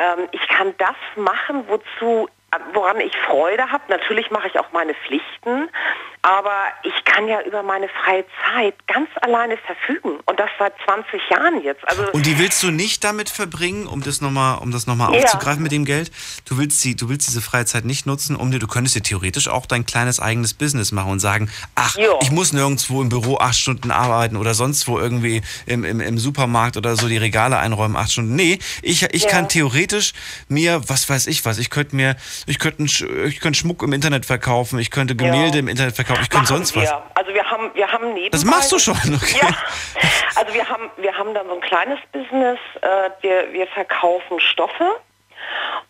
Ähm, 0.00 0.28
ich 0.32 0.46
kann 0.48 0.74
das 0.78 0.96
machen, 1.16 1.64
wozu 1.68 2.28
woran 2.74 3.00
ich 3.00 3.16
Freude 3.16 3.70
habe. 3.70 3.84
Natürlich 3.88 4.30
mache 4.30 4.48
ich 4.48 4.59
auch 4.59 4.72
meine 4.72 4.92
Pflichten, 4.94 5.70
aber 6.22 6.66
ich 6.84 7.04
kann 7.04 7.26
ja 7.26 7.40
über 7.42 7.62
meine 7.64 7.88
freie 8.04 8.24
Zeit 8.46 8.74
ganz 8.86 9.08
alleine 9.22 9.56
verfügen 9.58 10.20
und 10.26 10.38
das 10.38 10.48
seit 10.58 10.72
20 10.84 11.20
Jahren 11.30 11.62
jetzt. 11.64 11.86
Also 11.88 12.04
Und 12.12 12.26
die 12.26 12.38
willst 12.38 12.62
du 12.62 12.70
nicht 12.70 13.02
damit 13.02 13.28
verbringen, 13.28 13.86
um 13.88 14.02
das 14.02 14.20
nochmal, 14.20 14.58
um 14.58 14.70
das 14.70 14.86
nochmal 14.86 15.12
Ja. 15.14 15.24
aufzugreifen 15.24 15.62
mit 15.64 15.72
dem 15.72 15.84
Geld? 15.84 16.12
Du 16.44 16.58
willst 16.58 16.80
sie, 16.80 16.94
du 16.94 17.08
willst 17.08 17.26
diese 17.26 17.42
Freizeit 17.42 17.84
nicht 17.84 18.06
nutzen, 18.06 18.36
um 18.36 18.52
dir, 18.52 18.60
du 18.60 18.68
könntest 18.68 18.94
dir 18.94 19.02
theoretisch 19.02 19.48
auch 19.48 19.66
dein 19.66 19.84
kleines 19.84 20.20
eigenes 20.20 20.54
Business 20.54 20.92
machen 20.92 21.10
und 21.10 21.18
sagen, 21.20 21.50
ach, 21.74 21.96
Ja. 21.96 22.18
ich 22.22 22.30
muss 22.30 22.52
nirgendwo 22.52 23.02
im 23.02 23.08
Büro 23.08 23.38
acht 23.38 23.56
Stunden 23.56 23.90
arbeiten 23.90 24.36
oder 24.36 24.54
sonst 24.54 24.86
wo 24.86 25.00
irgendwie 25.00 25.42
im, 25.66 25.84
im, 25.84 26.00
im 26.00 26.18
Supermarkt 26.18 26.76
oder 26.76 26.94
so 26.94 27.08
die 27.08 27.16
Regale 27.18 27.58
einräumen 27.58 27.96
acht 27.96 28.12
Stunden. 28.12 28.36
Nee, 28.36 28.60
ich, 28.82 29.02
ich 29.12 29.24
Ja. 29.24 29.28
kann 29.30 29.48
theoretisch 29.48 30.12
mir, 30.48 30.82
was 30.88 31.08
weiß 31.08 31.26
ich 31.26 31.44
was, 31.44 31.58
ich 31.58 31.68
könnte 31.70 31.96
mir, 31.96 32.14
ich 32.46 32.60
könnte 32.60 32.84
ich 32.84 33.40
könnte 33.40 33.58
Schmuck 33.58 33.82
im 33.82 33.92
Internet 33.92 34.24
verkaufen, 34.24 34.78
ich 34.78 34.90
könnte 34.92 35.16
Gemälde 35.16 35.58
im 35.58 35.66
Internet 35.68 35.96
verkaufen, 35.96 36.11
ich 36.20 36.30
könnte 36.30 36.52
Machen 36.52 36.64
sonst 36.64 36.76
was. 36.76 36.84
wir. 36.84 37.02
Also 37.14 37.34
wir 37.34 37.44
haben, 37.44 37.70
wir 37.74 37.90
haben 37.90 38.14
nebenbei... 38.14 38.30
Das 38.30 38.44
machst 38.44 38.72
du 38.72 38.78
schon, 38.78 38.94
okay. 39.14 39.40
Ja, 39.40 39.48
also 40.36 40.52
wir 40.54 40.68
haben, 40.68 40.90
wir 40.96 41.16
haben 41.16 41.34
dann 41.34 41.46
so 41.46 41.54
ein 41.54 41.60
kleines 41.60 41.98
Business, 42.12 42.58
äh, 42.80 43.10
wir, 43.20 43.52
wir 43.52 43.66
verkaufen 43.68 44.40
Stoffe 44.40 45.00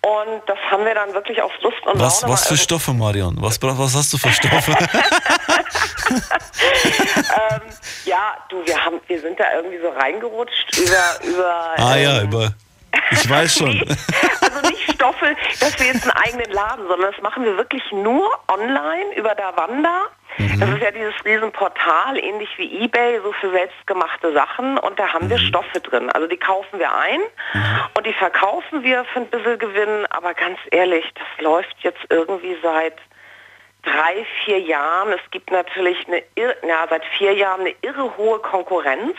und 0.04 0.42
das 0.46 0.58
haben 0.70 0.84
wir 0.84 0.94
dann 0.94 1.12
wirklich 1.14 1.40
auf 1.40 1.52
Lust 1.62 1.80
und 1.86 2.00
Was, 2.00 2.22
Laune 2.22 2.34
was 2.34 2.46
für 2.48 2.54
mal 2.54 2.58
Stoffe, 2.58 2.92
Marion? 2.92 3.36
Was, 3.40 3.62
was 3.62 3.94
hast 3.94 4.12
du 4.12 4.18
für 4.18 4.32
Stoffe? 4.32 4.72
ähm, 6.10 7.60
ja, 8.04 8.36
du, 8.48 8.66
wir 8.66 8.84
haben, 8.84 9.00
wir 9.06 9.20
sind 9.20 9.38
da 9.38 9.44
irgendwie 9.54 9.78
so 9.78 9.90
reingerutscht 9.90 10.76
über, 10.78 11.20
über 11.24 11.74
ah 11.76 11.96
ja, 11.96 12.20
ähm, 12.20 12.28
über. 12.28 12.52
Ich 13.10 13.28
weiß 13.28 13.58
schon. 13.58 13.80
also 14.40 14.70
nicht 14.70 14.92
Stoffe, 14.92 15.36
dass 15.60 15.78
wir 15.78 15.86
jetzt 15.86 16.02
einen 16.04 16.24
eigenen 16.24 16.52
Laden, 16.52 16.86
sondern 16.86 17.12
das 17.12 17.22
machen 17.22 17.44
wir 17.44 17.56
wirklich 17.56 17.82
nur 17.92 18.30
online 18.48 19.14
über 19.16 19.34
Davanda. 19.34 20.06
Mhm. 20.38 20.60
Das 20.60 20.70
ist 20.70 20.82
ja 20.82 20.90
dieses 20.90 21.14
Riesenportal, 21.24 22.18
ähnlich 22.18 22.48
wie 22.56 22.84
Ebay, 22.84 23.20
so 23.22 23.32
für 23.32 23.50
selbstgemachte 23.50 24.32
Sachen. 24.32 24.78
Und 24.78 24.98
da 24.98 25.12
haben 25.12 25.28
wir 25.28 25.38
Mhm. 25.38 25.42
Stoffe 25.42 25.80
drin. 25.80 26.10
Also 26.10 26.26
die 26.26 26.36
kaufen 26.36 26.78
wir 26.78 26.94
ein 26.94 27.20
und 27.96 28.06
die 28.06 28.14
verkaufen 28.14 28.82
wir 28.82 29.04
für 29.06 29.20
ein 29.20 29.26
bisschen 29.26 29.58
Gewinn. 29.58 30.06
Aber 30.10 30.34
ganz 30.34 30.58
ehrlich, 30.70 31.04
das 31.14 31.44
läuft 31.44 31.76
jetzt 31.80 32.00
irgendwie 32.08 32.56
seit 32.62 32.96
drei, 33.82 34.24
vier 34.44 34.60
Jahren. 34.60 35.12
Es 35.12 35.30
gibt 35.30 35.50
natürlich 35.50 35.98
eine, 36.06 36.22
ja, 36.36 36.86
seit 36.88 37.04
vier 37.18 37.34
Jahren 37.34 37.62
eine 37.62 37.74
irre 37.82 38.16
hohe 38.16 38.38
Konkurrenz 38.38 39.16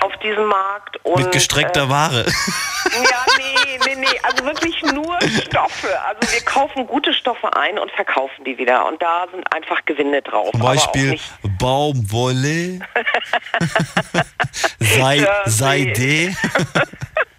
auf 0.00 0.16
diesem 0.18 0.46
Markt. 0.46 1.04
Und, 1.04 1.22
Mit 1.22 1.32
gestreckter 1.32 1.84
äh, 1.84 1.88
Ware. 1.88 2.24
ja, 2.24 3.26
nee, 3.38 3.78
nee, 3.86 3.94
nee, 3.96 4.20
also 4.22 4.44
wirklich 4.44 4.82
nur 4.82 5.18
Stoffe. 5.20 6.00
Also 6.06 6.32
wir 6.32 6.40
kaufen 6.42 6.86
gute 6.86 7.12
Stoffe 7.12 7.54
ein 7.56 7.78
und 7.78 7.90
verkaufen 7.92 8.44
die 8.44 8.58
wieder. 8.58 8.86
Und 8.86 9.00
da 9.02 9.26
sind 9.32 9.52
einfach 9.54 9.84
Gewinne 9.84 10.22
drauf. 10.22 10.50
Zum 10.52 10.60
Beispiel 10.60 11.18
Baumwolle, 11.58 12.80
Sei, 14.80 15.16
Ja, 15.16 15.42
Seide. 15.46 16.34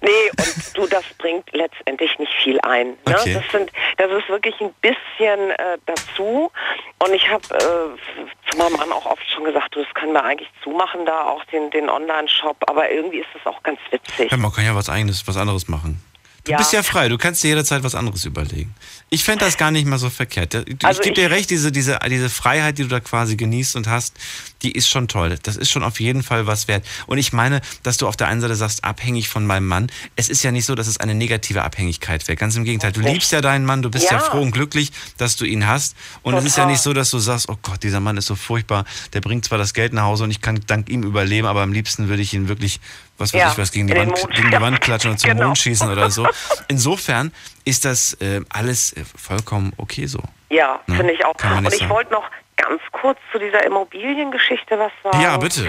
Nee, 0.00 0.30
und 0.38 0.76
du, 0.76 0.86
das 0.86 1.04
bringt 1.18 1.50
letztendlich 1.52 2.18
nicht 2.18 2.32
viel 2.42 2.60
ein. 2.60 2.88
Ne? 2.88 3.16
Okay. 3.18 3.34
Das, 3.34 3.44
sind, 3.52 3.70
das 3.96 4.10
ist 4.10 4.28
wirklich 4.28 4.54
ein 4.60 4.72
bisschen 4.82 5.50
äh, 5.50 5.78
dazu. 5.86 6.50
Und 6.98 7.14
ich 7.14 7.26
habe 7.30 7.42
äh, 7.54 8.50
zu 8.50 8.58
meinem 8.58 8.74
Mann 8.76 8.92
auch 8.92 9.06
oft 9.06 9.22
schon 9.30 9.44
gesagt, 9.44 9.74
du, 9.74 9.82
das 9.82 9.94
können 9.94 10.12
wir 10.12 10.22
eigentlich 10.22 10.50
zumachen, 10.62 11.06
da 11.06 11.24
auch 11.24 11.42
den, 11.46 11.70
den 11.70 11.88
Online-Shop. 11.88 12.56
Aber 12.66 12.90
irgendwie 12.90 13.18
ist 13.20 13.28
das 13.32 13.46
auch 13.46 13.62
ganz 13.62 13.78
witzig. 13.90 14.30
Ja, 14.30 14.36
man 14.36 14.52
kann 14.52 14.64
ja 14.66 14.74
was 14.74 14.90
eigenes, 14.90 15.26
was 15.26 15.36
anderes 15.38 15.68
machen. 15.68 16.02
Du 16.44 16.50
Ja. 16.52 16.58
bist 16.58 16.74
ja 16.74 16.82
frei, 16.82 17.08
du 17.08 17.16
kannst 17.16 17.42
dir 17.42 17.48
jederzeit 17.48 17.82
was 17.82 17.94
anderes 17.94 18.26
überlegen. 18.26 18.74
Ich 19.14 19.22
fände 19.22 19.44
das 19.44 19.56
gar 19.56 19.70
nicht 19.70 19.86
mal 19.86 19.96
so 20.00 20.10
verkehrt. 20.10 20.54
Ich 20.66 20.84
Also 20.84 21.00
gebe 21.00 21.14
dir 21.14 21.30
recht, 21.30 21.48
diese, 21.48 21.70
diese, 21.70 22.00
diese 22.10 22.28
Freiheit, 22.28 22.78
die 22.78 22.82
du 22.82 22.88
da 22.88 22.98
quasi 22.98 23.36
genießt 23.36 23.76
und 23.76 23.86
hast, 23.86 24.14
die 24.62 24.72
ist 24.72 24.88
schon 24.88 25.06
toll. 25.06 25.38
Das 25.44 25.56
ist 25.56 25.70
schon 25.70 25.84
auf 25.84 26.00
jeden 26.00 26.24
Fall 26.24 26.48
was 26.48 26.66
wert. 26.66 26.84
Und 27.06 27.18
ich 27.18 27.32
meine, 27.32 27.60
dass 27.84 27.96
du 27.96 28.08
auf 28.08 28.16
der 28.16 28.26
einen 28.26 28.40
Seite 28.40 28.56
sagst, 28.56 28.82
abhängig 28.82 29.28
von 29.28 29.46
meinem 29.46 29.68
Mann. 29.68 29.86
Es 30.16 30.28
ist 30.28 30.42
ja 30.42 30.50
nicht 30.50 30.64
so, 30.64 30.74
dass 30.74 30.88
es 30.88 30.96
eine 30.98 31.14
negative 31.14 31.62
Abhängigkeit 31.62 32.26
wäre. 32.26 32.34
Ganz 32.34 32.56
im 32.56 32.64
Gegenteil. 32.64 32.90
Du 32.90 33.02
liebst 33.02 33.30
ja 33.30 33.40
deinen 33.40 33.64
Mann, 33.64 33.82
du 33.82 33.90
bist 33.90 34.06
ja, 34.06 34.14
Ja. 34.14 34.18
froh 34.18 34.40
und 34.42 34.50
glücklich, 34.50 34.90
dass 35.16 35.36
du 35.36 35.44
ihn 35.44 35.64
hast. 35.68 35.94
Und 36.22 36.34
es 36.34 36.44
ist 36.44 36.56
ja 36.56 36.64
Total. 36.64 36.72
nicht 36.72 36.82
so, 36.82 36.92
dass 36.92 37.10
du 37.10 37.20
sagst, 37.20 37.48
oh 37.48 37.56
Gott, 37.62 37.84
dieser 37.84 38.00
Mann 38.00 38.16
ist 38.16 38.26
so 38.26 38.34
furchtbar, 38.34 38.84
der 39.12 39.20
bringt 39.20 39.44
zwar 39.44 39.58
das 39.58 39.74
Geld 39.74 39.92
nach 39.92 40.02
Hause 40.02 40.24
und 40.24 40.32
ich 40.32 40.40
kann 40.40 40.58
dank 40.66 40.88
ihm 40.88 41.04
überleben, 41.04 41.46
aber 41.46 41.62
am 41.62 41.72
liebsten 41.72 42.08
würde 42.08 42.22
ich 42.22 42.34
ihn 42.34 42.48
wirklich, 42.48 42.80
was 43.16 43.32
weiß 43.32 43.40
Ja, 43.40 43.52
ich, 43.52 43.58
was 43.58 43.70
gegen 43.70 43.86
die, 43.86 43.94
Wand, 43.94 44.12
gegen 44.34 44.50
die 44.50 44.60
Wand 44.60 44.80
klatschen 44.80 45.12
und 45.12 45.18
zum 45.20 45.30
Genau. 45.34 45.44
Mond 45.44 45.58
schießen 45.58 45.88
oder 45.88 46.10
so. 46.10 46.26
Insofern 46.66 47.30
ist 47.64 47.84
das 47.84 48.14
äh, 48.20 48.40
alles 48.52 48.92
äh, 48.92 49.04
vollkommen 49.04 49.72
okay 49.78 50.06
so. 50.06 50.20
Ja, 50.50 50.80
Ne? 50.86 50.96
finde 50.96 51.12
ich 51.12 51.24
auch. 51.24 51.34
Und 51.56 51.72
ich 51.72 51.88
wollte 51.88 52.12
noch 52.12 52.28
ganz 52.56 52.80
kurz 52.92 53.18
zu 53.32 53.38
dieser 53.38 53.64
Immobiliengeschichte 53.66 54.78
was 54.78 54.92
sagen. 55.02 55.20
Ja, 55.20 55.36
bitte. 55.36 55.66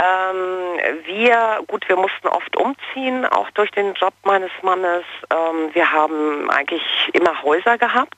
Ähm, 0.00 0.78
wir, 1.06 1.58
gut, 1.66 1.88
wir 1.88 1.96
mussten 1.96 2.28
oft 2.28 2.56
umziehen, 2.56 3.26
auch 3.26 3.50
durch 3.52 3.70
den 3.72 3.94
Job 3.94 4.14
meines 4.24 4.50
Mannes. 4.62 5.04
Ähm, 5.30 5.70
wir 5.74 5.90
haben 5.90 6.48
eigentlich 6.50 6.82
immer 7.12 7.42
Häuser 7.42 7.76
gehabt, 7.78 8.16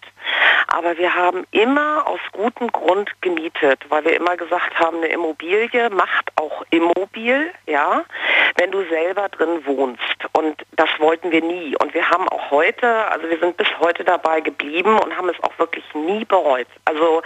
aber 0.68 0.96
wir 0.98 1.14
haben 1.14 1.44
immer 1.50 2.06
aus 2.06 2.20
gutem 2.32 2.68
Grund 2.68 3.10
gemietet, 3.20 3.80
weil 3.88 4.04
wir 4.04 4.16
immer 4.16 4.36
gesagt 4.36 4.78
haben, 4.78 4.98
eine 4.98 5.08
Immobilie 5.08 5.90
macht 5.90 6.30
auch 6.36 6.64
immobil, 6.70 7.50
ja, 7.66 8.04
wenn 8.56 8.70
du 8.70 8.84
selber 8.88 9.28
drin 9.28 9.64
wohnst. 9.64 10.00
Und 10.32 10.64
das 10.76 10.88
wollten 10.98 11.30
wir 11.32 11.42
nie. 11.42 11.76
Und 11.82 11.92
wir 11.92 12.08
haben 12.08 12.28
auch 12.28 12.50
heute, 12.50 12.86
also 13.10 13.28
wir 13.28 13.38
sind 13.38 13.56
bis 13.56 13.68
heute 13.80 14.04
dabei 14.04 14.40
geblieben 14.40 14.98
und 14.98 15.16
haben 15.16 15.28
es 15.28 15.42
auch 15.42 15.58
wirklich 15.58 15.84
nie 15.94 16.24
bereut. 16.24 16.68
Also 16.84 17.22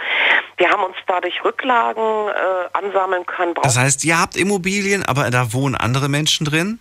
wir 0.57 0.69
haben 0.69 0.83
uns 0.83 0.95
dadurch 1.07 1.43
Rücklagen 1.43 2.29
äh, 2.29 2.33
ansammeln 2.73 3.25
können. 3.25 3.53
Das 3.61 3.77
heißt, 3.77 4.03
ihr 4.05 4.19
habt 4.19 4.35
Immobilien, 4.35 5.03
aber 5.05 5.29
da 5.29 5.53
wohnen 5.53 5.75
andere 5.75 6.09
Menschen 6.09 6.45
drin? 6.45 6.79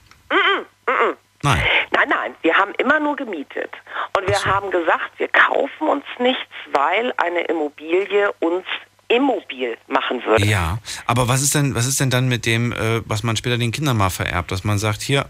Nein. 1.44 1.62
Nein, 1.92 2.08
nein, 2.08 2.34
wir 2.42 2.54
haben 2.56 2.72
immer 2.78 2.98
nur 2.98 3.14
gemietet. 3.16 3.70
Und 4.16 4.26
wir 4.26 4.44
haben 4.44 4.70
gesagt, 4.70 5.10
wir 5.18 5.28
kaufen 5.28 5.86
uns 5.88 6.04
nichts, 6.18 6.42
weil 6.72 7.12
eine 7.18 7.42
Immobilie 7.42 8.32
uns 8.40 8.64
immobil 9.08 9.76
machen 9.86 10.24
würde. 10.24 10.44
Ja, 10.44 10.78
aber 11.06 11.28
was 11.28 11.42
ist 11.42 11.54
denn, 11.54 11.74
was 11.74 11.86
ist 11.86 12.00
denn 12.00 12.10
dann 12.10 12.26
mit 12.28 12.46
dem, 12.46 12.72
äh, 12.72 13.02
was 13.04 13.22
man 13.22 13.36
später 13.36 13.58
den 13.58 13.70
Kindern 13.70 13.96
mal 13.98 14.10
vererbt, 14.10 14.50
dass 14.50 14.64
man 14.64 14.78
sagt, 14.78 15.02
hier, 15.02 15.26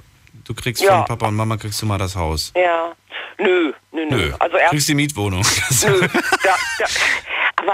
du 0.46 0.54
kriegst 0.54 0.82
Ja. 0.82 0.98
von 0.98 1.04
Papa 1.06 1.26
und 1.28 1.34
Mama 1.34 1.56
kriegst 1.56 1.82
du 1.82 1.86
mal 1.86 1.98
das 1.98 2.14
Haus. 2.14 2.52
Ja, 2.56 2.92
nö, 3.38 3.72
nö, 3.92 4.06
nö. 4.08 4.16
Nö, 4.16 4.32
Also 4.38 4.56
erst 4.56 4.70
kriegst 4.70 4.88
die 4.88 4.94
Mietwohnung. 4.94 5.42
Nö, 5.84 6.00
da, 6.44 6.54
da, 6.78 6.86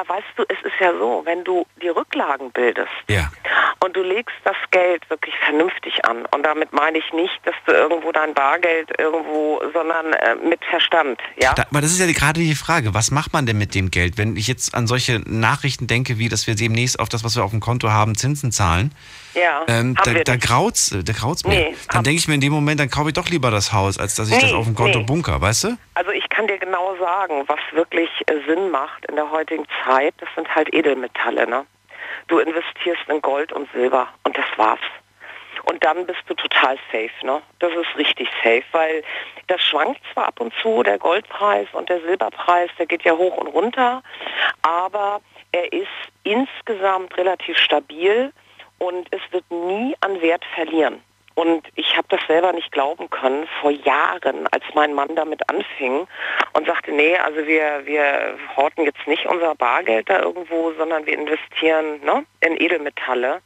aber 0.01 0.14
weißt 0.14 0.27
du, 0.36 0.43
es 0.48 0.59
ist 0.64 0.74
ja 0.81 0.93
so, 0.98 1.22
wenn 1.24 1.44
du 1.44 1.66
die 1.82 1.89
Rücklagen 1.89 2.51
bildest 2.52 2.89
Ja. 3.09 3.31
und 3.85 3.94
du 3.97 4.02
legst 4.02 4.35
das 4.44 4.56
Geld 4.70 5.09
wirklich 5.10 5.35
vernünftig 5.44 6.05
an 6.05 6.24
und 6.35 6.44
damit 6.44 6.72
meine 6.72 6.98
ich 6.98 7.12
nicht, 7.12 7.39
dass 7.44 7.55
du 7.66 7.72
irgendwo 7.72 8.12
dein 8.12 8.35
Bargeld 8.35 8.90
irgendwo, 8.98 9.60
sondern 9.72 10.12
äh, 10.12 10.35
mit 10.36 10.64
Verstand, 10.70 11.20
ja? 11.43 11.52
Da, 11.55 11.64
aber 11.70 11.81
das 11.81 11.90
ist 11.93 11.98
ja 12.01 12.06
die- 12.06 12.12
gerade 12.14 12.40
die 12.40 12.55
Frage, 12.55 12.94
was 12.94 13.10
macht 13.10 13.32
man 13.32 13.47
denn 13.47 13.59
mit 13.59 13.74
dem 13.74 13.90
Geld, 13.90 14.16
wenn 14.18 14.36
ich 14.36 14.48
jetzt 14.48 14.74
an 14.74 14.86
solche 14.86 15.20
Nachrichten 15.27 15.86
denke, 15.86 16.18
wie 16.18 16.28
dass 16.28 16.47
wir 16.47 16.55
demnächst 16.55 16.98
auf 16.98 17.09
das, 17.09 17.24
was 17.24 17.36
wir 17.36 17.44
auf 17.44 17.51
dem 17.51 17.60
Konto 17.60 17.90
haben, 17.90 18.14
Zinsen 18.14 18.52
zahlen. 18.52 18.94
Ja, 19.35 19.64
Ähm, 19.68 19.94
da 20.02 20.12
wir 20.14 20.24
da 20.24 20.36
graut's, 20.36 20.90
äh, 20.93 21.05
da 21.05 21.12
graut's 21.12 21.44
mir. 21.44 21.51
Nee, 21.55 21.77
dann 21.93 22.02
denke 22.02 22.18
ich 22.18 22.27
mir 22.27 22.35
in 22.35 22.40
dem 22.40 22.52
Moment, 22.52 22.81
dann 22.81 22.90
kaufe 22.90 23.10
ich 23.10 23.14
doch 23.14 23.28
lieber 23.28 23.51
das 23.52 23.72
Haus, 23.72 23.97
als 23.98 24.16
dass 24.16 24.28
ich 24.28 24.35
das 24.39 24.51
Nee, 24.51 24.56
auf 24.56 24.64
dem 24.64 24.74
Konto 24.74 24.98
nee. 24.98 25.05
bunker, 25.05 25.40
weißt 25.40 25.64
du? 25.64 25.77
Also 25.94 26.10
ich 26.10 26.28
kann 26.40 26.46
dir 26.46 26.58
genau 26.58 26.96
sagen, 26.96 27.44
was 27.48 27.58
wirklich 27.72 28.08
äh, 28.26 28.40
Sinn 28.46 28.70
macht 28.70 29.04
in 29.10 29.16
der 29.16 29.30
heutigen 29.30 29.66
Zeit, 29.84 30.14
das 30.16 30.28
sind 30.34 30.48
halt 30.54 30.72
Edelmetalle, 30.72 31.46
ne? 31.46 31.66
Du 32.28 32.38
investierst 32.38 33.02
in 33.08 33.20
Gold 33.20 33.52
und 33.52 33.70
Silber 33.72 34.08
und 34.24 34.38
das 34.38 34.46
war's. 34.56 34.80
Und 35.64 35.84
dann 35.84 36.06
bist 36.06 36.20
du 36.28 36.32
total 36.32 36.78
safe, 36.90 37.26
ne? 37.26 37.42
Das 37.58 37.72
ist 37.72 37.94
richtig 37.98 38.26
safe, 38.42 38.64
weil 38.72 39.04
das 39.48 39.60
schwankt 39.60 40.00
zwar 40.14 40.28
ab 40.28 40.40
und 40.40 40.54
zu, 40.62 40.82
der 40.82 40.96
Goldpreis 40.96 41.68
und 41.74 41.90
der 41.90 42.00
Silberpreis, 42.00 42.70
der 42.78 42.86
geht 42.86 43.02
ja 43.02 43.12
hoch 43.12 43.36
und 43.36 43.48
runter, 43.48 44.02
aber 44.62 45.20
er 45.52 45.70
ist 45.74 45.88
insgesamt 46.22 47.18
relativ 47.18 47.58
stabil 47.58 48.32
und 48.78 49.08
es 49.10 49.20
wird 49.30 49.44
nie 49.50 49.94
an 50.00 50.22
Wert 50.22 50.46
verlieren. 50.54 51.02
Und 51.35 51.66
ich 51.77 51.97
habe 51.97 52.07
das 52.09 52.20
selber 52.27 52.52
nicht 52.52 52.73
glauben 52.73 53.09
können 53.09 53.47
vor 53.61 53.70
Jahren, 53.70 54.47
als 54.48 54.65
mein 54.74 54.93
Mann 54.94 55.15
damit 55.15 55.48
anfing 55.48 56.07
und 56.52 56.66
sagte, 56.66 56.93
nee, 56.93 57.16
also 57.16 57.47
wir, 57.47 57.82
wir 57.85 58.36
horten 58.57 58.85
jetzt 58.85 59.07
nicht 59.07 59.27
unser 59.27 59.55
Bargeld 59.55 60.11
da 60.11 60.20
irgendwo, 60.20 60.73
sondern 60.73 61.07
wir 61.07 61.15
investieren 61.15 62.01
ne, 62.05 62.27
in 62.40 62.61
Edelmetalle. 62.61 63.40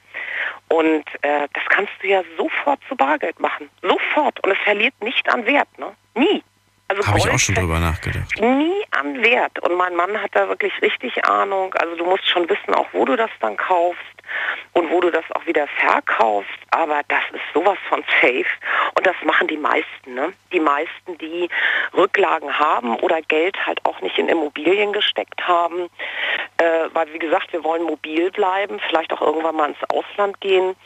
Und 0.68 1.04
äh, 1.22 1.46
das 1.52 1.64
kannst 1.68 1.92
du 2.00 2.08
ja 2.08 2.22
sofort 2.36 2.80
zu 2.88 2.96
Bargeld 2.96 3.38
machen. 3.38 3.68
Sofort. 3.82 4.42
Und 4.42 4.52
es 4.52 4.58
verliert 4.64 4.94
nicht 5.00 5.28
an 5.28 5.44
Wert. 5.46 5.68
Ne? 5.78 5.94
Nie. 6.14 6.42
Also 6.88 7.06
Habe 7.06 7.18
ich 7.18 7.30
auch 7.30 7.38
schon 7.38 7.54
drüber 7.54 7.78
nachgedacht. 7.78 8.40
nie 8.40 8.84
an 8.90 9.22
Wert. 9.22 9.58
Und 9.60 9.76
mein 9.76 9.94
Mann 9.94 10.20
hat 10.20 10.30
da 10.34 10.48
wirklich 10.48 10.72
richtig 10.82 11.24
Ahnung. 11.26 11.72
Also 11.74 11.96
du 11.96 12.04
musst 12.04 12.28
schon 12.28 12.48
wissen, 12.48 12.74
auch 12.74 12.86
wo 12.92 13.04
du 13.04 13.16
das 13.16 13.30
dann 13.40 13.56
kaufst 13.56 14.00
und 14.72 14.90
wo 14.90 15.00
du 15.00 15.10
das 15.10 15.24
auch 15.34 15.46
wieder 15.46 15.66
verkaufst. 15.66 16.50
Aber 16.70 17.02
das 17.08 17.22
ist 17.32 17.42
sowas 17.52 17.78
von 17.88 18.02
safe. 18.20 18.46
Und 18.96 19.06
das 19.06 19.16
machen 19.24 19.48
die 19.48 19.56
meisten. 19.56 20.14
Ne? 20.14 20.32
Die 20.52 20.60
meisten, 20.60 21.18
die 21.18 21.48
Rücklagen 21.96 22.58
haben 22.58 22.96
oder 22.96 23.22
Geld 23.22 23.56
halt 23.66 23.84
auch 23.84 24.00
nicht 24.00 24.18
in 24.18 24.28
Immobilien 24.28 24.92
gesteckt 24.92 25.46
haben. 25.46 25.88
Äh, 26.58 26.88
weil, 26.92 27.12
wie 27.12 27.18
gesagt, 27.18 27.52
wir 27.52 27.64
wollen 27.64 27.84
mobil 27.84 28.30
bleiben, 28.30 28.80
vielleicht 28.88 29.12
auch 29.12 29.20
irgendwann 29.20 29.56
mal 29.56 29.68
ins 29.68 29.90
Ausland 29.90 30.40
gehen. 30.40 30.76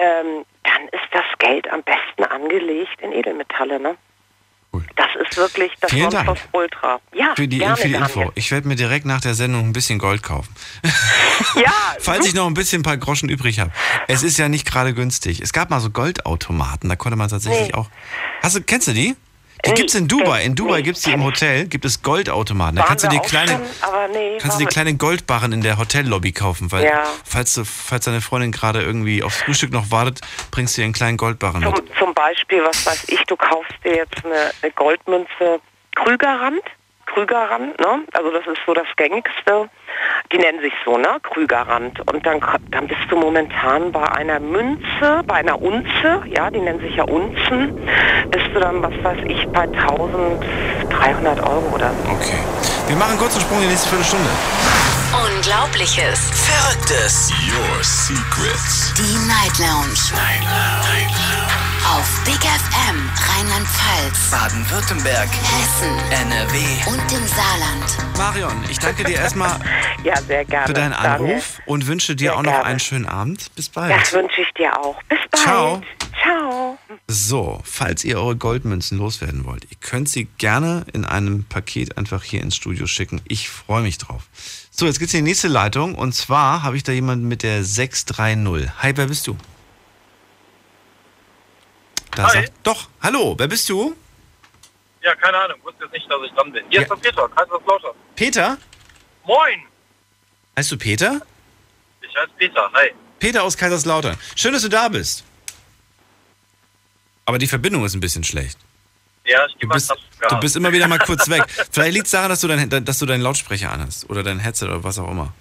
Ähm, 0.00 0.44
dann 0.62 0.88
ist 0.88 1.08
das 1.12 1.24
Geld 1.38 1.70
am 1.70 1.82
besten 1.82 2.24
angelegt 2.24 3.00
in 3.00 3.12
Edelmetalle. 3.12 3.78
Ne? 3.80 3.96
Das 4.96 5.06
ist 5.28 5.36
wirklich 5.36 5.72
das 5.80 5.90
Vielen 5.90 6.10
Dank. 6.10 6.26
Nonplusultra. 6.26 7.00
Ja, 7.14 7.32
Für 7.36 7.48
die, 7.48 7.58
gerne, 7.58 7.76
für 7.76 7.88
die 7.88 7.94
Daniel. 7.94 8.08
Info. 8.22 8.32
Ich 8.34 8.50
werde 8.50 8.68
mir 8.68 8.76
direkt 8.76 9.06
nach 9.06 9.20
der 9.20 9.34
Sendung 9.34 9.64
ein 9.66 9.72
bisschen 9.72 9.98
Gold 9.98 10.22
kaufen. 10.22 10.54
Ja, 11.56 11.72
Falls 12.00 12.26
ich 12.26 12.34
noch 12.34 12.46
ein 12.46 12.54
bisschen 12.54 12.80
ein 12.80 12.84
paar 12.84 12.96
Groschen 12.96 13.28
übrig 13.28 13.58
habe. 13.58 13.70
Es 14.06 14.22
ist 14.22 14.38
ja 14.38 14.48
nicht 14.48 14.64
gerade 14.70 14.94
günstig. 14.94 15.40
Es 15.40 15.52
gab 15.52 15.68
mal 15.70 15.80
so 15.80 15.90
Goldautomaten, 15.90 16.88
da 16.88 16.94
konnte 16.96 17.16
man 17.16 17.28
tatsächlich 17.28 17.68
Nee. 17.68 17.74
auch. 17.74 17.88
Hast 18.42 18.56
du, 18.56 18.60
kennst 18.62 18.86
du 18.88 18.92
die? 18.92 19.16
Die 19.66 19.72
gibt's 19.74 19.94
in 19.94 20.08
Dubai. 20.08 20.44
In 20.44 20.54
Dubai 20.54 20.82
gibt's 20.82 21.02
die 21.02 21.12
im 21.12 21.24
Hotel, 21.24 21.66
gibt 21.66 21.84
es 21.84 22.02
Goldautomaten. 22.02 22.76
Da 22.76 22.82
kannst 22.84 23.04
du 23.04 23.08
dir 23.08 23.20
kleine, 23.20 23.60
nee, 24.12 24.38
kannst 24.38 24.56
du 24.56 24.58
dir 24.60 24.66
wir- 24.66 24.68
kleine 24.68 24.94
Goldbarren 24.96 25.52
in 25.52 25.60
der 25.62 25.78
Hotellobby 25.78 26.32
kaufen, 26.32 26.70
weil 26.72 26.84
Ja. 26.84 27.04
falls, 27.24 27.54
du, 27.54 27.64
falls 27.64 28.04
deine 28.04 28.20
Freundin 28.20 28.52
gerade 28.52 28.82
irgendwie 28.82 29.22
aufs 29.22 29.38
Frühstück 29.42 29.72
noch 29.72 29.90
wartet, 29.90 30.20
bringst 30.50 30.76
du 30.76 30.82
ihr 30.82 30.84
einen 30.84 30.94
kleinen 30.94 31.16
Goldbarren 31.16 31.60
mit. 31.62 31.76
Zum, 31.76 31.86
zum 31.98 32.14
Beispiel, 32.14 32.62
was 32.64 32.84
weiß 32.86 33.04
ich, 33.08 33.20
du 33.24 33.36
kaufst 33.36 33.72
dir 33.84 33.96
jetzt 33.96 34.24
eine, 34.24 34.50
eine 34.62 34.72
Goldmünze 34.72 35.60
Krügerrand. 35.96 36.60
Krügerrand, 37.14 37.78
ne? 37.78 38.02
Also 38.12 38.30
das 38.32 38.44
ist 38.46 38.58
so 38.66 38.74
das 38.74 38.88
gängigste. 38.96 39.70
Die 40.32 40.38
nennen 40.38 40.60
sich 40.60 40.72
so, 40.84 40.98
ne? 40.98 41.18
Krügerrand. 41.22 42.00
Und 42.12 42.26
dann, 42.26 42.40
dann 42.70 42.88
bist 42.88 43.02
du 43.08 43.16
momentan 43.16 43.92
bei 43.92 44.02
einer 44.02 44.40
Münze, 44.40 45.22
bei 45.24 45.36
einer 45.36 45.62
Unze, 45.62 46.22
ja, 46.26 46.50
die 46.50 46.58
nennen 46.58 46.80
sich 46.80 46.96
ja 46.96 47.04
Unzen, 47.04 47.80
bist 48.30 48.46
du 48.52 48.58
dann, 48.58 48.82
was 48.82 48.92
weiß 49.04 49.18
ich, 49.28 49.46
bei 49.48 49.62
1300 49.62 51.38
Euro 51.40 51.70
oder 51.72 51.90
so. 51.90 52.10
Okay. 52.10 52.38
Wir 52.88 52.96
machen 52.96 53.12
einen 53.12 53.20
kurzen 53.20 53.40
Sprung 53.40 53.58
in 53.58 53.64
die 53.64 53.70
nächste 53.70 53.88
Viertelstunde. 53.90 54.30
Unglaubliches. 55.14 56.30
Verrücktes. 56.34 57.30
Your 57.46 57.84
Secrets. 57.84 58.92
Die 58.94 59.16
Night 59.28 59.56
Lounge. 59.60 59.94
Night 60.16 60.42
Lounge. 60.42 61.73
Auf 61.86 62.24
Big 62.24 62.34
FM 62.40 63.10
Rheinland-Pfalz, 63.28 64.30
Baden-Württemberg. 64.30 65.28
Hessen 65.28 65.98
NRW. 66.10 66.56
und 66.86 67.12
im 67.12 67.26
Saarland. 67.28 68.16
Marion, 68.16 68.64
ich 68.70 68.78
danke 68.78 69.04
dir 69.04 69.16
erstmal 69.16 69.58
Ja, 70.04 70.20
sehr 70.22 70.44
gerne. 70.44 70.66
für 70.66 70.72
deinen 70.72 70.92
Daniel. 70.92 71.32
Anruf 71.34 71.60
und 71.66 71.86
wünsche 71.86 72.16
dir 72.16 72.30
Sehr 72.30 72.36
auch 72.38 72.42
noch 72.42 72.52
gerne. 72.52 72.64
einen 72.66 72.80
schönen 72.80 73.06
Abend. 73.06 73.54
Bis 73.54 73.68
bald. 73.68 73.92
Das 73.92 74.12
wünsche 74.12 74.40
ich 74.40 74.52
dir 74.54 74.78
auch. 74.78 75.00
Bis 75.04 75.18
bald. 75.30 75.42
Ciao. 75.44 75.82
Ciao. 76.22 76.78
So, 77.08 77.60
falls 77.64 78.02
ihr 78.04 78.18
eure 78.18 78.36
Goldmünzen 78.36 78.98
loswerden 78.98 79.44
wollt, 79.44 79.64
ihr 79.70 79.76
könnt 79.80 80.08
sie 80.08 80.24
gerne 80.38 80.84
in 80.92 81.04
einem 81.04 81.44
Paket 81.44 81.98
einfach 81.98 82.22
hier 82.22 82.40
ins 82.42 82.56
Studio 82.56 82.86
schicken. 82.86 83.20
Ich 83.28 83.48
freue 83.50 83.82
mich 83.82 83.98
drauf. 83.98 84.22
So, 84.70 84.86
jetzt 84.86 84.98
geht's 85.00 85.12
in 85.14 85.24
die 85.24 85.30
nächste 85.30 85.48
Leitung 85.48 85.94
und 85.94 86.14
zwar 86.14 86.62
habe 86.62 86.76
ich 86.76 86.82
da 86.82 86.92
jemanden 86.92 87.28
mit 87.28 87.42
der 87.42 87.62
630. 87.62 88.70
Hi, 88.82 88.92
wer 88.96 89.06
bist 89.06 89.26
du? 89.26 89.36
Da 92.14 92.24
Hi. 92.28 92.32
sagt, 92.32 92.52
doch, 92.62 92.88
hallo, 93.02 93.34
wer 93.38 93.48
bist 93.48 93.68
du? 93.68 93.94
Ja, 95.02 95.14
keine 95.16 95.36
Ahnung, 95.36 95.58
wusste 95.62 95.84
jetzt 95.84 95.92
nicht, 95.92 96.10
dass 96.10 96.18
ich 96.24 96.32
dran 96.32 96.52
bin. 96.52 96.64
Hier 96.70 96.82
ist 96.82 96.90
der 96.90 96.96
Peter, 96.96 97.28
Kaiserslautern. 97.28 97.90
Peter? 98.14 98.58
Moin! 99.24 99.62
Heißt 100.56 100.70
du 100.70 100.78
Peter? 100.78 101.20
Ich 102.00 102.16
heiße 102.16 102.30
Peter, 102.38 102.70
hi. 102.72 102.90
Peter 103.18 103.42
aus 103.42 103.56
Kaiserslautern. 103.56 104.16
Schön, 104.36 104.52
dass 104.52 104.62
du 104.62 104.68
da 104.68 104.88
bist. 104.88 105.24
Aber 107.26 107.38
die 107.38 107.46
Verbindung 107.46 107.84
ist 107.84 107.94
ein 107.94 108.00
bisschen 108.00 108.24
schlecht. 108.24 108.58
Ja, 109.24 109.44
ich 109.46 109.52
Du 109.54 109.58
gebe 109.60 109.68
mal 109.68 109.74
bist, 109.74 109.92
du 110.28 110.36
bist 110.40 110.56
immer 110.56 110.72
wieder 110.72 110.86
mal 110.86 110.98
kurz 111.04 111.28
weg. 111.28 111.44
Vielleicht 111.72 111.94
liegt 111.94 112.06
es 112.06 112.12
daran, 112.12 112.28
dass 112.28 112.40
du, 112.40 112.48
dein, 112.48 112.84
dass 112.84 112.98
du 112.98 113.06
deinen 113.06 113.22
Lautsprecher 113.22 113.72
anhast 113.72 114.08
oder 114.10 114.22
dein 114.22 114.38
Headset 114.38 114.66
oder 114.66 114.84
was 114.84 114.98
auch 114.98 115.10
immer. 115.10 115.32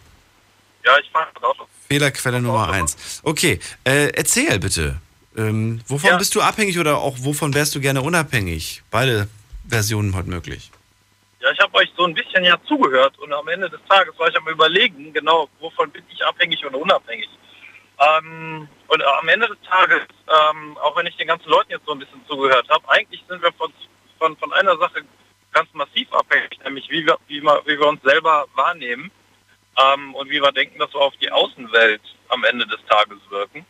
Ja, 0.85 0.97
ich 0.99 1.09
fahre 1.11 1.27
das 1.35 1.43
Auto. 1.43 1.67
Fehlerquelle 1.87 2.41
Nummer 2.41 2.69
eins. 2.69 3.21
Okay, 3.23 3.59
äh, 3.83 4.07
erzähl 4.13 4.59
bitte. 4.59 4.99
Ähm, 5.35 5.81
wovon 5.87 6.11
Ja. 6.11 6.17
bist 6.17 6.35
du 6.35 6.41
abhängig 6.41 6.77
oder 6.79 6.97
auch 6.97 7.15
wovon 7.19 7.53
wärst 7.53 7.73
du 7.75 7.79
gerne 7.81 8.01
unabhängig? 8.01 8.83
Beide 8.91 9.27
Versionen 9.67 10.15
heute 10.15 10.29
möglich. 10.29 10.71
Ja, 11.39 11.51
ich 11.51 11.59
habe 11.59 11.73
euch 11.75 11.91
so 11.97 12.05
ein 12.05 12.13
bisschen 12.13 12.43
ja 12.45 12.57
zugehört 12.67 13.17
und 13.19 13.33
am 13.33 13.47
Ende 13.47 13.69
des 13.69 13.79
Tages 13.89 14.17
war 14.17 14.29
ich 14.29 14.37
am 14.37 14.47
überlegen, 14.47 15.11
genau, 15.11 15.49
wovon 15.59 15.89
bin 15.91 16.03
ich 16.13 16.23
abhängig 16.25 16.63
oder 16.65 16.77
unabhängig. 16.77 17.27
Ähm, 17.99 18.67
und 18.87 19.03
am 19.03 19.27
Ende 19.27 19.47
des 19.47 19.57
Tages, 19.67 20.01
ähm, 20.27 20.77
auch 20.77 20.95
wenn 20.95 21.05
ich 21.07 21.15
den 21.17 21.27
ganzen 21.27 21.49
Leuten 21.49 21.71
jetzt 21.71 21.85
so 21.85 21.91
ein 21.93 21.99
bisschen 21.99 22.21
zugehört 22.27 22.67
habe, 22.69 22.87
eigentlich 22.89 23.23
sind 23.27 23.41
wir 23.41 23.51
von, 23.53 23.73
von, 24.19 24.37
von 24.37 24.53
einer 24.53 24.77
Sache 24.77 25.01
ganz 25.51 25.69
massiv 25.73 26.11
abhängig, 26.13 26.59
nämlich 26.63 26.89
wie 26.89 27.05
wir, 27.05 27.17
wie 27.27 27.41
wir, 27.41 27.61
wie 27.65 27.77
wir 27.79 27.87
uns 27.87 28.01
selber 28.03 28.45
wahrnehmen 28.55 29.11
ähm, 29.77 30.15
und 30.15 30.29
wie 30.29 30.41
wir 30.41 30.51
denken, 30.51 30.79
dass 30.79 30.93
wir 30.93 31.01
auf 31.01 31.15
die 31.21 31.31
Außenwelt 31.31 32.01
am 32.29 32.43
Ende 32.43 32.65
des 32.67 32.79
Tages 32.87 33.17
wirken. 33.29 33.65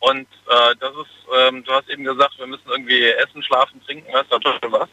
Und 0.00 0.28
äh, 0.48 0.76
das 0.78 0.92
ist, 0.94 1.36
ähm, 1.36 1.64
du 1.64 1.72
hast 1.72 1.88
eben 1.88 2.04
gesagt, 2.04 2.38
wir 2.38 2.46
müssen 2.46 2.68
irgendwie 2.68 3.02
essen, 3.02 3.42
schlafen, 3.42 3.82
trinken, 3.84 4.12
weiß 4.12 4.26
der 4.30 4.40
Teufel 4.40 4.70
was. 4.72 4.88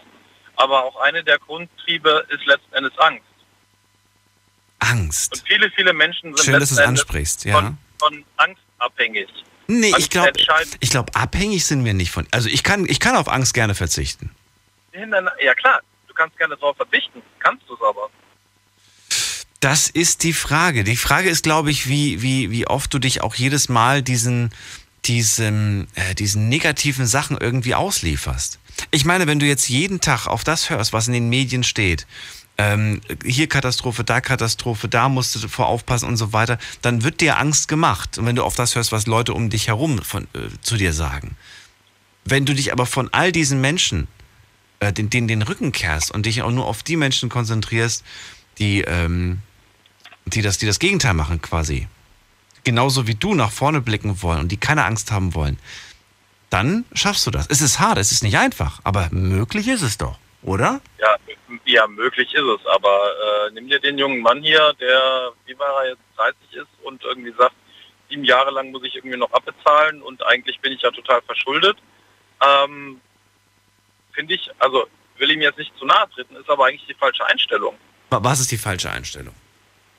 Aber 0.55 0.83
auch 0.83 0.95
eine 1.01 1.23
der 1.23 1.37
Grundtriebe 1.39 2.25
ist 2.29 2.45
letzten 2.45 2.73
Endes 2.73 2.97
Angst. 2.97 3.23
Angst. 4.79 5.33
Und 5.33 5.47
viele, 5.47 5.69
viele 5.71 5.93
Menschen 5.93 6.35
sind 6.35 6.45
Schön, 6.45 6.59
dass 6.59 6.69
du 6.69 6.75
es 6.75 6.81
ansprichst, 6.81 7.45
ja. 7.45 7.53
von, 7.53 7.77
von 7.99 8.25
Angst 8.37 8.61
abhängig. 8.79 9.27
Nee, 9.67 9.87
Angst 9.87 9.99
ich 9.99 10.09
glaube, 10.09 10.29
entscheiden- 10.29 10.77
ich 10.79 10.89
glaub, 10.89 11.15
abhängig 11.15 11.65
sind 11.65 11.85
wir 11.85 11.93
nicht 11.93 12.11
von. 12.11 12.27
Also 12.31 12.49
ich 12.49 12.63
kann, 12.63 12.85
ich 12.87 12.99
kann 12.99 13.15
auf 13.15 13.27
Angst 13.27 13.53
gerne 13.53 13.75
verzichten. 13.75 14.31
Ja 14.93 15.53
klar, 15.55 15.81
du 16.07 16.13
kannst 16.13 16.37
gerne 16.37 16.55
darauf 16.55 16.77
verzichten, 16.77 17.21
kannst 17.39 17.67
du 17.67 17.73
es 17.75 17.81
aber. 17.81 18.09
Das 19.59 19.89
ist 19.89 20.23
die 20.23 20.33
Frage. 20.33 20.83
Die 20.83 20.95
Frage 20.95 21.29
ist, 21.29 21.43
glaube 21.43 21.71
ich, 21.71 21.89
wie, 21.89 22.21
wie, 22.21 22.51
wie 22.51 22.67
oft 22.67 22.93
du 22.93 22.99
dich 22.99 23.21
auch 23.21 23.35
jedes 23.35 23.67
Mal 23.67 24.03
diesen, 24.03 24.53
diesen, 25.05 25.87
äh, 25.95 26.15
diesen 26.15 26.49
negativen 26.49 27.07
Sachen 27.07 27.37
irgendwie 27.37 27.75
auslieferst. 27.75 28.59
Ich 28.91 29.05
meine, 29.05 29.27
wenn 29.27 29.39
du 29.39 29.45
jetzt 29.45 29.69
jeden 29.69 30.01
Tag 30.01 30.27
auf 30.27 30.43
das 30.43 30.69
hörst, 30.69 30.93
was 30.93 31.07
in 31.07 31.13
den 31.13 31.29
Medien 31.29 31.63
steht, 31.63 32.05
ähm, 32.57 33.01
hier 33.23 33.47
Katastrophe, 33.47 34.03
da 34.03 34.21
Katastrophe, 34.21 34.87
da 34.87 35.09
musst 35.09 35.35
du 35.35 35.47
vor 35.47 35.67
aufpassen 35.67 36.07
und 36.07 36.17
so 36.17 36.33
weiter, 36.33 36.57
dann 36.81 37.03
wird 37.03 37.21
dir 37.21 37.37
Angst 37.37 37.67
gemacht. 37.67 38.17
Und 38.17 38.25
wenn 38.25 38.35
du 38.35 38.43
auf 38.43 38.55
das 38.55 38.75
hörst, 38.75 38.91
was 38.91 39.07
Leute 39.07 39.33
um 39.33 39.49
dich 39.49 39.67
herum 39.67 40.01
von, 40.01 40.23
äh, 40.33 40.49
zu 40.61 40.77
dir 40.77 40.93
sagen. 40.93 41.35
Wenn 42.23 42.45
du 42.45 42.53
dich 42.53 42.71
aber 42.71 42.85
von 42.85 43.09
all 43.11 43.31
diesen 43.31 43.61
Menschen, 43.61 44.07
äh, 44.79 44.93
den, 44.93 45.09
den, 45.09 45.41
Rücken 45.41 45.71
kehrst 45.71 46.11
und 46.11 46.25
dich 46.25 46.41
auch 46.41 46.51
nur 46.51 46.65
auf 46.65 46.81
die 46.81 46.95
Menschen 46.95 47.29
konzentrierst, 47.29 48.03
die, 48.57 48.81
ähm, 48.81 49.39
die, 50.25 50.41
das, 50.41 50.57
die 50.57 50.65
das 50.65 50.79
Gegenteil 50.79 51.13
machen 51.13 51.41
quasi, 51.41 51.87
genauso 52.65 53.07
wie 53.07 53.15
du 53.15 53.33
nach 53.33 53.51
vorne 53.51 53.79
blicken 53.79 54.21
wollen 54.21 54.41
und 54.41 54.51
die 54.51 54.57
keine 54.57 54.83
Angst 54.83 55.11
haben 55.11 55.33
wollen, 55.33 55.57
dann 56.49 56.85
schaffst 56.93 57.25
du 57.25 57.31
das. 57.31 57.47
Es 57.49 57.61
ist 57.61 57.79
hart, 57.79 57.97
es 57.97 58.11
ist 58.11 58.23
nicht 58.23 58.37
einfach, 58.37 58.81
aber 58.83 59.07
möglich 59.11 59.67
ist 59.67 59.81
es 59.81 59.97
doch, 59.97 60.17
oder? 60.41 60.81
Ja, 60.99 61.15
ja 61.65 61.87
möglich 61.87 62.33
ist 62.33 62.43
es, 62.43 62.65
aber 62.67 63.11
äh, 63.47 63.51
nimm 63.53 63.69
dir 63.69 63.79
den 63.79 63.97
jungen 63.97 64.19
Mann 64.19 64.41
hier, 64.41 64.73
der, 64.79 65.31
wie 65.45 65.57
war 65.57 65.83
er 65.83 65.91
jetzt, 65.91 66.01
30 66.17 66.37
ist 66.53 66.67
und 66.83 67.03
irgendwie 67.03 67.33
sagt, 67.37 67.55
sieben 68.09 68.23
Jahre 68.23 68.51
lang 68.51 68.71
muss 68.71 68.83
ich 68.83 68.95
irgendwie 68.95 69.17
noch 69.17 69.31
abbezahlen 69.31 70.01
und 70.01 70.25
eigentlich 70.25 70.59
bin 70.59 70.73
ich 70.73 70.81
ja 70.81 70.91
total 70.91 71.21
verschuldet. 71.21 71.77
Ähm, 72.41 72.99
Finde 74.13 74.33
ich, 74.33 74.49
also 74.59 74.87
will 75.17 75.31
ihm 75.31 75.41
jetzt 75.41 75.57
nicht 75.57 75.75
zu 75.77 75.85
nahe 75.85 76.07
treten, 76.13 76.35
ist 76.35 76.49
aber 76.49 76.65
eigentlich 76.65 76.87
die 76.87 76.93
falsche 76.93 77.25
Einstellung. 77.25 77.75
Was 78.09 78.39
ist 78.39 78.51
die 78.51 78.57
falsche 78.57 78.89
Einstellung? 78.89 79.33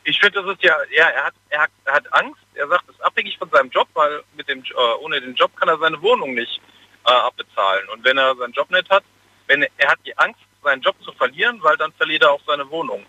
Ich 0.08 0.20
finde, 0.20 0.40
das 0.40 0.52
ist 0.52 0.62
ja, 0.62 0.76
ja 0.96 1.08
er, 1.08 1.24
hat, 1.24 1.34
er, 1.50 1.62
hat, 1.62 1.70
er 1.84 1.94
hat 1.94 2.14
Angst, 2.14 2.40
er 2.54 2.68
sagt, 2.68 2.84
es 2.88 2.94
ist 2.94 3.04
abhängig 3.04 3.36
von 3.38 3.50
seinem 3.50 3.70
Job, 3.70 3.88
weil 3.94 4.22
mit 4.36 4.48
dem, 4.48 4.62
äh, 4.62 4.94
ohne 5.00 5.20
den 5.20 5.34
Job 5.34 5.54
kann 5.56 5.68
er 5.68 5.78
seine 5.78 6.00
Wohnung 6.00 6.34
nicht 6.34 6.60
äh, 7.06 7.10
abbezahlen. 7.10 7.88
Und 7.88 8.04
wenn 8.04 8.16
er 8.16 8.36
seinen 8.36 8.52
Job 8.52 8.70
nicht 8.70 8.88
hat, 8.88 9.02
wenn 9.48 9.62
er, 9.62 9.68
er 9.78 9.90
hat 9.90 9.98
die 10.06 10.16
Angst, 10.16 10.40
seinen 10.62 10.80
Job 10.80 10.94
zu 11.02 11.12
verlieren, 11.12 11.60
weil 11.60 11.76
dann 11.76 11.92
verliert 11.94 12.22
er 12.22 12.30
auch 12.30 12.40
seine 12.46 12.70
Wohnung. 12.70 13.04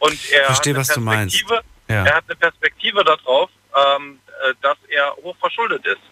Und 0.00 0.32
er 0.32 0.46
Verstehe, 0.46 0.74
hat 0.74 0.80
was 0.80 0.88
du 0.88 1.00
meinst. 1.00 1.44
Ja. 1.88 2.04
Er 2.04 2.16
hat 2.16 2.24
eine 2.26 2.36
Perspektive 2.36 3.04
darauf, 3.04 3.50
ähm, 3.76 4.18
äh, 4.42 4.54
dass 4.62 4.78
er 4.88 5.14
hochverschuldet 5.22 5.86
ist. 5.86 6.02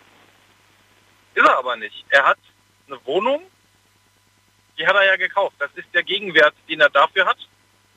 Ist 1.34 1.44
er 1.44 1.59
aber 1.59 1.74
nicht. 1.76 2.04
Er 2.10 2.24
hat 2.24 2.38
eine 2.86 3.04
Wohnung, 3.04 3.42
die 4.78 4.86
hat 4.86 4.94
er 4.94 5.06
ja 5.06 5.16
gekauft. 5.16 5.56
Das 5.59 5.70
ist 5.74 5.88
der 5.92 6.04
Gegenwert, 6.04 6.54
den 6.68 6.80
er 6.80 6.90
dafür 6.90 7.26
hat, 7.26 7.38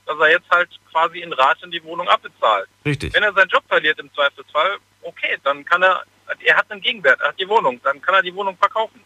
dass 0.05 0.17
er 0.19 0.29
jetzt 0.31 0.49
halt 0.51 0.69
quasi 0.91 1.19
in 1.19 1.33
Raten 1.33 1.71
die 1.71 1.83
Wohnung 1.83 2.07
abbezahlt. 2.07 2.67
Richtig. 2.85 3.13
Wenn 3.13 3.23
er 3.23 3.33
seinen 3.33 3.49
Job 3.49 3.63
verliert 3.67 3.99
im 3.99 4.13
Zweifelsfall, 4.13 4.77
okay, 5.01 5.37
dann 5.43 5.65
kann 5.65 5.81
er, 5.83 6.03
er 6.39 6.57
hat 6.57 6.69
einen 6.71 6.81
Gegenwert, 6.81 7.19
er 7.21 7.29
hat 7.29 7.39
die 7.39 7.47
Wohnung, 7.49 7.79
dann 7.83 8.01
kann 8.01 8.15
er 8.15 8.21
die 8.21 8.33
Wohnung 8.35 8.57
verkaufen. 8.57 9.01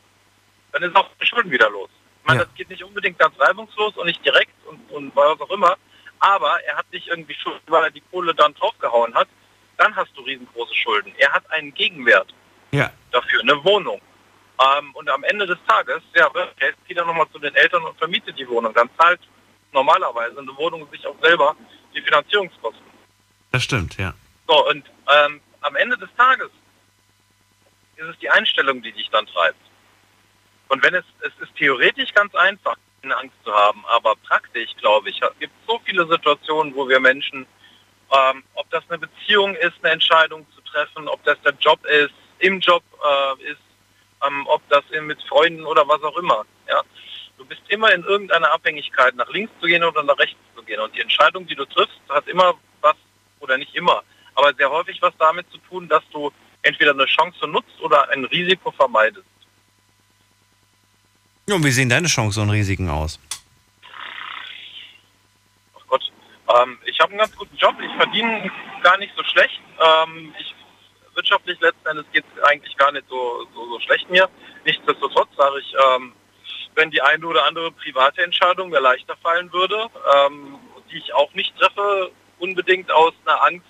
Dann 0.72 0.84
ist 0.84 0.96
auch 0.96 1.10
die 1.22 1.26
Schulden 1.26 1.52
wieder 1.52 1.70
los. 1.70 1.90
Ich 2.22 2.28
meine, 2.28 2.42
Ja. 2.42 2.46
das 2.46 2.54
geht 2.56 2.70
nicht 2.70 2.84
unbedingt 2.84 3.18
ganz 3.18 3.40
reibungslos 3.40 3.96
und 3.98 4.06
nicht 4.06 4.24
direkt 4.26 4.54
und, 4.66 4.80
und 4.92 5.16
was 5.16 5.40
auch 5.42 5.50
immer, 5.50 5.78
aber 6.20 6.62
er 6.64 6.76
hat 6.78 6.86
nicht 6.92 7.08
irgendwie 7.08 7.34
Schulden, 7.36 7.62
weil 7.68 7.86
er 7.86 7.92
die 7.92 8.04
Kohle 8.12 8.36
dann 8.36 8.54
draufgehauen 8.56 9.14
hat, 9.16 9.28
dann 9.78 9.96
hast 9.96 10.12
du 10.16 10.22
riesengroße 10.22 10.76
Schulden. 10.76 11.14
Er 11.18 11.32
hat 11.32 11.50
einen 11.52 11.74
Gegenwert 11.74 12.34
Ja. 12.72 12.92
dafür, 13.12 13.42
eine 13.42 13.64
Wohnung. 13.64 14.02
Ähm, 14.62 14.94
und 14.94 15.10
am 15.10 15.24
Ende 15.24 15.48
des 15.48 15.58
Tages, 15.66 16.02
ja, 16.14 16.30
er 16.58 16.74
zieht 16.86 16.98
dann 16.98 17.08
nochmal 17.08 17.28
zu 17.32 17.40
den 17.40 17.56
Eltern 17.56 17.82
und 17.86 17.98
vermietet 17.98 18.38
die 18.38 18.48
Wohnung. 18.50 18.74
Dann 18.74 18.90
zahlt 19.00 19.22
normalerweise 19.72 20.40
eine 20.40 20.56
Wohnung 20.58 20.90
sich 20.92 21.06
auch 21.06 21.16
selber 21.22 21.56
die 21.94 22.02
Finanzierungskosten. 22.02 22.84
Das 23.52 23.64
stimmt, 23.64 23.98
ja. 23.98 24.14
So, 24.48 24.68
und 24.70 24.86
ähm, 25.14 25.42
am 25.62 25.76
Ende 25.76 25.98
des 25.98 26.10
Tages 26.18 26.50
ist 27.98 28.06
es 28.08 28.18
die 28.20 28.30
Einstellung, 28.30 28.82
die 28.82 28.92
dich 28.92 29.10
dann 29.10 29.26
treibt. 29.28 29.60
Und 30.70 30.84
wenn 30.84 30.94
es, 30.94 31.04
es 31.22 31.34
ist 31.42 31.56
theoretisch 31.56 32.14
ganz 32.14 32.34
einfach, 32.36 32.76
keine 33.02 33.18
Angst 33.18 33.36
zu 33.44 33.52
haben, 33.54 33.84
aber 33.88 34.16
praktisch, 34.18 34.70
glaube 34.78 35.10
ich, 35.10 35.20
gibt 35.40 35.54
es 35.62 35.68
so 35.68 35.80
viele 35.86 36.08
Situationen, 36.08 36.76
wo 36.76 36.88
wir 36.88 37.00
Menschen, 37.00 37.46
ähm, 38.12 38.44
ob 38.56 38.70
das 38.70 38.84
eine 38.90 39.00
Beziehung 39.00 39.56
ist, 39.56 39.74
eine 39.82 39.94
Entscheidung 39.94 40.46
zu 40.56 40.62
treffen, 40.62 41.08
ob 41.08 41.24
das 41.24 41.40
der 41.42 41.54
Job 41.60 41.84
ist, 41.86 42.14
im 42.40 42.60
Job 42.60 42.84
äh, 43.40 43.52
ist, 43.52 43.62
ähm, 44.26 44.46
ob 44.48 44.62
das 44.70 44.84
in- 44.92 45.06
mit 45.08 45.22
Freunden 45.24 45.66
oder 45.66 45.88
was 45.88 46.02
auch 46.04 46.18
immer, 46.18 46.46
ja. 46.68 46.82
Du 47.40 47.46
bist 47.46 47.62
immer 47.70 47.92
in 47.94 48.04
irgendeiner 48.04 48.52
Abhängigkeit, 48.52 49.16
nach 49.16 49.30
links 49.30 49.52
zu 49.62 49.68
gehen 49.68 49.82
oder 49.82 50.04
nach 50.04 50.20
rechts 50.20 50.38
zu 50.56 50.62
gehen. 50.62 50.82
Und 50.82 50.94
die 50.94 51.00
Entscheidung, 51.00 51.48
die 51.48 51.56
du 51.56 51.64
triffst, 51.64 51.98
hat 52.10 52.28
immer 52.28 52.54
was, 52.82 52.98
oder 53.40 53.58
nicht 53.58 53.74
immer, 53.76 54.04
aber 54.36 54.54
sehr 54.54 54.70
häufig 54.70 55.02
was 55.02 55.14
damit 55.18 55.50
zu 55.50 55.58
tun, 55.70 55.88
dass 55.88 56.04
du 56.12 56.32
entweder 56.64 56.92
eine 56.92 57.06
Chance 57.06 57.48
nutzt 57.48 57.80
oder 57.80 58.10
ein 58.10 58.26
Risiko 58.26 58.72
vermeidest. 58.72 59.26
Und 61.50 61.64
wie 61.64 61.72
sehen 61.72 61.88
deine 61.88 62.08
Chancen 62.08 62.44
und 62.44 62.50
Risiken 62.50 62.90
aus? 62.90 63.18
Ach 65.78 65.86
Gott. 65.88 66.12
Ähm, 66.58 66.78
ich 66.86 67.00
habe 67.00 67.12
einen 67.12 67.20
ganz 67.20 67.36
guten 67.38 67.56
Job, 67.56 67.76
ich 67.82 67.96
verdiene 67.96 68.52
gar 68.84 68.98
nicht 68.98 69.14
so 69.16 69.24
schlecht. 69.24 69.62
Ähm, 69.80 70.36
ich, 70.38 70.54
wirtschaftlich 71.16 71.58
letzten 71.62 71.88
Endes 71.88 72.06
geht 72.12 72.26
es 72.36 72.44
eigentlich 72.44 72.76
gar 72.76 72.92
nicht 72.92 73.08
so, 73.08 73.48
so, 73.56 73.66
so 73.70 73.80
schlecht 73.80 74.10
mir. 74.10 74.30
Nichtsdestotrotz 74.66 75.30
sage 75.38 75.60
ich, 75.62 75.74
ähm, 75.74 76.14
wenn 76.76 76.92
die 76.92 77.02
eine 77.02 77.26
oder 77.26 77.46
andere 77.46 77.72
private 77.72 78.24
Entscheidung 78.24 78.70
mir 78.70 78.80
leichter 78.80 79.16
fallen 79.18 79.52
würde, 79.52 79.88
ähm, 80.26 80.58
die 80.92 80.98
ich 80.98 81.14
auch 81.14 81.34
nicht 81.34 81.56
treffe, 81.58 82.12
unbedingt 82.40 82.92
aus 82.92 83.14
einer 83.26 83.42
Angst, 83.44 83.66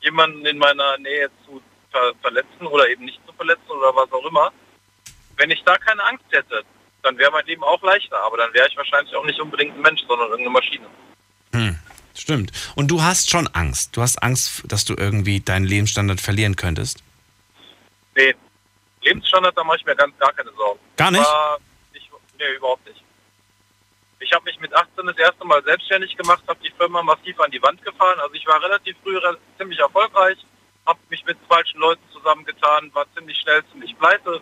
jemanden 0.00 0.44
in 0.44 0.58
meiner 0.58 0.98
Nähe 0.98 1.30
zu 1.46 1.62
ver 1.90 2.12
verletzen 2.20 2.66
oder 2.66 2.88
eben 2.88 3.04
nicht 3.04 3.20
zu 3.26 3.32
verletzen 3.32 3.70
oder 3.70 3.94
was 3.94 4.12
auch 4.12 4.24
immer. 4.26 4.52
Wenn 5.36 5.50
ich 5.50 5.62
da 5.64 5.76
keine 5.78 6.02
Angst 6.04 6.24
hätte, 6.30 6.62
dann 7.02 7.18
wäre 7.18 7.30
mein 7.32 7.46
Leben 7.46 7.62
auch 7.64 7.82
leichter, 7.82 8.18
aber 8.22 8.36
dann 8.36 8.52
wäre 8.52 8.68
ich 8.68 8.76
wahrscheinlich 8.76 9.14
auch 9.14 9.24
nicht 9.24 9.40
unbedingt 9.40 9.76
ein 9.76 9.82
Mensch, 9.82 10.02
sondern 10.06 10.28
irgendeine 10.28 10.50
Maschine. 10.50 10.86
Hm, 11.52 11.78
stimmt. 12.14 12.52
Und 12.74 12.90
du 12.90 13.02
hast 13.02 13.30
schon 13.30 13.46
Angst. 13.48 13.96
Du 13.96 14.02
hast 14.02 14.22
Angst, 14.22 14.64
dass 14.66 14.84
du 14.84 14.94
irgendwie 14.96 15.40
deinen 15.40 15.64
Lebensstandard 15.64 16.20
verlieren 16.20 16.56
könntest. 16.56 17.02
Nee, 18.16 18.34
Lebensstandard, 19.02 19.56
da 19.56 19.64
mache 19.64 19.78
ich 19.78 19.86
mir 19.86 19.96
ganz 19.96 20.16
gar 20.18 20.32
keine 20.32 20.50
Sorgen. 20.52 20.80
Gar 20.96 21.10
nicht? 21.10 21.24
War 21.24 21.58
ich, 21.58 21.73
nee, 22.48 22.56
überhaupt 22.56 22.86
nicht. 22.86 23.02
Ich 24.20 24.32
habe 24.32 24.44
mich 24.44 24.58
mit 24.60 24.74
18 24.74 25.06
das 25.06 25.18
erste 25.18 25.44
Mal 25.44 25.62
selbstständig 25.64 26.16
gemacht, 26.16 26.42
habe 26.46 26.60
die 26.64 26.72
Firma 26.76 27.02
massiv 27.02 27.38
an 27.40 27.50
die 27.50 27.62
Wand 27.62 27.82
gefahren. 27.82 28.18
Also 28.20 28.34
ich 28.34 28.46
war 28.46 28.62
relativ 28.62 28.96
früh 29.02 29.16
re 29.18 29.36
ziemlich 29.58 29.78
erfolgreich, 29.78 30.38
habe 30.86 30.98
mich 31.10 31.24
mit 31.26 31.36
falschen 31.48 31.78
Leuten 31.80 32.02
zusammengetan, 32.12 32.90
war 32.94 33.06
ziemlich 33.14 33.36
schnell 33.38 33.62
ziemlich 33.70 33.96
pleite. 33.98 34.40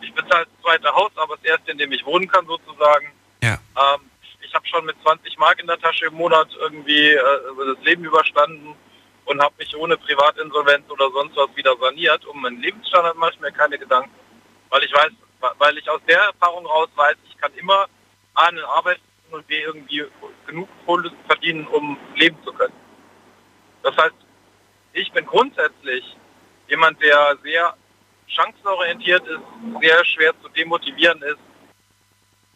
Ich 0.00 0.12
bezahle 0.14 0.46
das 0.46 0.62
zweite 0.62 0.92
Haus, 0.94 1.12
aber 1.16 1.36
das 1.36 1.44
erste, 1.44 1.70
in 1.70 1.78
dem 1.78 1.92
ich 1.92 2.04
wohnen 2.04 2.26
kann 2.26 2.46
sozusagen. 2.46 3.12
Ja. 3.42 3.58
Ähm, 3.76 4.10
ich 4.40 4.54
habe 4.54 4.66
schon 4.66 4.84
mit 4.84 4.96
20 5.02 5.38
Mark 5.38 5.60
in 5.60 5.66
der 5.66 5.78
Tasche 5.78 6.06
im 6.06 6.14
Monat 6.14 6.48
irgendwie 6.58 7.10
äh, 7.10 7.20
das 7.74 7.84
Leben 7.84 8.04
überstanden 8.04 8.74
und 9.26 9.40
habe 9.40 9.54
mich 9.58 9.76
ohne 9.76 9.96
Privatinsolvenz 9.96 10.90
oder 10.90 11.10
sonst 11.12 11.36
was 11.36 11.54
wieder 11.54 11.76
saniert. 11.80 12.24
Um 12.26 12.40
meinen 12.40 12.60
Lebensstandard 12.60 13.16
mache 13.16 13.34
ich 13.34 13.40
mir 13.40 13.52
keine 13.52 13.78
Gedanken, 13.78 14.10
weil 14.70 14.82
ich 14.82 14.92
weiß, 14.92 15.12
weil 15.58 15.78
ich 15.78 15.88
aus 15.88 16.00
der 16.06 16.20
Erfahrung 16.20 16.66
raus 16.66 16.88
weiß, 16.94 17.16
ich 17.28 17.36
kann 17.38 17.52
immer 17.54 17.86
A, 18.34 18.46
eine 18.46 18.64
Arbeit 18.66 19.00
und 19.30 19.46
B, 19.46 19.60
irgendwie 19.60 20.04
genug 20.46 20.68
Kohle 20.84 21.10
verdienen, 21.26 21.66
um 21.68 21.96
leben 22.16 22.36
zu 22.44 22.52
können. 22.52 22.74
Das 23.82 23.96
heißt, 23.96 24.14
ich 24.92 25.10
bin 25.12 25.24
grundsätzlich 25.24 26.16
jemand, 26.68 27.00
der 27.00 27.36
sehr 27.42 27.74
chancenorientiert 28.26 29.26
ist, 29.26 29.40
sehr 29.80 30.04
schwer 30.04 30.34
zu 30.42 30.48
demotivieren 30.48 31.22
ist. 31.22 31.38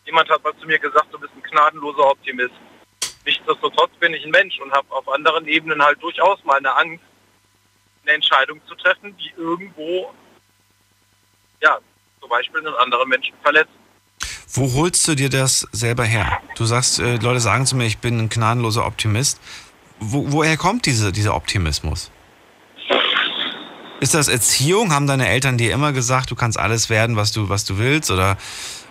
Jemand 0.05 0.29
hat 0.31 0.43
mal 0.45 0.57
zu 0.59 0.67
mir 0.67 0.79
gesagt, 0.79 1.13
du 1.13 1.19
bist 1.19 1.33
ein 1.35 1.43
gnadenloser 1.43 2.11
Optimist. 2.11 2.55
Nichtsdestotrotz 3.25 3.93
bin 3.99 4.13
ich 4.13 4.25
ein 4.25 4.31
Mensch 4.31 4.61
und 4.61 4.73
habe 4.73 4.91
auf 4.91 5.09
anderen 5.09 5.47
Ebenen 5.47 5.83
halt 5.83 6.03
durchaus 6.03 6.45
mal 6.45 6.59
eine 6.59 6.75
Angst, 6.75 7.05
eine 8.03 8.13
Entscheidung 8.13 8.61
zu 8.67 8.75
treffen, 8.75 9.17
die 9.17 9.33
irgendwo, 9.37 10.13
ja, 11.63 11.79
zum 12.25 12.31
Beispiel 12.31 12.61
einen 12.61 12.75
anderen 12.77 13.09
Menschen 13.09 13.35
verletzt. 13.43 13.71
Wo 14.55 14.73
holst 14.73 15.07
du 15.07 15.15
dir 15.15 15.29
das 15.29 15.69
selber 15.73 16.05
her? 16.05 16.41
Du 16.57 16.65
sagst, 16.65 16.99
äh, 16.99 17.17
Leute 17.17 17.41
sagen 17.41 17.67
zu 17.67 17.77
mir, 17.77 17.85
ich 17.85 17.99
bin 17.99 18.19
ein 18.19 18.29
gnadenloser 18.31 18.87
Optimist. 18.87 19.41
Wo, 20.01 20.33
woher 20.33 20.57
kommt 20.57 20.87
diese, 20.87 21.13
dieser 21.13 21.35
Optimismus? 21.35 22.11
Ist 24.01 24.15
das 24.15 24.29
Erziehung? 24.29 24.93
Haben 24.93 25.07
deine 25.07 25.29
Eltern 25.29 25.59
dir 25.59 25.73
immer 25.75 25.93
gesagt, 25.93 26.31
du 26.31 26.35
kannst 26.35 26.59
alles 26.59 26.89
werden, 26.89 27.17
was 27.17 27.33
du, 27.33 27.51
was 27.51 27.67
du 27.67 27.77
willst? 27.77 28.11
Oder, 28.11 28.39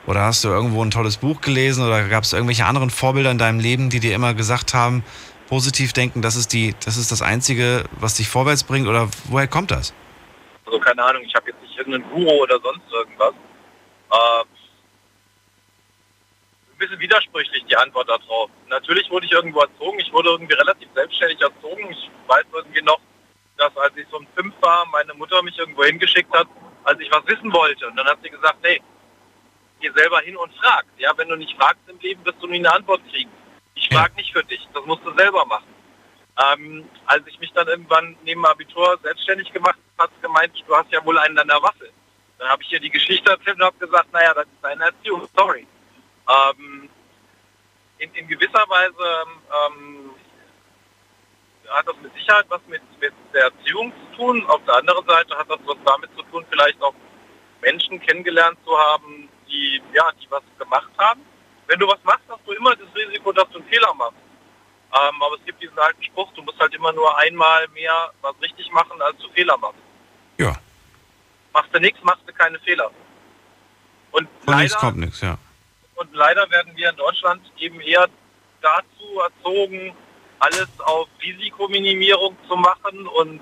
oder 0.05 0.21
hast 0.21 0.43
du 0.43 0.49
irgendwo 0.49 0.83
ein 0.83 0.91
tolles 0.91 1.17
Buch 1.17 1.41
gelesen? 1.41 1.83
Oder 1.83 2.07
gab 2.09 2.25
es 2.25 2.33
irgendwelche 2.33 2.65
anderen 2.65 2.91
Vorbilder 2.91 3.31
in 3.31 3.39
deinem 3.39 3.59
Leben, 3.59 3.89
die 3.89 3.99
dir 3.99 4.13
immer 4.13 4.35
gesagt 4.35 4.75
haben, 4.75 5.03
positiv 5.47 5.93
denken, 5.93 6.21
das 6.21 6.35
ist, 6.35 6.53
die, 6.53 6.75
das 6.85 6.97
ist 6.97 7.11
das 7.11 7.23
Einzige, 7.23 7.85
was 7.99 8.15
dich 8.15 8.27
vorwärts 8.27 8.63
bringt? 8.63 8.87
Oder 8.87 9.09
woher 9.25 9.47
kommt 9.47 9.71
das? 9.71 9.93
Also 10.73 10.83
keine 10.83 11.03
Ahnung, 11.03 11.21
ich 11.21 11.35
habe 11.35 11.51
jetzt 11.51 11.61
nicht 11.61 11.77
irgendeinen 11.77 12.09
Guru 12.09 12.41
oder 12.41 12.59
sonst 12.59 12.91
irgendwas. 12.91 13.35
Äh, 14.11 14.41
ein 16.71 16.77
bisschen 16.79 16.99
widersprüchlich 16.99 17.63
die 17.65 17.77
Antwort 17.77 18.09
darauf. 18.09 18.49
Natürlich 18.69 19.07
wurde 19.11 19.27
ich 19.27 19.31
irgendwo 19.33 19.59
erzogen, 19.59 19.99
ich 19.99 20.11
wurde 20.11 20.29
irgendwie 20.29 20.55
relativ 20.55 20.89
selbstständig 20.95 21.39
erzogen. 21.41 21.91
Ich 21.91 22.09
weiß 22.25 22.45
irgendwie 22.51 22.81
noch, 22.81 22.99
dass 23.55 23.77
als 23.77 23.95
ich 23.97 24.07
so 24.09 24.17
um 24.17 24.25
fünf 24.35 24.55
war, 24.61 24.87
meine 24.87 25.13
Mutter 25.13 25.43
mich 25.43 25.59
irgendwo 25.59 25.83
hingeschickt 25.83 26.33
hat, 26.33 26.47
als 26.85 26.99
ich 26.99 27.11
was 27.11 27.27
wissen 27.27 27.53
wollte. 27.53 27.85
Und 27.85 27.95
dann 27.95 28.07
hat 28.07 28.17
sie 28.23 28.31
gesagt, 28.31 28.57
nee, 28.63 28.81
geh 29.79 29.91
selber 29.91 30.21
hin 30.21 30.35
und 30.37 30.51
frag. 30.55 30.85
Ja, 30.97 31.15
wenn 31.17 31.29
du 31.29 31.35
nicht 31.35 31.55
fragst 31.55 31.87
im 31.87 31.99
Leben, 31.99 32.25
wirst 32.25 32.41
du 32.41 32.47
nie 32.47 32.57
eine 32.57 32.73
Antwort 32.73 33.01
kriegen. 33.11 33.29
Ich 33.75 33.89
sag 33.91 34.15
nicht 34.17 34.33
für 34.33 34.43
dich, 34.43 34.67
das 34.73 34.83
musst 34.87 35.05
du 35.05 35.13
selber 35.13 35.45
machen. 35.45 35.67
Ähm, 36.35 36.89
als 37.05 37.25
ich 37.27 37.39
mich 37.39 37.51
dann 37.53 37.67
irgendwann 37.67 38.17
neben 38.23 38.45
Abitur 38.45 38.97
selbstständig 39.03 39.51
gemacht 39.53 39.77
habe, 39.97 40.09
hat 40.09 40.21
gemeint, 40.21 40.51
du 40.67 40.75
hast 40.75 40.91
ja 40.91 41.03
wohl 41.05 41.17
einen 41.19 41.37
an 41.37 41.47
der 41.47 41.61
Waffe. 41.61 41.89
Dann 42.39 42.49
habe 42.49 42.63
ich 42.63 42.71
ihr 42.71 42.79
die 42.79 42.89
Geschichte 42.89 43.29
erzählt 43.29 43.57
und 43.57 43.65
habe 43.65 43.77
gesagt, 43.77 44.11
naja, 44.11 44.33
das 44.33 44.45
ist 44.45 44.65
eine 44.65 44.85
Erziehungsstory. 44.85 45.67
Ähm, 46.27 46.89
in, 47.99 48.13
in 48.15 48.27
gewisser 48.27 48.65
Weise 48.67 49.23
ähm, 49.67 50.09
hat 51.69 51.87
das 51.87 51.95
mit 52.01 52.13
Sicherheit 52.15 52.45
was 52.49 52.61
mit, 52.67 52.81
mit 52.99 53.13
der 53.33 53.43
Erziehung 53.45 53.93
zu 53.93 54.17
tun. 54.17 54.45
Auf 54.47 54.61
der 54.65 54.75
anderen 54.75 55.05
Seite 55.05 55.37
hat 55.37 55.49
das 55.49 55.59
was 55.65 55.77
damit 55.85 56.09
zu 56.15 56.23
tun, 56.23 56.45
vielleicht 56.49 56.81
auch 56.81 56.95
Menschen 57.61 57.99
kennengelernt 58.01 58.57
zu 58.65 58.77
haben, 58.77 59.29
die, 59.47 59.81
ja, 59.93 60.11
die 60.21 60.29
was 60.29 60.43
gemacht 60.57 60.91
haben. 60.97 61.21
Wenn 61.67 61.79
du 61.79 61.87
was 61.87 62.03
machst, 62.03 62.23
hast 62.27 62.45
du 62.45 62.51
immer 62.51 62.75
das 62.75 62.93
Risiko, 62.95 63.31
dass 63.31 63.49
du 63.49 63.59
einen 63.59 63.67
Fehler 63.69 63.93
machst. 63.93 64.17
Ähm, 64.93 65.23
aber 65.23 65.35
es 65.35 65.45
gibt 65.45 65.61
diesen 65.61 65.77
alten 65.79 66.03
Spruch, 66.03 66.31
du 66.33 66.43
musst 66.43 66.59
halt 66.59 66.73
immer 66.75 66.91
nur 66.93 67.17
einmal 67.17 67.67
mehr 67.69 68.11
was 68.21 68.35
richtig 68.41 68.71
machen, 68.71 69.01
als 69.01 69.17
du 69.17 69.29
Fehler 69.29 69.57
machst. 69.57 69.79
Ja. 70.37 70.55
Machst 71.51 71.73
du 71.73 71.79
nichts, 71.79 71.99
machst 72.03 72.21
du 72.27 72.33
keine 72.33 72.59
Fehler. 72.59 72.91
Und 74.11 74.23
nichts 74.23 74.45
leider, 74.45 74.75
kommt 74.75 74.97
nichts, 74.97 75.21
ja. 75.21 75.37
und 75.95 76.13
leider 76.13 76.49
werden 76.51 76.75
wir 76.75 76.89
in 76.91 76.95
Deutschland 76.95 77.41
eben 77.57 77.81
eher 77.81 78.07
dazu 78.61 79.19
erzogen, 79.19 79.95
alles 80.39 80.69
auf 80.79 81.07
Risikominimierung 81.21 82.37
zu 82.47 82.55
machen 82.55 83.07
und 83.07 83.41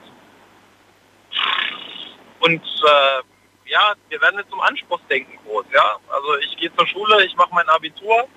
und 2.39 2.63
äh, 2.63 3.69
ja, 3.69 3.93
wir 4.09 4.21
werden 4.21 4.39
jetzt 4.39 4.49
zum 4.49 4.61
Anspruchsdenken 4.61 5.37
groß, 5.45 5.65
ja. 5.73 5.97
Also 6.09 6.37
ich 6.37 6.55
gehe 6.57 6.73
zur 6.75 6.87
Schule, 6.87 7.25
ich 7.25 7.35
mache 7.35 7.53
mein 7.53 7.67
Abitur, 7.69 8.27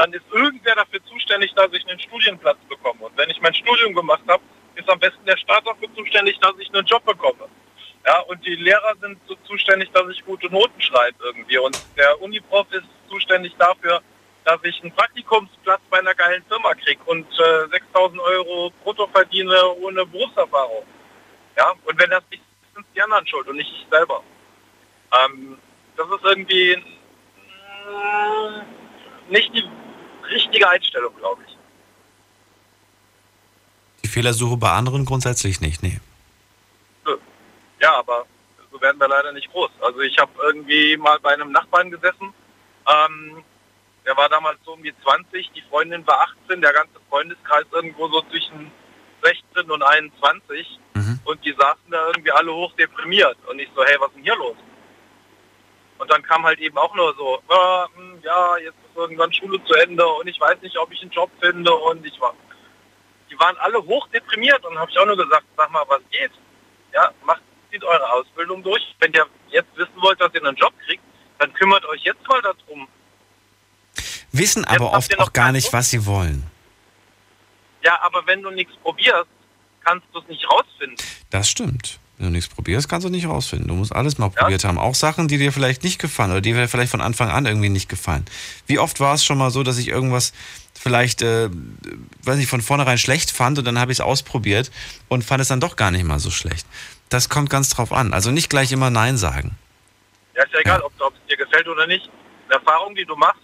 dann 0.00 0.12
ist 0.14 0.24
irgendwer 0.32 0.74
dafür 0.74 1.04
zuständig, 1.04 1.52
dass 1.54 1.70
ich 1.72 1.86
einen 1.86 2.00
Studienplatz 2.00 2.56
bekomme. 2.70 3.04
Und 3.04 3.18
wenn 3.18 3.28
ich 3.28 3.40
mein 3.42 3.52
Studium 3.52 3.94
gemacht 3.94 4.22
habe, 4.28 4.42
ist 4.74 4.88
am 4.88 4.98
besten 4.98 5.24
der 5.26 5.36
Staat 5.36 5.66
dafür 5.66 5.94
zuständig, 5.94 6.38
dass 6.40 6.54
ich 6.58 6.72
einen 6.72 6.86
Job 6.86 7.04
bekomme. 7.04 7.48
Ja, 8.06 8.20
und 8.20 8.44
die 8.46 8.54
Lehrer 8.54 8.94
sind 9.02 9.18
so 9.28 9.34
zuständig, 9.44 9.90
dass 9.92 10.08
ich 10.10 10.24
gute 10.24 10.50
Noten 10.50 10.80
schreibe 10.80 11.22
irgendwie. 11.22 11.58
Und 11.58 11.76
der 11.98 12.18
Uniprof 12.22 12.66
ist 12.72 12.86
zuständig 13.10 13.54
dafür, 13.58 14.00
dass 14.44 14.58
ich 14.64 14.80
einen 14.82 14.92
Praktikumsplatz 14.92 15.82
bei 15.90 15.98
einer 15.98 16.14
geilen 16.14 16.42
Firma 16.48 16.72
kriege 16.74 17.02
und 17.04 17.26
äh, 17.38 17.68
6000 17.70 18.18
Euro 18.20 18.72
brutto 18.82 19.06
verdiene 19.08 19.54
ohne 19.82 20.06
Berufserfahrung. 20.06 20.84
Ja, 21.58 21.74
und 21.84 22.00
wenn 22.00 22.08
das 22.08 22.22
nicht 22.30 22.40
ist, 22.40 22.74
sind 22.74 22.86
die 22.94 23.02
anderen 23.02 23.26
schuld 23.26 23.46
und 23.48 23.56
nicht 23.56 23.70
ich 23.70 23.86
selber. 23.90 24.22
Ähm, 25.12 25.58
das 25.98 26.06
ist 26.08 26.24
irgendwie 26.24 26.74
mh, 27.86 28.64
nicht 29.28 29.54
die 29.54 29.68
richtige 30.30 30.68
Einstellung, 30.68 31.14
glaube 31.16 31.42
ich. 31.46 31.56
Die 34.04 34.08
Fehlersuche 34.08 34.56
bei 34.56 34.70
anderen 34.70 35.04
grundsätzlich 35.04 35.60
nicht, 35.60 35.82
nee. 35.82 36.00
Ja, 37.80 37.98
aber 37.98 38.26
so 38.70 38.80
werden 38.80 39.00
wir 39.00 39.08
leider 39.08 39.32
nicht 39.32 39.50
groß. 39.50 39.70
Also 39.80 40.00
ich 40.00 40.18
habe 40.18 40.30
irgendwie 40.42 40.96
mal 40.96 41.18
bei 41.20 41.32
einem 41.32 41.50
Nachbarn 41.50 41.90
gesessen, 41.90 42.32
ähm, 42.86 43.42
der 44.06 44.16
war 44.16 44.28
damals 44.28 44.58
so 44.64 44.72
um 44.72 44.82
die 44.82 44.94
20, 45.02 45.50
die 45.54 45.62
Freundin 45.62 46.06
war 46.06 46.28
18, 46.46 46.60
der 46.60 46.72
ganze 46.72 46.94
Freundeskreis 47.08 47.64
irgendwo 47.72 48.08
so 48.08 48.22
zwischen 48.22 48.70
16 49.22 49.70
und 49.70 49.82
21 49.82 50.78
und 51.24 51.44
die 51.44 51.52
saßen 51.52 51.90
da 51.90 52.06
irgendwie 52.08 52.32
alle 52.32 52.52
hoch 52.52 52.72
deprimiert 52.72 53.36
und 53.48 53.58
ich 53.58 53.68
so, 53.74 53.84
hey, 53.84 53.96
was 54.00 54.08
ist 54.08 54.16
denn 54.16 54.24
hier 54.24 54.36
los? 54.36 54.56
Und 56.00 56.10
dann 56.10 56.22
kam 56.22 56.44
halt 56.44 56.58
eben 56.60 56.78
auch 56.78 56.94
nur 56.94 57.14
so, 57.14 57.42
ah, 57.48 57.86
hm, 57.94 58.22
ja, 58.22 58.56
jetzt 58.56 58.78
ist 58.88 58.96
irgendwann 58.96 59.30
Schule 59.34 59.62
zu 59.64 59.74
Ende 59.74 60.06
und 60.06 60.26
ich 60.26 60.40
weiß 60.40 60.58
nicht, 60.62 60.78
ob 60.78 60.90
ich 60.90 61.02
einen 61.02 61.10
Job 61.10 61.30
finde 61.40 61.74
und 61.74 62.04
ich 62.06 62.18
war, 62.18 62.34
die 63.30 63.38
waren 63.38 63.54
alle 63.58 63.84
hoch 63.84 64.08
deprimiert 64.08 64.64
und 64.64 64.78
habe 64.78 64.90
ich 64.90 64.98
auch 64.98 65.04
nur 65.04 65.18
gesagt, 65.18 65.44
sag 65.58 65.70
mal, 65.70 65.84
was 65.88 66.00
geht? 66.10 66.30
Ja, 66.94 67.12
macht, 67.26 67.42
zieht 67.70 67.84
eure 67.84 68.12
Ausbildung 68.12 68.62
durch. 68.62 68.82
Wenn 68.98 69.12
ihr 69.12 69.26
jetzt 69.50 69.76
wissen 69.76 69.92
wollt, 70.00 70.18
dass 70.22 70.32
ihr 70.32 70.42
einen 70.42 70.56
Job 70.56 70.72
kriegt, 70.86 71.02
dann 71.38 71.52
kümmert 71.52 71.84
euch 71.84 72.02
jetzt 72.02 72.26
mal 72.26 72.40
darum. 72.40 72.88
Wissen 74.32 74.64
aber 74.64 74.86
habt 74.86 74.96
oft 74.96 75.18
auch 75.18 75.34
gar 75.34 75.52
nicht, 75.52 75.70
was 75.70 75.90
sie 75.90 76.06
wollen. 76.06 76.50
Ja, 77.84 78.00
aber 78.00 78.26
wenn 78.26 78.40
du 78.40 78.48
nichts 78.50 78.72
probierst, 78.82 79.28
kannst 79.84 80.06
du 80.14 80.20
es 80.20 80.28
nicht 80.28 80.50
rausfinden. 80.50 80.96
Das 81.28 81.50
stimmt. 81.50 81.99
Wenn 82.20 82.26
du 82.26 82.32
nichts 82.32 82.54
probierst, 82.54 82.86
kannst 82.86 83.06
du 83.06 83.10
nicht 83.10 83.26
rausfinden. 83.26 83.68
Du 83.68 83.74
musst 83.74 83.96
alles 83.96 84.18
mal 84.18 84.28
probiert 84.28 84.62
haben. 84.64 84.76
Auch 84.76 84.94
Sachen, 84.94 85.26
die 85.26 85.38
dir 85.38 85.52
vielleicht 85.54 85.82
nicht 85.82 85.98
gefallen 85.98 86.32
oder 86.32 86.42
die 86.42 86.52
dir 86.52 86.68
vielleicht 86.68 86.90
von 86.90 87.00
Anfang 87.00 87.30
an 87.30 87.46
irgendwie 87.46 87.70
nicht 87.70 87.88
gefallen. 87.88 88.26
Wie 88.66 88.78
oft 88.78 89.00
war 89.00 89.14
es 89.14 89.24
schon 89.24 89.38
mal 89.38 89.50
so, 89.50 89.62
dass 89.62 89.78
ich 89.78 89.88
irgendwas 89.88 90.34
vielleicht, 90.78 91.22
äh, 91.22 91.48
weiß 92.22 92.36
nicht, 92.36 92.50
von 92.50 92.60
vornherein 92.60 92.98
schlecht 92.98 93.30
fand 93.30 93.58
und 93.58 93.64
dann 93.64 93.78
habe 93.78 93.90
ich 93.90 93.96
es 93.96 94.00
ausprobiert 94.02 94.70
und 95.08 95.24
fand 95.24 95.40
es 95.40 95.48
dann 95.48 95.60
doch 95.60 95.76
gar 95.76 95.90
nicht 95.90 96.04
mal 96.04 96.18
so 96.18 96.30
schlecht. 96.30 96.66
Das 97.08 97.30
kommt 97.30 97.48
ganz 97.48 97.70
drauf 97.70 97.90
an. 97.90 98.12
Also 98.12 98.30
nicht 98.30 98.50
gleich 98.50 98.70
immer 98.70 98.90
Nein 98.90 99.16
sagen. 99.16 99.56
Ja, 100.36 100.42
ist 100.44 100.52
ja 100.52 100.60
egal, 100.60 100.82
ob 100.82 100.92
ob 101.00 101.14
es 101.14 101.20
dir 101.26 101.38
gefällt 101.38 101.68
oder 101.68 101.86
nicht. 101.86 102.10
Eine 102.50 102.56
Erfahrung, 102.56 102.94
die 102.94 103.06
du 103.06 103.16
machst, 103.16 103.40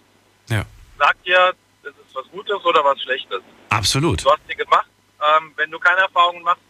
Ja. 0.50 0.66
sagt 0.98 1.26
dir, 1.26 1.54
das 1.82 1.94
ist 1.94 2.14
was 2.14 2.24
Gutes 2.30 2.62
oder 2.62 2.84
was 2.84 3.00
Schlechtes. 3.00 3.40
Absolut. 3.70 4.22
Du 4.22 4.30
hast 4.30 4.42
sie 4.46 4.54
gemacht. 4.54 4.86
Ähm, 5.38 5.52
wenn 5.56 5.70
du 5.70 5.78
keine 5.78 6.00
Erfahrungen 6.02 6.42
machst, 6.42 6.60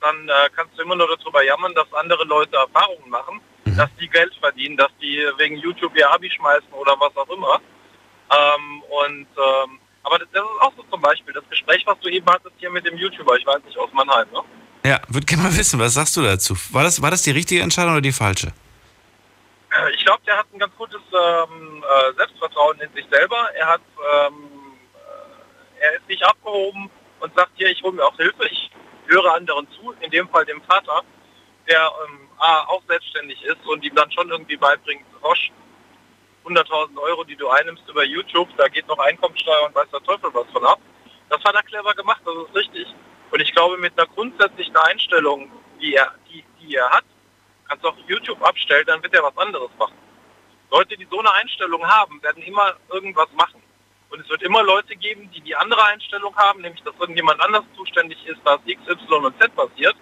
dann 0.00 0.28
äh, 0.28 0.32
kannst 0.54 0.76
du 0.78 0.82
immer 0.82 0.96
nur 0.96 1.08
darüber 1.16 1.42
jammern, 1.44 1.74
dass 1.74 1.92
andere 1.94 2.24
Leute 2.24 2.56
Erfahrungen 2.56 3.08
machen, 3.10 3.40
dass 3.76 3.90
die 4.00 4.08
Geld 4.08 4.34
verdienen, 4.40 4.76
dass 4.76 4.90
die 5.00 5.18
wegen 5.38 5.56
YouTube 5.56 5.96
ihr 5.96 6.10
Abi 6.10 6.30
schmeißen 6.30 6.72
oder 6.72 6.94
was 6.98 7.16
auch 7.16 7.28
immer. 7.28 7.60
Ähm, 8.32 8.82
und 8.82 9.26
ähm, 9.36 9.78
aber 10.02 10.18
das, 10.18 10.28
das 10.32 10.42
ist 10.42 10.62
auch 10.62 10.72
so 10.76 10.82
zum 10.90 11.00
Beispiel 11.00 11.34
das 11.34 11.44
Gespräch, 11.50 11.82
was 11.86 11.98
du 12.00 12.08
eben 12.08 12.26
hattest 12.26 12.54
hier 12.58 12.70
mit 12.70 12.86
dem 12.86 12.96
YouTuber, 12.96 13.36
ich 13.36 13.46
weiß 13.46 13.62
nicht, 13.64 13.76
aus 13.76 13.92
Mannheim, 13.92 14.28
ne? 14.32 14.40
Ja, 14.86 14.98
würde 15.08 15.26
gerne 15.26 15.42
mal 15.42 15.56
wissen, 15.56 15.78
was 15.78 15.92
sagst 15.92 16.16
du 16.16 16.22
dazu? 16.22 16.54
War 16.72 16.82
das, 16.84 17.02
war 17.02 17.10
das 17.10 17.22
die 17.22 17.32
richtige 17.32 17.62
Entscheidung 17.62 17.92
oder 17.92 18.00
die 18.00 18.12
falsche? 18.12 18.46
Äh, 19.70 19.90
Ich 19.94 20.04
glaube, 20.06 20.22
der 20.26 20.38
hat 20.38 20.46
ein 20.52 20.58
ganz 20.58 20.74
gutes 20.76 21.00
ähm, 21.12 21.84
äh, 21.84 22.14
Selbstvertrauen 22.16 22.80
in 22.80 22.90
sich 22.94 23.04
selber. 23.10 23.50
Er 23.54 23.66
hat, 23.66 23.82
ähm, 24.26 24.34
äh, 24.94 25.84
er 25.84 25.96
ist 25.96 26.08
nicht 26.08 26.22
abgehoben 26.24 26.90
und 27.20 27.34
sagt 27.34 27.50
hier, 27.56 27.68
ich 27.68 27.82
hole 27.82 27.92
mir 27.92 28.04
auch 28.04 28.16
Hilfe. 28.16 28.46
Ich 28.50 28.70
höre 29.10 29.34
anderen 29.34 29.66
zu, 29.72 29.92
in 30.00 30.10
dem 30.10 30.28
Fall 30.28 30.44
dem 30.46 30.62
Vater, 30.62 31.02
der 31.68 31.92
ähm, 32.06 32.28
A, 32.38 32.64
auch 32.68 32.82
selbstständig 32.88 33.42
ist 33.44 33.64
und 33.66 33.84
ihm 33.84 33.94
dann 33.94 34.10
schon 34.10 34.30
irgendwie 34.30 34.56
beibringt, 34.56 35.04
Rosch, 35.22 35.50
100.000 36.44 36.98
Euro, 36.98 37.24
die 37.24 37.36
du 37.36 37.48
einnimmst 37.48 37.86
über 37.88 38.04
YouTube, 38.04 38.48
da 38.56 38.68
geht 38.68 38.86
noch 38.88 38.98
Einkommensteuer 38.98 39.66
und 39.66 39.74
weiß 39.74 39.90
der 39.92 40.02
Teufel 40.02 40.30
was 40.32 40.48
von 40.52 40.64
ab. 40.64 40.80
Das 41.28 41.42
hat 41.44 41.54
er 41.54 41.62
clever 41.62 41.94
gemacht, 41.94 42.22
das 42.24 42.34
ist 42.34 42.54
richtig. 42.56 42.86
Und 43.30 43.40
ich 43.40 43.52
glaube, 43.52 43.76
mit 43.76 43.96
einer 43.98 44.08
grundsätzlichen 44.08 44.76
Einstellung, 44.76 45.50
die 45.80 45.94
er, 45.94 46.14
die, 46.28 46.44
die 46.60 46.74
er 46.74 46.88
hat, 46.90 47.04
kannst 47.68 47.84
du 47.84 47.88
auch 47.88 47.96
YouTube 48.08 48.42
abstellen, 48.42 48.84
dann 48.86 49.02
wird 49.02 49.14
er 49.14 49.22
was 49.22 49.36
anderes 49.36 49.70
machen. 49.78 49.96
Leute, 50.70 50.96
die 50.96 51.06
so 51.10 51.18
eine 51.18 51.32
Einstellung 51.32 51.86
haben, 51.86 52.22
werden 52.22 52.42
immer 52.42 52.74
irgendwas 52.90 53.28
machen. 53.32 53.62
Und 54.10 54.20
es 54.20 54.28
wird 54.28 54.42
immer 54.42 54.62
Leute 54.62 54.96
geben, 54.96 55.30
die 55.34 55.40
die 55.40 55.54
andere 55.54 55.84
Einstellung 55.84 56.34
haben, 56.36 56.62
nämlich 56.62 56.82
dass 56.82 56.94
irgendjemand 56.98 57.40
anders 57.40 57.64
zuständig 57.76 58.18
ist, 58.26 58.40
dass 58.44 58.58
X, 58.66 58.80
Y 58.88 59.24
und 59.24 59.40
Z 59.40 59.54
passiert, 59.54 59.96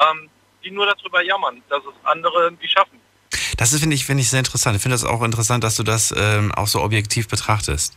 ähm, 0.00 0.28
die 0.64 0.70
nur 0.70 0.86
darüber 0.86 1.22
jammern, 1.22 1.62
dass 1.68 1.82
es 1.84 1.94
andere 2.04 2.44
irgendwie 2.44 2.68
schaffen. 2.68 3.00
Das 3.56 3.72
ist, 3.72 3.80
finde 3.80 3.94
ich, 3.94 4.04
finde 4.04 4.22
ich 4.22 4.30
sehr 4.30 4.40
interessant. 4.40 4.76
Ich 4.76 4.82
finde 4.82 4.96
es 4.96 5.04
auch 5.04 5.22
interessant, 5.22 5.64
dass 5.64 5.76
du 5.76 5.82
das 5.82 6.12
ähm, 6.16 6.52
auch 6.52 6.66
so 6.66 6.82
objektiv 6.82 7.28
betrachtest. 7.28 7.96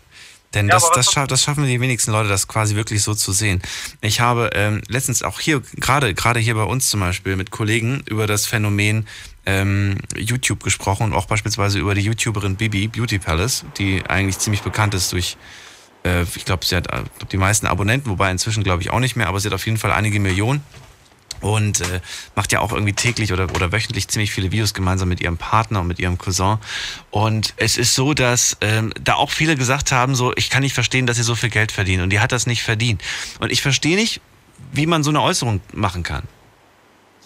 Denn 0.54 0.68
Ja, 0.68 0.76
das, 0.76 0.90
das, 0.92 1.12
scha 1.12 1.28
das 1.28 1.44
schaffen 1.44 1.66
die 1.66 1.80
wenigsten 1.80 2.12
Leute, 2.12 2.30
das 2.30 2.48
quasi 2.48 2.76
wirklich 2.76 3.04
so 3.04 3.14
zu 3.14 3.32
sehen. 3.32 3.62
Ich 4.02 4.20
habe 4.20 4.50
ähm, 4.54 4.82
letztens 4.88 5.22
auch 5.22 5.40
hier, 5.40 5.62
gerade 5.76 6.14
gerade 6.14 6.40
hier 6.40 6.56
bei 6.56 6.64
uns 6.64 6.90
zum 6.90 7.02
Beispiel, 7.02 7.36
mit 7.36 7.52
Kollegen 7.52 8.02
über 8.08 8.26
das 8.26 8.48
Phänomen 8.48 9.08
ähm, 9.50 9.98
YouTube 10.16 10.64
gesprochen 10.64 11.04
und 11.04 11.14
auch 11.14 11.26
beispielsweise 11.26 11.80
über 11.80 11.96
die 11.96 12.02
YouTuberin 12.02 12.56
Bibi, 12.56 12.88
Beauty 12.88 13.20
Palace, 13.20 13.66
die 13.78 14.04
eigentlich 14.08 14.38
ziemlich 14.38 14.62
bekannt 14.62 14.94
ist 14.94 15.12
durch, 15.12 15.38
äh, 16.06 16.24
ich 16.36 16.46
glaube, 16.46 16.66
sie 16.66 16.76
hat 16.76 16.88
äh, 16.88 17.04
die 17.32 17.38
meisten 17.38 17.66
Abonnenten, 17.66 18.10
wobei 18.10 18.30
inzwischen 18.30 18.64
glaube 18.64 18.84
ich 18.84 18.92
auch 18.92 19.00
nicht 19.00 19.16
mehr, 19.16 19.28
aber 19.28 19.40
sie 19.40 19.48
hat 19.48 19.54
auf 19.54 19.66
jeden 19.66 19.78
Fall 19.78 19.92
einige 19.92 20.20
Millionen 20.20 20.64
und 21.42 21.82
äh, 21.82 22.02
macht 22.36 22.52
ja 22.52 22.60
auch 22.60 22.74
irgendwie 22.74 22.94
täglich 22.94 23.34
oder, 23.34 23.46
oder 23.56 23.72
wöchentlich 23.72 24.08
ziemlich 24.08 24.32
viele 24.32 24.52
Videos 24.52 24.74
gemeinsam 24.74 25.10
mit 25.10 25.22
ihrem 25.22 25.38
Partner 25.38 25.82
und 25.82 25.88
mit 25.88 26.00
ihrem 26.00 26.18
Cousin. 26.18 26.58
Und 27.10 27.54
es 27.58 27.78
ist 27.78 27.96
so, 27.96 28.14
dass 28.14 28.58
ähm, 28.62 28.94
da 29.02 29.16
auch 29.16 29.32
viele 29.32 29.56
gesagt 29.56 29.92
haben, 29.92 30.16
so, 30.16 30.34
ich 30.36 30.50
kann 30.50 30.62
nicht 30.62 30.74
verstehen, 30.74 31.08
dass 31.08 31.18
sie 31.18 31.24
so 31.24 31.36
viel 31.36 31.50
Geld 31.50 31.72
verdienen. 31.72 32.04
Und 32.04 32.10
die 32.10 32.20
hat 32.20 32.34
das 32.34 32.46
nicht 32.46 32.62
verdient. 32.62 33.02
Und 33.40 33.52
ich 33.52 33.62
verstehe 33.62 33.96
nicht, 33.96 34.22
wie 34.74 34.86
man 34.86 35.04
so 35.04 35.10
eine 35.10 35.22
Äußerung 35.22 35.62
machen 35.74 36.04
kann. 36.04 36.24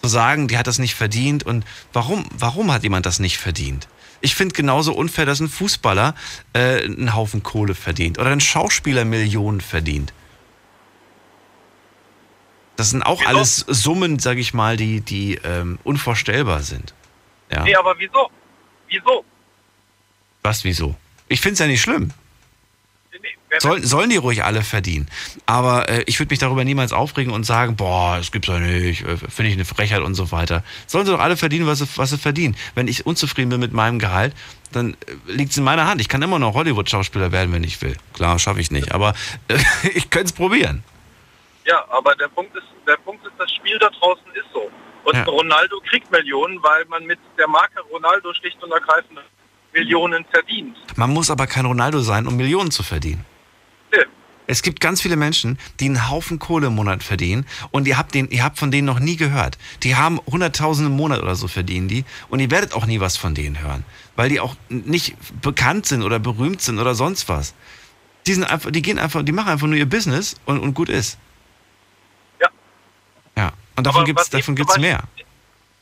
Zu 0.04 0.08
sagen, 0.08 0.48
die 0.48 0.58
hat 0.58 0.66
das 0.66 0.78
nicht 0.78 0.94
verdient 0.94 1.44
und 1.44 1.64
warum, 1.94 2.26
warum 2.36 2.70
hat 2.70 2.82
jemand 2.82 3.06
das 3.06 3.20
nicht 3.20 3.38
verdient? 3.38 3.88
Ich 4.20 4.34
finde 4.34 4.54
genauso 4.54 4.92
unfair, 4.94 5.24
dass 5.24 5.40
ein 5.40 5.48
Fußballer 5.48 6.14
äh, 6.52 6.84
einen 6.84 7.14
Haufen 7.14 7.42
Kohle 7.42 7.74
verdient 7.74 8.18
oder 8.18 8.30
ein 8.30 8.40
Schauspieler 8.40 9.06
Millionen 9.06 9.62
verdient. 9.62 10.12
Das 12.76 12.90
sind 12.90 13.02
auch 13.02 13.24
alles 13.24 13.64
Summen, 13.66 14.18
sage 14.18 14.40
ich 14.40 14.52
mal, 14.52 14.76
die, 14.76 15.00
die 15.00 15.36
ähm, 15.42 15.78
unvorstellbar 15.84 16.62
sind. 16.62 16.92
Ja. 17.50 17.64
Nee, 17.64 17.76
aber 17.76 17.94
wieso? 17.98 18.30
Wieso? 18.88 19.24
Was, 20.42 20.64
wieso? 20.64 20.94
Ich 21.28 21.40
finde 21.40 21.54
es 21.54 21.58
ja 21.60 21.66
nicht 21.66 21.80
schlimm. 21.80 22.12
Soll, 23.58 23.82
sollen 23.84 24.10
die 24.10 24.16
ruhig 24.16 24.42
alle 24.42 24.62
verdienen. 24.62 25.08
Aber 25.46 25.88
äh, 25.88 26.02
ich 26.06 26.18
würde 26.18 26.32
mich 26.32 26.38
darüber 26.38 26.64
niemals 26.64 26.92
aufregen 26.92 27.32
und 27.32 27.44
sagen, 27.44 27.76
boah, 27.76 28.16
das 28.16 28.32
gibt's 28.32 28.48
doch 28.48 28.58
nicht, 28.58 29.02
äh, 29.02 29.16
finde 29.16 29.48
ich 29.48 29.54
eine 29.54 29.64
Frechheit 29.64 30.02
und 30.02 30.14
so 30.14 30.32
weiter. 30.32 30.64
Sollen 30.86 31.06
sie 31.06 31.12
doch 31.12 31.20
alle 31.20 31.36
verdienen, 31.36 31.66
was 31.66 31.78
sie, 31.78 31.88
was 31.96 32.10
sie 32.10 32.18
verdienen. 32.18 32.56
Wenn 32.74 32.88
ich 32.88 33.06
unzufrieden 33.06 33.50
bin 33.50 33.60
mit 33.60 33.72
meinem 33.72 33.98
Gehalt, 33.98 34.34
dann 34.72 34.94
äh, 34.94 34.96
liegt 35.32 35.52
es 35.52 35.56
in 35.56 35.64
meiner 35.64 35.86
Hand. 35.86 36.00
Ich 36.00 36.08
kann 36.08 36.20
immer 36.22 36.38
noch 36.38 36.54
Hollywood-Schauspieler 36.54 37.30
werden, 37.32 37.52
wenn 37.52 37.62
ich 37.64 37.80
will. 37.80 37.96
Klar, 38.12 38.38
schaffe 38.38 38.60
ich 38.60 38.70
nicht, 38.70 38.92
aber 38.92 39.14
äh, 39.48 39.58
ich 39.94 40.10
könnte 40.10 40.26
es 40.26 40.32
probieren. 40.32 40.82
Ja, 41.64 41.84
aber 41.90 42.14
der 42.16 42.28
Punkt 42.28 42.54
ist, 42.56 42.66
der 42.86 42.96
Punkt 42.96 43.24
ist, 43.24 43.32
das 43.38 43.50
Spiel 43.52 43.78
da 43.78 43.88
draußen 43.88 44.26
ist 44.34 44.46
so. 44.52 44.70
Und 45.04 45.14
Ja. 45.16 45.24
Ronaldo 45.24 45.80
kriegt 45.88 46.10
Millionen, 46.10 46.62
weil 46.62 46.84
man 46.86 47.04
mit 47.04 47.18
der 47.38 47.46
Marke 47.46 47.80
Ronaldo 47.92 48.34
schlicht 48.34 48.62
und 48.62 48.72
ergreifend 48.72 49.20
Millionen 49.74 50.24
verdient. 50.30 50.76
Man 50.96 51.10
muss 51.10 51.30
aber 51.30 51.46
kein 51.46 51.66
Ronaldo 51.66 52.00
sein, 52.00 52.26
um 52.26 52.36
Millionen 52.36 52.70
zu 52.70 52.82
verdienen. 52.82 53.24
Nee. 53.92 54.04
Es 54.46 54.62
gibt 54.62 54.80
ganz 54.80 55.02
viele 55.02 55.16
Menschen, 55.16 55.58
die 55.80 55.86
einen 55.86 56.08
Haufen 56.08 56.38
Kohle 56.38 56.68
im 56.68 56.76
Monat 56.76 57.02
verdienen 57.02 57.44
und 57.72 57.88
ihr 57.88 57.98
habt, 57.98 58.14
den, 58.14 58.30
ihr 58.30 58.44
habt 58.44 58.58
von 58.58 58.70
denen 58.70 58.86
noch 58.86 59.00
nie 59.00 59.16
gehört. 59.16 59.58
Die 59.82 59.96
haben 59.96 60.20
Hunderttausende 60.26 60.90
im 60.90 60.96
Monat 60.96 61.20
oder 61.20 61.34
so 61.34 61.48
verdienen 61.48 61.88
die 61.88 62.04
und 62.28 62.40
ihr 62.40 62.50
werdet 62.50 62.72
auch 62.72 62.86
nie 62.86 63.00
was 63.00 63.16
von 63.16 63.34
denen 63.34 63.60
hören, 63.60 63.84
weil 64.16 64.28
die 64.28 64.40
auch 64.40 64.54
nicht 64.68 65.16
bekannt 65.42 65.86
sind 65.86 66.02
oder 66.02 66.18
berühmt 66.18 66.62
sind 66.62 66.78
oder 66.78 66.94
sonst 66.94 67.28
was. 67.28 67.54
Die, 68.26 68.32
sind 68.32 68.44
einfach, 68.44 68.70
die 68.70 68.80
gehen 68.80 68.98
einfach, 68.98 69.22
die 69.22 69.32
machen 69.32 69.48
einfach 69.48 69.66
nur 69.66 69.76
ihr 69.76 69.88
Business 69.88 70.36
und, 70.46 70.60
und 70.60 70.72
gut 70.74 70.88
ist. 70.88 71.18
Ja. 72.40 72.48
Ja. 73.36 73.52
Und 73.76 73.86
davon 73.86 74.06
zum 74.06 74.54
gibt's 74.54 74.78
mehr. 74.78 75.02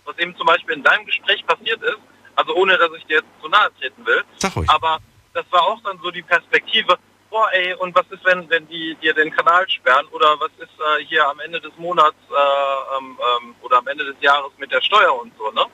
Was 0.05 0.19
eben 0.19 0.35
zum 0.37 0.47
Beispiel 0.47 0.77
in 0.77 0.83
deinem 0.83 1.05
Gespräch 1.05 1.47
passiert 1.47 1.81
ist, 1.83 1.99
also 2.37 2.55
ohne 2.55 2.77
dass 2.79 2.91
ich 2.97 3.05
dir 3.07 3.17
jetzt 3.17 3.43
zu 3.43 3.49
nahe 3.49 3.71
treten 3.79 4.05
will, 4.07 4.23
Sag 4.37 4.57
ruhig. 4.57 4.69
aber 4.71 4.99
das 5.35 5.45
war 5.51 5.63
auch 5.63 5.81
dann 5.83 5.99
so 6.03 6.11
die 6.11 6.23
Perspektive, 6.23 6.99
boah 7.31 7.51
ey, 7.53 7.75
und 7.75 7.95
was 7.95 8.07
ist, 8.11 8.25
wenn, 8.25 8.49
wenn 8.51 8.69
die 8.69 8.95
dir 8.97 9.15
den 9.15 9.31
Kanal 9.31 9.69
sperren 9.69 10.07
oder 10.09 10.39
was 10.41 10.51
ist 10.59 10.71
äh, 10.81 11.05
hier 11.05 11.27
am 11.29 11.41
Ende 11.41 11.61
des 11.61 11.73
Monats 11.79 12.17
äh, 12.31 12.97
ähm, 12.99 13.19
ähm, 13.41 13.55
oder 13.63 13.79
am 13.79 13.87
Ende 13.87 14.05
des 14.05 14.17
Jahres 14.21 14.53
mit 14.59 14.71
der 14.71 14.83
Steuer 14.83 15.15
und 15.21 15.33
so, 15.39 15.51
ne? 15.53 15.65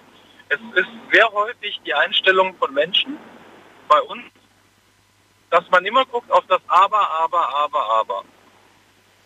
Es 0.51 0.59
ist 0.77 0.89
sehr 1.13 1.31
häufig 1.33 1.79
die 1.85 1.93
Einstellung 1.93 2.57
von 2.57 2.73
Menschen 2.73 3.19
bei 3.89 4.01
uns, 4.01 4.23
dass 5.51 5.69
man 5.71 5.85
immer 5.85 6.05
guckt 6.07 6.31
auf 6.31 6.45
das 6.49 6.61
Aber, 6.69 7.11
Aber, 7.11 7.49
Aber, 7.55 7.91
Aber. 8.01 8.25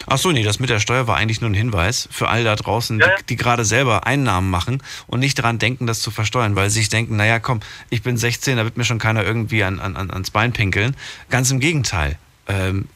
Ach 0.06 0.18
so, 0.18 0.32
nee, 0.32 0.42
das 0.42 0.58
mit 0.58 0.70
der 0.70 0.80
Steuer 0.80 1.06
war 1.06 1.16
eigentlich 1.16 1.40
nur 1.40 1.50
ein 1.50 1.54
Hinweis 1.54 2.08
für 2.10 2.28
alle 2.28 2.44
da 2.44 2.56
draußen, 2.56 2.98
Ja, 3.00 3.08
ja. 3.08 3.16
die, 3.20 3.26
die 3.26 3.36
gerade 3.36 3.64
selber 3.64 4.06
Einnahmen 4.06 4.50
machen 4.50 4.82
und 5.06 5.20
nicht 5.20 5.38
daran 5.38 5.58
denken, 5.58 5.86
das 5.86 6.00
zu 6.00 6.10
versteuern, 6.10 6.56
weil 6.56 6.70
sie 6.70 6.80
sich 6.80 6.88
denken, 6.88 7.16
naja, 7.16 7.38
komm, 7.38 7.60
ich 7.90 8.02
bin 8.02 8.16
16, 8.16 8.56
da 8.56 8.64
wird 8.64 8.76
mir 8.76 8.84
schon 8.84 8.98
keiner 8.98 9.24
irgendwie 9.24 9.62
an, 9.64 9.80
an, 9.80 9.96
an- 9.96 10.10
ans 10.10 10.30
Bein 10.30 10.52
pinkeln. 10.52 10.96
Ganz 11.30 11.50
im 11.50 11.60
Gegenteil. 11.60 12.18
Ähm, 12.48 12.88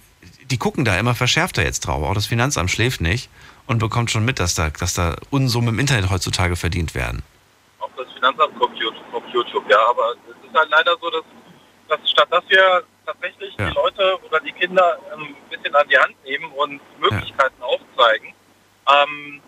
die 0.51 0.59
gucken 0.59 0.85
da 0.85 0.99
immer 0.99 1.15
verschärfter 1.15 1.63
jetzt 1.65 1.81
drauf. 1.81 2.03
Auch 2.05 2.15
das 2.15 2.27
Finanzamt 2.27 2.71
schläft 2.71 3.01
nicht 3.01 3.29
und 3.67 3.79
bekommt 3.79 4.11
schon 4.11 4.25
mit, 4.25 4.39
dass 4.39 4.55
da, 4.55 4.71
dass 4.71 4.95
da 4.95 5.17
Unsummen 5.31 5.71
im 5.71 5.79
Internet 5.81 6.09
heutzutage 6.11 6.55
verdient 6.57 6.95
werden. 6.95 7.23
Auch 7.81 7.91
das 7.97 8.07
Finanzamt 8.15 8.55
auf 8.61 8.71
YouTube, 8.75 9.03
auf 9.13 9.23
YouTube, 9.33 9.65
ja, 9.71 9.79
aber 9.91 10.13
es 10.31 10.49
ist 10.49 10.55
halt 10.57 10.69
leider 10.71 10.93
so, 11.01 11.11
dass, 11.11 11.23
dass 11.89 11.99
statt 12.11 12.29
dass 12.31 12.45
wir 12.49 12.83
tatsächlich 13.05 13.55
Ja. 13.59 13.69
die 13.69 13.75
Leute 13.75 14.19
oder 14.27 14.41
die 14.41 14.53
Kinder 14.53 14.99
ähm, 15.15 15.23
ein 15.23 15.49
bisschen 15.51 15.75
an 15.75 15.87
die 15.89 15.97
Hand 15.99 16.15
nehmen 16.25 16.51
und 16.53 16.81
Möglichkeiten 17.01 17.63
aufzeigen, 17.63 18.35
ähm, 18.89 19.41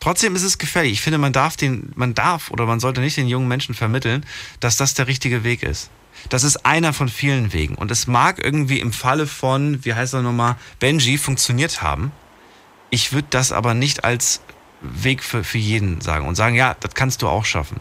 Trotzdem 0.00 0.34
ist 0.34 0.42
es 0.42 0.58
gefährlich. 0.58 0.94
Ich 0.94 1.00
finde, 1.00 1.18
man 1.18 1.32
darf 1.32 1.56
den, 1.56 1.92
man 1.94 2.12
darf 2.12 2.50
oder 2.50 2.66
man 2.66 2.80
sollte 2.80 3.00
nicht 3.00 3.16
den 3.16 3.28
jungen 3.28 3.46
Menschen 3.46 3.72
vermitteln, 3.72 4.26
dass 4.58 4.76
das 4.76 4.94
der 4.94 5.06
richtige 5.06 5.44
Weg 5.44 5.62
ist. 5.62 5.90
Das 6.28 6.42
ist 6.42 6.66
einer 6.66 6.92
von 6.92 7.08
vielen 7.08 7.52
Wegen. 7.52 7.76
Und 7.76 7.90
es 7.92 8.08
mag 8.08 8.42
irgendwie 8.44 8.80
im 8.80 8.92
Falle 8.92 9.28
von, 9.28 9.84
wie 9.84 9.94
heißt 9.94 10.14
er 10.14 10.22
nochmal, 10.22 10.56
Benji 10.80 11.18
funktioniert 11.18 11.82
haben. 11.82 12.10
Ich 12.90 13.12
würde 13.12 13.28
das 13.30 13.52
aber 13.52 13.74
nicht 13.74 14.02
als 14.04 14.42
Weg 14.80 15.22
für, 15.22 15.44
für 15.44 15.58
jeden 15.58 16.00
sagen 16.00 16.26
und 16.26 16.34
sagen, 16.34 16.56
ja, 16.56 16.74
das 16.80 16.94
kannst 16.94 17.22
du 17.22 17.28
auch 17.28 17.44
schaffen. 17.44 17.80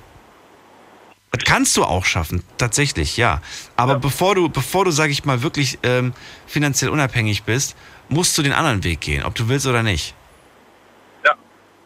Das 1.32 1.44
kannst 1.46 1.78
du 1.78 1.84
auch 1.84 2.06
schaffen, 2.06 2.44
tatsächlich, 2.58 3.16
ja. 3.18 3.42
Aber 3.78 3.96
bevor 3.96 4.36
du, 4.36 4.50
bevor 4.50 4.86
du, 4.86 4.92
sag 4.92 5.10
ich 5.10 5.24
mal, 5.24 5.42
wirklich 5.42 5.80
ähm, 5.84 6.14
finanziell 6.46 6.92
unabhängig 6.92 7.44
bist, 7.44 7.78
musst 8.10 8.38
du 8.38 8.44
den 8.44 8.52
anderen 8.52 8.84
Weg 8.84 9.00
gehen, 9.00 9.24
ob 9.24 9.36
du 9.36 9.48
willst 9.48 9.66
oder 9.66 9.82
nicht. 9.82 10.14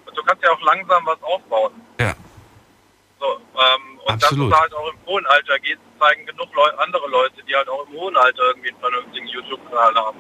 und 0.08 0.18
du 0.18 0.24
kannst 0.24 0.44
ja 0.44 0.52
auch 0.52 0.62
langsam 0.62 1.06
was 1.06 1.22
aufbauen. 1.22 1.74
Ja. 2.00 2.16
So, 3.20 3.26
ähm, 3.26 4.00
und 4.06 4.14
Absolut. 4.14 4.52
dass 4.52 4.58
es 4.58 4.64
halt 4.64 4.74
auch 4.74 4.90
im 4.92 4.98
hohen 5.06 5.26
Alter 5.28 5.60
geht, 5.60 5.78
zeigen 6.00 6.26
genug 6.26 6.54
Leu 6.56 6.70
andere 6.78 7.08
Leute, 7.08 7.44
die 7.48 7.56
halt 7.56 7.70
auch 7.70 7.88
im 7.88 7.94
hohen 7.94 8.18
Alter 8.18 8.42
irgendwie 8.48 8.70
einen 8.70 8.80
vernünftigen 8.80 9.28
YouTube-Kanal 9.28 9.96
haben. 9.96 10.20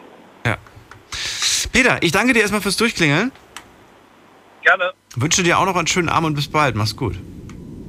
Peter, 1.75 2.01
ich 2.01 2.13
danke 2.13 2.31
dir 2.31 2.39
erstmal 2.39 2.61
fürs 2.61 2.77
Durchklingeln. 2.77 3.33
Gerne. 4.61 4.93
Wünsche 5.17 5.43
dir 5.43 5.59
auch 5.59 5.65
noch 5.65 5.75
einen 5.75 5.87
schönen 5.87 6.07
Abend 6.07 6.27
und 6.27 6.35
bis 6.35 6.49
bald. 6.49 6.73
Mach's 6.73 6.95
gut. 6.95 7.17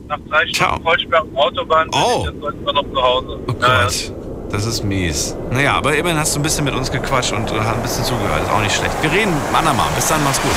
Nach 0.08 0.18
drei 0.28 0.46
Stunden 0.46 0.82
Vollsperrung 0.82 1.36
Autobahn 1.36 1.88
Oh. 1.92 2.24
bin 2.24 2.36
ich 2.38 2.44
jetzt 2.44 2.54
immer 2.62 2.72
noch 2.72 2.84
zu 2.92 3.02
Hause. 3.02 3.40
Oh 3.48 3.52
Gott, 3.52 4.12
das 4.52 4.64
ist 4.66 4.84
mies. 4.84 5.34
Naja, 5.50 5.74
aber 5.74 5.96
immerhin 5.96 6.18
hast 6.18 6.34
du 6.34 6.40
ein 6.40 6.42
bisschen 6.42 6.64
mit 6.64 6.74
uns 6.74 6.90
gequatscht 6.90 7.32
und 7.32 7.50
äh, 7.50 7.58
ein 7.58 7.82
bisschen 7.82 8.04
zugehört. 8.04 8.42
Ist 8.44 8.50
auch 8.50 8.60
nicht 8.60 8.74
schlecht. 8.76 8.94
Wir 9.02 9.10
reden 9.10 9.34
andermal. 9.52 9.86
Bis 9.96 10.06
dann, 10.06 10.22
mach's 10.24 10.40
gut. 10.40 10.52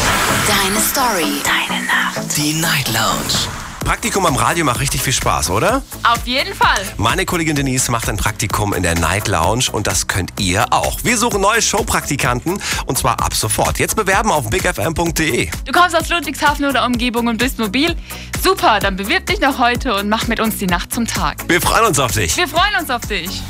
Deine 0.47 0.79
Story. 0.79 1.41
Deine 1.43 1.83
Nacht. 1.85 2.37
Die 2.37 2.53
Night 2.53 2.87
Lounge. 2.89 3.68
Praktikum 3.89 4.23
am 4.27 4.35
Radio 4.35 4.65
macht 4.65 4.81
richtig 4.81 5.01
viel 5.01 5.13
Spaß, 5.13 5.49
oder? 5.49 5.81
Auf 6.03 6.19
jeden 6.25 6.53
Fall. 6.53 6.79
Meine 6.97 7.25
Kollegin 7.25 7.55
Denise 7.55 7.89
macht 7.89 8.07
ein 8.07 8.17
Praktikum 8.17 8.75
in 8.75 8.83
der 8.83 8.93
Night 8.93 9.27
Lounge 9.27 9.65
und 9.71 9.87
das 9.87 10.05
könnt 10.05 10.39
ihr 10.39 10.71
auch. 10.71 10.99
Wir 11.01 11.17
suchen 11.17 11.41
neue 11.41 11.59
Showpraktikanten 11.59 12.61
und 12.85 12.97
zwar 12.99 13.19
ab 13.19 13.33
sofort. 13.33 13.79
Jetzt 13.79 13.95
bewerben 13.95 14.29
auf 14.29 14.47
bigfm.de. 14.47 15.49
Du 15.65 15.71
kommst 15.71 15.95
aus 15.95 16.07
Ludwigshafen 16.07 16.65
oder 16.65 16.85
Umgebung 16.85 17.25
und 17.25 17.39
bist 17.39 17.57
mobil? 17.57 17.95
Super, 18.43 18.79
dann 18.79 18.95
bewirb 18.95 19.25
dich 19.25 19.39
noch 19.39 19.57
heute 19.57 19.95
und 19.95 20.07
mach 20.07 20.27
mit 20.27 20.39
uns 20.39 20.57
die 20.57 20.67
Nacht 20.67 20.93
zum 20.93 21.07
Tag. 21.07 21.37
Wir 21.47 21.59
freuen 21.59 21.87
uns 21.87 21.97
auf 21.97 22.11
dich. 22.11 22.37
Wir 22.37 22.47
freuen 22.47 22.75
uns 22.79 22.91
auf 22.91 23.01
dich. 23.07 23.41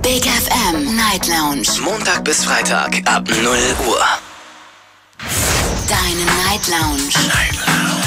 Big 0.00 0.26
FM 0.26 0.94
Night 0.94 1.26
Lounge. 1.26 1.66
Montag 1.82 2.22
bis 2.22 2.44
Freitag 2.44 3.02
ab 3.04 3.28
0 3.28 3.36
Uhr. 3.88 4.00
Deine 5.88 6.24
Night 6.46 6.68
Lounge. 6.68 7.08
Night 7.26 7.58
Lounge. 7.66 7.99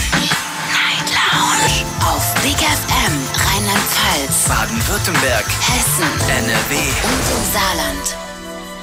Lounge. 1.33 1.85
Auf 2.01 2.33
Big 2.43 2.57
FM 2.57 3.13
Rheinland-Pfalz, 3.33 4.47
Baden-Württemberg, 4.47 5.45
Hessen 5.61 6.29
NRW. 6.29 6.75
und 6.75 7.37
im 7.37 7.51
Saarland. 7.51 8.17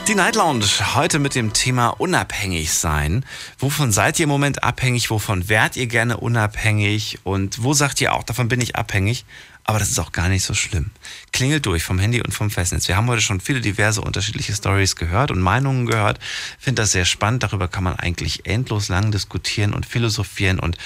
Die 0.08 0.16
Night 0.16 0.34
Lounge 0.34 0.64
heute 0.94 1.20
mit 1.20 1.36
dem 1.36 1.52
Thema 1.52 1.88
unabhängig 1.88 2.72
sein. 2.72 3.24
Wovon 3.58 3.92
seid 3.92 4.18
ihr 4.18 4.24
im 4.24 4.30
Moment 4.30 4.64
abhängig? 4.64 5.10
Wovon 5.10 5.48
wärt 5.48 5.76
ihr 5.76 5.86
gerne 5.86 6.16
unabhängig? 6.16 7.20
Und 7.22 7.62
wo 7.62 7.72
sagt 7.72 8.00
ihr 8.00 8.12
auch, 8.12 8.24
davon 8.24 8.48
bin 8.48 8.60
ich 8.60 8.74
abhängig? 8.74 9.24
Aber 9.64 9.78
das 9.78 9.90
ist 9.90 10.00
auch 10.00 10.10
gar 10.10 10.28
nicht 10.28 10.42
so 10.42 10.52
schlimm. 10.52 10.90
Klingelt 11.32 11.64
durch 11.64 11.84
vom 11.84 12.00
Handy 12.00 12.20
und 12.20 12.32
vom 12.32 12.50
Festnetz. 12.50 12.88
Wir 12.88 12.96
haben 12.96 13.06
heute 13.06 13.20
schon 13.20 13.38
viele 13.38 13.60
diverse 13.60 14.00
unterschiedliche 14.00 14.52
Stories 14.52 14.96
gehört 14.96 15.30
und 15.30 15.38
Meinungen 15.38 15.86
gehört. 15.86 16.18
Finde 16.58 16.82
das 16.82 16.90
sehr 16.90 17.04
spannend. 17.04 17.44
Darüber 17.44 17.68
kann 17.68 17.84
man 17.84 17.94
eigentlich 17.94 18.46
endlos 18.46 18.88
lang 18.88 19.12
diskutieren 19.12 19.72
und 19.72 19.86
philosophieren 19.86 20.58
und, 20.58 20.76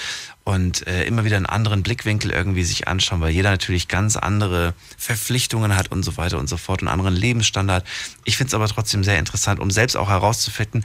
und 0.45 0.87
äh, 0.87 1.05
immer 1.05 1.25
wieder 1.25 1.37
einen 1.37 1.47
anderen 1.47 1.83
Blickwinkel 1.83 2.31
irgendwie 2.31 2.65
sich 2.65 2.87
anschauen, 2.87 3.21
weil 3.21 3.31
jeder 3.31 3.51
natürlich 3.51 3.89
ganz 3.89 4.17
andere 4.17 4.75
Verpflichtungen 4.99 5.75
hat 5.75 5.91
und 5.91 6.03
so 6.03 6.17
weiter 6.19 6.39
und 6.39 6.49
so 6.49 6.59
fort 6.59 6.83
und 6.83 6.89
einen 6.89 7.01
anderen 7.01 7.17
Lebensstandard. 7.17 7.87
Ich 8.25 8.37
finde 8.37 8.49
es 8.49 8.55
aber 8.55 8.69
trotzdem 8.69 9.03
sehr 9.05 9.19
interessant, 9.19 9.59
um 9.59 9.71
selbst 9.71 9.97
auch 9.97 10.11
herauszufinden, 10.11 10.85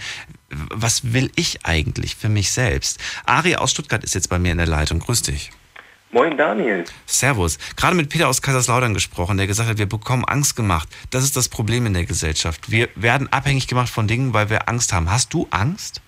was 0.49 1.13
will 1.13 1.29
ich 1.35 1.65
eigentlich 1.65 2.15
für 2.15 2.29
mich 2.29 2.51
selbst? 2.51 2.99
Ari 3.25 3.57
aus 3.57 3.71
Stuttgart 3.71 4.03
ist 4.03 4.15
jetzt 4.15 4.29
bei 4.29 4.39
mir 4.39 4.53
in 4.53 4.57
der 4.57 4.67
Leitung. 4.67 4.99
Grüß 4.99 5.21
dich. 5.23 5.51
Moin 6.11 6.37
Daniel. 6.37 6.85
Servus. 7.05 7.59
Gerade 7.75 7.95
mit 7.95 8.09
Peter 8.09 8.29
aus 8.29 8.41
Kaiserslautern 8.41 8.95
gesprochen, 8.95 9.37
der 9.37 9.45
gesagt 9.45 9.69
hat, 9.69 9.77
wir 9.77 9.85
bekommen 9.85 10.25
Angst 10.25 10.55
gemacht. 10.55 10.89
Das 11.11 11.23
ist 11.23 11.37
das 11.37 11.49
Problem 11.49 11.85
in 11.85 11.93
der 11.93 12.05
Gesellschaft. 12.05 12.71
Wir 12.71 12.89
werden 12.95 13.31
abhängig 13.31 13.67
gemacht 13.67 13.89
von 13.89 14.07
Dingen, 14.07 14.33
weil 14.33 14.49
wir 14.49 14.69
Angst 14.69 14.91
haben. 14.91 15.11
Hast 15.11 15.33
du 15.35 15.47
Angst? 15.51 16.01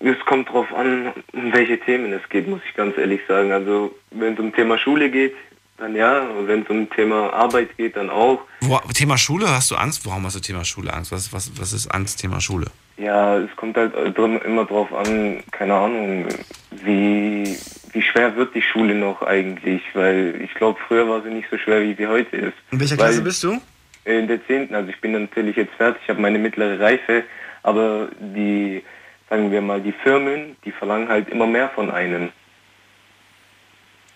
Es 0.00 0.18
kommt 0.26 0.48
drauf 0.50 0.72
an, 0.74 1.12
um 1.32 1.52
welche 1.52 1.78
Themen 1.80 2.12
es 2.12 2.28
geht, 2.28 2.46
muss 2.48 2.60
ich 2.68 2.74
ganz 2.74 2.96
ehrlich 2.98 3.20
sagen. 3.26 3.50
Also 3.52 3.94
wenn 4.10 4.34
es 4.34 4.38
um 4.38 4.52
Thema 4.52 4.76
Schule 4.78 5.10
geht, 5.10 5.34
dann 5.78 5.96
ja. 5.96 6.20
Und 6.20 6.48
wenn 6.48 6.62
es 6.62 6.68
um 6.68 6.88
Thema 6.90 7.32
Arbeit 7.32 7.76
geht, 7.76 7.96
dann 7.96 8.10
auch. 8.10 8.40
Wo, 8.60 8.78
Thema 8.94 9.16
Schule, 9.16 9.48
hast 9.48 9.70
du 9.70 9.76
Angst? 9.76 10.06
Warum 10.06 10.24
hast 10.24 10.36
du 10.36 10.40
Thema 10.40 10.64
Schule 10.64 10.92
Angst? 10.92 11.12
Was, 11.12 11.32
was, 11.32 11.50
was 11.58 11.72
ist 11.72 11.88
Angst, 11.88 12.20
Thema 12.20 12.40
Schule? 12.40 12.66
Ja, 12.98 13.38
es 13.38 13.54
kommt 13.56 13.76
halt 13.76 13.92
drum- 14.16 14.40
immer 14.42 14.64
drauf 14.64 14.92
an, 14.94 15.42
keine 15.52 15.74
Ahnung, 15.74 16.26
wie, 16.70 17.56
wie 17.92 18.02
schwer 18.02 18.34
wird 18.36 18.54
die 18.54 18.62
Schule 18.62 18.94
noch 18.94 19.20
eigentlich, 19.22 19.82
weil 19.94 20.40
ich 20.42 20.54
glaube, 20.54 20.78
früher 20.88 21.06
war 21.08 21.22
sie 21.22 21.28
nicht 21.30 21.48
so 21.50 21.58
schwer, 21.58 21.82
wie 21.82 21.94
sie 21.94 22.06
heute 22.06 22.36
ist. 22.36 22.54
In 22.70 22.80
welcher 22.80 22.92
Weil- 22.98 23.06
Klasse 23.08 23.22
bist 23.22 23.44
du? 23.44 23.60
In 24.06 24.28
der 24.28 24.46
10. 24.46 24.74
Also 24.74 24.88
ich 24.90 25.00
bin 25.00 25.12
natürlich 25.12 25.56
jetzt 25.56 25.74
fertig, 25.74 26.00
ich 26.04 26.08
habe 26.08 26.20
meine 26.22 26.38
mittlere 26.38 26.78
Reife, 26.80 27.24
aber 27.64 28.08
die, 28.20 28.82
sagen 29.28 29.50
wir 29.50 29.60
mal, 29.60 29.80
die 29.80 29.92
Firmen, 29.92 30.56
die 30.64 30.72
verlangen 30.72 31.08
halt 31.08 31.28
immer 31.28 31.46
mehr 31.46 31.68
von 31.70 31.90
einem. 31.90 32.30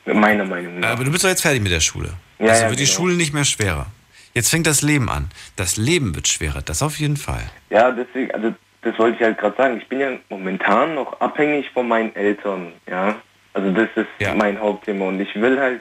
Meiner 0.07 0.45
Meinung 0.45 0.81
nach. 0.81 0.91
Aber 0.91 1.05
du 1.05 1.13
bist 1.13 1.25
doch 1.25 1.29
jetzt 1.29 1.43
fertig 1.43 1.63
mit 1.63 1.71
der 1.71 1.81
Schule. 1.81 2.15
Ja, 2.39 2.49
also 2.49 2.63
ja, 2.63 2.69
wird 2.71 2.81
die 2.81 2.85
genau. 2.85 2.97
Schule 2.97 3.15
nicht 3.15 3.35
mehr 3.35 3.45
schwerer. 3.45 3.87
Jetzt 4.35 4.49
fängt 4.51 4.67
das 4.67 4.83
Leben 4.83 5.11
an. 5.11 5.29
Das 5.57 5.77
Leben 5.77 6.15
wird 6.15 6.27
schwerer, 6.27 6.63
das 6.63 6.83
auf 6.83 6.99
jeden 6.99 7.17
Fall. 7.17 7.43
Ja, 7.69 7.91
deswegen, 7.91 8.31
also 8.33 8.55
das 8.83 8.99
wollte 8.99 9.17
ich 9.17 9.23
halt 9.23 9.39
gerade 9.39 9.57
sagen. 9.57 9.79
Ich 9.79 9.89
bin 9.89 10.01
ja 10.01 10.13
momentan 10.29 10.95
noch 10.95 11.21
abhängig 11.21 11.71
von 11.71 11.87
meinen 11.87 12.15
Eltern, 12.17 12.73
ja. 12.89 13.17
Also 13.53 13.71
das 13.73 13.89
ist 13.97 14.37
mein 14.37 14.59
Hauptthema 14.61 15.07
und 15.07 15.21
ich 15.21 15.35
will 15.35 15.59
halt, 15.59 15.81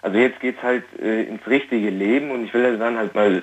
also 0.00 0.18
jetzt 0.18 0.40
geht's 0.40 0.62
halt 0.62 0.84
äh, 1.00 1.24
ins 1.24 1.46
richtige 1.46 1.90
Leben 1.90 2.30
und 2.30 2.44
ich 2.44 2.54
will 2.54 2.64
halt 2.64 2.80
dann 2.80 2.96
halt 2.96 3.14
mal, 3.14 3.42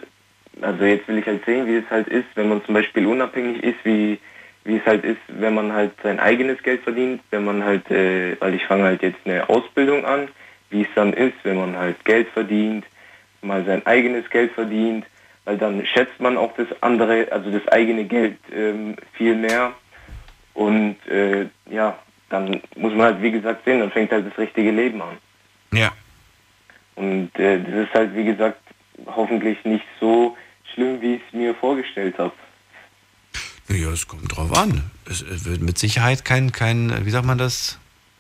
also 0.62 0.84
jetzt 0.84 1.08
will 1.08 1.20
ich 1.20 1.26
halt 1.28 1.46
sehen, 1.46 1.68
wie 1.68 1.76
es 1.76 1.90
halt 1.92 2.08
ist, 2.08 2.26
wenn 2.34 2.50
man 2.50 2.66
zum 2.66 2.74
Beispiel 2.74 3.06
unabhängig 3.06 3.64
ist, 3.64 3.78
wie 3.84 4.20
wie 4.64 4.78
es 4.78 4.86
halt 4.86 5.04
ist, 5.04 5.22
wenn 5.28 5.56
man 5.56 5.74
halt 5.74 5.92
sein 6.04 6.20
eigenes 6.20 6.62
Geld 6.62 6.84
verdient, 6.84 7.22
wenn 7.32 7.46
man 7.46 7.64
halt, 7.64 7.90
äh, 7.90 8.40
weil 8.40 8.54
ich 8.54 8.66
fange 8.66 8.84
halt 8.84 9.02
jetzt 9.02 9.20
eine 9.26 9.50
Ausbildung 9.50 10.06
an, 10.06 10.28
wie 10.70 10.84
es 10.84 10.88
dann 10.96 11.14
ist, 11.14 11.36
wenn 11.44 11.58
man 11.58 11.76
halt 11.76 12.04
Geld 12.06 12.28
verdient, 12.30 12.86
mal 13.42 13.66
sein 13.66 13.86
eigenes 13.86 14.30
Geld 14.30 14.52
verdient, 14.54 15.06
weil 15.46 15.58
dann 15.58 15.86
schätzt 15.86 16.20
man 16.20 16.38
auch 16.38 16.54
das 16.56 16.68
andere, 16.82 17.28
also 17.32 17.52
das 17.52 17.68
eigene 17.70 18.06
Geld 18.06 18.38
ähm, 18.56 18.96
viel 19.14 19.36
mehr 19.36 19.74
und 20.54 20.96
äh, 21.08 21.48
ja, 21.70 21.98
dann 22.30 22.62
muss 22.76 22.94
man 22.94 23.02
halt 23.02 23.22
wie 23.22 23.32
gesagt 23.32 23.66
sehen, 23.66 23.80
dann 23.80 23.92
fängt 23.92 24.12
halt 24.12 24.28
das 24.28 24.38
richtige 24.38 24.72
Leben 24.72 25.02
an. 25.02 25.18
Ja. 25.74 25.92
Und 26.96 27.32
äh, 27.40 27.60
das 27.60 27.88
ist 27.88 27.94
halt 27.94 28.16
wie 28.16 28.26
gesagt 28.26 28.60
hoffentlich 29.08 29.64
nicht 29.66 29.86
so 30.00 30.38
schlimm, 30.74 31.02
wie 31.02 31.16
ich 31.16 31.22
es 31.28 31.34
mir 31.34 31.56
vorgestellt 31.56 32.18
habe. 32.20 32.34
Ja, 33.70 33.90
es 33.92 34.08
kommt 34.08 34.36
drauf 34.36 34.56
an. 34.58 34.84
Es 35.10 35.46
wird 35.46 35.62
mit 35.62 35.78
Sicherheit 35.78 36.26
kein, 36.26 36.52
kein, 36.52 37.06
wie 37.06 37.10
sagt 37.10 37.26
man 37.26 37.38
das? 37.38 37.80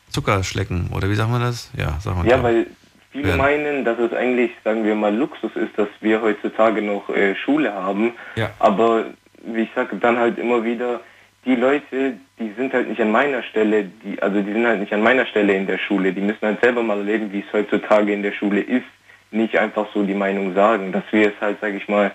Zuckerschlecken 0.10 0.90
oder 0.94 1.10
wie 1.10 1.16
sagt 1.16 1.30
man 1.32 1.42
das? 1.42 1.72
Ja, 1.78 1.98
sag 2.02 2.18
mal. 2.18 2.28
Ja, 2.28 2.42
weil 2.44 2.68
viele 3.12 3.30
Ja. 3.30 3.38
meinen, 3.38 3.86
dass 3.86 3.98
es 4.00 4.14
eigentlich, 4.14 4.52
sagen 4.64 4.84
wir 4.84 4.96
mal, 4.96 5.16
Luxus 5.16 5.52
ist, 5.56 5.78
dass 5.78 5.88
wir 6.02 6.22
heutzutage 6.22 6.82
noch 6.82 7.10
äh, 7.10 7.36
Schule 7.36 7.74
haben. 7.74 8.14
Ja. 8.36 8.52
Aber 8.60 9.06
wie 9.46 9.62
ich 9.62 9.70
sage, 9.74 9.96
dann 9.98 10.18
halt 10.18 10.38
immer 10.38 10.64
wieder, 10.64 11.00
die 11.46 11.56
Leute, 11.56 12.18
die 12.40 12.52
sind 12.58 12.74
halt 12.74 12.90
nicht 12.90 13.02
an 13.02 13.12
meiner 13.12 13.42
Stelle, 13.44 13.86
die, 14.04 14.22
also 14.22 14.42
die 14.42 14.52
sind 14.52 14.66
halt 14.68 14.80
nicht 14.82 14.94
an 14.94 15.02
meiner 15.02 15.26
Stelle 15.26 15.54
in 15.54 15.66
der 15.66 15.78
Schule. 15.80 16.14
Die 16.14 16.22
müssen 16.22 16.42
halt 16.42 16.62
selber 16.62 16.84
mal 16.84 16.98
erleben, 17.00 17.32
wie 17.32 17.40
es 17.40 17.54
heutzutage 17.54 18.14
in 18.14 18.22
der 18.22 18.34
Schule 18.34 18.62
ist. 18.62 18.86
Nicht 19.32 19.58
einfach 19.58 19.88
so 19.94 20.04
die 20.04 20.14
Meinung 20.14 20.54
sagen, 20.54 20.92
dass 20.92 21.04
wir 21.12 21.28
es 21.30 21.34
halt, 21.42 21.60
sage 21.62 21.78
ich 21.78 21.88
mal, 21.88 22.12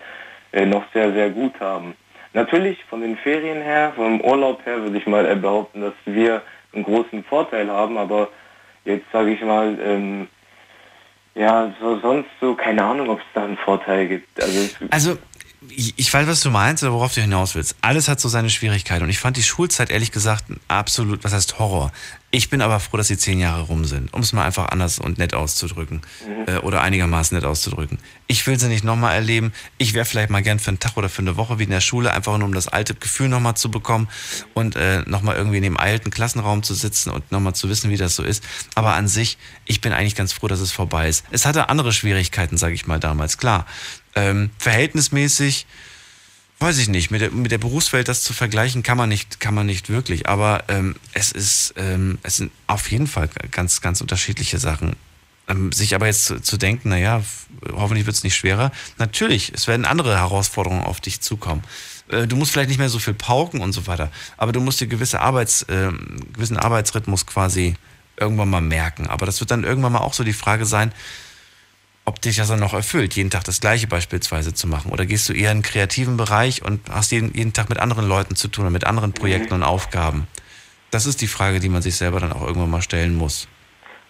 äh, 0.53 0.66
noch 0.66 0.85
sehr, 0.93 1.12
sehr 1.12 1.31
gut 1.31 1.59
haben. 1.61 1.94
Natürlich 2.36 2.84
von 2.90 3.00
den 3.00 3.16
Ferien 3.16 3.62
her, 3.62 3.94
vom 3.96 4.20
Urlaub 4.20 4.64
her 4.66 4.82
würde 4.82 4.98
ich 4.98 5.06
mal 5.06 5.24
äh, 5.24 5.36
behaupten, 5.36 5.80
dass 5.80 5.94
wir 6.04 6.42
einen 6.74 6.84
großen 6.84 7.24
Vorteil 7.24 7.70
haben, 7.70 7.96
aber 7.96 8.28
jetzt 8.84 9.06
sage 9.10 9.32
ich 9.32 9.40
mal, 9.40 9.78
ähm, 9.82 10.28
ja, 11.34 11.74
so, 11.80 11.98
sonst 12.00 12.28
so, 12.38 12.54
keine 12.54 12.84
Ahnung, 12.84 13.08
ob 13.08 13.20
es 13.20 13.24
da 13.32 13.44
einen 13.44 13.56
Vorteil 13.56 14.06
gibt. 14.08 14.42
Also, 14.42 14.68
Also, 14.90 15.18
ich, 15.70 16.12
weiß, 16.12 16.26
was 16.26 16.42
du 16.42 16.50
meinst 16.50 16.82
oder 16.82 16.92
worauf 16.92 17.14
du 17.14 17.22
hinaus 17.22 17.54
willst. 17.54 17.74
Alles 17.80 18.06
hat 18.06 18.20
so 18.20 18.28
seine 18.28 18.50
Schwierigkeiten. 18.50 19.02
Und 19.02 19.08
ich 19.08 19.18
fand 19.18 19.38
die 19.38 19.42
Schulzeit 19.42 19.90
ehrlich 19.90 20.12
gesagt 20.12 20.44
absolut, 20.68 21.24
was 21.24 21.32
heißt 21.32 21.58
Horror. 21.58 21.90
Ich 22.32 22.51
bin 22.51 22.61
aber 22.61 22.81
froh, 22.81 22.97
dass 22.97 23.07
die 23.07 23.16
zehn 23.16 23.39
Jahre 23.39 23.62
rum 23.62 23.85
sind, 23.85 24.12
um 24.12 24.20
es 24.20 24.32
mal 24.32 24.44
einfach 24.44 24.69
anders 24.69 24.98
und 24.98 25.16
nett 25.16 25.32
auszudrücken. 25.32 26.03
Mhm. 26.27 26.55
Äh, 26.55 26.59
oder 26.59 26.82
einigermaßen 26.82 27.36
nett 27.36 27.44
auszudrücken. 27.44 27.98
Ich 28.27 28.47
will 28.47 28.59
sie 28.59 28.69
nicht 28.69 28.85
nochmal 28.85 29.15
erleben. 29.15 29.53
Ich 29.78 29.94
wäre 29.94 30.05
vielleicht 30.05 30.31
mal 30.31 30.43
gern 30.43 30.59
für 30.59 30.69
einen 30.69 30.81
Tag 30.81 30.97
oder 30.97 31.09
für 31.09 31.23
eine 31.23 31.36
Woche 31.36 31.59
wie 31.59 31.65
in 31.65 31.70
der 31.70 31.81
Schule, 31.81 32.12
einfach 32.12 32.36
nur 32.36 32.47
um 32.47 32.55
das 32.55 32.66
alte 32.69 32.94
Gefühl 32.94 33.28
nochmal 33.28 33.57
zu 33.57 33.70
bekommen 33.70 34.09
und 34.55 34.74
äh, 34.74 35.03
nochmal 35.07 35.36
irgendwie 35.36 35.59
in 35.59 35.62
dem 35.62 35.77
alten 35.77 36.11
Klassenraum 36.11 36.62
zu 36.65 36.74
sitzen 36.74 37.11
und 37.11 37.31
nochmal 37.31 37.55
zu 37.55 37.69
wissen, 37.69 37.90
wie 37.90 37.97
das 37.97 38.16
so 38.16 38.24
ist. 38.24 38.43
Aber 38.74 38.94
an 38.94 39.07
sich, 39.07 39.39
ich 39.65 39.81
bin 39.81 39.93
eigentlich 39.93 40.16
ganz 40.16 40.32
froh, 40.32 40.48
dass 40.48 40.61
es 40.61 40.73
vorbei 40.73 41.09
ist. 41.09 41.24
Es 41.31 41.47
hatte 41.47 41.69
andere 41.69 41.93
Schwierigkeiten, 41.93 42.57
sage 42.57 42.74
ich 42.74 42.86
mal 42.86 42.98
damals, 42.98 43.39
klar. 43.39 43.66
Ähm, 44.16 44.51
verhältnismäßig, 44.59 45.66
weiß 46.58 46.78
ich 46.78 46.88
nicht, 46.88 47.10
mit 47.10 47.20
der, 47.20 47.30
mit 47.30 47.52
der 47.52 47.58
Berufswelt 47.58 48.08
das 48.08 48.22
zu 48.22 48.32
vergleichen, 48.32 48.82
kann 48.82 48.96
man 48.96 49.08
nicht, 49.08 49.40
kann 49.40 49.54
man 49.54 49.66
nicht 49.66 49.90
wirklich. 49.90 50.28
Aber 50.28 50.64
ähm, 50.68 50.96
es 51.12 51.32
ist, 51.32 51.74
ähm, 51.76 52.18
es 52.22 52.36
sind 52.36 52.50
auf 52.66 52.90
jeden 52.90 53.06
Fall 53.06 53.28
ganz, 53.50 53.80
ganz 53.80 54.00
unterschiedliche 54.00 54.58
Sachen. 54.58 54.96
Ähm, 55.48 55.70
sich 55.70 55.94
aber 55.94 56.06
jetzt 56.06 56.24
zu, 56.24 56.40
zu 56.40 56.56
denken, 56.56 56.88
naja, 56.88 57.22
hoffentlich 57.72 58.06
wird 58.06 58.16
es 58.16 58.24
nicht 58.24 58.34
schwerer. 58.34 58.72
Natürlich, 58.98 59.52
es 59.54 59.68
werden 59.68 59.84
andere 59.84 60.16
Herausforderungen 60.16 60.82
auf 60.82 61.00
dich 61.00 61.20
zukommen. 61.20 61.62
Äh, 62.08 62.26
Du 62.26 62.36
musst 62.36 62.52
vielleicht 62.52 62.70
nicht 62.70 62.78
mehr 62.78 62.88
so 62.88 62.98
viel 62.98 63.14
pauken 63.14 63.60
und 63.60 63.72
so 63.72 63.86
weiter, 63.86 64.10
aber 64.36 64.52
du 64.52 64.60
musst 64.60 64.80
dir 64.80 64.86
gewisse 64.86 65.20
Arbeits, 65.20 65.66
ähm, 65.68 66.16
gewissen 66.32 66.56
Arbeitsrhythmus 66.56 67.26
quasi 67.26 67.74
irgendwann 68.18 68.48
mal 68.48 68.62
merken. 68.62 69.06
Aber 69.06 69.26
das 69.26 69.40
wird 69.40 69.50
dann 69.50 69.62
irgendwann 69.62 69.92
mal 69.92 70.00
auch 70.00 70.14
so 70.14 70.24
die 70.24 70.32
Frage 70.32 70.64
sein, 70.64 70.92
ob 72.06 72.22
dich 72.22 72.36
das 72.36 72.48
dann 72.48 72.60
noch 72.60 72.72
erfüllt, 72.72 73.14
jeden 73.14 73.30
Tag 73.30 73.44
das 73.44 73.60
Gleiche 73.60 73.86
beispielsweise 73.86 74.54
zu 74.54 74.66
machen. 74.68 74.90
Oder 74.92 75.04
gehst 75.06 75.28
du 75.28 75.32
eher 75.32 75.50
in 75.50 75.56
einen 75.58 75.62
kreativen 75.62 76.16
Bereich 76.16 76.64
und 76.64 76.80
hast 76.90 77.12
jeden, 77.12 77.34
jeden 77.34 77.52
Tag 77.52 77.68
mit 77.68 77.78
anderen 77.78 78.08
Leuten 78.08 78.36
zu 78.36 78.48
tun 78.48 78.64
oder 78.64 78.70
mit 78.72 78.84
anderen 78.86 79.12
Projekten 79.12 79.52
und 79.54 79.62
Aufgaben? 79.62 80.26
Das 80.92 81.04
ist 81.04 81.20
die 81.20 81.26
Frage, 81.26 81.60
die 81.60 81.68
man 81.68 81.82
sich 81.82 81.96
selber 81.96 82.20
dann 82.20 82.32
auch 82.32 82.42
irgendwann 82.46 82.70
mal 82.70 82.80
stellen 82.82 83.16
muss. 83.16 83.48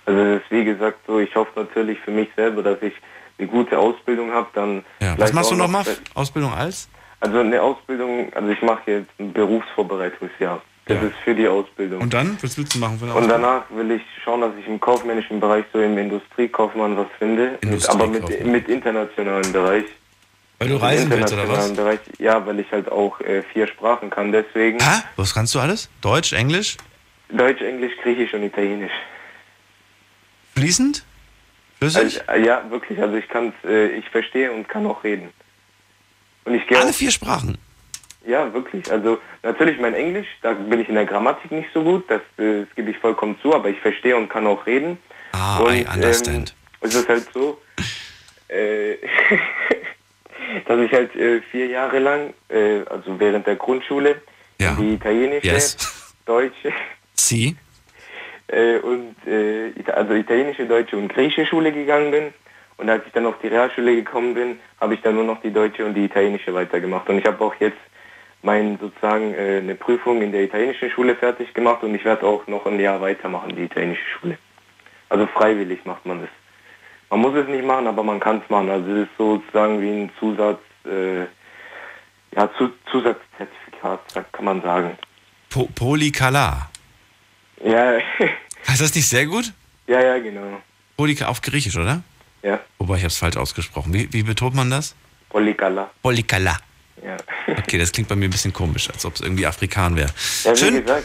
also 0.05 0.21
es 0.21 0.43
ist 0.43 0.51
wie 0.51 0.65
gesagt 0.65 0.99
so, 1.07 1.19
ich 1.19 1.35
hoffe 1.35 1.51
natürlich 1.59 1.99
für 2.01 2.11
mich 2.11 2.29
selber, 2.37 2.63
dass 2.63 2.81
ich 2.83 2.93
eine 3.39 3.49
gute 3.49 3.79
Ausbildung 3.79 4.31
habe, 4.31 4.49
dann 4.55 4.85
Ja. 5.01 5.19
Was 5.19 5.33
machst 5.33 5.51
du 5.51 5.57
nochmal? 5.57 5.83
noch- 5.85 6.17
Ausbildung 6.17 6.53
als? 6.55 6.89
Also 7.21 7.39
eine 7.41 7.61
Ausbildung, 7.63 8.31
also 8.35 8.49
ich 8.51 8.61
mache 8.63 8.91
jetzt 8.91 9.11
ein 9.19 9.33
Berufsvorbereitungsjahr. 9.33 10.63
Das 10.87 11.03
ist 11.03 11.17
für 11.25 11.35
die 11.35 11.49
Ausbildung. 11.49 12.01
Und 12.01 12.15
dann? 12.15 12.39
Was 12.43 12.57
willst 12.57 12.75
du 12.77 12.79
machen 12.79 12.99
für 12.99 13.07
eine 13.07 13.15
Und 13.15 13.25
Ausbildung? 13.25 13.43
danach 13.43 13.65
will 13.71 13.91
ich 13.91 14.03
schauen, 14.25 14.41
dass 14.41 14.53
ich 14.59 14.69
im 14.69 14.79
kaufmännischen 14.79 15.41
Bereich, 15.41 15.65
so 15.73 15.81
im 15.81 15.99
Industriekaufmann 15.99 16.97
was 16.97 17.09
finde, 17.19 17.59
mit, 17.65 17.89
aber 17.89 18.07
mit, 18.07 18.47
mit 18.47 18.69
internationalen 18.69 19.53
Bereich. 19.53 19.85
Weil 20.59 20.69
du 20.69 20.77
reisen 20.77 21.11
willst, 21.11 21.33
oder 21.33 21.49
was? 21.49 21.73
Bereich, 21.75 21.99
ja, 22.19 22.47
weil 22.47 22.61
ich 22.61 22.71
halt 22.71 22.91
auch 22.91 23.21
äh, 23.21 23.43
vier 23.53 23.67
Sprachen 23.67 24.11
kann, 24.11 24.31
deswegen. 24.31 24.79
Hä? 24.81 25.03
Was 25.17 25.35
kannst 25.35 25.55
du 25.57 25.59
alles? 25.59 25.91
Deutsch, 26.01 26.33
Englisch? 26.33 26.77
Deutsch, 27.31 27.61
Englisch, 27.61 27.93
Griechisch 28.03 28.33
und 28.33 28.45
Italienisch. 28.45 28.93
Fließend? 30.55 31.05
Flüssig? 31.79 32.23
Also, 32.29 32.43
äh, 32.43 32.47
ja, 32.47 32.63
wirklich, 32.71 33.03
also 33.03 33.17
ich 33.17 33.29
kann 33.29 33.53
äh, 33.65 33.89
ich 33.89 34.09
verstehe 34.09 34.53
und 34.53 34.69
kann 34.69 34.87
auch 34.87 35.03
reden. 35.03 35.31
Und 36.45 36.55
ich 36.55 36.67
gehe 36.69 36.79
Alle 36.79 36.93
vier 36.93 37.11
Sprachen? 37.11 37.59
Ja, 38.27 38.53
wirklich. 38.53 38.91
Also 38.91 39.19
natürlich 39.43 39.79
mein 39.79 39.95
Englisch, 39.95 40.27
da 40.43 40.53
bin 40.53 40.81
ich 40.81 40.89
in 40.89 40.97
der 40.97 41.07
Grammatik 41.07 41.51
nicht 41.53 41.69
so 41.73 41.83
gut, 41.83 42.05
das, 42.11 42.21
äh, 42.39 42.61
das 42.65 42.75
gebe 42.75 42.91
ich 42.91 42.99
vollkommen 42.99 43.39
zu, 43.41 43.55
aber 43.55 43.69
ich 43.69 43.79
verstehe 43.81 44.17
und 44.17 44.29
kann 44.29 44.47
auch 44.47 44.67
reden. 44.67 44.99
Ah, 45.33 45.59
und, 45.61 45.73
I 45.75 45.87
understand. 45.95 46.55
Ähm, 46.83 46.89
es 46.89 46.95
ist 46.95 47.09
halt 47.09 47.27
so, 47.33 47.61
äh, 48.49 48.97
dass 50.67 50.79
ich 50.81 50.93
halt 50.93 51.15
äh, 51.15 51.41
vier 51.51 51.67
Jahre 51.67 51.99
lang, 52.01 52.35
äh, 52.49 52.81
also 52.91 53.19
während 53.19 53.47
der 53.47 53.57
Grundschule, 53.57 54.21
Ja. 54.61 54.75
die 54.79 54.95
italienische, 54.95 55.47
Yes. 55.47 56.15
deutsche 56.25 56.73
Sie? 57.15 57.57
äh, 58.49 58.79
und 58.79 59.15
äh, 59.27 59.73
also 59.93 60.15
italienische, 60.15 60.67
deutsche 60.67 60.97
und 60.97 61.09
griechische 61.09 61.47
Schule 61.47 61.73
gegangen 61.73 62.11
bin. 62.11 62.35
Und 62.79 62.91
als 62.91 63.07
ich 63.07 63.13
dann 63.13 63.25
auf 63.27 63.37
die 63.43 63.49
Realschule 63.49 63.95
gekommen 63.97 64.35
bin, 64.35 64.59
habe 64.81 64.95
ich 64.95 65.01
dann 65.01 65.15
nur 65.15 65.25
noch 65.25 65.41
die 65.41 65.51
deutsche 65.53 65.85
und 65.85 65.95
die 65.95 66.05
italienische 66.05 66.53
weitergemacht. 66.53 67.09
Und 67.09 67.19
ich 67.19 67.25
habe 67.25 67.43
auch 67.43 67.55
jetzt 67.59 67.79
mein 68.43 68.79
sozusagen 68.79 69.35
äh, 69.35 69.59
eine 69.59 69.75
Prüfung 69.75 70.23
in 70.23 70.33
der 70.33 70.45
italienischen 70.45 70.91
Schule 70.91 71.17
fertig 71.17 71.53
gemacht 71.55 71.83
und 71.83 71.95
ich 71.95 72.05
werde 72.05 72.27
auch 72.27 72.47
noch 72.47 72.67
ein 72.67 72.79
Jahr 72.79 73.01
weitermachen, 73.01 73.55
die 73.57 73.63
italienische 73.65 74.05
Schule. 74.19 74.39
Also 75.09 75.27
freiwillig 75.27 75.85
macht 75.85 76.05
man 76.07 76.21
das. 76.21 76.31
Man 77.11 77.21
muss 77.21 77.35
es 77.37 77.47
nicht 77.49 77.65
machen, 77.65 77.87
aber 77.87 78.03
man 78.03 78.19
kann 78.21 78.43
es 78.43 78.51
machen. 78.51 78.69
Also 78.71 78.91
es 78.93 79.03
ist 79.05 79.17
sozusagen 79.17 79.81
wie 79.81 79.91
ein 79.91 80.11
Zusatz, 80.19 80.61
äh, 80.85 81.21
ja, 82.35 82.51
Zu 82.59 82.71
Zusatzzertifikat, 82.91 84.01
kann 84.33 84.45
man 84.45 84.61
sagen. 84.63 84.99
Po 85.49 85.69
Polikala. 85.75 86.69
Ja, 87.65 87.99
Heißt 88.69 88.81
das 88.81 88.95
nicht 88.95 89.09
sehr 89.09 89.27
gut? 89.27 89.53
ja, 89.87 90.01
ja, 90.03 90.19
genau. 90.19 90.61
Polika 90.97 91.27
auf 91.29 91.41
Griechisch, 91.41 91.77
oder? 91.77 92.03
Ja, 92.43 92.61
Wobei 92.79 92.95
ich 92.97 93.01
habe 93.03 93.09
es 93.09 93.19
falsch 93.19 93.37
ausgesprochen. 93.37 93.93
Wie, 93.95 94.13
wie 94.13 94.23
betont 94.23 94.55
man 94.55 94.71
das? 94.71 94.95
Polikala. 95.31 95.91
Polikala. 96.03 96.57
Ja. 97.05 97.17
Okay, 97.59 97.79
das 97.79 97.93
klingt 97.93 98.09
bei 98.09 98.17
mir 98.17 98.27
ein 98.27 98.31
bisschen 98.31 98.53
komisch, 98.53 98.89
als 98.91 99.05
ob 99.05 99.15
es 99.15 99.21
irgendwie 99.21 99.47
Afrikan 99.47 99.97
wäre. 99.97 100.11
Ja, 100.45 100.53
wie 100.53 100.57
Schön, 100.57 100.83
gesagt, 100.83 101.05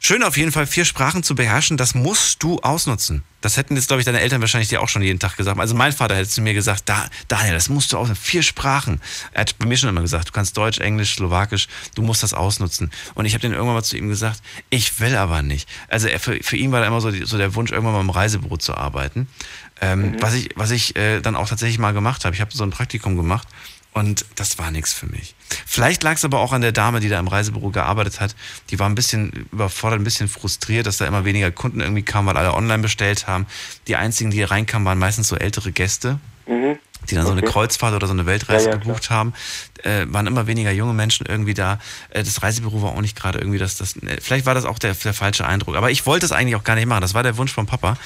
schön 0.00 0.22
auf 0.22 0.36
jeden 0.36 0.52
Fall, 0.52 0.66
vier 0.66 0.84
Sprachen 0.84 1.22
zu 1.22 1.34
beherrschen, 1.34 1.76
das 1.76 1.94
musst 1.94 2.42
du 2.42 2.58
ausnutzen. 2.60 3.22
Das 3.40 3.56
hätten 3.56 3.76
jetzt, 3.76 3.86
glaube 3.88 4.00
ich, 4.00 4.04
deine 4.04 4.20
Eltern 4.20 4.40
wahrscheinlich 4.40 4.68
dir 4.68 4.80
auch 4.80 4.88
schon 4.88 5.02
jeden 5.02 5.20
Tag 5.20 5.36
gesagt. 5.36 5.60
Also 5.60 5.74
mein 5.74 5.92
Vater 5.92 6.16
hätte 6.16 6.28
zu 6.28 6.40
mir 6.40 6.54
gesagt, 6.54 6.82
da, 6.86 7.08
Daniel, 7.28 7.54
das 7.54 7.68
musst 7.68 7.92
du 7.92 7.96
ausnutzen. 7.96 8.24
Vier 8.24 8.42
Sprachen. 8.42 9.00
Er 9.32 9.42
hat 9.42 9.56
bei 9.58 9.66
mir 9.66 9.76
schon 9.76 9.88
immer 9.88 10.00
gesagt, 10.00 10.28
du 10.28 10.32
kannst 10.32 10.56
Deutsch, 10.56 10.78
Englisch, 10.80 11.14
Slowakisch, 11.14 11.68
du 11.94 12.02
musst 12.02 12.22
das 12.24 12.34
ausnutzen. 12.34 12.90
Und 13.14 13.24
ich 13.24 13.34
habe 13.34 13.42
dann 13.42 13.52
irgendwann 13.52 13.76
mal 13.76 13.84
zu 13.84 13.96
ihm 13.96 14.08
gesagt, 14.08 14.42
ich 14.70 14.98
will 14.98 15.14
aber 15.14 15.42
nicht. 15.42 15.68
Also 15.88 16.08
er, 16.08 16.18
für, 16.18 16.42
für 16.42 16.56
ihn 16.56 16.72
war 16.72 16.80
da 16.80 16.86
immer 16.88 17.00
so, 17.00 17.12
die, 17.12 17.24
so 17.24 17.38
der 17.38 17.54
Wunsch, 17.54 17.70
irgendwann 17.70 17.94
mal 17.94 18.00
im 18.00 18.10
Reisebüro 18.10 18.56
zu 18.56 18.74
arbeiten. 18.74 19.28
Ähm, 19.80 20.16
Was 20.20 20.34
ich, 20.34 20.48
was 20.56 20.70
ich 20.72 20.96
äh, 20.96 21.20
dann 21.20 21.36
auch 21.36 21.48
tatsächlich 21.48 21.78
mal 21.78 21.92
gemacht 21.92 22.24
habe. 22.24 22.34
Ich 22.34 22.40
habe 22.40 22.50
so 22.52 22.64
ein 22.64 22.70
Praktikum 22.70 23.16
gemacht 23.16 23.46
und 23.96 24.26
das 24.34 24.58
war 24.58 24.70
nichts 24.70 24.92
für 24.92 25.06
mich. 25.06 25.34
Vielleicht 25.64 26.02
lag 26.02 26.16
es 26.16 26.24
aber 26.26 26.40
auch 26.40 26.52
an 26.52 26.60
der 26.60 26.72
Dame, 26.72 27.00
die 27.00 27.08
da 27.08 27.18
im 27.18 27.28
Reisebüro 27.28 27.70
gearbeitet 27.70 28.20
hat. 28.20 28.36
Die 28.68 28.78
war 28.78 28.90
ein 28.90 28.94
bisschen 28.94 29.48
überfordert, 29.52 29.98
ein 29.98 30.04
bisschen 30.04 30.28
frustriert, 30.28 30.86
dass 30.86 30.98
da 30.98 31.06
immer 31.06 31.24
weniger 31.24 31.50
Kunden 31.50 31.80
irgendwie 31.80 32.02
kamen, 32.02 32.28
weil 32.28 32.36
alle 32.36 32.52
online 32.52 32.82
bestellt 32.82 33.26
haben. 33.26 33.46
Die 33.86 33.96
einzigen, 33.96 34.30
die 34.30 34.36
hier 34.36 34.50
reinkamen, 34.50 34.84
waren 34.84 34.98
meistens 34.98 35.28
so 35.28 35.36
ältere 35.36 35.72
Gäste. 35.72 36.20
Die 36.46 37.14
dann 37.14 37.26
so 37.26 37.32
eine 37.32 37.42
Okay. 37.42 37.52
Kreuzfahrt 37.52 37.94
oder 37.94 38.06
so 38.06 38.12
eine 38.12 38.26
Weltreise 38.26 38.66
Ja, 38.66 38.72
ja, 38.72 38.76
gebucht 38.78 39.10
haben, 39.10 39.34
äh, 39.82 40.06
waren 40.08 40.26
immer 40.26 40.46
weniger 40.46 40.72
junge 40.72 40.94
Menschen 40.94 41.26
irgendwie 41.26 41.54
da. 41.54 41.78
Äh, 42.10 42.22
das 42.24 42.42
Reisebüro 42.42 42.82
war 42.82 42.92
auch 42.92 43.00
nicht 43.00 43.16
gerade 43.16 43.38
irgendwie 43.38 43.58
das, 43.58 43.76
das 43.76 43.96
äh, 43.96 44.20
vielleicht 44.20 44.46
war 44.46 44.54
das 44.54 44.64
auch 44.64 44.78
der, 44.78 44.94
der 44.94 45.14
falsche 45.14 45.46
Eindruck. 45.46 45.76
Aber 45.76 45.90
ich 45.90 46.06
wollte 46.06 46.26
es 46.26 46.32
eigentlich 46.32 46.56
auch 46.56 46.64
gar 46.64 46.74
nicht 46.74 46.86
machen. 46.86 47.02
Das 47.02 47.14
war 47.14 47.22
der 47.22 47.36
Wunsch 47.36 47.52
vom 47.52 47.66
Papa. 47.66 47.96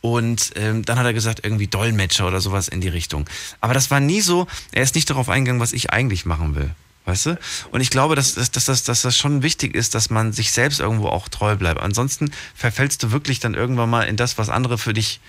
Und 0.00 0.52
ähm, 0.56 0.84
dann 0.84 0.98
hat 0.98 1.06
er 1.06 1.14
gesagt, 1.14 1.40
irgendwie 1.44 1.66
Dolmetscher 1.68 2.26
oder 2.26 2.40
sowas 2.40 2.68
in 2.68 2.80
die 2.80 2.88
Richtung. 2.88 3.28
Aber 3.60 3.74
das 3.74 3.90
war 3.90 4.00
nie 4.00 4.20
so, 4.20 4.46
er 4.72 4.82
ist 4.82 4.94
nicht 4.94 5.08
darauf 5.08 5.28
eingegangen, 5.28 5.60
was 5.60 5.72
ich 5.72 5.90
eigentlich 5.90 6.26
machen 6.26 6.54
will. 6.54 6.70
Weißt 7.06 7.26
du? 7.26 7.38
Und 7.70 7.80
ich 7.80 7.90
glaube, 7.90 8.14
dass, 8.14 8.34
dass, 8.34 8.50
dass, 8.50 8.66
dass, 8.66 8.84
dass 8.84 9.02
das 9.02 9.16
schon 9.16 9.42
wichtig 9.42 9.74
ist, 9.74 9.94
dass 9.94 10.10
man 10.10 10.32
sich 10.32 10.52
selbst 10.52 10.80
irgendwo 10.80 11.08
auch 11.08 11.28
treu 11.28 11.56
bleibt. 11.56 11.80
Ansonsten 11.80 12.30
verfällst 12.54 13.02
du 13.02 13.10
wirklich 13.10 13.40
dann 13.40 13.54
irgendwann 13.54 13.88
mal 13.88 14.02
in 14.02 14.16
das, 14.16 14.36
was 14.36 14.50
andere 14.50 14.76
für 14.76 14.92
dich 14.92 15.20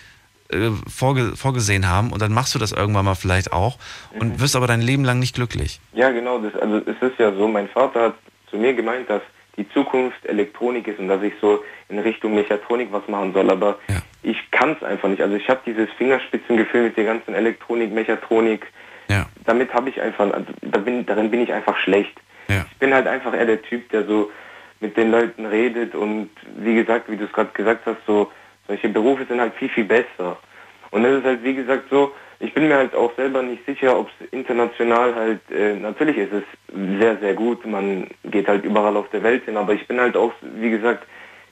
äh, 0.52 0.72
vorge 0.90 1.36
vorgesehen 1.36 1.90
haben 1.90 2.12
und 2.12 2.22
dann 2.22 2.34
machst 2.34 2.54
du 2.56 2.60
das 2.60 2.72
irgendwann 2.72 3.06
mal 3.06 3.16
vielleicht 3.16 3.54
auch 3.54 3.78
und 4.20 4.40
wirst 4.40 4.56
aber 4.56 4.68
dein 4.68 4.82
Leben 4.82 5.04
lang 5.04 5.20
nicht 5.20 5.36
glücklich. 5.36 5.80
Ja, 5.94 6.10
genau. 6.10 6.40
Das, 6.40 6.56
also 6.62 6.78
es 6.78 7.02
ist 7.02 7.20
ja 7.20 7.34
so, 7.34 7.48
mein 7.48 7.68
Vater 7.70 8.02
hat 8.02 8.16
zu 8.50 8.58
mir 8.58 8.74
gemeint, 8.74 9.10
dass 9.10 9.22
die 9.58 9.68
Zukunft 9.70 10.26
Elektronik 10.26 10.88
ist 10.88 11.00
und 11.00 11.08
dass 11.08 11.22
ich 11.22 11.34
so 11.42 11.64
in 11.90 12.00
Richtung 12.00 12.36
Mechatronik 12.36 12.92
was 12.92 13.08
machen 13.08 13.34
soll. 13.34 13.50
Aber 13.50 13.80
ich 14.24 14.38
kann 14.52 14.72
es 14.80 14.84
einfach 14.84 15.10
nicht. 15.10 15.22
Also 15.22 15.36
ich 15.36 15.48
habe 15.50 15.60
dieses 15.66 15.90
Fingerspitzengefühl 15.98 16.84
mit 16.84 16.98
der 16.98 17.06
ganzen 17.06 17.34
Elektronik, 17.34 17.92
Mechatronik. 17.92 18.68
Damit 19.46 19.74
habe 19.74 19.90
ich 19.90 20.00
einfach, 20.00 20.32
also 20.32 20.46
da 20.62 20.80
bin, 20.80 21.06
darin 21.06 21.30
bin 21.32 21.42
ich 21.42 21.52
einfach 21.52 21.78
schlecht. 21.78 22.18
Ich 22.48 22.78
bin 22.78 22.94
halt 22.94 23.08
einfach 23.08 23.34
eher 23.34 23.46
der 23.46 23.62
Typ, 23.62 23.90
der 23.90 24.06
so 24.06 24.32
mit 24.80 24.98
den 24.98 25.12
Leuten 25.12 25.46
redet 25.46 25.96
und 25.96 26.30
wie 26.58 26.76
gesagt, 26.76 27.10
wie 27.10 27.18
du 27.18 27.26
es 27.26 27.32
gerade 27.32 27.52
gesagt 27.54 27.86
hast, 27.86 27.98
so 28.08 28.32
solche 28.72 28.88
Berufe 28.88 29.26
sind 29.26 29.42
halt 29.42 29.54
viel, 29.56 29.68
viel 29.68 29.84
besser. 29.84 30.38
Und 30.92 31.04
es 31.04 31.20
ist 31.20 31.26
halt, 31.26 31.44
wie 31.44 31.56
gesagt, 31.56 31.90
so, 31.90 32.14
ich 32.40 32.54
bin 32.54 32.70
mir 32.70 32.76
halt 32.76 32.96
auch 32.96 33.14
selber 33.18 33.44
nicht 33.44 33.66
sicher, 33.66 34.00
ob 34.00 34.08
es 34.08 34.28
international 34.32 35.14
halt, 35.14 35.42
äh, 35.52 35.76
natürlich 35.76 36.18
ist 36.18 36.32
es 36.32 36.44
sehr, 37.00 37.18
sehr 37.18 37.34
gut, 37.34 37.66
man 37.66 38.08
geht 38.24 38.48
halt 38.48 38.64
überall 38.64 38.96
auf 38.96 39.10
der 39.10 39.24
Welt 39.24 39.44
hin, 39.44 39.58
aber 39.58 39.74
ich 39.74 39.86
bin 39.88 40.00
halt 40.00 40.16
auch, 40.16 40.32
wie 40.42 40.70
gesagt, 40.70 41.06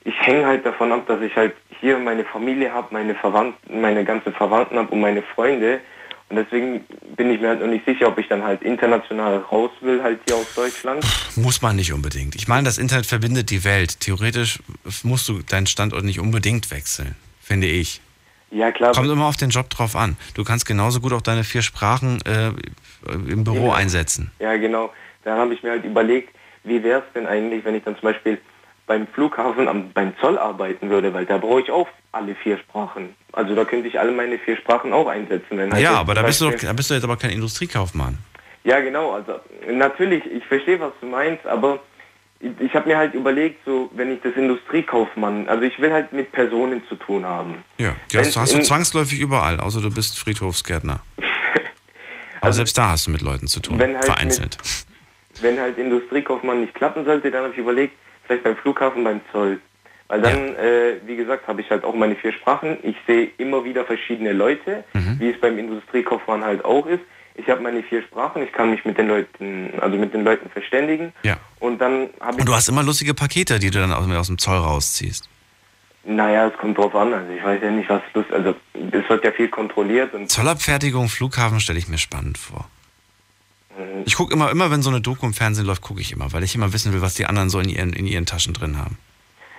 ich 0.05 0.15
hänge 0.25 0.45
halt 0.45 0.65
davon 0.65 0.93
ab, 0.93 1.07
dass 1.07 1.21
ich 1.21 1.35
halt 1.35 1.53
hier 1.81 1.97
meine 1.99 2.23
Familie 2.23 2.73
habe, 2.73 2.87
meine 2.91 3.15
Verwandten, 3.15 3.81
meine 3.81 4.05
ganzen 4.05 4.33
Verwandten 4.33 4.77
habe 4.77 4.91
und 4.91 5.01
meine 5.01 5.21
Freunde. 5.21 5.81
Und 6.29 6.35
deswegen 6.35 6.85
bin 7.17 7.31
ich 7.31 7.41
mir 7.41 7.49
halt 7.49 7.59
noch 7.59 7.67
nicht 7.67 7.85
sicher, 7.85 8.07
ob 8.07 8.17
ich 8.19 8.27
dann 8.27 8.43
halt 8.43 8.61
international 8.61 9.37
raus 9.51 9.71
will, 9.81 10.03
halt 10.03 10.19
hier 10.27 10.35
aus 10.37 10.53
Deutschland. 10.55 11.03
Muss 11.35 11.61
man 11.63 11.75
nicht 11.75 11.91
unbedingt. 11.91 12.35
Ich 12.35 12.47
meine, 12.47 12.63
das 12.65 12.77
Internet 12.77 13.07
verbindet 13.07 13.49
die 13.49 13.63
Welt. 13.63 13.99
Theoretisch 13.99 14.59
musst 15.03 15.27
du 15.27 15.41
deinen 15.41 15.65
Standort 15.65 16.03
nicht 16.03 16.19
unbedingt 16.19 16.69
wechseln, 16.69 17.15
finde 17.41 17.65
ich. 17.67 17.99
Ja, 18.51 18.71
klar. 18.71 18.93
Kommt 18.93 19.09
immer 19.09 19.25
auf 19.25 19.37
den 19.37 19.49
Job 19.49 19.69
drauf 19.71 19.95
an. 19.95 20.17
Du 20.35 20.43
kannst 20.43 20.65
genauso 20.67 20.99
gut 21.01 21.13
auch 21.13 21.21
deine 21.21 21.43
vier 21.43 21.61
Sprachen 21.63 22.19
äh, 22.25 22.51
im 23.11 23.43
Büro 23.43 23.55
Genau. 23.61 23.71
einsetzen. 23.73 24.31
Ja, 24.39 24.55
genau. 24.57 24.91
Da 25.23 25.35
habe 25.37 25.53
ich 25.55 25.63
mir 25.63 25.71
halt 25.71 25.83
überlegt, 25.85 26.33
wie 26.63 26.83
wäre 26.83 26.99
es 26.99 27.13
denn 27.13 27.25
eigentlich, 27.25 27.63
wenn 27.65 27.73
ich 27.75 27.83
dann 27.83 27.95
zum 27.95 28.03
Beispiel 28.03 28.39
beim 28.89 29.05
Flughafen 29.07 29.67
am, 29.67 29.91
beim 29.91 30.13
Zoll 30.19 30.39
arbeiten 30.39 30.89
würde, 30.89 31.13
weil 31.13 31.25
da 31.25 31.37
brauche 31.37 31.61
ich 31.61 31.69
auch 31.69 31.87
alle 32.11 32.33
vier 32.33 32.57
Sprachen. 32.57 33.15
Also 33.31 33.53
da 33.53 33.63
könnte 33.63 33.87
ich 33.87 33.99
alle 33.99 34.11
meine 34.11 34.39
vier 34.39 34.57
Sprachen 34.57 34.93
auch 34.93 35.07
einsetzen. 35.07 35.59
Wenn 35.59 35.71
halt 35.71 35.83
ja, 35.83 35.91
aber 35.91 36.15
da 36.15 36.23
bist, 36.23 36.41
du 36.41 36.49
doch, 36.49 36.57
da 36.59 36.73
bist 36.73 36.89
du 36.89 36.95
jetzt 36.95 37.03
aber 37.03 37.15
kein 37.15 37.29
Industriekaufmann. 37.29 38.17
Ja, 38.63 38.79
genau. 38.79 39.11
Also 39.11 39.39
natürlich, 39.71 40.25
ich 40.25 40.43
verstehe, 40.43 40.79
was 40.79 40.91
du 40.99 41.05
meinst, 41.05 41.45
aber 41.45 41.79
ich, 42.39 42.73
habe 42.73 42.89
mir 42.89 42.97
halt 42.97 43.13
überlegt, 43.13 43.63
so 43.63 43.91
wenn 43.93 44.11
ich 44.11 44.21
das 44.23 44.33
Industriekaufmann, 44.33 45.47
also 45.47 45.63
ich 45.63 45.79
will 45.79 45.93
halt 45.93 46.11
mit 46.11 46.31
Personen 46.31 46.81
zu 46.89 46.95
tun 46.95 47.25
haben. 47.25 47.63
Ja, 47.77 47.95
die 48.11 48.17
hast, 48.17 48.35
hast 48.37 48.55
du 48.55 48.61
zwangsläufig 48.63 49.19
überall, 49.19 49.59
außer 49.59 49.81
du 49.81 49.93
bist 49.93 50.17
Friedhofsgärtner. 50.17 51.01
Aber 52.41 52.53
selbst 52.53 52.75
da 52.75 52.89
hast 52.89 53.05
du 53.05 53.11
mit 53.11 53.21
Leuten 53.21 53.45
zu 53.45 53.59
tun, 53.59 53.77
wenn 53.77 53.93
halt 53.93 54.05
vereinzelt. 54.05 54.57
Wenn 55.41 55.59
halt 55.59 55.77
Industriekaufmann 55.77 56.61
nicht 56.61 56.73
klappen 56.73 57.05
sollte, 57.05 57.29
dann 57.29 57.43
habe 57.43 57.53
ich 57.53 57.59
überlegt, 57.59 57.93
vielleicht 58.29 58.43
beim 58.43 58.55
Flughafen, 58.57 59.03
beim 59.03 59.21
Zoll. 59.31 59.59
Weil 60.07 60.21
dann, 60.21 60.55
äh, 60.55 60.95
wie 61.05 61.15
gesagt, 61.15 61.47
habe 61.47 61.61
ich 61.61 61.69
halt 61.69 61.83
auch 61.83 61.93
meine 61.93 62.15
vier 62.15 62.31
Sprachen. 62.33 62.77
Ich 62.83 62.95
sehe 63.07 63.29
immer 63.37 63.63
wieder 63.63 63.85
verschiedene 63.85 64.33
Leute, 64.33 64.83
Mhm. 64.93 65.19
wie 65.19 65.29
es 65.31 65.39
beim 65.39 65.57
Industriekaufmann 65.57 66.43
halt 66.43 66.63
auch 66.65 66.85
ist. 66.87 67.01
Ich 67.35 67.47
habe 67.49 67.61
meine 67.61 67.81
vier 67.83 68.01
Sprachen, 68.03 68.43
ich 68.43 68.51
kann 68.51 68.69
mich 68.71 68.83
mit 68.85 68.97
den 68.97 69.07
Leuten, 69.07 69.71
also 69.79 69.97
mit 69.97 70.13
den 70.13 70.23
Leuten 70.23 70.49
verständigen. 70.49 71.13
Ja. 71.23 71.37
Und 71.59 71.79
dann 71.79 72.09
habe 72.19 72.33
ich 72.33 72.39
Und 72.39 72.45
du 72.49 72.53
hast 72.55 72.67
immer 72.69 72.83
lustige 72.83 73.13
Pakete, 73.13 73.59
die 73.59 73.71
du 73.71 73.79
dann 73.79 73.93
aus, 73.93 74.09
aus 74.11 74.27
dem 74.27 74.37
Zoll 74.37 74.57
rausziehst. 74.57 75.29
Naja, 76.05 76.47
es 76.47 76.57
kommt 76.57 76.77
drauf 76.77 76.95
an. 76.95 77.13
Also 77.13 77.31
ich 77.31 77.43
weiß 77.43 77.61
ja 77.61 77.71
nicht, 77.71 77.89
was 77.89 78.01
Lust. 78.13 78.31
Also 78.31 78.55
es 78.73 79.09
wird 79.09 79.23
ja 79.23 79.31
viel 79.31 79.47
kontrolliert 79.49 80.13
und 80.13 80.29
Zollabfertigung, 80.29 81.07
Flughafen 81.07 81.59
stelle 81.59 81.77
ich 81.79 81.87
mir 81.87 81.97
spannend 81.99 82.37
vor. 82.37 82.67
Mhm. 83.79 84.03
Ich 84.05 84.15
gucke 84.15 84.33
immer, 84.33 84.51
immer 84.51 84.69
wenn 84.71 84.81
so 84.81 84.89
eine 84.89 85.01
Doku 85.01 85.25
im 85.25 85.33
Fernsehen 85.33 85.65
läuft, 85.65 85.81
gucke 85.81 86.01
ich 86.01 86.11
immer, 86.11 86.31
weil 86.33 86.43
ich 86.43 86.53
immer 86.55 86.73
wissen 86.73 86.93
will, 86.93 87.01
was 87.01 87.13
die 87.15 87.25
anderen 87.25 87.49
so 87.49 87.59
in 87.59 87.69
ihren, 87.69 87.93
in 87.93 88.05
ihren 88.05 88.25
Taschen 88.25 88.53
drin 88.53 88.77
haben. 88.77 88.97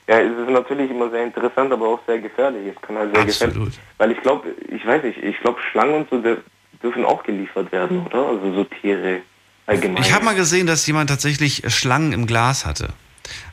ja, 0.09 0.18
es 0.20 0.30
ist 0.38 0.51
natürlich 0.51 0.90
immer 0.90 1.09
sehr 1.10 1.24
interessant, 1.24 1.72
aber 1.72 1.86
auch 1.88 2.01
sehr 2.06 2.18
gefährlich. 2.18 2.72
Es 2.74 2.82
kann 2.82 2.97
halt 2.97 3.14
sehr 3.14 3.22
Absolut. 3.24 3.55
gefährlich. 3.55 3.80
Weil 3.98 4.10
ich 4.12 4.20
glaube, 4.22 4.48
ich 4.70 4.86
weiß 4.86 5.02
nicht, 5.05 5.18
ich 5.18 5.38
glaube 5.40 5.59
Schlangen 5.70 5.94
und 5.94 6.10
so 6.10 6.16
dür- 6.16 6.38
dürfen 6.82 7.05
auch 7.05 7.22
geliefert 7.22 7.70
werden, 7.72 8.05
oder? 8.06 8.26
Also 8.28 8.52
so 8.55 8.64
Tiere 8.64 9.20
allgemein. 9.66 10.02
Ich 10.02 10.12
habe 10.12 10.24
mal 10.24 10.34
gesehen, 10.34 10.66
dass 10.66 10.86
jemand 10.86 11.10
tatsächlich 11.10 11.62
Schlangen 11.68 12.12
im 12.12 12.26
Glas 12.26 12.66
hatte. 12.66 12.88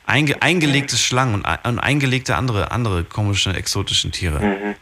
Einge 0.06 0.42
eingelegte 0.42 0.96
Schlangen 0.98 1.36
und, 1.36 1.46
und 1.66 1.80
eingelegte 1.80 2.36
andere, 2.38 2.72
andere 2.72 3.04
komische, 3.04 3.54
exotischen 3.54 4.12
Tiere. 4.12 4.40
Mhm. 4.40 4.76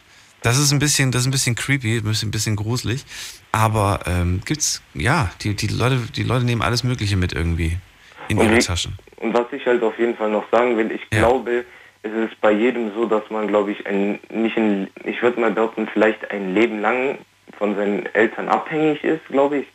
Das 0.46 0.60
ist 0.60 0.72
ein 0.72 0.78
bisschen, 0.78 1.12
das 1.12 1.22
ist 1.22 1.28
ein 1.28 1.32
bisschen 1.32 1.56
creepy, 1.56 1.98
ein 1.98 2.04
bisschen, 2.04 2.30
ein 2.30 2.32
bisschen 2.32 2.56
gruselig. 2.56 3.04
Aber 3.52 4.02
ähm, 4.06 4.42
gibt's, 4.46 4.84
ja, 4.94 5.32
die, 5.42 5.56
die, 5.56 5.66
Leute, 5.66 5.98
die 6.16 6.22
Leute 6.22 6.46
nehmen 6.46 6.62
alles 6.62 6.84
Mögliche 6.84 7.18
mit 7.18 7.34
irgendwie 7.34 7.78
in 8.28 8.38
Und 8.38 8.52
ihre 8.52 8.60
Taschen. 8.60 8.96
Und 9.18 9.34
was 9.34 9.48
ich 9.52 9.66
halt 9.66 9.82
auf 9.82 9.98
jeden 9.98 10.16
Fall 10.16 10.30
noch 10.30 10.46
sagen 10.52 10.78
will, 10.78 10.92
ich 10.92 11.10
glaube, 11.10 11.66
es 12.04 12.12
ist 12.12 12.40
bei 12.42 12.52
jedem 12.52 12.94
so, 12.94 13.08
dass 13.08 13.28
man, 13.32 13.48
glaube 13.48 13.72
ich, 13.72 13.88
ein, 13.88 14.20
nicht 14.30 14.56
ein, 14.56 14.88
ich 15.04 15.20
würde 15.24 15.40
mal 15.40 15.50
behaupten, 15.50 15.88
vielleicht 15.92 16.30
ein 16.30 16.54
Leben 16.54 16.80
lang 16.80 17.18
von 17.58 17.76
seinen 17.76 18.06
Eltern 18.14 18.48
abhängig 18.48 19.04
ist, 19.04 19.26
glaube 19.30 19.58
ich. 19.58 19.68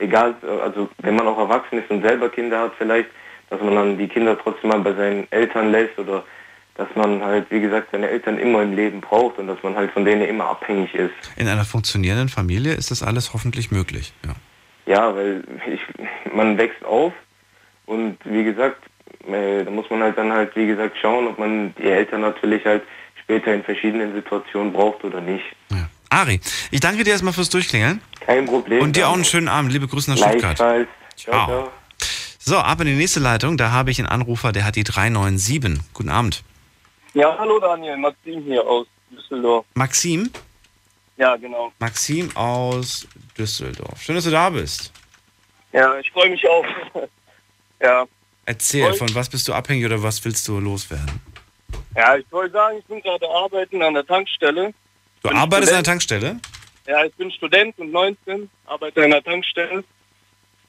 Egal, 0.00 0.34
also 0.60 0.88
wenn 1.02 1.14
man 1.14 1.28
auch 1.28 1.38
erwachsen 1.38 1.78
ist 1.78 1.88
und 1.88 2.02
selber 2.02 2.30
Kinder 2.30 2.62
hat 2.62 2.72
vielleicht, 2.78 3.10
dass 3.48 3.60
man 3.60 3.76
dann 3.76 3.96
die 3.96 4.08
Kinder 4.08 4.36
trotzdem 4.36 4.70
mal 4.70 4.80
bei 4.80 4.92
seinen 4.92 5.30
Eltern 5.30 5.70
lässt 5.70 5.96
oder 6.00 6.24
dass 6.76 6.88
man 6.94 7.22
halt, 7.22 7.50
wie 7.50 7.60
gesagt, 7.60 7.88
seine 7.92 8.08
Eltern 8.08 8.38
immer 8.38 8.62
im 8.62 8.74
Leben 8.74 9.00
braucht 9.00 9.38
und 9.38 9.46
dass 9.46 9.62
man 9.62 9.76
halt 9.76 9.90
von 9.92 10.04
denen 10.04 10.22
immer 10.22 10.48
abhängig 10.48 10.94
ist. 10.94 11.12
In 11.36 11.48
einer 11.48 11.64
funktionierenden 11.64 12.28
Familie 12.28 12.74
ist 12.74 12.90
das 12.90 13.02
alles 13.02 13.32
hoffentlich 13.32 13.70
möglich. 13.70 14.12
Ja. 14.24 14.34
Ja, 14.86 15.16
weil 15.16 15.42
ich, 15.66 15.80
man 16.32 16.58
wächst 16.58 16.84
auf 16.84 17.12
und 17.86 18.18
wie 18.24 18.44
gesagt, 18.44 18.84
äh, 19.26 19.64
da 19.64 19.70
muss 19.70 19.90
man 19.90 20.02
halt 20.02 20.16
dann 20.16 20.32
halt, 20.32 20.54
wie 20.54 20.66
gesagt, 20.66 20.96
schauen, 21.00 21.26
ob 21.26 21.38
man 21.38 21.74
die 21.76 21.90
Eltern 21.90 22.20
natürlich 22.20 22.64
halt 22.64 22.82
später 23.20 23.52
in 23.52 23.64
verschiedenen 23.64 24.14
Situationen 24.14 24.72
braucht 24.72 25.02
oder 25.02 25.20
nicht. 25.20 25.44
Ari, 26.08 26.40
ich 26.70 26.80
danke 26.80 27.04
dir 27.04 27.10
erstmal 27.10 27.32
fürs 27.32 27.50
Durchklingeln. 27.50 28.00
Kein 28.20 28.46
Problem. 28.46 28.80
Und 28.80 28.96
dir 28.96 29.08
auch 29.08 29.14
einen 29.14 29.24
schönen 29.24 29.48
Abend. 29.48 29.72
Liebe 29.72 29.88
Grüße 29.88 30.10
nach 30.10 30.18
Stuttgart. 30.18 30.56
Ciao. 30.56 30.86
ciao. 31.16 31.72
So, 32.38 32.58
ab 32.58 32.80
in 32.80 32.86
die 32.86 32.94
nächste 32.94 33.18
Leitung. 33.18 33.56
Da 33.56 33.72
habe 33.72 33.90
ich 33.90 33.98
einen 33.98 34.08
Anrufer, 34.08 34.52
der 34.52 34.64
hat 34.64 34.76
die 34.76 34.84
397. 34.84 35.82
Guten 35.92 36.08
Abend. 36.08 36.44
Ja, 37.16 37.34
hallo 37.38 37.58
Daniel, 37.58 37.96
Maxim 37.96 38.42
hier 38.42 38.62
aus 38.66 38.86
Düsseldorf. 39.10 39.64
Maxim? 39.72 40.30
Ja, 41.16 41.34
genau. 41.36 41.72
Maxim 41.78 42.30
aus 42.36 43.08
Düsseldorf. 43.38 44.02
Schön, 44.02 44.16
dass 44.16 44.24
du 44.24 44.30
da 44.30 44.50
bist. 44.50 44.92
Ja, 45.72 45.98
ich 45.98 46.10
freue 46.10 46.28
mich 46.28 46.46
auch. 46.46 46.66
ja. 47.80 48.04
Erzähl, 48.44 48.92
von 48.92 49.14
was 49.14 49.30
bist 49.30 49.48
du 49.48 49.54
abhängig 49.54 49.86
oder 49.86 50.02
was 50.02 50.22
willst 50.26 50.46
du 50.46 50.60
loswerden? 50.60 51.22
ja, 51.94 52.18
ich 52.18 52.30
wollte 52.30 52.52
sagen, 52.52 52.76
ich 52.80 52.84
bin 52.84 53.00
gerade 53.00 53.26
arbeiten 53.30 53.82
an 53.82 53.94
der 53.94 54.04
Tankstelle. 54.04 54.74
Du 55.22 55.28
Bin 55.30 55.38
arbeitest 55.38 55.72
an 55.72 55.84
der 55.84 56.00
Student. 56.00 56.40
Tankstelle? 56.40 56.40
Ja, 56.86 57.02
ich 57.06 57.14
bin 57.14 57.30
Student 57.30 57.78
und 57.78 57.92
19, 57.92 58.50
arbeite 58.66 59.02
an 59.02 59.12
der 59.12 59.24
Tankstelle, 59.24 59.84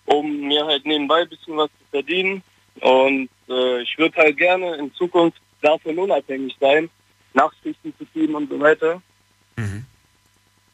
um 0.05 0.47
mir 0.47 0.65
halt 0.65 0.85
nebenbei 0.85 1.23
ein 1.23 1.29
bisschen 1.29 1.57
was 1.57 1.69
zu 1.71 1.85
verdienen. 1.91 2.41
Und 2.79 3.27
äh, 3.49 3.81
ich 3.81 3.97
würde 3.97 4.15
halt 4.15 4.37
gerne 4.37 4.77
in 4.77 4.93
Zukunft 4.93 5.41
davon 5.61 5.97
unabhängig 5.97 6.55
sein, 6.59 6.89
Nachtschichten 7.33 7.93
zu 7.97 8.05
ziehen 8.13 8.33
und 8.35 8.49
so 8.49 8.59
weiter. 8.59 9.01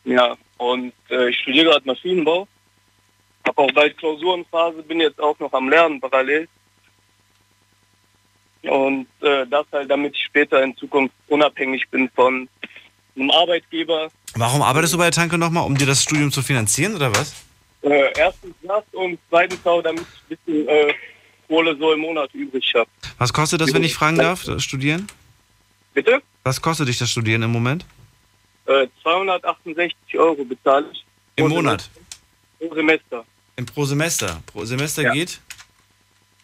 Ja, 0.05 0.35
und 0.57 0.93
äh, 1.09 1.29
ich 1.29 1.39
studiere 1.39 1.71
gerade 1.71 1.85
Maschinenbau. 1.85 2.47
Habe 3.47 3.61
auch 3.61 3.71
bald 3.71 3.97
Klausurenphase, 3.97 4.83
bin 4.83 4.99
jetzt 4.99 5.19
auch 5.19 5.37
noch 5.39 5.51
am 5.53 5.69
Lernen 5.69 5.99
parallel. 5.99 6.47
Und 8.63 9.07
äh, 9.21 9.45
das 9.47 9.65
halt, 9.71 9.89
damit 9.89 10.15
ich 10.15 10.23
später 10.23 10.63
in 10.63 10.75
Zukunft 10.77 11.15
unabhängig 11.27 11.89
bin 11.89 12.09
von 12.15 12.47
einem 13.15 13.31
Arbeitgeber. 13.31 14.09
Warum 14.35 14.61
arbeitest 14.61 14.93
du 14.93 14.97
bei 14.97 15.05
der 15.05 15.11
Tanke 15.11 15.37
nochmal, 15.37 15.65
um 15.65 15.77
dir 15.77 15.85
das 15.85 16.03
Studium 16.03 16.31
zu 16.31 16.41
finanzieren 16.41 16.95
oder 16.95 17.11
was? 17.11 17.33
Äh, 17.81 18.11
erstens 18.17 18.55
das 18.61 18.83
und 18.93 19.19
zweitens 19.29 19.65
auch, 19.65 19.81
damit 19.81 20.01
ich 20.01 20.07
ein 20.07 20.37
bisschen 20.37 20.67
äh, 20.69 20.93
Kohle 21.53 21.77
so 21.77 21.93
im 21.93 21.99
Monat 21.99 22.33
übrig 22.33 22.73
habe. 22.73 22.89
Was 23.19 23.31
kostet 23.31 23.61
das, 23.61 23.71
wenn 23.75 23.83
ich 23.83 23.93
fragen 23.93 24.17
darf, 24.17 24.43
das 24.43 24.63
Studieren? 24.63 25.07
Bitte? 25.93 26.23
Was 26.43 26.59
kostet 26.59 26.87
dich 26.87 26.97
das 26.97 27.11
Studieren 27.11 27.43
im 27.43 27.51
Moment? 27.51 27.85
Äh, 28.65 28.87
268 29.03 30.17
Euro 30.17 30.43
bezahle 30.43 30.87
ich. 30.91 31.05
Im 31.35 31.49
Monat? 31.49 31.91
Pro 32.57 32.73
Semester. 32.73 33.23
Im 33.55 33.65
pro 33.67 33.85
Semester. 33.85 34.41
Pro 34.47 34.65
Semester 34.65 35.11
geht? 35.11 35.39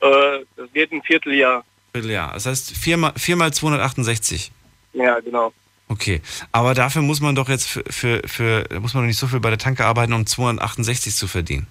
Äh, 0.01 0.45
das 0.55 0.71
geht 0.73 0.91
ein 0.91 1.01
Vierteljahr. 1.01 1.65
Vierteljahr. 1.91 2.33
Das 2.33 2.45
heißt 2.45 2.71
4 2.77 2.97
mal, 2.97 3.13
4 3.17 3.35
mal 3.35 3.51
268. 3.51 4.51
Ja, 4.93 5.19
genau. 5.21 5.51
Okay, 5.87 6.21
aber 6.51 6.75
dafür 6.75 7.01
muss 7.01 7.19
man 7.19 7.33
doch 7.33 7.49
jetzt 7.49 7.67
für, 7.67 7.83
für, 7.89 8.21
für 8.27 8.67
muss 8.79 8.93
man 8.93 9.03
doch 9.03 9.07
nicht 9.07 9.17
so 9.17 9.25
viel 9.25 9.39
bei 9.39 9.49
der 9.49 9.57
Tanke 9.57 9.85
arbeiten, 9.85 10.13
um 10.13 10.27
268 10.27 11.15
zu 11.15 11.27
verdienen. 11.27 11.65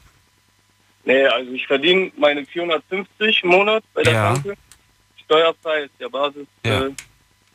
Nee, 1.09 1.25
also 1.25 1.51
ich 1.53 1.67
verdiene 1.67 2.13
meine 2.19 2.45
450 2.45 3.43
im 3.43 3.49
Monat 3.49 3.83
bei 3.95 4.03
der 4.03 4.13
Ja. 4.13 4.33
Bank. 4.35 4.59
Steuerfrei 5.25 5.85
ist 5.85 5.93
der 5.99 6.11
Basis. 6.11 6.47
Ja. 6.67 6.87
Äh, 6.87 6.91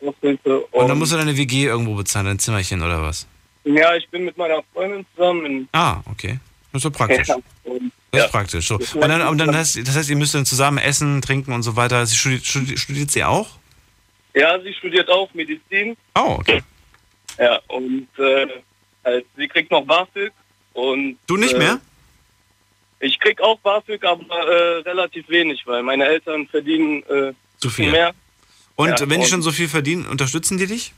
Aushilfe. 0.04 0.60
Und 0.72 0.88
dann 0.88 0.98
musst 0.98 1.14
du 1.14 1.18
deine 1.18 1.38
WG 1.38 1.66
irgendwo 1.66 1.94
bezahlen, 1.94 2.26
dein 2.26 2.40
Zimmerchen 2.40 2.82
oder 2.82 3.02
was? 3.02 3.28
ja, 3.66 3.96
ich 3.96 4.10
bin 4.10 4.26
mit 4.26 4.36
meiner 4.38 4.62
Freundin 4.74 5.06
zusammen 5.16 5.46
in 5.46 5.70
Ah, 5.72 6.02
okay. 6.12 6.40
Das 6.72 6.80
ist 6.80 6.84
so 6.84 6.92
praktisch. 6.92 7.28
Ja, 7.28 7.36
und, 7.64 7.92
Das 8.12 8.26
ist 8.26 8.32
praktisch. 8.32 8.68
So. 8.68 8.76
Und 8.76 9.02
dann, 9.08 9.22
und 9.28 9.38
dann 9.38 9.56
heißt, 9.56 9.88
das 9.88 9.96
heißt, 9.96 10.10
ihr 10.10 10.16
müsst 10.18 10.34
dann 10.34 10.46
zusammen 10.46 10.80
essen, 10.80 11.22
trinken 11.22 11.54
und 11.54 11.62
so 11.64 11.76
weiter. 11.76 12.06
Sie 12.08 12.16
studiert, 12.16 12.46
studiert, 12.46 12.80
studiert 12.80 13.12
sie 13.12 13.24
auch? 13.24 13.48
ja, 14.34 14.60
sie 14.62 14.74
studiert 14.74 15.08
auch 15.10 15.32
Medizin. 15.36 15.96
Oh, 16.16 16.38
okay. 16.40 16.64
Ja, 17.38 17.60
und 17.68 18.08
äh, 18.18 18.48
halt, 19.06 19.26
sie 19.38 19.48
kriegt 19.48 19.70
noch 19.72 19.86
BAföG. 19.86 20.32
Und, 20.74 21.18
Du 21.28 21.38
nicht 21.38 21.54
äh, 21.54 21.60
mehr? 21.60 21.80
Ich 23.04 23.20
krieg 23.20 23.42
auch 23.42 23.60
BAföG, 23.60 24.02
aber 24.06 24.48
äh, 24.48 24.78
relativ 24.90 25.28
wenig, 25.28 25.68
weil 25.68 25.84
meine 25.84 26.06
Eltern 26.06 26.48
verdienen 26.48 27.04
äh, 27.04 27.34
Zu 27.58 27.70
viel. 27.70 27.92
mehr. 27.92 28.14
Und 28.78 28.98
Ja, 29.00 29.10
wenn 29.10 29.20
die 29.20 29.28
schon 29.28 29.42
so 29.42 29.52
viel 29.52 29.68
verdienen, 29.68 30.06
unterstützen 30.08 30.58
die 30.58 30.68
dich? 30.68 30.94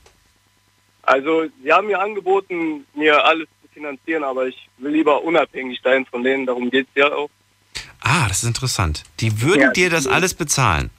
Also, 1.01 1.45
sie 1.63 1.71
haben 1.73 1.87
mir 1.87 1.99
angeboten, 1.99 2.85
mir 2.93 3.23
alles 3.25 3.47
zu 3.63 3.67
finanzieren, 3.73 4.23
aber 4.23 4.45
ich 4.47 4.69
will 4.77 4.91
lieber 4.91 5.23
unabhängig 5.23 5.79
sein 5.83 6.05
von 6.05 6.23
denen, 6.23 6.45
darum 6.45 6.69
geht's 6.69 6.91
ja 6.95 7.11
auch. 7.11 7.29
Ah, 8.01 8.27
das 8.27 8.43
ist 8.43 8.47
interessant. 8.49 9.03
Die 9.19 9.41
würden 9.41 9.61
Ja, 9.61 9.71
dir 9.71 9.89
das 9.89 10.05
alles 10.05 10.35
bezahlen. 10.35 10.91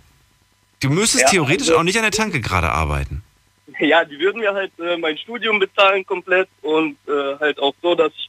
Du 0.81 0.91
müsstest 0.91 1.23
Ja, 1.25 1.31
theoretisch 1.31 1.69
also- 1.69 1.79
auch 1.79 1.85
nicht 1.85 1.97
an 1.97 2.03
der 2.03 2.11
Tanke 2.13 2.41
gerade 2.41 2.71
arbeiten. 2.73 3.23
Ja, 3.81 4.05
die 4.05 4.19
würden 4.19 4.41
mir 4.41 4.53
halt 4.55 4.73
äh, 4.81 4.97
mein 4.97 5.17
Studium 5.19 5.59
bezahlen 5.61 6.05
komplett 6.05 6.49
und 6.63 6.97
äh, 7.09 7.39
halt 7.41 7.59
auch 7.61 7.75
so, 7.83 7.95
dass 7.95 8.13
ich 8.17 8.29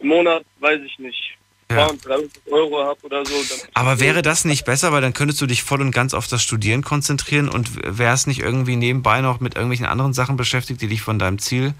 im 0.00 0.08
Monat, 0.08 0.44
weiß 0.60 0.80
ich 0.84 0.98
nicht, 0.98 1.35
Ja. 1.70 1.88
230 1.88 2.30
Euro 2.50 2.84
habe 2.84 2.98
oder 3.02 3.24
so. 3.24 3.34
Aber 3.74 3.98
wäre 3.98 4.22
das 4.22 4.44
nicht 4.44 4.64
besser, 4.64 4.92
weil 4.92 5.02
dann 5.02 5.12
könntest 5.12 5.40
du 5.40 5.46
dich 5.46 5.64
voll 5.64 5.80
und 5.80 5.90
ganz 5.90 6.14
auf 6.14 6.28
das 6.28 6.42
Studieren 6.42 6.82
konzentrieren 6.82 7.48
und 7.48 7.70
wärst 7.98 8.28
nicht 8.28 8.40
irgendwie 8.40 8.76
nebenbei 8.76 9.20
noch 9.20 9.40
mit 9.40 9.56
irgendwelchen 9.56 9.86
anderen 9.86 10.12
Sachen 10.12 10.36
beschäftigt, 10.36 10.80
die 10.80 10.86
dich 10.86 11.02
von 11.02 11.18
deinem 11.18 11.38
Ziel 11.38 11.74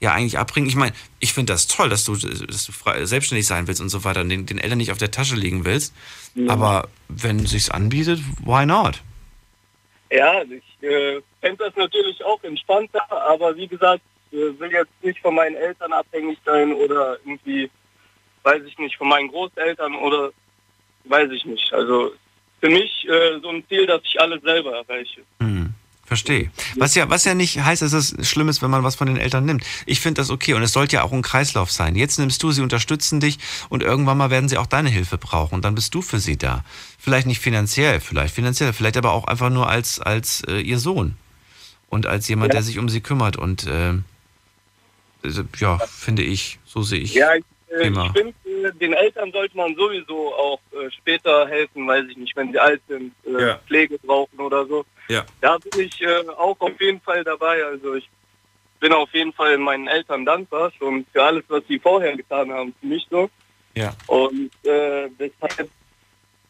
ja 0.00 0.12
eigentlich 0.12 0.38
abbringen. 0.38 0.68
Ich 0.68 0.76
meine, 0.76 0.92
ich 1.20 1.32
finde 1.32 1.52
das 1.52 1.66
toll, 1.66 1.88
dass 1.88 2.04
du, 2.04 2.16
dass 2.16 2.66
du 2.66 2.72
frei, 2.72 3.04
selbstständig 3.04 3.46
sein 3.46 3.66
willst 3.66 3.80
und 3.80 3.88
so 3.88 4.04
weiter 4.04 4.20
und 4.22 4.28
den, 4.28 4.46
den 4.46 4.58
Eltern 4.58 4.78
nicht 4.78 4.92
auf 4.92 4.98
der 4.98 5.10
Tasche 5.10 5.36
liegen 5.36 5.64
willst. 5.64 5.94
Ja. 6.34 6.52
Aber 6.52 6.88
wenn 7.08 7.40
es 7.40 7.50
sich 7.50 7.72
anbietet, 7.72 8.20
why 8.44 8.66
not? 8.66 9.02
Ja, 10.10 10.42
ich 10.42 10.88
äh, 10.88 11.20
fände 11.40 11.64
das 11.64 11.76
natürlich 11.76 12.24
auch 12.24 12.42
entspannter, 12.42 13.00
aber 13.10 13.56
wie 13.56 13.68
gesagt, 13.68 14.02
ich 14.30 14.38
äh, 14.38 14.58
will 14.58 14.72
jetzt 14.72 14.92
nicht 15.02 15.18
von 15.20 15.34
meinen 15.34 15.56
Eltern 15.56 15.92
abhängig 15.92 16.38
sein 16.44 16.72
oder 16.72 17.18
irgendwie, 17.24 17.70
weiß 18.48 18.62
ich 18.66 18.78
nicht, 18.78 18.96
von 18.96 19.08
meinen 19.08 19.28
Großeltern 19.28 19.94
oder 19.96 20.30
weiß 21.04 21.30
ich 21.32 21.44
nicht. 21.44 21.72
Also 21.72 22.12
für 22.60 22.70
mich 22.70 22.90
äh, 23.08 23.38
so 23.42 23.48
ein 23.50 23.62
Ziel, 23.68 23.86
dass 23.86 24.00
ich 24.04 24.20
alles 24.20 24.42
selber 24.42 24.72
erreiche. 24.80 25.20
Hm, 25.40 25.72
verstehe. 26.04 26.50
Was 26.76 26.94
ja, 26.94 27.08
was 27.10 27.24
ja 27.24 27.34
nicht 27.34 27.60
heißt, 27.60 27.82
dass 27.82 27.92
es 27.92 28.28
schlimm 28.28 28.48
ist, 28.48 28.62
wenn 28.62 28.70
man 28.70 28.82
was 28.84 28.96
von 28.96 29.06
den 29.06 29.16
Eltern 29.16 29.44
nimmt. 29.44 29.64
Ich 29.86 30.00
finde 30.00 30.20
das 30.20 30.30
okay 30.30 30.54
und 30.54 30.62
es 30.62 30.72
sollte 30.72 30.96
ja 30.96 31.02
auch 31.02 31.12
ein 31.12 31.22
Kreislauf 31.22 31.70
sein. 31.70 31.94
Jetzt 31.94 32.18
nimmst 32.18 32.42
du, 32.42 32.50
sie 32.50 32.62
unterstützen 32.62 33.20
dich 33.20 33.38
und 33.68 33.82
irgendwann 33.82 34.18
mal 34.18 34.30
werden 34.30 34.48
sie 34.48 34.58
auch 34.58 34.66
deine 34.66 34.88
Hilfe 34.88 35.18
brauchen 35.18 35.54
und 35.56 35.64
dann 35.64 35.74
bist 35.74 35.94
du 35.94 36.02
für 36.02 36.18
sie 36.18 36.36
da. 36.38 36.64
Vielleicht 36.98 37.26
nicht 37.26 37.40
finanziell, 37.40 38.00
vielleicht 38.00 38.34
finanziell, 38.34 38.72
vielleicht 38.72 38.96
aber 38.96 39.12
auch 39.12 39.26
einfach 39.26 39.50
nur 39.50 39.68
als, 39.68 40.00
als 40.00 40.42
äh, 40.48 40.58
ihr 40.60 40.78
Sohn 40.78 41.16
und 41.90 42.06
als 42.06 42.26
jemand, 42.28 42.52
Ja. 42.52 42.56
der 42.58 42.62
sich 42.64 42.78
um 42.78 42.88
sie 42.88 43.00
kümmert 43.02 43.36
und 43.36 43.66
äh, 43.66 43.94
also, 45.24 45.42
ja, 45.58 45.78
finde 45.78 46.22
ich, 46.22 46.58
so 46.64 46.82
sehe 46.82 47.00
ich. 47.00 47.14
Ja, 47.14 47.34
ich, 47.34 47.44
Thema. 47.68 48.06
ich 48.06 48.12
finde, 48.12 48.68
äh, 48.68 48.72
den 48.74 48.92
Eltern 48.92 49.32
sollte 49.32 49.56
man 49.56 49.74
sowieso 49.74 50.34
auch 50.34 50.60
äh, 50.72 50.90
später 50.90 51.46
helfen, 51.48 51.86
weiß 51.86 52.06
ich 52.10 52.16
nicht, 52.16 52.36
wenn 52.36 52.52
sie 52.52 52.58
alt 52.58 52.80
sind, 52.88 53.12
äh, 53.26 53.40
Ja. 53.46 53.58
Pflege 53.66 53.98
brauchen 53.98 54.38
oder 54.40 54.66
so. 54.66 54.84
Ja. 55.08 55.24
Da 55.40 55.58
bin 55.58 55.80
ich 55.86 56.06
auch 56.36 56.56
auf 56.60 56.80
jeden 56.80 57.00
Fall 57.00 57.24
dabei. 57.24 57.64
Also 57.64 57.94
ich 57.94 58.08
bin 58.80 58.92
auf 58.92 59.12
jeden 59.12 59.32
Fall 59.32 59.56
meinen 59.58 59.86
Eltern 59.88 60.24
dankbar 60.24 60.70
schon 60.78 61.04
für 61.12 61.22
alles, 61.22 61.44
was 61.48 61.62
sie 61.68 61.78
vorher 61.78 62.16
getan 62.16 62.52
haben, 62.52 62.74
für 62.80 62.86
mich 62.86 63.06
so. 63.10 63.30
Ja. 63.74 63.92
Und 64.06 64.50
äh, 64.64 65.08
deshalb 65.18 65.70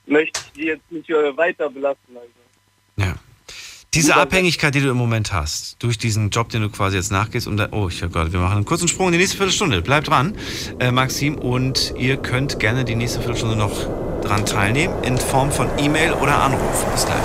möchte 0.07 0.41
ich 0.47 0.53
die 0.53 0.67
jetzt 0.67 0.91
nicht 0.91 1.09
weiter 1.09 1.71
belasten. 1.71 2.17
Also. 2.17 2.31
Diese 3.95 4.17
Abhängigkeit, 4.17 4.75
die 4.75 4.81
du 4.81 4.91
im 4.91 4.99
Moment 4.99 5.33
hast, 5.33 5.77
durch 5.79 5.97
diesen 5.97 6.29
Job, 6.29 6.51
den 6.51 6.61
du 6.61 6.69
quasi 6.69 6.97
jetzt 6.97 7.11
nachgehst, 7.11 7.47
und 7.47 7.57
da, 7.57 7.69
oh, 7.73 7.89
ich 7.89 8.03
hab 8.03 8.13
Gott, 8.13 8.33
wir 8.33 8.41
machen 8.41 8.57
einen 8.57 8.65
kurzen 8.67 8.87
Sprung 8.87 9.07
in 9.07 9.13
die 9.13 9.19
nächste 9.19 9.39
Viertelstunde. 9.39 9.81
Bleib 9.81 10.05
dran, 10.05 10.37
äh, 10.79 10.91
Maxim, 10.91 11.37
und 11.37 11.95
ihr 11.97 12.19
könnt 12.19 12.61
gerne 12.61 12.85
die 12.85 12.95
nächste 12.95 13.21
Viertelstunde 13.21 13.57
noch 13.57 13.73
dran 14.23 14.45
teilnehmen, 14.45 14.95
in 15.05 15.17
Form 15.17 15.51
von 15.51 15.69
E-Mail 15.79 16.13
oder 16.13 16.39
Anruf. 16.39 16.85
Bis 16.93 17.07
gleich. 17.07 17.17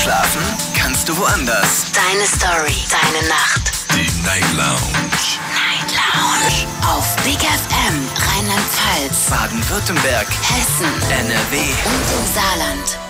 Schlafen 0.00 0.42
kannst 0.78 1.08
du 1.08 1.18
woanders. 1.18 1.86
Deine 1.92 2.26
Story, 2.26 2.76
deine 2.88 3.28
Nacht. 3.28 3.72
Die 3.92 4.24
Night 4.24 4.46
Lounge. 4.56 5.10
Night 5.50 5.90
Lounge. 5.90 6.66
Auf 6.86 7.16
Big 7.24 7.40
FM, 7.40 8.08
Rheinland-Pfalz, 8.16 9.30
Baden-Württemberg. 9.30 10.28
Hessen, 10.28 10.86
NRW. 11.10 11.58
und 11.58 12.18
im 12.18 12.34
Saarland. 12.34 13.09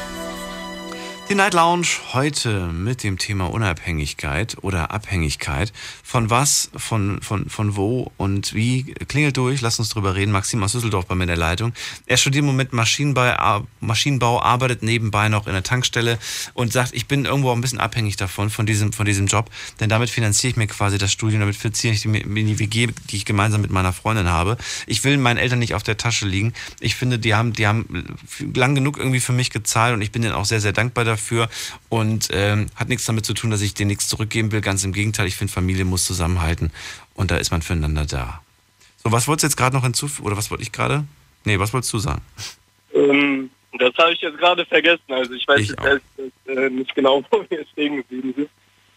Die 1.30 1.36
Night 1.36 1.54
Lounge 1.54 1.86
heute 2.12 2.72
mit 2.72 3.04
dem 3.04 3.16
Thema 3.16 3.52
Unabhängigkeit 3.52 4.56
oder 4.62 4.90
Abhängigkeit. 4.90 5.72
Von 6.02 6.28
was, 6.28 6.72
von, 6.74 7.22
von, 7.22 7.48
von 7.48 7.76
wo 7.76 8.10
und 8.16 8.52
wie? 8.52 8.82
Klingelt 9.06 9.36
durch, 9.36 9.60
lasst 9.60 9.78
uns 9.78 9.90
drüber 9.90 10.16
reden. 10.16 10.32
Maxim 10.32 10.60
aus 10.64 10.72
Düsseldorf 10.72 11.06
bei 11.06 11.14
mir 11.14 11.22
in 11.22 11.28
der 11.28 11.36
Leitung. 11.36 11.72
Er 12.06 12.16
studiert 12.16 12.40
im 12.40 12.46
Moment 12.46 12.72
Maschinenbau, 12.72 13.64
Maschinenbau, 13.78 14.42
arbeitet 14.42 14.82
nebenbei 14.82 15.28
noch 15.28 15.46
in 15.46 15.52
der 15.52 15.62
Tankstelle 15.62 16.18
und 16.54 16.72
sagt, 16.72 16.94
ich 16.94 17.06
bin 17.06 17.26
irgendwo 17.26 17.50
auch 17.50 17.54
ein 17.54 17.60
bisschen 17.60 17.78
abhängig 17.78 18.16
davon, 18.16 18.50
von 18.50 18.66
diesem, 18.66 18.92
von 18.92 19.06
diesem 19.06 19.28
Job. 19.28 19.50
Denn 19.78 19.88
damit 19.88 20.10
finanziere 20.10 20.50
ich 20.50 20.56
mir 20.56 20.66
quasi 20.66 20.98
das 20.98 21.12
Studium, 21.12 21.38
damit 21.38 21.54
finanziere 21.54 21.94
ich 21.94 22.02
die, 22.02 22.10
die 22.10 22.58
WG, 22.58 22.88
die 23.08 23.16
ich 23.16 23.24
gemeinsam 23.24 23.60
mit 23.60 23.70
meiner 23.70 23.92
Freundin 23.92 24.28
habe. 24.28 24.56
Ich 24.88 25.04
will 25.04 25.16
meinen 25.16 25.36
Eltern 25.36 25.60
nicht 25.60 25.74
auf 25.74 25.84
der 25.84 25.96
Tasche 25.96 26.26
liegen. 26.26 26.54
Ich 26.80 26.96
finde, 26.96 27.20
die 27.20 27.36
haben, 27.36 27.52
die 27.52 27.68
haben 27.68 28.16
lang 28.52 28.74
genug 28.74 28.98
irgendwie 28.98 29.20
für 29.20 29.32
mich 29.32 29.50
gezahlt 29.50 29.94
und 29.94 30.02
ich 30.02 30.10
bin 30.10 30.22
denen 30.22 30.34
auch 30.34 30.44
sehr, 30.44 30.60
sehr 30.60 30.72
dankbar 30.72 31.04
dafür. 31.04 31.19
Und 31.88 32.28
ähm, 32.32 32.66
hat 32.74 32.88
nichts 32.88 33.04
damit 33.04 33.24
zu 33.24 33.34
tun, 33.34 33.50
dass 33.50 33.60
ich 33.60 33.74
denen 33.74 33.88
nichts 33.88 34.08
zurückgeben 34.08 34.52
will. 34.52 34.60
Ganz 34.60 34.84
im 34.84 34.92
Gegenteil, 34.92 35.26
ich 35.26 35.36
finde, 35.36 35.52
Familie 35.52 35.84
muss 35.84 36.04
zusammenhalten 36.04 36.72
und 37.14 37.30
da 37.30 37.36
ist 37.36 37.50
man 37.50 37.62
füreinander 37.62 38.06
da. 38.06 38.42
So, 39.02 39.12
was 39.12 39.28
wolltest 39.28 39.44
du 39.44 39.46
jetzt 39.48 39.56
gerade 39.56 39.76
noch 39.76 39.84
hinzufügen? 39.84 40.26
Oder 40.26 40.36
was 40.36 40.50
wollte 40.50 40.62
ich 40.62 40.72
gerade? 40.72 41.04
Nee, 41.44 41.58
was 41.58 41.72
wolltest 41.72 41.92
du 41.92 41.98
sagen? 41.98 42.22
Ähm, 42.94 43.50
das 43.78 43.94
habe 43.96 44.12
ich 44.12 44.20
jetzt 44.20 44.38
gerade 44.38 44.64
vergessen. 44.66 45.02
Also 45.08 45.32
ich 45.32 45.46
weiß 45.46 45.60
Ich 45.60 45.68
jetzt 45.68 45.78
gesagt, 45.78 46.02
äh, 46.46 46.70
nicht 46.70 46.94
genau, 46.94 47.22
wo 47.30 47.44
wir 47.48 47.64
stehen 47.72 47.96
geblieben 47.96 48.34
sind. 48.36 48.50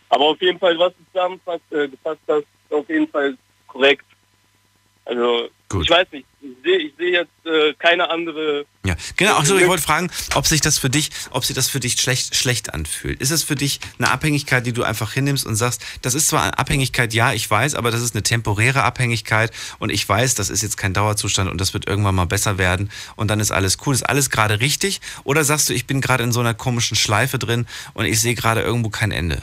Aber 0.10 0.26
auf 0.26 0.42
jeden 0.42 0.60
Fall, 0.60 0.78
was 0.78 0.94
du 0.94 1.04
zusammenfasst, 1.12 1.72
äh, 1.72 1.90
hast, 2.06 2.46
auf 2.70 2.90
jeden 2.90 3.08
Fall 3.08 3.38
korrekt. 3.68 4.06
Also 5.06 5.50
ich 5.82 5.90
weiß 5.90 6.08
nicht, 6.12 6.26
ich 6.42 6.50
sehe 6.64 6.78
ich 6.78 6.94
sehe 6.98 7.12
jetzt 7.12 7.46
äh, 7.46 7.74
keine 7.80 8.10
andere 8.10 8.66
Ja, 8.86 8.96
genau. 9.18 9.38
Achso, 9.38 9.58
ich 9.58 9.68
wollte 9.68 9.84
fragen, 9.84 10.10
ob 10.36 10.46
sich 10.46 10.62
das 10.62 10.78
für 10.78 10.90
dich, 10.90 11.10
ob 11.32 11.46
sich 11.46 11.56
das 11.56 11.70
für 11.70 11.80
dich 11.80 11.94
schlecht, 11.94 12.36
schlecht 12.36 12.74
anfühlt. 12.74 13.22
Ist 13.22 13.32
es 13.32 13.44
für 13.44 13.56
dich 13.56 13.80
eine 13.98 14.12
Abhängigkeit, 14.12 14.66
die 14.66 14.74
du 14.74 14.84
einfach 14.84 15.14
hinnimmst 15.14 15.46
und 15.46 15.56
sagst, 15.56 15.84
das 16.02 16.14
ist 16.14 16.28
zwar 16.28 16.44
eine 16.44 16.60
Abhängigkeit, 16.60 17.14
ja, 17.14 17.34
ich 17.34 17.50
weiß, 17.50 17.76
aber 17.76 17.92
das 17.92 18.02
ist 18.02 18.16
eine 18.16 18.24
temporäre 18.24 18.84
Abhängigkeit 18.84 19.52
und 19.80 19.90
ich 19.90 20.08
weiß, 20.08 20.36
das 20.36 20.50
ist 20.50 20.62
jetzt 20.62 20.78
kein 20.78 20.94
Dauerzustand 20.94 21.50
und 21.50 21.60
das 21.60 21.74
wird 21.74 21.88
irgendwann 21.88 22.16
mal 22.16 22.26
besser 22.26 22.58
werden 22.58 22.92
und 23.16 23.30
dann 23.30 23.40
ist 23.40 23.52
alles 23.52 23.78
cool. 23.86 23.94
Ist 23.94 24.04
alles 24.04 24.30
gerade 24.30 24.60
richtig? 24.60 25.02
Oder 25.24 25.44
sagst 25.44 25.70
du, 25.70 25.74
ich 25.74 25.88
bin 25.88 26.02
gerade 26.02 26.24
in 26.24 26.32
so 26.32 26.40
einer 26.40 26.54
komischen 26.54 26.96
Schleife 26.96 27.40
drin 27.40 27.68
und 27.94 28.06
ich 28.06 28.20
sehe 28.20 28.36
gerade 28.36 28.62
irgendwo 28.62 28.90
kein 28.90 29.12
Ende? 29.12 29.42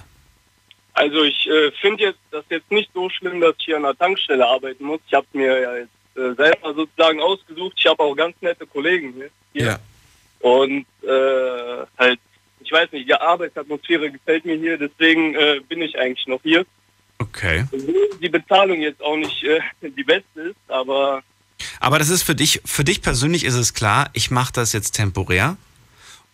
Also 0.94 1.23
ich 1.23 1.47
äh, 1.47 1.70
finde 1.81 2.05
jetzt 2.05 2.19
das 2.31 2.44
jetzt 2.51 2.70
nicht 2.70 2.90
so 2.93 3.09
schlimm, 3.09 3.40
dass 3.40 3.55
ich 3.59 3.66
hier 3.66 3.77
an 3.77 3.85
der 3.85 3.97
Tankstelle 3.97 4.47
arbeiten 4.47 4.85
muss. 4.85 5.01
Ich 5.07 5.15
habe 5.15 5.27
mir 5.32 5.61
ja 5.61 5.77
jetzt 5.77 6.00
äh, 6.21 6.35
selber 6.35 6.75
sozusagen 6.75 7.21
ausgesucht. 7.21 7.75
Ich 7.77 7.87
habe 7.87 8.03
auch 8.03 8.15
ganz 8.15 8.37
nette 8.41 8.67
Kollegen 8.67 9.15
hier. 9.15 9.31
Ja. 9.53 9.79
Und 10.41 10.87
äh, 11.03 11.87
halt, 11.99 12.21
ich 12.61 12.73
weiß 12.73 12.93
nicht, 12.93 13.09
die 13.09 13.15
Arbeitsatmosphäre 13.15 14.11
gefällt 14.11 14.45
mir 14.45 14.57
hier, 14.57 14.79
deswegen 14.79 15.35
äh, 15.35 15.61
bin 15.69 15.83
ich 15.83 15.99
eigentlich 15.99 16.27
noch 16.27 16.41
hier. 16.43 16.65
Okay. 17.19 17.65
Die 18.23 18.29
Bezahlung 18.29 18.81
jetzt 18.81 19.03
auch 19.03 19.17
nicht 19.17 19.43
äh, 19.45 19.61
die 19.89 20.05
beste 20.05 20.41
ist, 20.41 20.57
aber 20.69 21.23
Aber 21.81 21.99
das 21.99 22.09
ist 22.09 22.23
für 22.23 22.35
dich, 22.35 22.61
für 22.65 22.85
dich 22.85 23.03
persönlich 23.03 23.45
ist 23.45 23.55
es 23.55 23.75
klar, 23.75 24.11
ich 24.13 24.31
mache 24.31 24.53
das 24.53 24.73
jetzt 24.73 24.93
temporär 24.93 25.57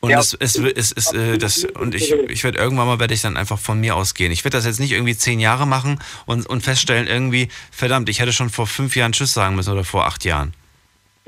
Und 0.01 0.11
Ja. 0.11 0.21
es, 0.21 0.35
es, 0.35 0.57
es, 0.57 0.93
es, 0.93 1.13
äh, 1.13 1.39
das, 1.39 1.65
und 1.65 1.95
ich, 1.95 2.13
ich 2.29 2.45
werde 2.45 2.59
irgendwann 2.59 2.87
mal 2.87 2.99
werde 3.01 3.15
ich 3.15 3.23
dann 3.23 3.37
einfach 3.37 3.59
von 3.59 3.81
mir 3.81 3.97
ausgehen. 3.97 4.31
Ich 4.31 4.45
werde 4.45 4.57
das 4.59 4.67
jetzt 4.67 4.79
nicht 4.79 4.93
irgendwie 4.93 5.17
zehn 5.17 5.41
Jahre 5.41 5.67
machen 5.67 5.99
und, 6.27 6.47
und 6.47 6.63
feststellen, 6.63 7.07
irgendwie, 7.07 7.49
verdammt, 7.71 8.09
ich 8.09 8.21
hätte 8.21 8.33
schon 8.33 8.51
vor 8.51 8.67
fünf 8.67 8.95
Jahren 8.95 9.13
Tschüss 9.13 9.33
sagen 9.33 9.57
müssen 9.57 9.73
oder 9.73 9.85
vor 9.85 10.07
acht 10.07 10.25
Jahren. 10.25 10.53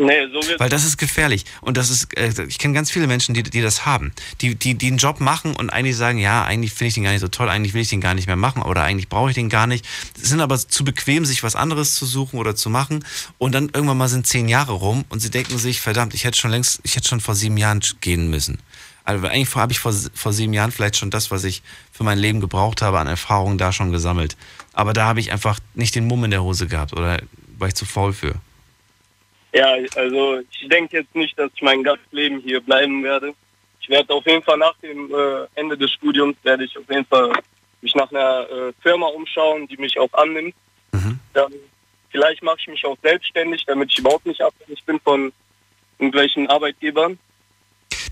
Nee, 0.01 0.29
so 0.33 0.41
Weil 0.59 0.69
das 0.69 0.85
ist 0.85 0.97
gefährlich. 0.97 1.45
Und 1.61 1.77
das 1.77 1.91
ist, 1.91 2.17
äh, 2.17 2.33
ich 2.47 2.59
kenne 2.59 2.73
ganz 2.73 2.89
viele 2.89 3.09
Menschen, 3.09 3.35
die, 3.35 3.43
die 3.43 3.61
das 3.61 3.85
haben. 3.85 4.13
Die, 4.41 4.55
die, 4.55 4.75
die 4.77 4.87
einen 4.87 4.99
Job 4.99 5.19
machen 5.19 5.57
und 5.57 5.71
eigentlich 5.71 5.97
sagen, 5.97 6.19
ja, 6.19 6.45
eigentlich 6.45 6.73
finde 6.73 6.89
ich 6.89 6.95
den 6.95 7.03
gar 7.03 7.11
nicht 7.11 7.21
so 7.21 7.27
toll, 7.27 7.49
eigentlich 7.49 7.75
will 7.75 7.83
ich 7.83 7.89
den 7.89 8.01
gar 8.01 8.15
nicht 8.15 8.29
mehr 8.29 8.37
machen 8.37 8.63
oder 8.63 8.85
eigentlich 8.85 9.09
brauche 9.09 9.31
ich 9.31 9.35
den 9.35 9.49
gar 9.49 9.67
nicht. 9.67 9.85
Sind 10.15 10.41
aber 10.41 10.57
zu 10.57 10.85
bequem, 10.85 11.25
sich 11.25 11.43
was 11.43 11.57
anderes 11.57 11.97
zu 11.97 12.07
suchen 12.07 12.39
oder 12.39 12.55
zu 12.55 12.71
machen. 12.71 13.05
Und 13.39 13.57
dann 13.57 13.71
irgendwann 13.75 13.99
mal 13.99 14.09
sind 14.09 14.25
zehn 14.25 14.49
Jahre 14.49 14.73
rum 14.73 15.05
und 15.09 15.19
sie 15.19 15.31
denken 15.31 15.59
sich, 15.59 15.81
verdammt, 15.81 16.15
ich 16.15 16.23
hätte 16.23 16.39
schon 16.39 16.53
längst, 16.53 16.79
ich 16.85 16.95
hätte 16.95 17.09
schon 17.09 17.21
vor 17.21 17.35
sieben 17.35 17.57
Jahren 17.57 17.81
gehen 18.01 18.31
müssen. 18.31 18.59
Also 19.03 19.27
eigentlich 19.27 19.53
habe 19.57 19.73
ich 19.73 19.81
vor, 19.81 19.93
vor 20.15 20.33
sieben 20.33 20.53
Jahren 20.53 20.71
vielleicht 20.71 20.97
schon 20.97 21.11
das, 21.11 21.33
was 21.33 21.43
ich 21.43 21.63
für 21.91 22.05
mein 22.05 22.19
Leben 22.19 22.41
gebraucht 22.41 22.83
habe, 22.83 23.01
an 23.01 23.09
Erfahrungen 23.09 23.59
da 23.59 23.73
schon 23.73 23.91
gesammelt. 23.91 24.37
Aber 24.75 24.93
da 24.93 25.07
habe 25.07 25.19
ich 25.19 25.33
einfach 25.33 25.59
nicht 25.75 25.97
den 25.97 26.07
Mumm 26.07 26.23
in 26.23 26.31
der 26.31 26.45
Hose 26.45 26.69
gehabt 26.69 26.93
oder 26.93 27.21
war 27.59 27.67
ich 27.67 27.75
zu 27.75 27.85
faul 27.85 28.13
für. 28.13 28.37
Ja, 29.53 29.75
also 29.97 30.41
ich 30.51 30.69
denke 30.69 30.99
jetzt 30.99 31.15
nicht, 31.15 31.39
dass 31.39 31.51
ich 31.55 31.63
mein 31.63 31.83
ganzes 31.83 32.07
Leben 32.11 32.41
hier 32.41 32.61
bleiben 32.61 33.03
werde. 33.03 33.35
Ich 33.81 33.89
werde 33.89 34.13
auf 34.13 34.27
jeden 34.27 34.43
Fall 34.43 34.59
nach 34.59 34.77
dem 34.83 35.11
äh, 35.11 35.47
Ende 35.55 35.77
des 35.77 35.91
Studiums 35.93 36.37
werde 36.43 36.65
ich 36.65 36.77
auf 36.77 36.89
jeden 36.91 37.07
Fall 37.07 37.33
mich 37.81 37.95
nach 37.95 38.11
einer 38.11 38.51
äh, 38.51 38.73
Firma 38.83 39.07
umschauen, 39.07 39.67
die 39.69 39.77
mich 39.77 39.99
auch 39.99 40.13
annimmt. 40.13 40.55
Dann 41.39 41.53
vielleicht 42.11 42.43
mache 42.43 42.57
ich 42.61 42.69
mich 42.69 42.85
auch 42.85 42.97
selbstständig, 43.03 43.65
damit 43.67 43.93
ich 43.93 43.99
überhaupt 43.99 44.27
nicht 44.27 44.41
abhängig 44.41 44.85
bin 44.85 45.01
von 45.01 45.33
irgendwelchen 45.99 46.49
Arbeitgebern. 46.49 47.19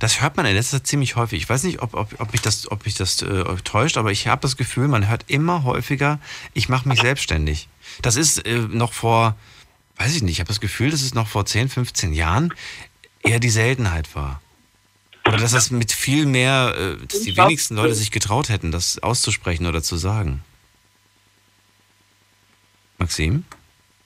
Das 0.01 0.21
hört 0.21 0.37
man 0.37 0.47
in 0.47 0.55
letzter 0.55 0.79
Zeit 0.79 0.87
ziemlich 0.87 1.17
häufig. 1.17 1.43
Ich 1.43 1.49
weiß 1.49 1.65
nicht, 1.65 1.81
ob, 1.83 1.95
ob, 1.95 2.09
ob 2.21 2.33
mich 2.33 2.43
das, 2.43 2.71
ob 2.71 2.85
mich 2.85 2.95
das 2.95 3.23
äh, 3.23 3.45
täuscht, 3.65 3.97
aber 3.97 4.11
ich 4.11 4.29
habe 4.29 4.43
das 4.43 4.57
Gefühl, 4.57 4.89
man 4.89 5.09
hört 5.09 5.25
immer 5.29 5.65
häufiger, 5.65 6.21
ich 6.55 6.69
mache 6.69 6.89
mich 6.89 7.01
selbstständig. 7.01 7.69
Das 8.03 8.17
ist 8.17 8.47
äh, 8.47 8.59
noch 8.59 8.93
vor, 8.93 9.37
weiß 9.97 10.17
ich 10.17 10.23
nicht, 10.23 10.33
ich 10.33 10.41
habe 10.41 10.49
das 10.49 10.61
Gefühl, 10.61 10.91
dass 10.91 11.03
es 11.03 11.15
noch 11.15 11.29
vor 11.29 11.47
10, 11.47 11.69
15 11.69 12.13
Jahren 12.13 12.53
eher 13.23 13.41
die 13.41 13.51
Seltenheit 13.51 14.15
war. 14.15 14.41
Oder 15.27 15.39
dass 15.39 15.53
das 15.53 15.71
mit 15.71 15.93
viel 15.93 16.27
mehr, 16.27 16.75
äh, 16.79 17.07
dass 17.07 17.23
die 17.23 17.37
wenigsten 17.37 17.75
Leute 17.75 17.95
sich 17.95 18.11
getraut 18.13 18.49
hätten, 18.49 18.71
das 18.71 18.99
auszusprechen 19.01 19.67
oder 19.67 19.83
zu 19.83 19.97
sagen. 19.97 20.45
Maxim? 22.99 23.45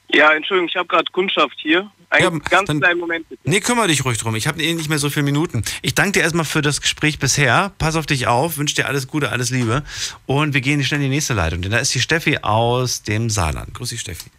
Ja, 0.09 0.33
Entschuldigung, 0.33 0.69
ich 0.69 0.77
habe 0.77 0.89
gerade 0.89 1.11
Kundschaft 1.13 1.57
hier. 1.59 1.91
Einen 2.09 2.41
ganz 2.41 2.69
kleinen 2.69 2.99
Moment 2.99 3.29
bitte. 3.29 3.41
Nee, 3.45 3.61
kümmere 3.61 3.87
dich 3.87 4.05
ruhig 4.05 4.19
drum. 4.19 4.35
Ich 4.35 4.49
habe 4.49 4.61
eh 4.61 4.75
nicht 4.75 4.89
mehr 4.89 4.99
so 4.99 5.11
viele 5.11 5.23
Minuten. 5.23 5.63
Ich 5.83 5.95
danke 5.95 6.13
dir 6.13 6.23
erstmal 6.23 6.45
für 6.45 6.63
das 6.63 6.81
Gespräch 6.81 7.21
bisher. 7.21 7.73
Pass 7.79 7.95
auf 7.95 8.07
dich 8.07 8.27
auf, 8.27 8.57
wünsche 8.57 8.75
dir 8.75 8.87
alles 8.87 9.07
Gute, 9.07 9.31
alles 9.31 9.51
Liebe. 9.51 9.85
Und 10.27 10.53
wir 10.53 10.61
gehen 10.61 10.83
schnell 10.83 11.01
in 11.01 11.05
die 11.05 11.15
nächste 11.15 11.35
Leitung, 11.35 11.63
denn 11.63 11.71
da 11.71 11.79
ist 11.79 11.95
die 11.95 12.01
Steffi 12.01 12.39
aus 12.39 13.03
dem 13.03 13.31
Saarland. 13.31 13.75
Grüß 13.75 13.91
dich, 13.91 14.01
Steffi. 14.01 14.31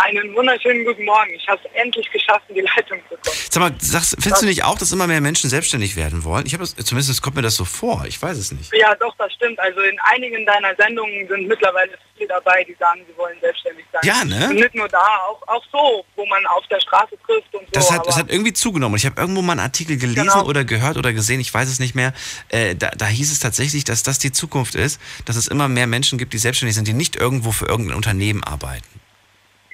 Einen 0.00 0.32
wunderschönen 0.36 0.84
guten 0.84 1.04
Morgen. 1.04 1.30
Ich 1.34 1.48
habe 1.48 1.60
es 1.64 1.70
endlich 1.74 2.08
geschafft, 2.12 2.44
in 2.48 2.54
die 2.54 2.60
Leitung 2.60 3.00
zu 3.08 3.16
kommen. 3.16 3.36
Sag 3.50 3.60
mal, 3.60 3.72
sagst, 3.80 4.16
findest 4.20 4.42
du 4.42 4.46
nicht 4.46 4.62
auch, 4.62 4.78
dass 4.78 4.92
immer 4.92 5.08
mehr 5.08 5.20
Menschen 5.20 5.50
selbstständig 5.50 5.96
werden 5.96 6.22
wollen? 6.22 6.46
Ich 6.46 6.52
habe 6.52 6.62
das, 6.62 6.76
zumindest 6.86 7.20
kommt 7.20 7.34
mir 7.34 7.42
das 7.42 7.56
so 7.56 7.64
vor. 7.64 8.04
Ich 8.06 8.22
weiß 8.22 8.38
es 8.38 8.52
nicht. 8.52 8.72
Ja, 8.72 8.94
doch, 8.94 9.12
das 9.18 9.32
stimmt. 9.32 9.58
Also 9.58 9.80
in 9.80 9.98
einigen 10.04 10.46
deiner 10.46 10.72
Sendungen 10.76 11.26
sind 11.26 11.48
mittlerweile 11.48 11.90
viele 12.16 12.28
dabei, 12.28 12.62
die 12.62 12.76
sagen, 12.78 13.00
sie 13.08 13.16
wollen 13.18 13.36
selbstständig 13.40 13.84
sein. 13.92 14.02
Ja, 14.04 14.24
ne? 14.24 14.48
Und 14.50 14.54
nicht 14.54 14.74
nur 14.76 14.88
da, 14.88 15.04
auch, 15.28 15.42
auch 15.48 15.64
so, 15.72 16.04
wo 16.14 16.24
man 16.26 16.46
auf 16.46 16.64
der 16.68 16.80
Straße 16.80 17.16
trifft 17.26 17.52
und 17.52 17.62
so. 17.62 17.72
Das 17.72 17.90
hat, 17.90 18.06
das 18.06 18.16
hat 18.16 18.30
irgendwie 18.30 18.52
zugenommen. 18.52 18.96
Ich 18.96 19.04
habe 19.04 19.20
irgendwo 19.20 19.42
mal 19.42 19.54
einen 19.54 19.60
Artikel 19.62 19.96
gelesen 19.98 20.28
Genau. 20.28 20.44
oder 20.44 20.62
gehört 20.64 20.96
oder 20.96 21.12
gesehen, 21.12 21.40
ich 21.40 21.52
weiß 21.52 21.68
es 21.68 21.80
nicht 21.80 21.96
mehr. 21.96 22.12
Äh, 22.50 22.76
da, 22.76 22.90
da 22.90 23.06
hieß 23.06 23.32
es 23.32 23.40
tatsächlich, 23.40 23.82
dass 23.82 24.04
das 24.04 24.20
die 24.20 24.30
Zukunft 24.30 24.76
ist, 24.76 25.00
dass 25.24 25.34
es 25.34 25.48
immer 25.48 25.66
mehr 25.66 25.88
Menschen 25.88 26.18
gibt, 26.18 26.34
die 26.34 26.38
selbstständig 26.38 26.76
sind, 26.76 26.86
die 26.86 26.92
nicht 26.92 27.16
irgendwo 27.16 27.50
für 27.50 27.66
irgendein 27.66 27.96
Unternehmen 27.96 28.44
arbeiten. 28.44 28.86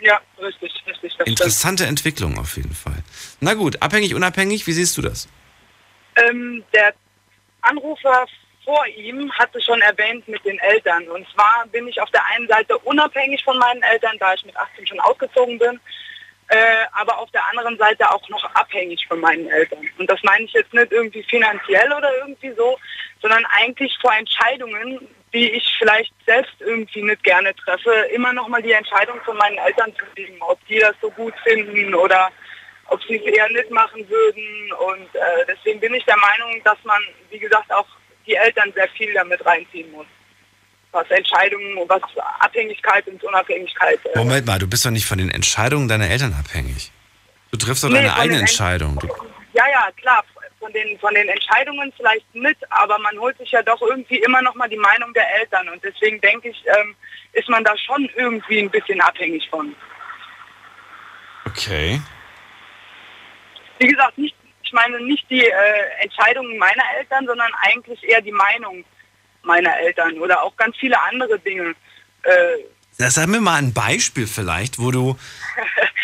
Ja, 0.05 0.21
richtig, 0.39 0.73
richtig. 0.87 1.03
Das 1.03 1.13
stimmt. 1.13 1.29
Interessante 1.29 1.87
Entwicklung 1.87 2.39
auf 2.39 2.57
jeden 2.57 2.75
Fall. 2.75 3.03
Na 3.41 3.55
gut, 3.55 3.81
abhängig, 3.83 4.15
unabhängig, 4.15 4.67
wie 4.67 4.73
siehst 4.73 4.97
du 4.99 5.03
das? 5.03 5.29
Ähm, 6.17 6.63
der 6.73 6.95
Anrufer 7.63 8.27
vor 8.65 8.87
ihm 8.87 9.31
hatte 9.33 9.61
schon 9.61 9.81
erwähnt 9.81 10.27
mit 10.29 10.45
den 10.45 10.59
Eltern. 10.59 11.09
Und 11.09 11.27
zwar 11.35 11.67
bin 11.73 11.89
ich 11.89 12.01
auf 12.01 12.11
der 12.11 12.25
einen 12.27 12.47
Seite 12.49 12.79
unabhängig 12.79 13.43
von 13.45 13.59
meinen 13.59 13.83
Eltern, 13.83 14.17
da 14.19 14.35
ich 14.35 14.45
mit 14.45 14.57
18 14.57 14.87
schon 14.87 15.01
ausgezogen 15.01 15.59
bin, 15.59 15.81
äh, 16.49 16.85
aber 16.93 17.19
auf 17.19 17.31
der 17.31 17.47
anderen 17.49 17.77
Seite 17.79 18.11
auch 18.11 18.29
noch 18.29 18.45
abhängig 18.55 19.07
von 19.07 19.21
meinen 19.21 19.49
Eltern. 19.49 19.89
Und 19.99 20.11
das 20.11 20.23
meine 20.23 20.45
ich 20.45 20.53
jetzt 20.53 20.73
nicht 20.73 20.93
irgendwie 20.93 21.23
finanziell 21.23 21.91
oder 21.93 22.15
irgendwie 22.19 22.53
so, 22.53 22.79
sondern 23.23 23.45
eigentlich 23.47 23.97
vor 24.01 24.15
Entscheidungen, 24.15 25.09
die 25.35 25.51
ich 25.51 25.65
vielleicht 25.79 26.15
selbst 26.25 26.55
irgendwie 26.61 27.03
nicht 27.03 27.23
gerne 27.25 27.55
treffe, 27.57 27.91
immer 28.15 28.33
noch 28.33 28.47
mal 28.49 28.63
die 28.63 28.73
Entscheidung 28.73 29.21
von 29.25 29.37
meinen 29.37 29.59
Eltern 29.59 29.93
zu 29.97 30.05
liegen, 30.17 30.41
ob 30.41 30.65
die 30.69 30.79
das 30.79 30.95
so 31.03 31.11
gut 31.11 31.35
finden 31.43 31.93
oder 31.95 32.31
ob 32.87 33.03
sie 33.03 33.17
es 33.17 33.23
eher 33.23 33.49
nicht 33.49 33.71
machen 33.71 34.09
würden. 34.09 34.73
Und 34.73 35.15
äh, 35.15 35.45
deswegen 35.49 35.81
bin 35.81 35.93
ich 35.95 36.05
der 36.05 36.17
Meinung, 36.17 36.61
dass 36.65 36.79
man, 36.85 37.03
wie 37.31 37.39
gesagt, 37.39 37.71
auch 37.73 37.87
die 38.27 38.37
Eltern 38.37 38.73
sehr 38.75 38.89
viel 38.97 39.13
damit 39.13 39.45
reinziehen 39.45 39.91
muss. 39.91 40.07
Was 40.93 41.11
Entscheidungen, 41.11 41.77
was 41.89 42.03
Abhängigkeit 42.39 43.07
und 43.09 43.23
Unabhängigkeit. 43.25 43.99
Äh, 44.15 44.19
Moment 44.19 44.47
mal, 44.47 44.61
du 44.61 44.69
bist 44.69 44.87
doch 44.87 44.91
nicht 44.93 45.07
von 45.07 45.19
den 45.19 45.31
Entscheidungen 45.31 45.89
deiner 45.89 46.09
Eltern 46.09 46.33
abhängig. 46.39 46.93
Du 47.51 47.59
triffst 47.59 47.83
doch 47.83 47.89
Nee, 47.89 47.97
deine 47.97 48.15
eigene 48.15 48.39
Entscheidung. 48.39 48.99
Du, 49.01 49.09
Ja, 49.53 49.65
ja, 49.69 49.89
klar. 49.97 50.25
Von 50.65 50.73
den, 50.73 50.99
von 50.99 51.13
den 51.13 51.29
Entscheidungen 51.29 51.93
vielleicht 51.95 52.35
mit, 52.35 52.57
aber 52.71 52.99
man 52.99 53.19
holt 53.19 53.37
sich 53.37 53.51
ja 53.51 53.63
doch 53.63 53.83
irgendwie 53.83 54.17
immer 54.21 54.41
noch 54.41 54.55
mal 54.55 54.67
die 54.67 54.79
Meinung 54.79 55.13
der 55.13 55.29
Eltern. 55.41 55.69
Und 55.69 55.85
deswegen 55.85 56.19
denke 56.23 56.49
ich, 56.49 56.65
ähm, 56.67 56.97
ist 57.35 57.51
man 57.51 57.63
da 57.65 57.77
schon 57.77 58.09
irgendwie 58.17 58.61
ein 58.61 58.71
bisschen 58.71 58.99
abhängig 59.03 59.47
von. 59.51 59.77
okay. 61.45 62.01
Wie 63.79 63.89
gesagt, 63.89 64.17
nicht, 64.17 64.35
ich 64.63 64.73
meine 64.73 65.01
nicht 65.01 65.29
die 65.29 65.45
äh, 65.45 65.85
Entscheidungen 66.01 66.57
meiner 66.57 66.85
Eltern, 66.97 67.27
sondern 67.27 67.53
eigentlich 67.61 68.03
eher 68.03 68.23
die 68.23 68.33
Meinung 68.33 68.83
meiner 69.43 69.77
Eltern 69.81 70.19
oder 70.19 70.43
auch 70.43 70.57
ganz 70.57 70.79
viele 70.79 70.99
andere 70.99 71.39
Dinge. 71.41 71.75
Äh, 72.23 72.57
Sag 72.97 73.27
mir 73.27 73.41
mal 73.41 73.57
ein 73.57 73.73
Beispiel 73.73 74.27
vielleicht, 74.27 74.79
wo 74.79 74.91
du, 74.91 75.17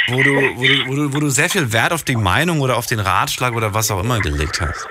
wo 0.09 0.23
du, 0.23 0.35
wo 0.57 0.65
du, 0.65 0.89
wo 0.89 0.95
du, 0.95 1.15
wo 1.15 1.21
du 1.21 1.29
sehr 1.29 1.49
viel 1.49 1.73
Wert 1.73 1.93
auf 1.93 2.03
die 2.03 2.17
Meinung 2.17 2.61
oder 2.61 2.77
auf 2.77 2.87
den 2.87 3.01
Ratschlag 3.01 3.55
oder 3.55 3.73
was 3.75 3.91
auch 3.91 4.01
immer 4.01 4.21
gelegt 4.21 4.61
hast. 4.61 4.89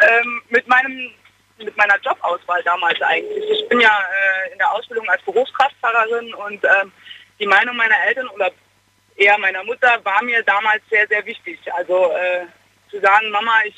ähm, 0.00 0.42
mit 0.48 0.66
meinem 0.68 1.10
mit 1.58 1.76
meiner 1.76 1.98
Jobauswahl 2.00 2.62
damals 2.64 3.00
eigentlich. 3.02 3.44
Ich 3.50 3.68
bin 3.68 3.80
ja 3.80 3.90
äh, 3.90 4.52
in 4.52 4.58
der 4.58 4.72
Ausbildung 4.72 5.06
als 5.10 5.22
Berufskraftfahrerin 5.22 6.32
und 6.34 6.64
ähm, 6.64 6.90
die 7.38 7.46
Meinung 7.46 7.76
meiner 7.76 7.96
Eltern 8.06 8.28
oder 8.28 8.50
eher 9.16 9.38
meiner 9.38 9.62
Mutter 9.64 10.02
war 10.02 10.22
mir 10.22 10.42
damals 10.42 10.82
sehr, 10.90 11.06
sehr 11.08 11.24
wichtig. 11.26 11.58
Also 11.74 12.12
äh, 12.12 12.46
zu 12.90 12.98
sagen, 13.00 13.30
Mama, 13.30 13.52
ich 13.66 13.74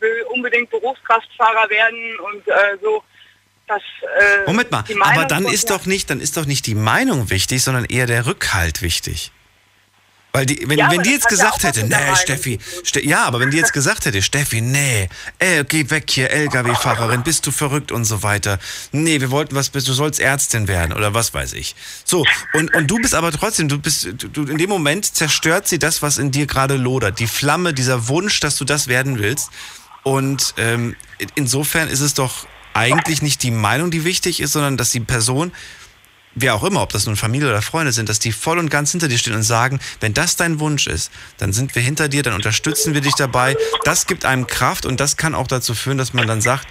will 0.00 0.22
unbedingt 0.34 0.70
Berufskraftfahrer 0.70 1.68
werden 1.70 2.18
und 2.20 2.46
äh, 2.46 2.76
so, 2.82 3.02
dass 3.66 3.82
äh, 4.20 4.46
Moment 4.46 4.70
mal, 4.70 4.84
aber 5.00 5.24
dann 5.24 5.44
ist 5.46 5.70
doch 5.70 5.86
nicht, 5.86 6.10
dann 6.10 6.20
ist 6.20 6.36
doch 6.36 6.46
nicht 6.46 6.66
die 6.66 6.74
Meinung 6.74 7.30
wichtig, 7.30 7.62
sondern 7.62 7.84
eher 7.86 8.06
der 8.06 8.26
Rückhalt 8.26 8.82
wichtig. 8.82 9.30
Weil 10.36 10.46
die, 10.46 10.68
wenn, 10.68 10.76
Ja, 10.78 10.90
wenn 10.90 11.02
die 11.04 11.10
jetzt 11.12 11.24
ja 11.26 11.28
gesagt 11.30 11.62
hätte, 11.62 11.84
nee, 11.84 12.16
Steffi, 12.16 12.58
Ste 12.82 13.06
ja, 13.06 13.22
aber 13.22 13.38
wenn 13.38 13.52
die 13.52 13.56
jetzt 13.56 13.72
gesagt 13.80 14.04
hätte, 14.04 14.20
Steffi, 14.20 14.60
nee, 14.60 15.08
ey, 15.38 15.62
geh 15.62 15.88
weg 15.90 16.10
hier, 16.10 16.28
LKW-Fahrerin, 16.28 17.22
bist 17.22 17.46
du 17.46 17.52
verrückt 17.52 17.92
und 17.92 18.04
so 18.04 18.24
weiter. 18.24 18.58
Nee, 18.90 19.20
wir 19.20 19.30
wollten 19.30 19.54
was, 19.54 19.68
bist 19.70 19.86
du 19.86 19.92
sollst 19.92 20.18
Ärztin 20.18 20.66
werden 20.66 20.92
oder 20.92 21.14
was 21.14 21.32
weiß 21.34 21.52
ich. 21.52 21.76
So, 22.04 22.24
und, 22.52 22.74
und 22.74 22.88
du 22.90 22.96
bist 22.96 23.14
aber 23.14 23.30
trotzdem, 23.30 23.68
du 23.68 23.78
bist, 23.78 24.08
du, 24.32 24.42
in 24.42 24.58
dem 24.58 24.70
Moment 24.70 25.06
zerstört 25.14 25.68
sie 25.68 25.78
das, 25.78 26.02
was 26.02 26.18
in 26.18 26.32
dir 26.32 26.46
gerade 26.48 26.74
lodert. 26.74 27.20
Die 27.20 27.28
Flamme, 27.28 27.72
dieser 27.72 28.08
Wunsch, 28.08 28.40
dass 28.40 28.56
du 28.56 28.64
das 28.64 28.88
werden 28.88 29.20
willst. 29.20 29.50
Und 30.02 30.54
ähm, 30.58 30.96
in- 31.18 31.28
insofern 31.36 31.86
ist 31.88 32.00
es 32.00 32.12
doch 32.14 32.48
eigentlich 32.74 33.22
nicht 33.22 33.42
die 33.42 33.50
Meinung, 33.50 33.90
die 33.90 34.04
wichtig 34.04 34.40
ist, 34.40 34.52
sondern 34.52 34.76
dass 34.76 34.90
die 34.90 35.00
Person, 35.00 35.52
wer 36.34 36.54
auch 36.54 36.64
immer, 36.64 36.82
ob 36.82 36.92
das 36.92 37.06
nun 37.06 37.16
Familie 37.16 37.48
oder 37.48 37.62
Freunde 37.62 37.92
sind, 37.92 38.08
dass 38.08 38.18
die 38.18 38.32
voll 38.32 38.58
und 38.58 38.70
ganz 38.70 38.90
hinter 38.90 39.08
dir 39.08 39.18
stehen 39.18 39.34
und 39.34 39.42
sagen, 39.42 39.80
wenn 40.00 40.14
das 40.14 40.36
dein 40.36 40.60
Wunsch 40.60 40.86
ist, 40.86 41.10
dann 41.38 41.52
sind 41.52 41.74
wir 41.74 41.82
hinter 41.82 42.08
dir, 42.08 42.22
dann 42.22 42.34
unterstützen 42.34 42.94
wir 42.94 43.00
dich 43.00 43.14
dabei. 43.14 43.56
Das 43.84 44.06
gibt 44.06 44.24
einem 44.24 44.46
Kraft 44.46 44.86
und 44.86 45.00
das 45.00 45.16
kann 45.16 45.34
auch 45.34 45.46
dazu 45.46 45.74
führen, 45.74 45.98
dass 45.98 46.12
man 46.12 46.26
dann 46.26 46.40
sagt, 46.40 46.66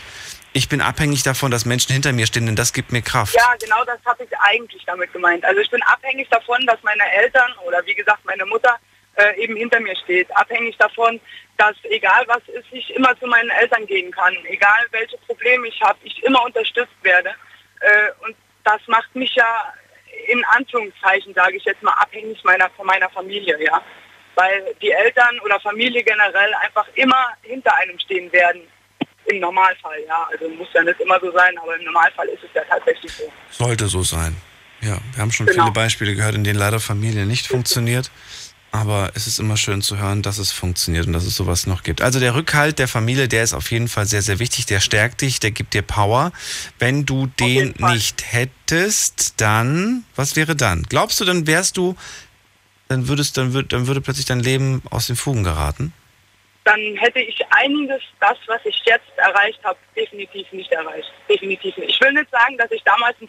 ich 0.56 0.70
bin 0.70 0.82
abhängig 0.82 1.24
davon, 1.24 1.50
dass 1.50 1.66
Menschen 1.66 1.94
hinter 1.94 2.14
mir 2.14 2.28
stehen, 2.28 2.46
denn 2.46 2.56
das 2.56 2.74
gibt 2.74 2.92
mir 2.92 3.02
Kraft. 3.02 3.34
Ja, 3.34 3.56
genau 3.60 3.84
das 3.86 3.98
habe 4.06 4.24
ich 4.24 4.30
eigentlich 4.38 4.84
damit 4.86 5.12
gemeint. 5.12 5.44
Also 5.44 5.60
ich 5.60 5.72
bin 5.72 5.82
abhängig 5.82 6.30
davon, 6.30 6.64
dass 6.68 6.78
meine 6.84 7.04
Eltern 7.12 7.52
oder 7.66 7.84
wie 7.86 7.96
gesagt 7.96 8.24
meine 8.26 8.46
Mutter 8.46 8.78
äh, 9.16 9.42
eben 9.42 9.56
hinter 9.56 9.80
mir 9.80 9.96
steht. 9.96 10.36
Abhängig 10.36 10.78
davon, 10.78 11.20
dass 11.58 11.76
egal 11.84 12.24
was 12.28 12.42
ist, 12.48 12.66
ich 12.72 12.90
immer 12.96 13.18
zu 13.20 13.28
meinen 13.28 13.50
Eltern 13.50 13.86
gehen 13.86 14.12
kann. 14.12 14.36
Egal 14.46 14.86
welche 14.92 15.18
Probleme 15.20 15.68
ich 15.68 15.82
habe, 15.82 16.00
ich 16.04 16.24
immer 16.24 16.44
unterstützt 16.44 16.96
werde. 17.02 17.30
Äh, 17.80 18.26
und 18.26 18.36
das 18.64 18.82
macht 18.88 19.14
mich 19.16 19.34
ja 19.36 19.74
in 20.28 20.44
Anführungszeichen, 20.46 21.34
sage 21.34 21.58
ich 21.58 21.66
jetzt 21.66 21.84
mal, 21.84 21.94
abhängig 21.94 22.44
meiner, 22.44 22.70
von 22.72 22.86
meiner 22.86 23.10
Familie, 23.10 23.62
ja. 23.64 23.82
weil 24.36 24.74
die 24.82 24.92
Eltern 24.92 25.40
oder 25.44 25.60
Familie 25.60 26.04
generell 26.04 26.54
einfach 26.56 26.88
immer 26.96 27.28
hinter 27.42 27.76
einem 27.78 28.00
stehen 28.00 28.32
werden. 28.32 28.62
Im 29.26 29.40
Normalfall, 29.40 30.00
ja. 30.06 30.28
Also 30.32 30.50
muss 30.50 30.68
ja 30.74 30.84
nicht 30.84 31.00
immer 31.00 31.18
so 31.20 31.32
sein, 31.32 31.58
aber 31.58 31.78
im 31.78 31.86
Normalfall 31.86 32.28
ist 32.28 32.44
es 32.44 32.50
ja 32.54 32.62
tatsächlich 32.66 33.12
so. 33.12 33.32
Sollte 33.50 33.88
so 33.88 34.04
sein. 34.04 34.36
Ja, 34.82 34.98
wir 35.14 35.22
haben 35.22 35.32
schon 35.32 35.46
Genau. 35.46 35.64
viele 35.64 35.74
Beispiele 35.74 36.14
gehört, 36.14 36.36
in 36.36 36.44
denen 36.44 36.60
leider 36.60 36.82
Familie 36.82 37.26
nicht 37.26 37.48
funktioniert. 37.48 38.12
Aber 38.76 39.12
es 39.14 39.28
ist 39.28 39.38
immer 39.40 39.56
schön 39.56 39.84
zu 39.84 40.00
hören, 40.00 40.24
dass 40.24 40.40
es 40.40 40.52
funktioniert 40.52 41.06
und 41.06 41.14
dass 41.14 41.26
es 41.26 41.36
sowas 41.36 41.68
noch 41.68 41.84
gibt. 41.84 42.02
Also 42.02 42.20
der 42.20 42.34
Rückhalt 42.34 42.80
der 42.80 42.88
Familie, 42.88 43.28
der 43.28 43.44
ist 43.44 43.54
auf 43.54 43.70
jeden 43.70 43.88
Fall 43.88 44.08
sehr, 44.08 44.24
sehr 44.24 44.40
wichtig. 44.40 44.66
Der 44.66 44.80
stärkt 44.80 45.22
dich, 45.22 45.40
der 45.40 45.52
gibt 45.52 45.76
dir 45.76 45.84
Power. 45.84 46.32
Wenn 46.80 47.06
du 47.06 47.28
den 47.28 47.76
nicht 47.78 48.34
hättest, 48.34 49.40
dann, 49.40 50.06
was 50.16 50.36
wäre 50.36 50.56
dann? 50.56 50.82
Glaubst 50.90 51.22
du, 51.22 51.26
dann 51.26 51.46
wärst 51.46 51.78
du, 51.78 51.96
dann 52.88 53.08
würdest, 53.08 53.38
dann 53.38 53.54
würd, 53.54 53.72
dann 53.74 53.86
würde 53.86 54.02
plötzlich 54.02 54.26
dein 54.26 54.40
Leben 54.40 54.82
aus 54.90 55.06
den 55.06 55.18
Fugen 55.18 55.44
geraten? 55.44 55.94
Dann 56.64 56.80
hätte 56.96 57.20
ich 57.20 57.40
einiges, 57.52 58.02
das, 58.20 58.38
was 58.48 58.62
ich 58.66 58.82
jetzt 58.86 59.12
erreicht 59.18 59.64
habe, 59.64 59.78
definitiv 59.96 60.52
nicht 60.52 60.72
erreicht. 60.72 61.14
Definitiv 61.30 61.78
nicht. 61.78 61.92
Ich 61.92 62.02
will 62.02 62.14
nicht 62.14 62.32
sagen, 62.32 62.58
dass 62.58 62.72
ich 62.72 62.82
damals 62.82 63.16
ein 63.22 63.28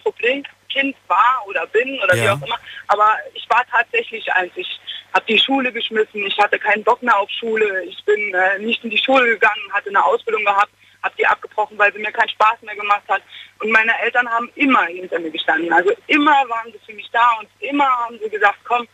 Problemkind 0.74 0.96
war 1.08 1.42
oder 1.46 1.66
bin 1.68 1.98
oder 2.00 2.14
wie 2.14 2.24
Ja. 2.24 2.34
auch 2.34 2.42
immer, 2.42 2.58
aber 2.88 3.16
ich 3.34 3.48
war 3.48 3.64
tatsächlich 3.70 4.30
eins. 4.32 4.52
Ich 4.56 4.80
habe 5.12 5.24
die 5.26 5.38
Schule 5.38 5.72
geschmissen, 5.72 6.26
ich 6.26 6.36
hatte 6.38 6.58
keinen 6.58 6.82
Bock 6.82 7.02
mehr 7.02 7.16
auf 7.16 7.30
Schule, 7.30 7.84
ich 7.84 8.02
bin 8.04 8.34
äh, 8.34 8.58
nicht 8.58 8.82
in 8.82 8.90
die 8.90 8.98
Schule 8.98 9.26
gegangen, 9.26 9.60
hatte 9.72 9.88
eine 9.88 10.04
Ausbildung 10.04 10.44
gehabt, 10.44 10.70
habe 11.02 11.14
die 11.16 11.26
abgebrochen, 11.26 11.78
weil 11.78 11.92
sie 11.92 12.00
mir 12.00 12.10
keinen 12.10 12.30
Spaß 12.30 12.62
mehr 12.62 12.74
gemacht 12.74 13.04
hat. 13.08 13.22
Und 13.60 13.70
meine 13.70 13.92
Eltern 14.00 14.28
haben 14.28 14.50
immer 14.56 14.86
hinter 14.86 15.18
mir 15.20 15.30
gestanden. 15.30 15.72
Also 15.72 15.92
immer 16.08 16.32
waren 16.48 16.72
sie 16.72 16.80
für 16.84 16.94
mich 16.94 17.08
da 17.12 17.28
und 17.38 17.48
immer 17.60 17.86
haben 17.86 18.18
sie 18.22 18.28
gesagt, 18.28 18.58
komm, 18.64 18.88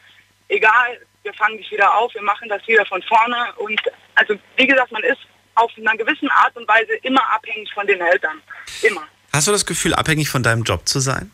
egal, 0.48 1.01
wir 1.23 1.32
fangen 1.35 1.57
dich 1.57 1.70
wieder 1.70 1.94
auf, 1.94 2.12
wir 2.15 2.23
machen 2.23 2.48
das 2.48 2.66
wieder 2.66 2.85
von 2.86 3.02
vorne. 3.02 3.55
Und 3.57 3.81
also 4.16 4.35
wie 4.57 4.66
gesagt, 4.66 4.93
man 4.93 5.02
ist 5.05 5.20
auf 5.55 5.70
einer 5.78 5.97
gewissen 5.97 6.31
Art 6.31 6.55
und 6.57 6.69
Weise 6.69 6.93
immer 7.02 7.23
abhängig 7.32 7.73
von 7.73 7.86
den 7.86 8.01
Eltern. 8.01 8.43
Immer. 8.82 9.07
Hast 9.32 9.47
du 9.47 9.52
das 9.52 9.65
Gefühl, 9.65 9.94
abhängig 9.94 10.28
von 10.28 10.43
deinem 10.43 10.65
Job 10.65 10.86
zu 10.89 10.98
sein? 11.01 11.31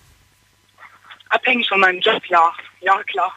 Abhängig 1.29 1.69
von 1.69 1.81
meinem 1.81 2.01
Job, 2.01 2.25
ja. 2.27 2.53
Ja, 2.81 3.03
klar. 3.05 3.35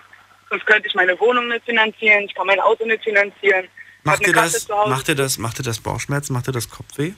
Sonst 0.50 0.66
könnte 0.66 0.88
ich 0.88 0.96
meine 0.96 1.20
Wohnung 1.20 1.48
nicht 1.48 1.66
finanzieren, 1.66 2.24
ich 2.24 2.34
kann 2.34 2.48
mein 2.48 2.60
Auto 2.60 2.86
nicht 2.86 3.04
finanzieren. 3.04 3.68
Macht 4.04 4.26
dir 4.26 4.34
das, 4.34 4.68
macht 4.68 5.08
dir 5.08 5.16
das, 5.16 5.38
macht 5.38 5.60
dir 5.60 5.64
das 5.64 5.80
Bauchschmerzen, 5.80 6.34
macht 6.34 6.48
dir 6.48 6.52
das 6.52 6.70
Kopfweh? 6.70 7.14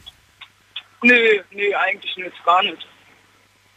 Nö, 1.04 1.40
nö, 1.52 1.76
eigentlich 1.76 2.16
nicht, 2.18 2.46
gar 2.46 2.62
nicht. 2.64 2.88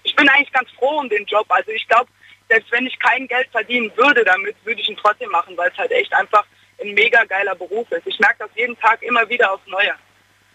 Ich 0.03 0.15
bin 0.17 0.29
eigentlich 0.29 0.53
ganz 0.53 0.71
froh 0.73 0.99
um 0.99 1.09
den 1.09 1.25
Job. 1.27 1.47
Also 1.49 1.71
ich 1.71 1.87
glaube, 1.89 2.11
selbst 2.49 2.71
wenn 2.73 2.87
ich 2.87 2.99
kein 2.99 3.27
Geld 3.27 3.49
verdienen 3.51 3.91
würde 3.97 4.25
damit, 4.25 4.57
würde 4.65 4.81
ich 4.81 4.89
ihn 4.89 4.97
trotzdem 4.97 5.31
machen, 5.31 5.57
weil 5.57 5.71
es 5.71 5.79
halt 5.79 5.91
echt 5.93 6.13
einfach 6.13 6.45
ein 6.81 6.93
mega 6.95 7.25
geiler 7.25 7.55
Beruf 7.55 7.91
ist. 7.93 8.07
Ich 8.07 8.19
merke 8.19 8.41
das 8.41 8.51
jeden 8.55 8.79
Tag 8.79 9.03
immer 9.03 9.29
wieder 9.29 9.53
aufs 9.53 9.67
Neue. 9.67 9.95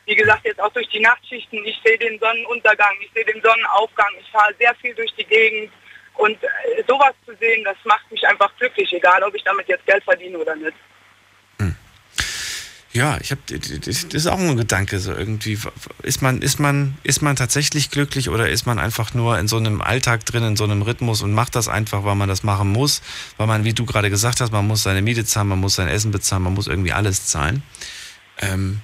Wie 0.06 0.16
gesagt, 0.16 0.45
jetzt 0.45 0.60
auch 0.60 0.72
durch 0.74 0.90
die 0.90 0.99
Nachtschichten. 0.99 1.64
Ich 1.66 1.80
sehe 1.84 1.98
den 1.98 2.20
Sonnenuntergang, 2.20 2.95
ich 3.02 3.11
sehe 3.14 3.26
den 3.26 3.41
Sonnenaufgang. 3.41 4.11
Ich 4.20 4.30
fahre 4.32 4.53
sehr 4.60 4.74
viel 4.76 4.94
durch 4.95 5.14
die 5.16 5.26
Gegend. 5.26 5.72
Und 6.20 6.36
äh, 6.44 6.84
sowas 6.88 7.14
zu 7.26 7.34
sehen, 7.40 7.64
das 7.64 7.78
macht 7.86 8.12
mich 8.12 8.26
einfach 8.28 8.52
glücklich, 8.58 8.91
egal 8.91 9.24
ob 9.24 9.34
ich 9.34 9.44
damit 9.44 9.68
jetzt 9.68 9.86
Geld 9.86 10.04
verdiene 10.04 10.38
oder 10.38 10.56
nicht. 10.56 10.76
Ja, 12.91 13.20
ich 13.22 13.30
habe 13.30 13.41
das 13.48 14.04
ist 14.04 14.28
auch 14.28 14.40
ein 14.40 14.58
Gedanke 14.58 14.98
so 14.98 15.14
irgendwie 15.14 15.60
ist 16.02 16.24
man 16.24 16.41
ist 16.41 16.60
man 16.60 16.98
ist 17.04 17.22
man 17.22 17.36
tatsächlich 17.36 17.91
glücklich 17.91 18.30
oder 18.30 18.50
ist 18.50 18.66
man 18.66 18.80
einfach 18.80 19.14
nur 19.14 19.38
in 19.38 19.48
so 19.48 19.58
einem 19.58 19.84
Alltag 19.84 20.26
drin 20.26 20.44
in 20.44 20.56
so 20.56 20.64
einem 20.64 20.82
Rhythmus 20.82 21.22
und 21.22 21.32
macht 21.32 21.56
das 21.56 21.68
einfach, 21.68 22.04
weil 22.04 22.16
man 22.16 22.28
das 22.28 22.41
machen 22.41 22.72
muss, 22.72 23.04
weil 23.38 23.46
man 23.46 23.64
wie 23.64 23.74
du 23.74 23.86
gerade 23.86 24.10
gesagt 24.10 24.41
hast, 24.41 24.52
man 24.52 24.66
muss 24.66 24.82
seine 24.82 25.04
Miete 25.04 25.24
zahlen, 25.24 25.50
man 25.50 25.60
muss 25.60 25.76
sein 25.76 25.88
Essen 25.88 26.10
bezahlen, 26.10 26.41
man 26.41 26.56
muss 26.56 26.66
irgendwie 26.66 26.91
alles 26.91 27.28
zahlen. 27.28 27.62
Ähm, 28.40 28.82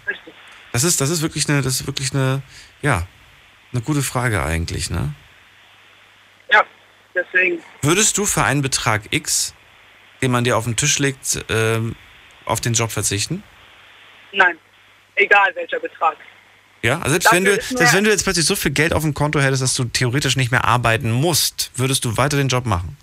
das 0.71 0.83
ist 0.83 1.01
das 1.01 1.09
ist 1.09 1.23
wirklich 1.23 1.49
eine 1.49 1.63
das 1.63 1.81
ist 1.81 1.87
wirklich 1.87 2.13
eine 2.13 2.43
ja, 2.83 3.07
eine 3.73 3.81
gute 3.81 4.03
Frage 4.03 4.43
eigentlich, 4.43 4.91
ne? 4.91 5.15
Deswegen. 7.15 7.59
Würdest 7.81 8.17
du 8.17 8.25
für 8.25 8.43
einen 8.43 8.61
Betrag 8.61 9.03
X, 9.11 9.53
den 10.21 10.31
man 10.31 10.43
dir 10.43 10.57
auf 10.57 10.65
den 10.65 10.75
Tisch 10.75 10.99
legt, 10.99 11.45
ähm, 11.49 11.95
auf 12.45 12.61
den 12.61 12.73
Job 12.73 12.91
verzichten? 12.91 13.41
Nein, 14.33 14.57
egal 15.15 15.55
welcher 15.55 15.79
Betrag. 15.79 16.17
Ja, 16.83 16.97
also 16.99 17.11
selbst 17.11 17.27
Dafür 17.27 17.37
wenn, 17.37 17.45
du, 17.45 17.61
selbst 17.61 17.93
wenn 17.95 18.03
du 18.03 18.11
jetzt 18.11 18.23
plötzlich 18.23 18.45
so 18.45 18.55
viel 18.55 18.71
Geld 18.71 18.93
auf 18.93 19.01
dem 19.01 19.13
Konto 19.13 19.39
hättest, 19.39 19.63
dass 19.63 19.73
du 19.73 19.85
theoretisch 19.85 20.35
nicht 20.35 20.51
mehr 20.51 20.65
arbeiten 20.65 21.11
musst, 21.11 21.71
würdest 21.75 22.05
du 22.05 22.17
weiter 22.17 22.37
den 22.37 22.47
Job 22.47 22.65
machen? 22.65 22.97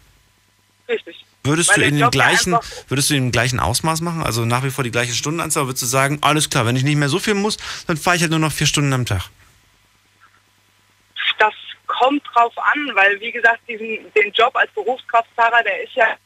Richtig. 0.88 1.24
Würdest 1.42 1.70
Weil 1.70 1.80
du 1.80 1.82
in 1.86 1.98
Job 1.98 2.14
ja 2.14 2.20
gleichen, 2.28 2.56
würdest 2.86 3.10
du 3.10 3.14
im 3.14 3.32
gleichen 3.32 3.58
Ausmaß 3.58 4.00
machen, 4.02 4.22
also 4.22 4.44
nach 4.44 4.62
wie 4.62 4.70
vor 4.70 4.84
die 4.84 4.92
gleiche 4.92 5.14
Stundenanzahl, 5.14 5.66
würdest 5.66 5.82
du 5.82 5.86
sagen, 5.86 6.18
alles 6.20 6.50
klar, 6.50 6.66
wenn 6.66 6.76
ich 6.76 6.84
nicht 6.84 6.96
mehr 6.96 7.08
so 7.08 7.18
viel 7.18 7.34
muss, 7.34 7.56
dann 7.88 7.96
fahre 7.96 8.14
ich 8.14 8.22
halt 8.22 8.30
nur 8.30 8.38
noch 8.38 8.52
vier 8.52 8.68
Stunden 8.68 8.92
am 8.92 9.04
Tag. 9.04 9.30
Kommt 12.02 12.24
drauf 12.34 12.52
an, 12.58 12.90
weil 12.94 13.20
wie 13.20 13.30
gesagt, 13.30 13.60
diesen, 13.68 14.12
den 14.14 14.32
Job 14.32 14.56
als 14.56 14.72
Berufskraftfahrer, 14.72 15.62
der 15.62 15.84
ist 15.84 15.94
ja 15.94 16.16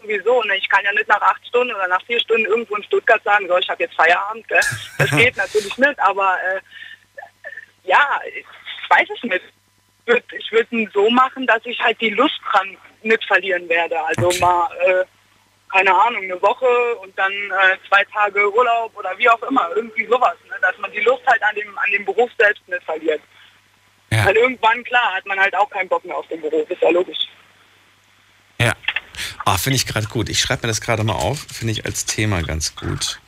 sowieso, 0.00 0.44
ne? 0.44 0.56
ich 0.56 0.68
kann 0.68 0.84
ja 0.84 0.92
nicht 0.92 1.08
nach 1.08 1.20
acht 1.20 1.44
Stunden 1.44 1.74
oder 1.74 1.88
nach 1.88 2.04
vier 2.04 2.20
Stunden 2.20 2.46
irgendwo 2.46 2.76
in 2.76 2.84
Stuttgart 2.84 3.20
sagen, 3.24 3.48
so, 3.48 3.58
ich 3.58 3.68
habe 3.68 3.82
jetzt 3.82 3.96
Feierabend. 3.96 4.46
Gell? 4.46 4.60
Das 4.98 5.10
geht 5.16 5.36
natürlich 5.36 5.76
nicht, 5.76 5.98
aber 5.98 6.36
äh, 6.44 6.60
ja, 7.82 8.20
ich 8.32 8.46
weiß 8.90 9.08
es 9.12 9.24
nicht. 9.24 9.42
Ich 10.04 10.06
würde 10.06 10.36
ich 10.36 10.52
würd 10.52 10.70
ihn 10.70 10.88
so 10.94 11.10
machen, 11.10 11.48
dass 11.48 11.66
ich 11.66 11.80
halt 11.80 12.00
die 12.00 12.10
Lust 12.10 12.40
dran 12.52 12.76
nicht 13.02 13.24
verlieren 13.24 13.68
werde. 13.68 14.00
Also 14.04 14.30
mal, 14.38 14.68
äh, 14.86 15.04
keine 15.72 15.92
Ahnung, 16.00 16.22
eine 16.22 16.40
Woche 16.42 16.94
und 16.98 17.18
dann 17.18 17.32
äh, 17.32 17.76
zwei 17.88 18.04
Tage 18.04 18.54
Urlaub 18.54 18.96
oder 18.96 19.18
wie 19.18 19.28
auch 19.28 19.42
immer, 19.42 19.68
irgendwie 19.74 20.06
sowas. 20.06 20.36
Ne? 20.48 20.54
Dass 20.60 20.78
man 20.78 20.92
die 20.92 21.00
Lust 21.00 21.26
halt 21.26 21.42
an 21.42 21.56
dem, 21.56 21.76
an 21.76 21.90
dem 21.90 22.04
Beruf 22.04 22.30
selbst 22.38 22.68
nicht 22.68 22.84
verliert. 22.84 23.20
Weil 24.26 24.36
irgendwann, 24.36 24.84
klar, 24.84 25.14
hat 25.14 25.26
man 25.26 25.38
halt 25.38 25.54
auch 25.54 25.70
keinen 25.70 25.88
Bock 25.88 26.04
mehr 26.04 26.16
auf 26.16 26.26
den 26.28 26.40
Beruf, 26.40 26.68
ist 26.68 26.82
ja 26.82 26.90
logisch. 26.90 27.18
Ja. 28.60 28.72
Ah, 29.44 29.58
finde 29.58 29.76
ich 29.76 29.86
gerade 29.86 30.06
gut. 30.06 30.28
Ich 30.28 30.38
schreibe 30.40 30.66
mir 30.66 30.68
das 30.68 30.80
gerade 30.80 31.04
mal 31.04 31.14
auf. 31.14 31.46
Finde 31.52 31.72
ich 31.72 31.84
als 31.84 32.04
Thema 32.04 32.42
ganz 32.42 32.74
gut. 32.74 33.20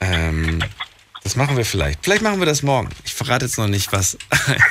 Ähm, 0.00 0.62
das 1.24 1.36
machen 1.36 1.56
wir 1.56 1.64
vielleicht. 1.64 2.00
Vielleicht 2.02 2.22
machen 2.22 2.40
wir 2.40 2.46
das 2.46 2.62
morgen. 2.62 2.88
Ich 3.04 3.14
verrate 3.14 3.44
jetzt 3.44 3.56
noch 3.56 3.68
nicht 3.68 3.92
was. 3.92 4.18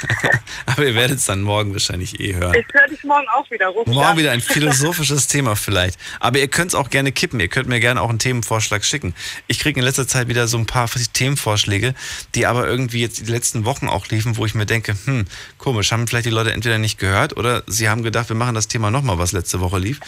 Aber 0.66 0.86
ihr 0.86 0.96
werdet 0.96 1.20
es 1.20 1.26
dann 1.26 1.42
morgen 1.42 1.72
wahrscheinlich 1.72 2.20
eh 2.20 2.36
hören. 2.36 2.54
Ich 2.54 2.66
höre 2.74 2.88
dich 2.90 3.04
morgen 3.06 3.26
auch 3.30 3.50
wieder 3.50 3.68
rufen. 3.68 3.94
Morgen 3.94 4.18
wieder 4.18 4.32
ein 4.32 4.42
philosophisches 4.42 5.28
Thema 5.30 5.56
vielleicht. 5.56 5.98
Aber 6.20 6.40
ihr 6.40 6.50
könnt 6.50 6.72
es 6.72 6.76
auch 6.76 6.90
gerne 6.90 7.14
kippen. 7.14 7.40
Ihr 7.40 7.48
könnt 7.48 7.70
mir 7.70 7.80
gerne 7.80 8.02
auch 8.02 8.10
einen 8.10 8.20
Themenvorschlag 8.20 8.84
schicken. 8.84 9.14
Ich 9.48 9.60
kriege 9.60 9.80
in 9.80 9.86
letzter 9.86 10.08
Zeit 10.08 10.28
wieder 10.28 10.48
so 10.50 10.58
ein 10.58 10.66
paar 10.66 10.90
Themenvorschläge, 10.90 11.96
die 12.36 12.46
aber 12.46 12.68
irgendwie 12.68 13.00
jetzt 13.00 13.20
die 13.20 13.32
letzten 13.32 13.64
Wochen 13.64 13.88
auch 13.88 14.08
liefen, 14.08 14.36
wo 14.36 14.46
ich 14.46 14.54
mir 14.54 14.66
denke, 14.66 14.96
hm, 15.06 15.26
komisch, 15.58 15.94
haben 15.94 16.06
vielleicht 16.08 16.26
die 16.26 16.32
Leute 16.32 16.52
entweder 16.52 16.78
nicht 16.80 17.00
gehört 17.00 17.38
oder 17.38 17.64
sie 17.68 17.88
haben 17.88 18.04
gedacht, 18.04 18.28
wir 18.28 18.36
machen 18.36 18.56
das 18.56 18.68
Thema 18.68 18.92
nochmal, 18.92 19.18
was 19.18 19.32
letzte 19.32 19.62
Woche 19.62 19.80
lief. 19.80 20.02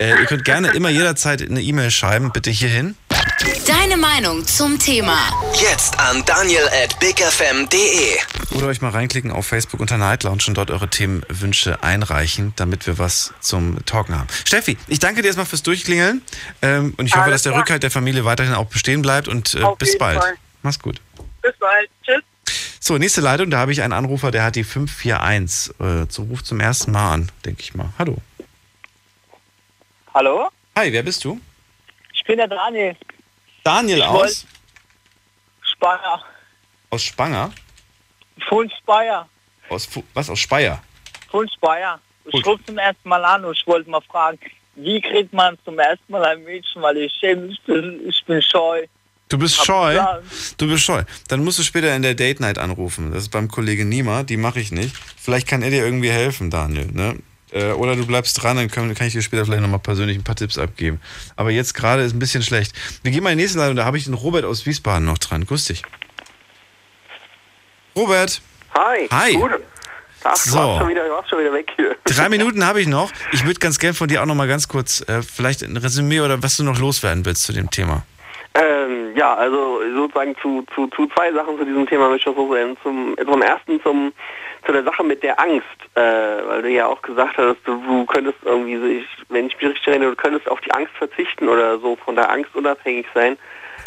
Äh, 0.00 0.10
ihr 0.10 0.26
könnt 0.26 0.44
gerne 0.44 0.68
immer 0.68 0.90
jederzeit 0.90 1.42
eine 1.42 1.60
E-Mail 1.60 1.90
schreiben, 1.90 2.30
bitte 2.32 2.50
hierhin. 2.50 2.94
Deine 3.66 3.96
Meinung 3.96 4.46
zum 4.46 4.78
Thema. 4.78 5.18
Jetzt 5.54 5.98
an 5.98 6.24
daniel 6.24 6.68
at 6.84 6.98
bigfm.de. 7.00 8.16
Oder 8.56 8.68
euch 8.68 8.80
mal 8.80 8.90
reinklicken 8.90 9.32
auf 9.32 9.46
Facebook 9.46 9.80
unter 9.80 9.98
Night 9.98 10.22
Lounge 10.22 10.44
und 10.46 10.54
dort 10.56 10.70
eure 10.70 10.88
Themenwünsche 10.88 11.82
einreichen, 11.82 12.52
damit 12.54 12.86
wir 12.86 12.98
was 12.98 13.34
zum 13.40 13.84
Talken 13.86 14.16
haben. 14.16 14.28
Steffi, 14.44 14.78
ich 14.86 15.00
danke 15.00 15.22
dir 15.22 15.28
erstmal 15.28 15.46
fürs 15.46 15.64
Durchklingeln 15.64 16.22
ähm, 16.62 16.94
und 16.96 17.06
ich 17.06 17.14
hoffe, 17.14 17.24
Alles 17.24 17.34
dass 17.34 17.42
der 17.42 17.52
klar. 17.52 17.62
Rückhalt 17.62 17.82
der 17.82 17.90
Familie 17.90 18.24
weiterhin 18.24 18.54
auch 18.54 18.66
bestehen 18.66 19.02
bleibt 19.02 19.26
und 19.26 19.54
äh, 19.54 19.64
bis 19.78 19.98
bald. 19.98 20.20
Fall. 20.20 20.34
Mach's 20.62 20.78
gut. 20.78 21.00
Bis 21.42 21.54
bald. 21.58 21.88
Tschüss. 22.04 22.22
So, 22.80 22.98
nächste 22.98 23.20
Leitung, 23.20 23.50
da 23.50 23.58
habe 23.58 23.72
ich 23.72 23.82
einen 23.82 23.92
Anrufer, 23.92 24.30
der 24.30 24.44
hat 24.44 24.54
die 24.54 24.64
541. 24.64 25.74
Äh, 25.80 26.06
so 26.08 26.22
ruft 26.22 26.46
zum 26.46 26.60
ersten 26.60 26.92
Mal 26.92 27.12
an, 27.12 27.32
denke 27.44 27.62
ich 27.62 27.74
mal. 27.74 27.90
Hallo. 27.98 28.18
Hallo? 30.18 30.48
Hi, 30.74 30.92
wer 30.92 31.04
bist 31.04 31.22
du? 31.22 31.40
Ich 32.12 32.24
bin 32.24 32.38
der 32.38 32.48
Daniel. 32.48 32.96
Daniel 33.62 33.98
Ich 33.98 34.04
aus? 34.04 34.46
Speyer. 35.62 36.24
Aus 36.90 37.04
Spanger? 37.04 37.52
Von 38.48 38.68
Speyer. 38.68 39.28
Aus 39.68 39.86
Fu 39.86 40.02
was? 40.14 40.28
Aus 40.28 40.40
Speyer? 40.40 40.82
Von 41.30 41.48
Speyer. 41.48 42.00
Ich 42.24 42.44
rufe 42.44 42.64
zum 42.64 42.78
ersten 42.78 43.08
Mal 43.08 43.24
an 43.24 43.44
und 43.44 43.56
ich 43.56 43.64
wollte 43.64 43.88
mal 43.88 44.00
fragen, 44.00 44.40
wie 44.74 45.00
kriegt 45.00 45.32
man 45.32 45.56
zum 45.64 45.78
ersten 45.78 46.10
Mal 46.10 46.24
ein 46.24 46.42
Mädchen, 46.42 46.82
weil 46.82 46.96
ich 46.96 47.12
schäme 47.12 47.42
mich, 47.42 47.60
ich 48.08 48.24
bin 48.24 48.42
scheu. 48.42 48.88
Du 49.28 49.38
bist 49.38 49.64
scheu? 49.64 50.00
Du 50.56 50.66
bist 50.66 50.82
scheu. 50.82 51.04
Dann 51.28 51.44
musst 51.44 51.60
du 51.60 51.62
später 51.62 51.94
in 51.94 52.02
der 52.02 52.16
Date 52.16 52.40
Night 52.40 52.58
anrufen. 52.58 53.12
Das 53.12 53.22
ist 53.22 53.28
beim 53.28 53.46
Kollegen 53.46 53.88
Nima, 53.88 54.24
die 54.24 54.36
mache 54.36 54.58
ich 54.58 54.72
nicht. 54.72 54.96
Vielleicht 55.16 55.46
kann 55.46 55.62
er 55.62 55.70
dir 55.70 55.84
irgendwie 55.84 56.10
helfen, 56.10 56.50
Daniel. 56.50 56.86
Ne? 56.90 57.20
Äh, 57.52 57.72
Oder 57.72 57.96
du 57.96 58.06
bleibst 58.06 58.42
dran, 58.42 58.56
dann 58.56 58.70
können, 58.70 58.94
kann 58.94 59.06
ich 59.06 59.12
dir 59.12 59.22
später 59.22 59.44
vielleicht 59.44 59.62
nochmal 59.62 59.78
persönlich 59.78 60.16
ein 60.18 60.24
paar 60.24 60.36
Tipps 60.36 60.58
abgeben. 60.58 61.00
Aber 61.36 61.50
jetzt 61.50 61.74
gerade 61.74 62.02
ist 62.02 62.14
ein 62.14 62.18
bisschen 62.18 62.42
schlecht. 62.42 62.72
Wir 63.02 63.10
gehen 63.10 63.22
mal 63.22 63.30
in 63.32 63.38
die 63.38 63.44
nächste 63.44 63.58
Leitung, 63.58 63.76
da 63.76 63.84
habe 63.84 63.96
ich 63.96 64.04
den 64.04 64.14
Robert 64.14 64.44
aus 64.44 64.66
Wiesbaden 64.66 65.04
noch 65.06 65.18
dran. 65.18 65.46
Grüß 65.46 65.66
dich. 65.66 65.82
Robert. 67.96 68.40
Hi. 68.76 69.08
Hi. 69.10 69.34
Guten 69.34 69.54
Ach, 70.24 70.36
So. 70.36 70.58
du, 70.58 70.66
warst 70.66 70.78
schon 70.80 70.88
wieder, 70.88 71.04
du 71.04 71.10
warst 71.10 71.30
schon 71.30 71.38
wieder 71.38 71.52
weg 71.52 71.72
hier. 71.76 71.96
Drei 72.04 72.28
Minuten 72.28 72.64
habe 72.64 72.80
ich 72.80 72.86
noch. 72.86 73.10
Ich 73.32 73.44
würde 73.46 73.60
ganz 73.60 73.78
gern 73.78 73.94
von 73.94 74.08
dir 74.08 74.22
auch 74.22 74.26
noch 74.26 74.34
mal 74.34 74.48
ganz 74.48 74.68
kurz 74.68 75.00
äh, 75.08 75.22
vielleicht 75.22 75.62
ein 75.62 75.76
Resümee 75.76 76.20
oder 76.20 76.42
was 76.42 76.56
du 76.56 76.64
noch 76.64 76.78
loswerden 76.78 77.24
willst 77.24 77.44
zu 77.44 77.52
dem 77.52 77.70
Thema. 77.70 78.04
Ähm, 78.54 79.16
ja, 79.16 79.34
also 79.34 79.80
sozusagen 79.94 80.34
zu, 80.42 80.64
zu, 80.74 80.88
zu 80.88 81.06
zwei 81.14 81.32
Sachen 81.32 81.56
zu 81.58 81.64
diesem 81.64 81.86
Thema 81.86 82.08
möchte 82.08 82.28
ich 82.30 82.36
noch 82.36 82.42
so 82.42 82.52
sagen. 82.52 82.76
Zum, 82.82 83.14
zum 83.24 83.42
ersten 83.42 83.80
zum, 83.82 84.12
zu 84.66 84.72
der 84.72 84.84
Sache 84.84 85.04
mit 85.04 85.22
der 85.22 85.40
Angst, 85.40 85.66
äh, 85.94 86.00
weil 86.00 86.62
du 86.62 86.70
ja 86.70 86.86
auch 86.86 87.02
gesagt 87.02 87.36
hast, 87.38 87.58
du, 87.64 87.82
du 87.86 88.06
könntest 88.06 88.38
irgendwie, 88.44 88.76
so 88.76 88.86
ich, 88.86 89.06
wenn 89.28 89.46
ich 89.46 89.56
mich 89.56 89.70
richtig 89.70 89.88
erinnere, 89.88 90.10
du 90.10 90.16
könntest 90.16 90.48
auf 90.48 90.60
die 90.60 90.72
Angst 90.72 90.92
verzichten 90.96 91.48
oder 91.48 91.78
so 91.78 91.96
von 91.96 92.16
der 92.16 92.30
Angst 92.30 92.54
unabhängig 92.54 93.06
sein. 93.14 93.36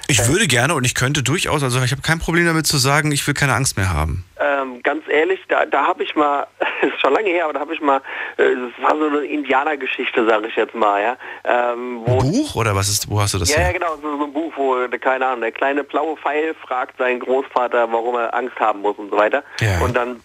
Ich 0.07 0.27
würde 0.27 0.45
gerne 0.47 0.75
und 0.75 0.83
ich 0.83 0.93
könnte 0.93 1.23
durchaus, 1.23 1.63
also 1.63 1.81
ich 1.81 1.91
habe 1.91 2.01
kein 2.01 2.19
Problem 2.19 2.45
damit 2.45 2.67
zu 2.67 2.77
sagen, 2.77 3.13
ich 3.13 3.25
will 3.25 3.33
keine 3.33 3.53
Angst 3.53 3.77
mehr 3.77 3.93
haben. 3.93 4.25
Ähm, 4.39 4.83
ganz 4.83 5.03
ehrlich, 5.07 5.39
da, 5.47 5.65
da 5.65 5.87
habe 5.87 6.03
ich 6.03 6.15
mal, 6.15 6.47
ist 6.81 6.99
schon 6.99 7.13
lange 7.13 7.29
her, 7.29 7.45
aber 7.45 7.53
da 7.53 7.61
habe 7.61 7.73
ich 7.73 7.79
mal, 7.79 8.01
äh, 8.35 8.43
das 8.43 8.83
war 8.83 8.97
so 8.97 9.07
eine 9.07 9.19
Indianergeschichte, 9.25 10.25
sage 10.27 10.47
ich 10.47 10.55
jetzt 10.57 10.75
mal, 10.75 11.01
ja. 11.01 11.17
Ähm, 11.45 12.01
wo 12.05 12.17
Buch 12.17 12.55
oder 12.55 12.75
was 12.75 12.89
ist, 12.89 13.09
wo 13.09 13.21
hast 13.21 13.33
du 13.35 13.37
das 13.37 13.51
ja, 13.51 13.59
her? 13.59 13.67
ja, 13.67 13.71
genau, 13.71 13.95
so, 14.01 14.17
so 14.17 14.23
ein 14.25 14.33
Buch, 14.33 14.51
wo, 14.57 14.75
keine 14.99 15.25
Ahnung, 15.27 15.41
der 15.41 15.53
kleine 15.53 15.83
blaue 15.85 16.17
Pfeil 16.17 16.55
fragt 16.55 16.97
seinen 16.97 17.21
Großvater, 17.21 17.89
warum 17.91 18.15
er 18.15 18.33
Angst 18.33 18.59
haben 18.59 18.81
muss 18.81 18.97
und 18.97 19.11
so 19.11 19.17
weiter. 19.17 19.43
Und 19.81 19.95
dann 19.95 20.19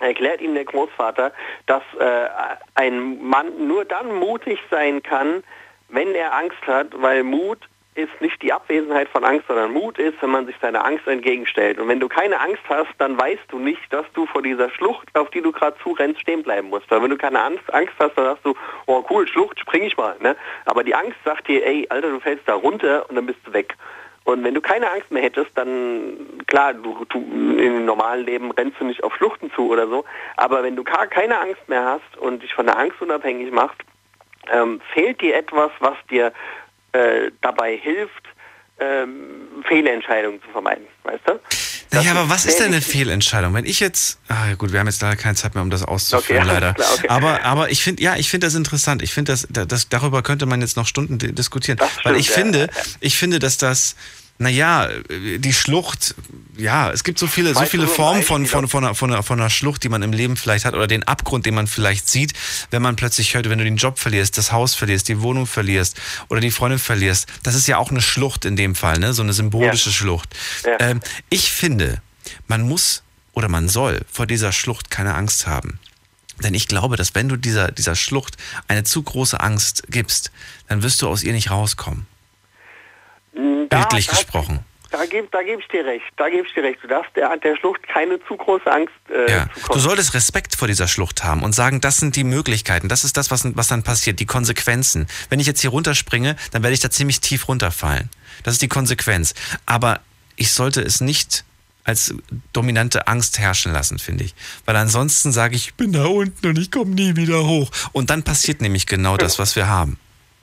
erklärt 0.00 0.40
ihm 0.40 0.54
der 0.54 0.64
Großvater, 0.64 1.32
dass 1.66 1.82
äh, 1.98 2.28
ein 2.74 3.22
Mann 3.22 3.66
nur 3.66 3.84
dann 3.84 4.14
mutig 4.14 4.58
sein 4.70 5.02
kann, 5.02 5.42
wenn 5.88 6.14
er 6.14 6.34
Angst 6.34 6.66
hat, 6.66 6.88
weil 7.00 7.22
Mut 7.22 7.58
ist 7.94 8.20
nicht 8.20 8.40
die 8.40 8.52
Abwesenheit 8.52 9.08
von 9.08 9.24
Angst, 9.24 9.46
sondern 9.48 9.72
Mut 9.72 9.98
ist, 9.98 10.20
wenn 10.22 10.30
man 10.30 10.46
sich 10.46 10.54
seiner 10.62 10.84
Angst 10.84 11.06
entgegenstellt. 11.06 11.78
Und 11.78 11.88
wenn 11.88 11.98
du 11.98 12.08
keine 12.08 12.40
Angst 12.40 12.62
hast, 12.68 12.88
dann 12.98 13.18
weißt 13.18 13.42
du 13.48 13.58
nicht, 13.58 13.92
dass 13.92 14.06
du 14.14 14.26
vor 14.26 14.42
dieser 14.42 14.70
Schlucht, 14.70 15.08
auf 15.14 15.30
die 15.30 15.42
du 15.42 15.50
gerade 15.50 15.76
zurennst, 15.82 16.20
stehen 16.20 16.42
bleiben 16.42 16.68
musst. 16.68 16.90
Weil 16.90 17.02
wenn 17.02 17.10
du 17.10 17.16
keine 17.16 17.42
Angst, 17.42 17.72
Angst 17.74 17.94
hast, 17.98 18.16
dann 18.16 18.26
sagst 18.26 18.44
du, 18.44 18.54
oh 18.86 19.04
cool, 19.10 19.26
Schlucht, 19.26 19.58
spring 19.58 19.82
ich 19.82 19.96
mal. 19.96 20.16
Ne? 20.20 20.36
Aber 20.66 20.84
die 20.84 20.94
Angst 20.94 21.18
sagt 21.24 21.48
dir, 21.48 21.66
ey, 21.66 21.86
Alter, 21.90 22.10
du 22.10 22.20
fällst 22.20 22.48
da 22.48 22.54
runter 22.54 23.08
und 23.08 23.16
dann 23.16 23.26
bist 23.26 23.40
du 23.44 23.52
weg. 23.52 23.76
Und 24.24 24.44
wenn 24.44 24.54
du 24.54 24.60
keine 24.60 24.90
Angst 24.90 25.10
mehr 25.10 25.22
hättest, 25.22 25.50
dann, 25.56 26.44
klar, 26.46 26.74
du, 26.74 27.04
du 27.08 27.18
im 27.18 27.84
normalen 27.84 28.24
Leben 28.24 28.50
rennst 28.52 28.78
du 28.78 28.84
nicht 28.84 29.02
auf 29.02 29.14
Schluchten 29.16 29.50
zu 29.52 29.68
oder 29.70 29.88
so, 29.88 30.04
aber 30.36 30.62
wenn 30.62 30.76
du 30.76 30.84
gar 30.84 31.06
keine 31.06 31.38
Angst 31.40 31.68
mehr 31.68 31.84
hast 31.84 32.16
und 32.18 32.42
dich 32.42 32.54
von 32.54 32.66
der 32.66 32.78
Angst 32.78 33.00
unabhängig 33.00 33.50
machst, 33.50 33.78
ähm, 34.52 34.80
fehlt 34.92 35.20
dir 35.20 35.36
etwas, 35.36 35.70
was 35.80 35.96
dir 36.10 36.32
äh, 36.92 37.30
dabei 37.40 37.76
hilft, 37.76 38.24
ähm, 38.78 39.62
Fehlentscheidungen 39.66 40.42
zu 40.42 40.48
vermeiden, 40.50 40.86
weißt 41.04 41.28
du? 41.28 41.40
Naja, 41.92 42.12
aber 42.12 42.28
was 42.28 42.44
ist 42.46 42.58
denn 42.60 42.66
eine 42.68 42.80
Fehlentscheidung? 42.80 43.52
Wenn 43.54 43.64
ich 43.64 43.80
jetzt, 43.80 44.18
ah 44.28 44.46
ja 44.48 44.54
gut, 44.54 44.72
wir 44.72 44.78
haben 44.80 44.86
jetzt 44.86 45.02
leider 45.02 45.16
keine 45.16 45.34
Zeit 45.34 45.54
mehr, 45.54 45.62
um 45.62 45.70
das 45.70 45.82
auszuführen, 45.82 46.42
Okay, 46.44 46.52
leider. 46.54 46.74
klar, 46.74 46.88
okay. 46.94 47.08
Aber, 47.08 47.42
aber 47.44 47.70
ich 47.70 47.82
finde, 47.82 48.02
ja, 48.02 48.16
ich 48.16 48.30
finde 48.30 48.46
das 48.46 48.54
interessant. 48.54 49.02
Ich 49.02 49.12
finde, 49.12 49.32
das, 49.32 49.48
das, 49.50 49.88
darüber 49.88 50.22
könnte 50.22 50.46
man 50.46 50.60
jetzt 50.60 50.76
noch 50.76 50.86
Stunden 50.86 51.18
di- 51.18 51.32
diskutieren. 51.32 51.78
Weil 52.04 52.16
ich 52.16 52.30
stimmt, 52.30 52.54
ja, 52.54 52.60
finde, 52.66 52.72
ich 53.00 53.16
finde, 53.16 53.38
dass 53.40 53.58
das, 53.58 53.96
naja, 54.40 54.88
die 55.10 55.52
Schlucht, 55.52 56.14
ja, 56.56 56.90
es 56.90 57.04
gibt 57.04 57.18
so 57.18 57.26
viele, 57.26 57.52
so 57.52 57.60
Weißt 57.60 57.70
viele 57.70 57.86
Formen 57.86 58.22
von, 58.22 58.46
von, 58.46 58.68
von, 58.68 58.84
einer, 58.84 58.94
von, 58.94 59.12
einer, 59.12 59.22
von 59.22 59.38
einer 59.38 59.50
Schlucht, 59.50 59.84
die 59.84 59.90
man 59.90 60.00
im 60.00 60.14
Leben 60.14 60.38
vielleicht 60.38 60.64
hat 60.64 60.72
oder 60.72 60.86
den 60.86 61.02
Abgrund, 61.02 61.44
den 61.44 61.54
man 61.54 61.66
vielleicht 61.66 62.08
sieht, 62.08 62.32
wenn 62.70 62.80
man 62.80 62.96
plötzlich 62.96 63.34
hört, 63.34 63.50
wenn 63.50 63.58
du 63.58 63.64
den 63.64 63.76
Job 63.76 63.98
verlierst, 63.98 64.38
das 64.38 64.50
Haus 64.50 64.74
verlierst, 64.74 65.08
die 65.08 65.20
Wohnung 65.20 65.46
verlierst 65.46 66.00
oder 66.28 66.40
die 66.40 66.50
Freundin 66.50 66.78
verlierst. 66.78 67.26
Das 67.42 67.54
ist 67.54 67.66
ja 67.66 67.76
auch 67.76 67.90
eine 67.90 68.00
Schlucht 68.00 68.46
in 68.46 68.56
dem 68.56 68.74
Fall, 68.74 68.98
ne? 68.98 69.12
so 69.12 69.22
eine 69.22 69.34
symbolische 69.34 69.92
Schlucht. 69.92 70.34
Ähm, 70.78 71.00
ich 71.28 71.52
finde, 71.52 72.00
man 72.48 72.62
muss 72.62 73.02
oder 73.32 73.48
man 73.48 73.68
soll 73.68 74.00
vor 74.10 74.26
dieser 74.26 74.52
Schlucht 74.52 74.90
keine 74.90 75.16
Angst 75.16 75.46
haben. 75.46 75.78
Denn 76.42 76.54
ich 76.54 76.66
glaube, 76.66 76.96
dass 76.96 77.14
wenn 77.14 77.28
du 77.28 77.36
dieser, 77.36 77.72
dieser 77.72 77.94
Schlucht 77.94 78.38
eine 78.68 78.84
zu 78.84 79.02
große 79.02 79.38
Angst 79.38 79.82
gibst, 79.90 80.32
dann 80.66 80.82
wirst 80.82 81.02
du 81.02 81.08
aus 81.08 81.22
ihr 81.22 81.34
nicht 81.34 81.50
rauskommen. 81.50 82.06
Da, 83.32 83.78
Bildlich 83.78 84.06
da, 84.06 84.12
gesprochen. 84.12 84.64
Da 84.90 85.06
gebe 85.06 85.28
da 85.30 85.42
geb 85.42 85.60
ich 85.60 85.68
dir 85.68 85.84
recht, 85.84 86.04
da 86.16 86.28
gebe 86.28 86.46
ich 86.46 86.52
dir 86.52 86.64
recht. 86.64 86.82
Du 86.82 86.88
darfst 86.88 87.14
der, 87.14 87.36
der 87.36 87.56
Schlucht 87.56 87.86
keine 87.86 88.18
zu 88.26 88.36
große 88.36 88.70
Angst 88.70 88.92
äh, 89.08 89.30
Ja. 89.30 89.48
Du 89.72 89.78
solltest 89.78 90.14
Respekt 90.14 90.56
vor 90.56 90.66
dieser 90.66 90.88
Schlucht 90.88 91.22
haben 91.22 91.44
und 91.44 91.54
sagen, 91.54 91.80
das 91.80 91.98
sind 91.98 92.16
die 92.16 92.24
Möglichkeiten, 92.24 92.88
das 92.88 93.04
ist 93.04 93.16
das, 93.16 93.30
was, 93.30 93.56
was 93.56 93.68
dann 93.68 93.84
passiert, 93.84 94.18
die 94.18 94.26
Konsequenzen. 94.26 95.06
Wenn 95.28 95.38
ich 95.38 95.46
jetzt 95.46 95.60
hier 95.60 95.70
runterspringe, 95.70 96.34
dann 96.50 96.62
werde 96.64 96.74
ich 96.74 96.80
da 96.80 96.90
ziemlich 96.90 97.20
tief 97.20 97.46
runterfallen. 97.46 98.10
Das 98.42 98.54
ist 98.54 98.62
die 98.62 98.68
Konsequenz. 98.68 99.34
Aber 99.64 100.00
ich 100.34 100.52
sollte 100.52 100.80
es 100.80 101.00
nicht 101.00 101.44
als 101.84 102.14
dominante 102.52 103.06
Angst 103.06 103.38
herrschen 103.38 103.72
lassen, 103.72 103.98
finde 103.98 104.24
ich. 104.24 104.34
Weil 104.64 104.76
ansonsten 104.76 105.32
sage 105.32 105.54
ich, 105.54 105.68
ich 105.68 105.74
bin 105.74 105.92
da 105.92 106.06
unten 106.06 106.46
und 106.46 106.58
ich 106.58 106.70
komme 106.70 106.90
nie 106.90 107.16
wieder 107.16 107.46
hoch. 107.46 107.70
Und 107.92 108.10
dann 108.10 108.22
passiert 108.22 108.60
nämlich 108.60 108.86
genau 108.86 109.16
das, 109.16 109.38
was 109.38 109.56
wir 109.56 109.68
haben. 109.68 109.98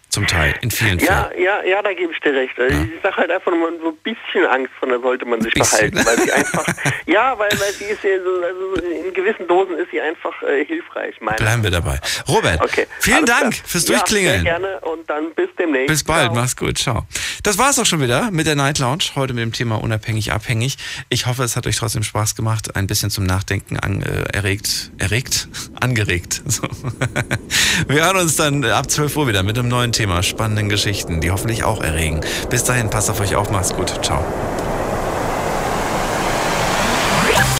Zum 0.10 0.26
Teil, 0.26 0.56
in 0.62 0.72
vielen 0.72 1.00
Fällen. 1.00 1.12
Ja, 1.12 1.30
ja, 1.38 1.64
ja, 1.64 1.82
da 1.84 1.94
gebe 1.94 2.12
ich 2.14 2.20
dir 2.22 2.34
recht. 2.34 2.58
Also 2.58 2.76
Ich 2.76 3.02
sage 3.04 3.18
halt 3.18 3.30
einfach 3.30 3.52
nur, 3.52 3.72
so 3.82 3.90
ein 3.90 3.98
bisschen 3.98 4.46
Angst 4.48 4.72
von 4.80 4.90
der 4.90 5.00
sollte 5.02 5.26
man 5.26 5.42
sich 5.42 5.54
Bisschen. 5.54 5.92
behalten, 5.92 6.06
weil 6.08 6.26
sie 6.26 6.32
einfach, 6.32 6.66
ja, 7.06 7.38
weil, 7.38 7.50
weil 7.52 7.74
sie 7.74 7.84
ist 7.86 8.04
ja 8.04 8.12
so, 8.24 8.42
also 8.44 8.88
in 8.88 9.14
gewissen 9.14 9.48
Dosen 9.48 9.78
ist 9.78 9.92
sie 9.92 10.00
einfach 10.02 10.34
äh, 10.44 10.66
hilfreich, 10.66 11.16
meine 11.20 11.38
Bleiben 11.38 11.62
wir 11.62 11.72
dabei. 11.72 12.00
Robert, 12.28 12.60
vielen 13.00 13.18
alles 13.18 13.30
Dank 13.30 13.54
klar. 13.54 13.64
fürs 13.68 13.88
Ja, 13.88 13.96
Durchklingeln. 13.98 14.44
sehr 14.44 14.60
gerne 14.60 14.80
und 14.80 15.10
dann 15.10 15.34
bis 15.36 15.50
demnächst. 15.60 15.88
Bis 15.88 16.04
bald, 16.04 16.34
mach's 16.34 16.56
gut, 16.56 16.78
ciao. 16.78 17.06
Das 17.44 17.58
war's 17.58 17.78
auch 17.78 17.86
schon 17.86 18.02
wieder 18.02 18.32
mit 18.32 18.48
der 18.48 18.56
Night 18.56 18.80
Lounge, 18.80 19.04
heute 19.16 19.34
mit 19.34 19.44
dem 19.44 19.52
Thema 19.54 19.76
unabhängig, 19.76 20.32
abhängig. 20.32 20.78
Ich 21.10 21.26
hoffe, 21.28 21.44
es 21.44 21.56
hat 21.56 21.68
euch 21.68 21.76
trotzdem 21.76 22.04
Spaß 22.04 22.36
gemacht, 22.36 22.76
ein 22.76 22.88
bisschen 22.88 23.10
zum 23.10 23.26
Nachdenken 23.26 23.78
an, 23.78 24.02
äh, 24.02 24.24
erregt, 24.36 24.92
erregt, 24.98 25.48
angeregt. 25.80 26.42
So. 26.46 26.64
Wir 27.88 28.06
hören 28.06 28.18
uns 28.18 28.36
dann 28.38 28.64
ab 28.66 28.90
12 28.90 29.16
Uhr 29.18 29.28
wieder 29.28 29.44
mit 29.44 29.58
einem 29.60 29.68
neuen 29.68 29.92
Thema, 29.98 30.22
spannenden 30.22 30.70
Geschichten, 30.70 31.22
die 31.22 31.32
hoffentlich 31.32 31.64
auch 31.64 31.82
erregen. 31.82 32.22
Bis 32.52 32.64
dahin, 32.64 32.92
passt 32.92 33.10
auf 33.10 33.20
euch 33.20 33.36
auf, 33.36 33.50
macht's 33.50 33.74
gut, 33.74 33.92
ciao. 34.04 34.24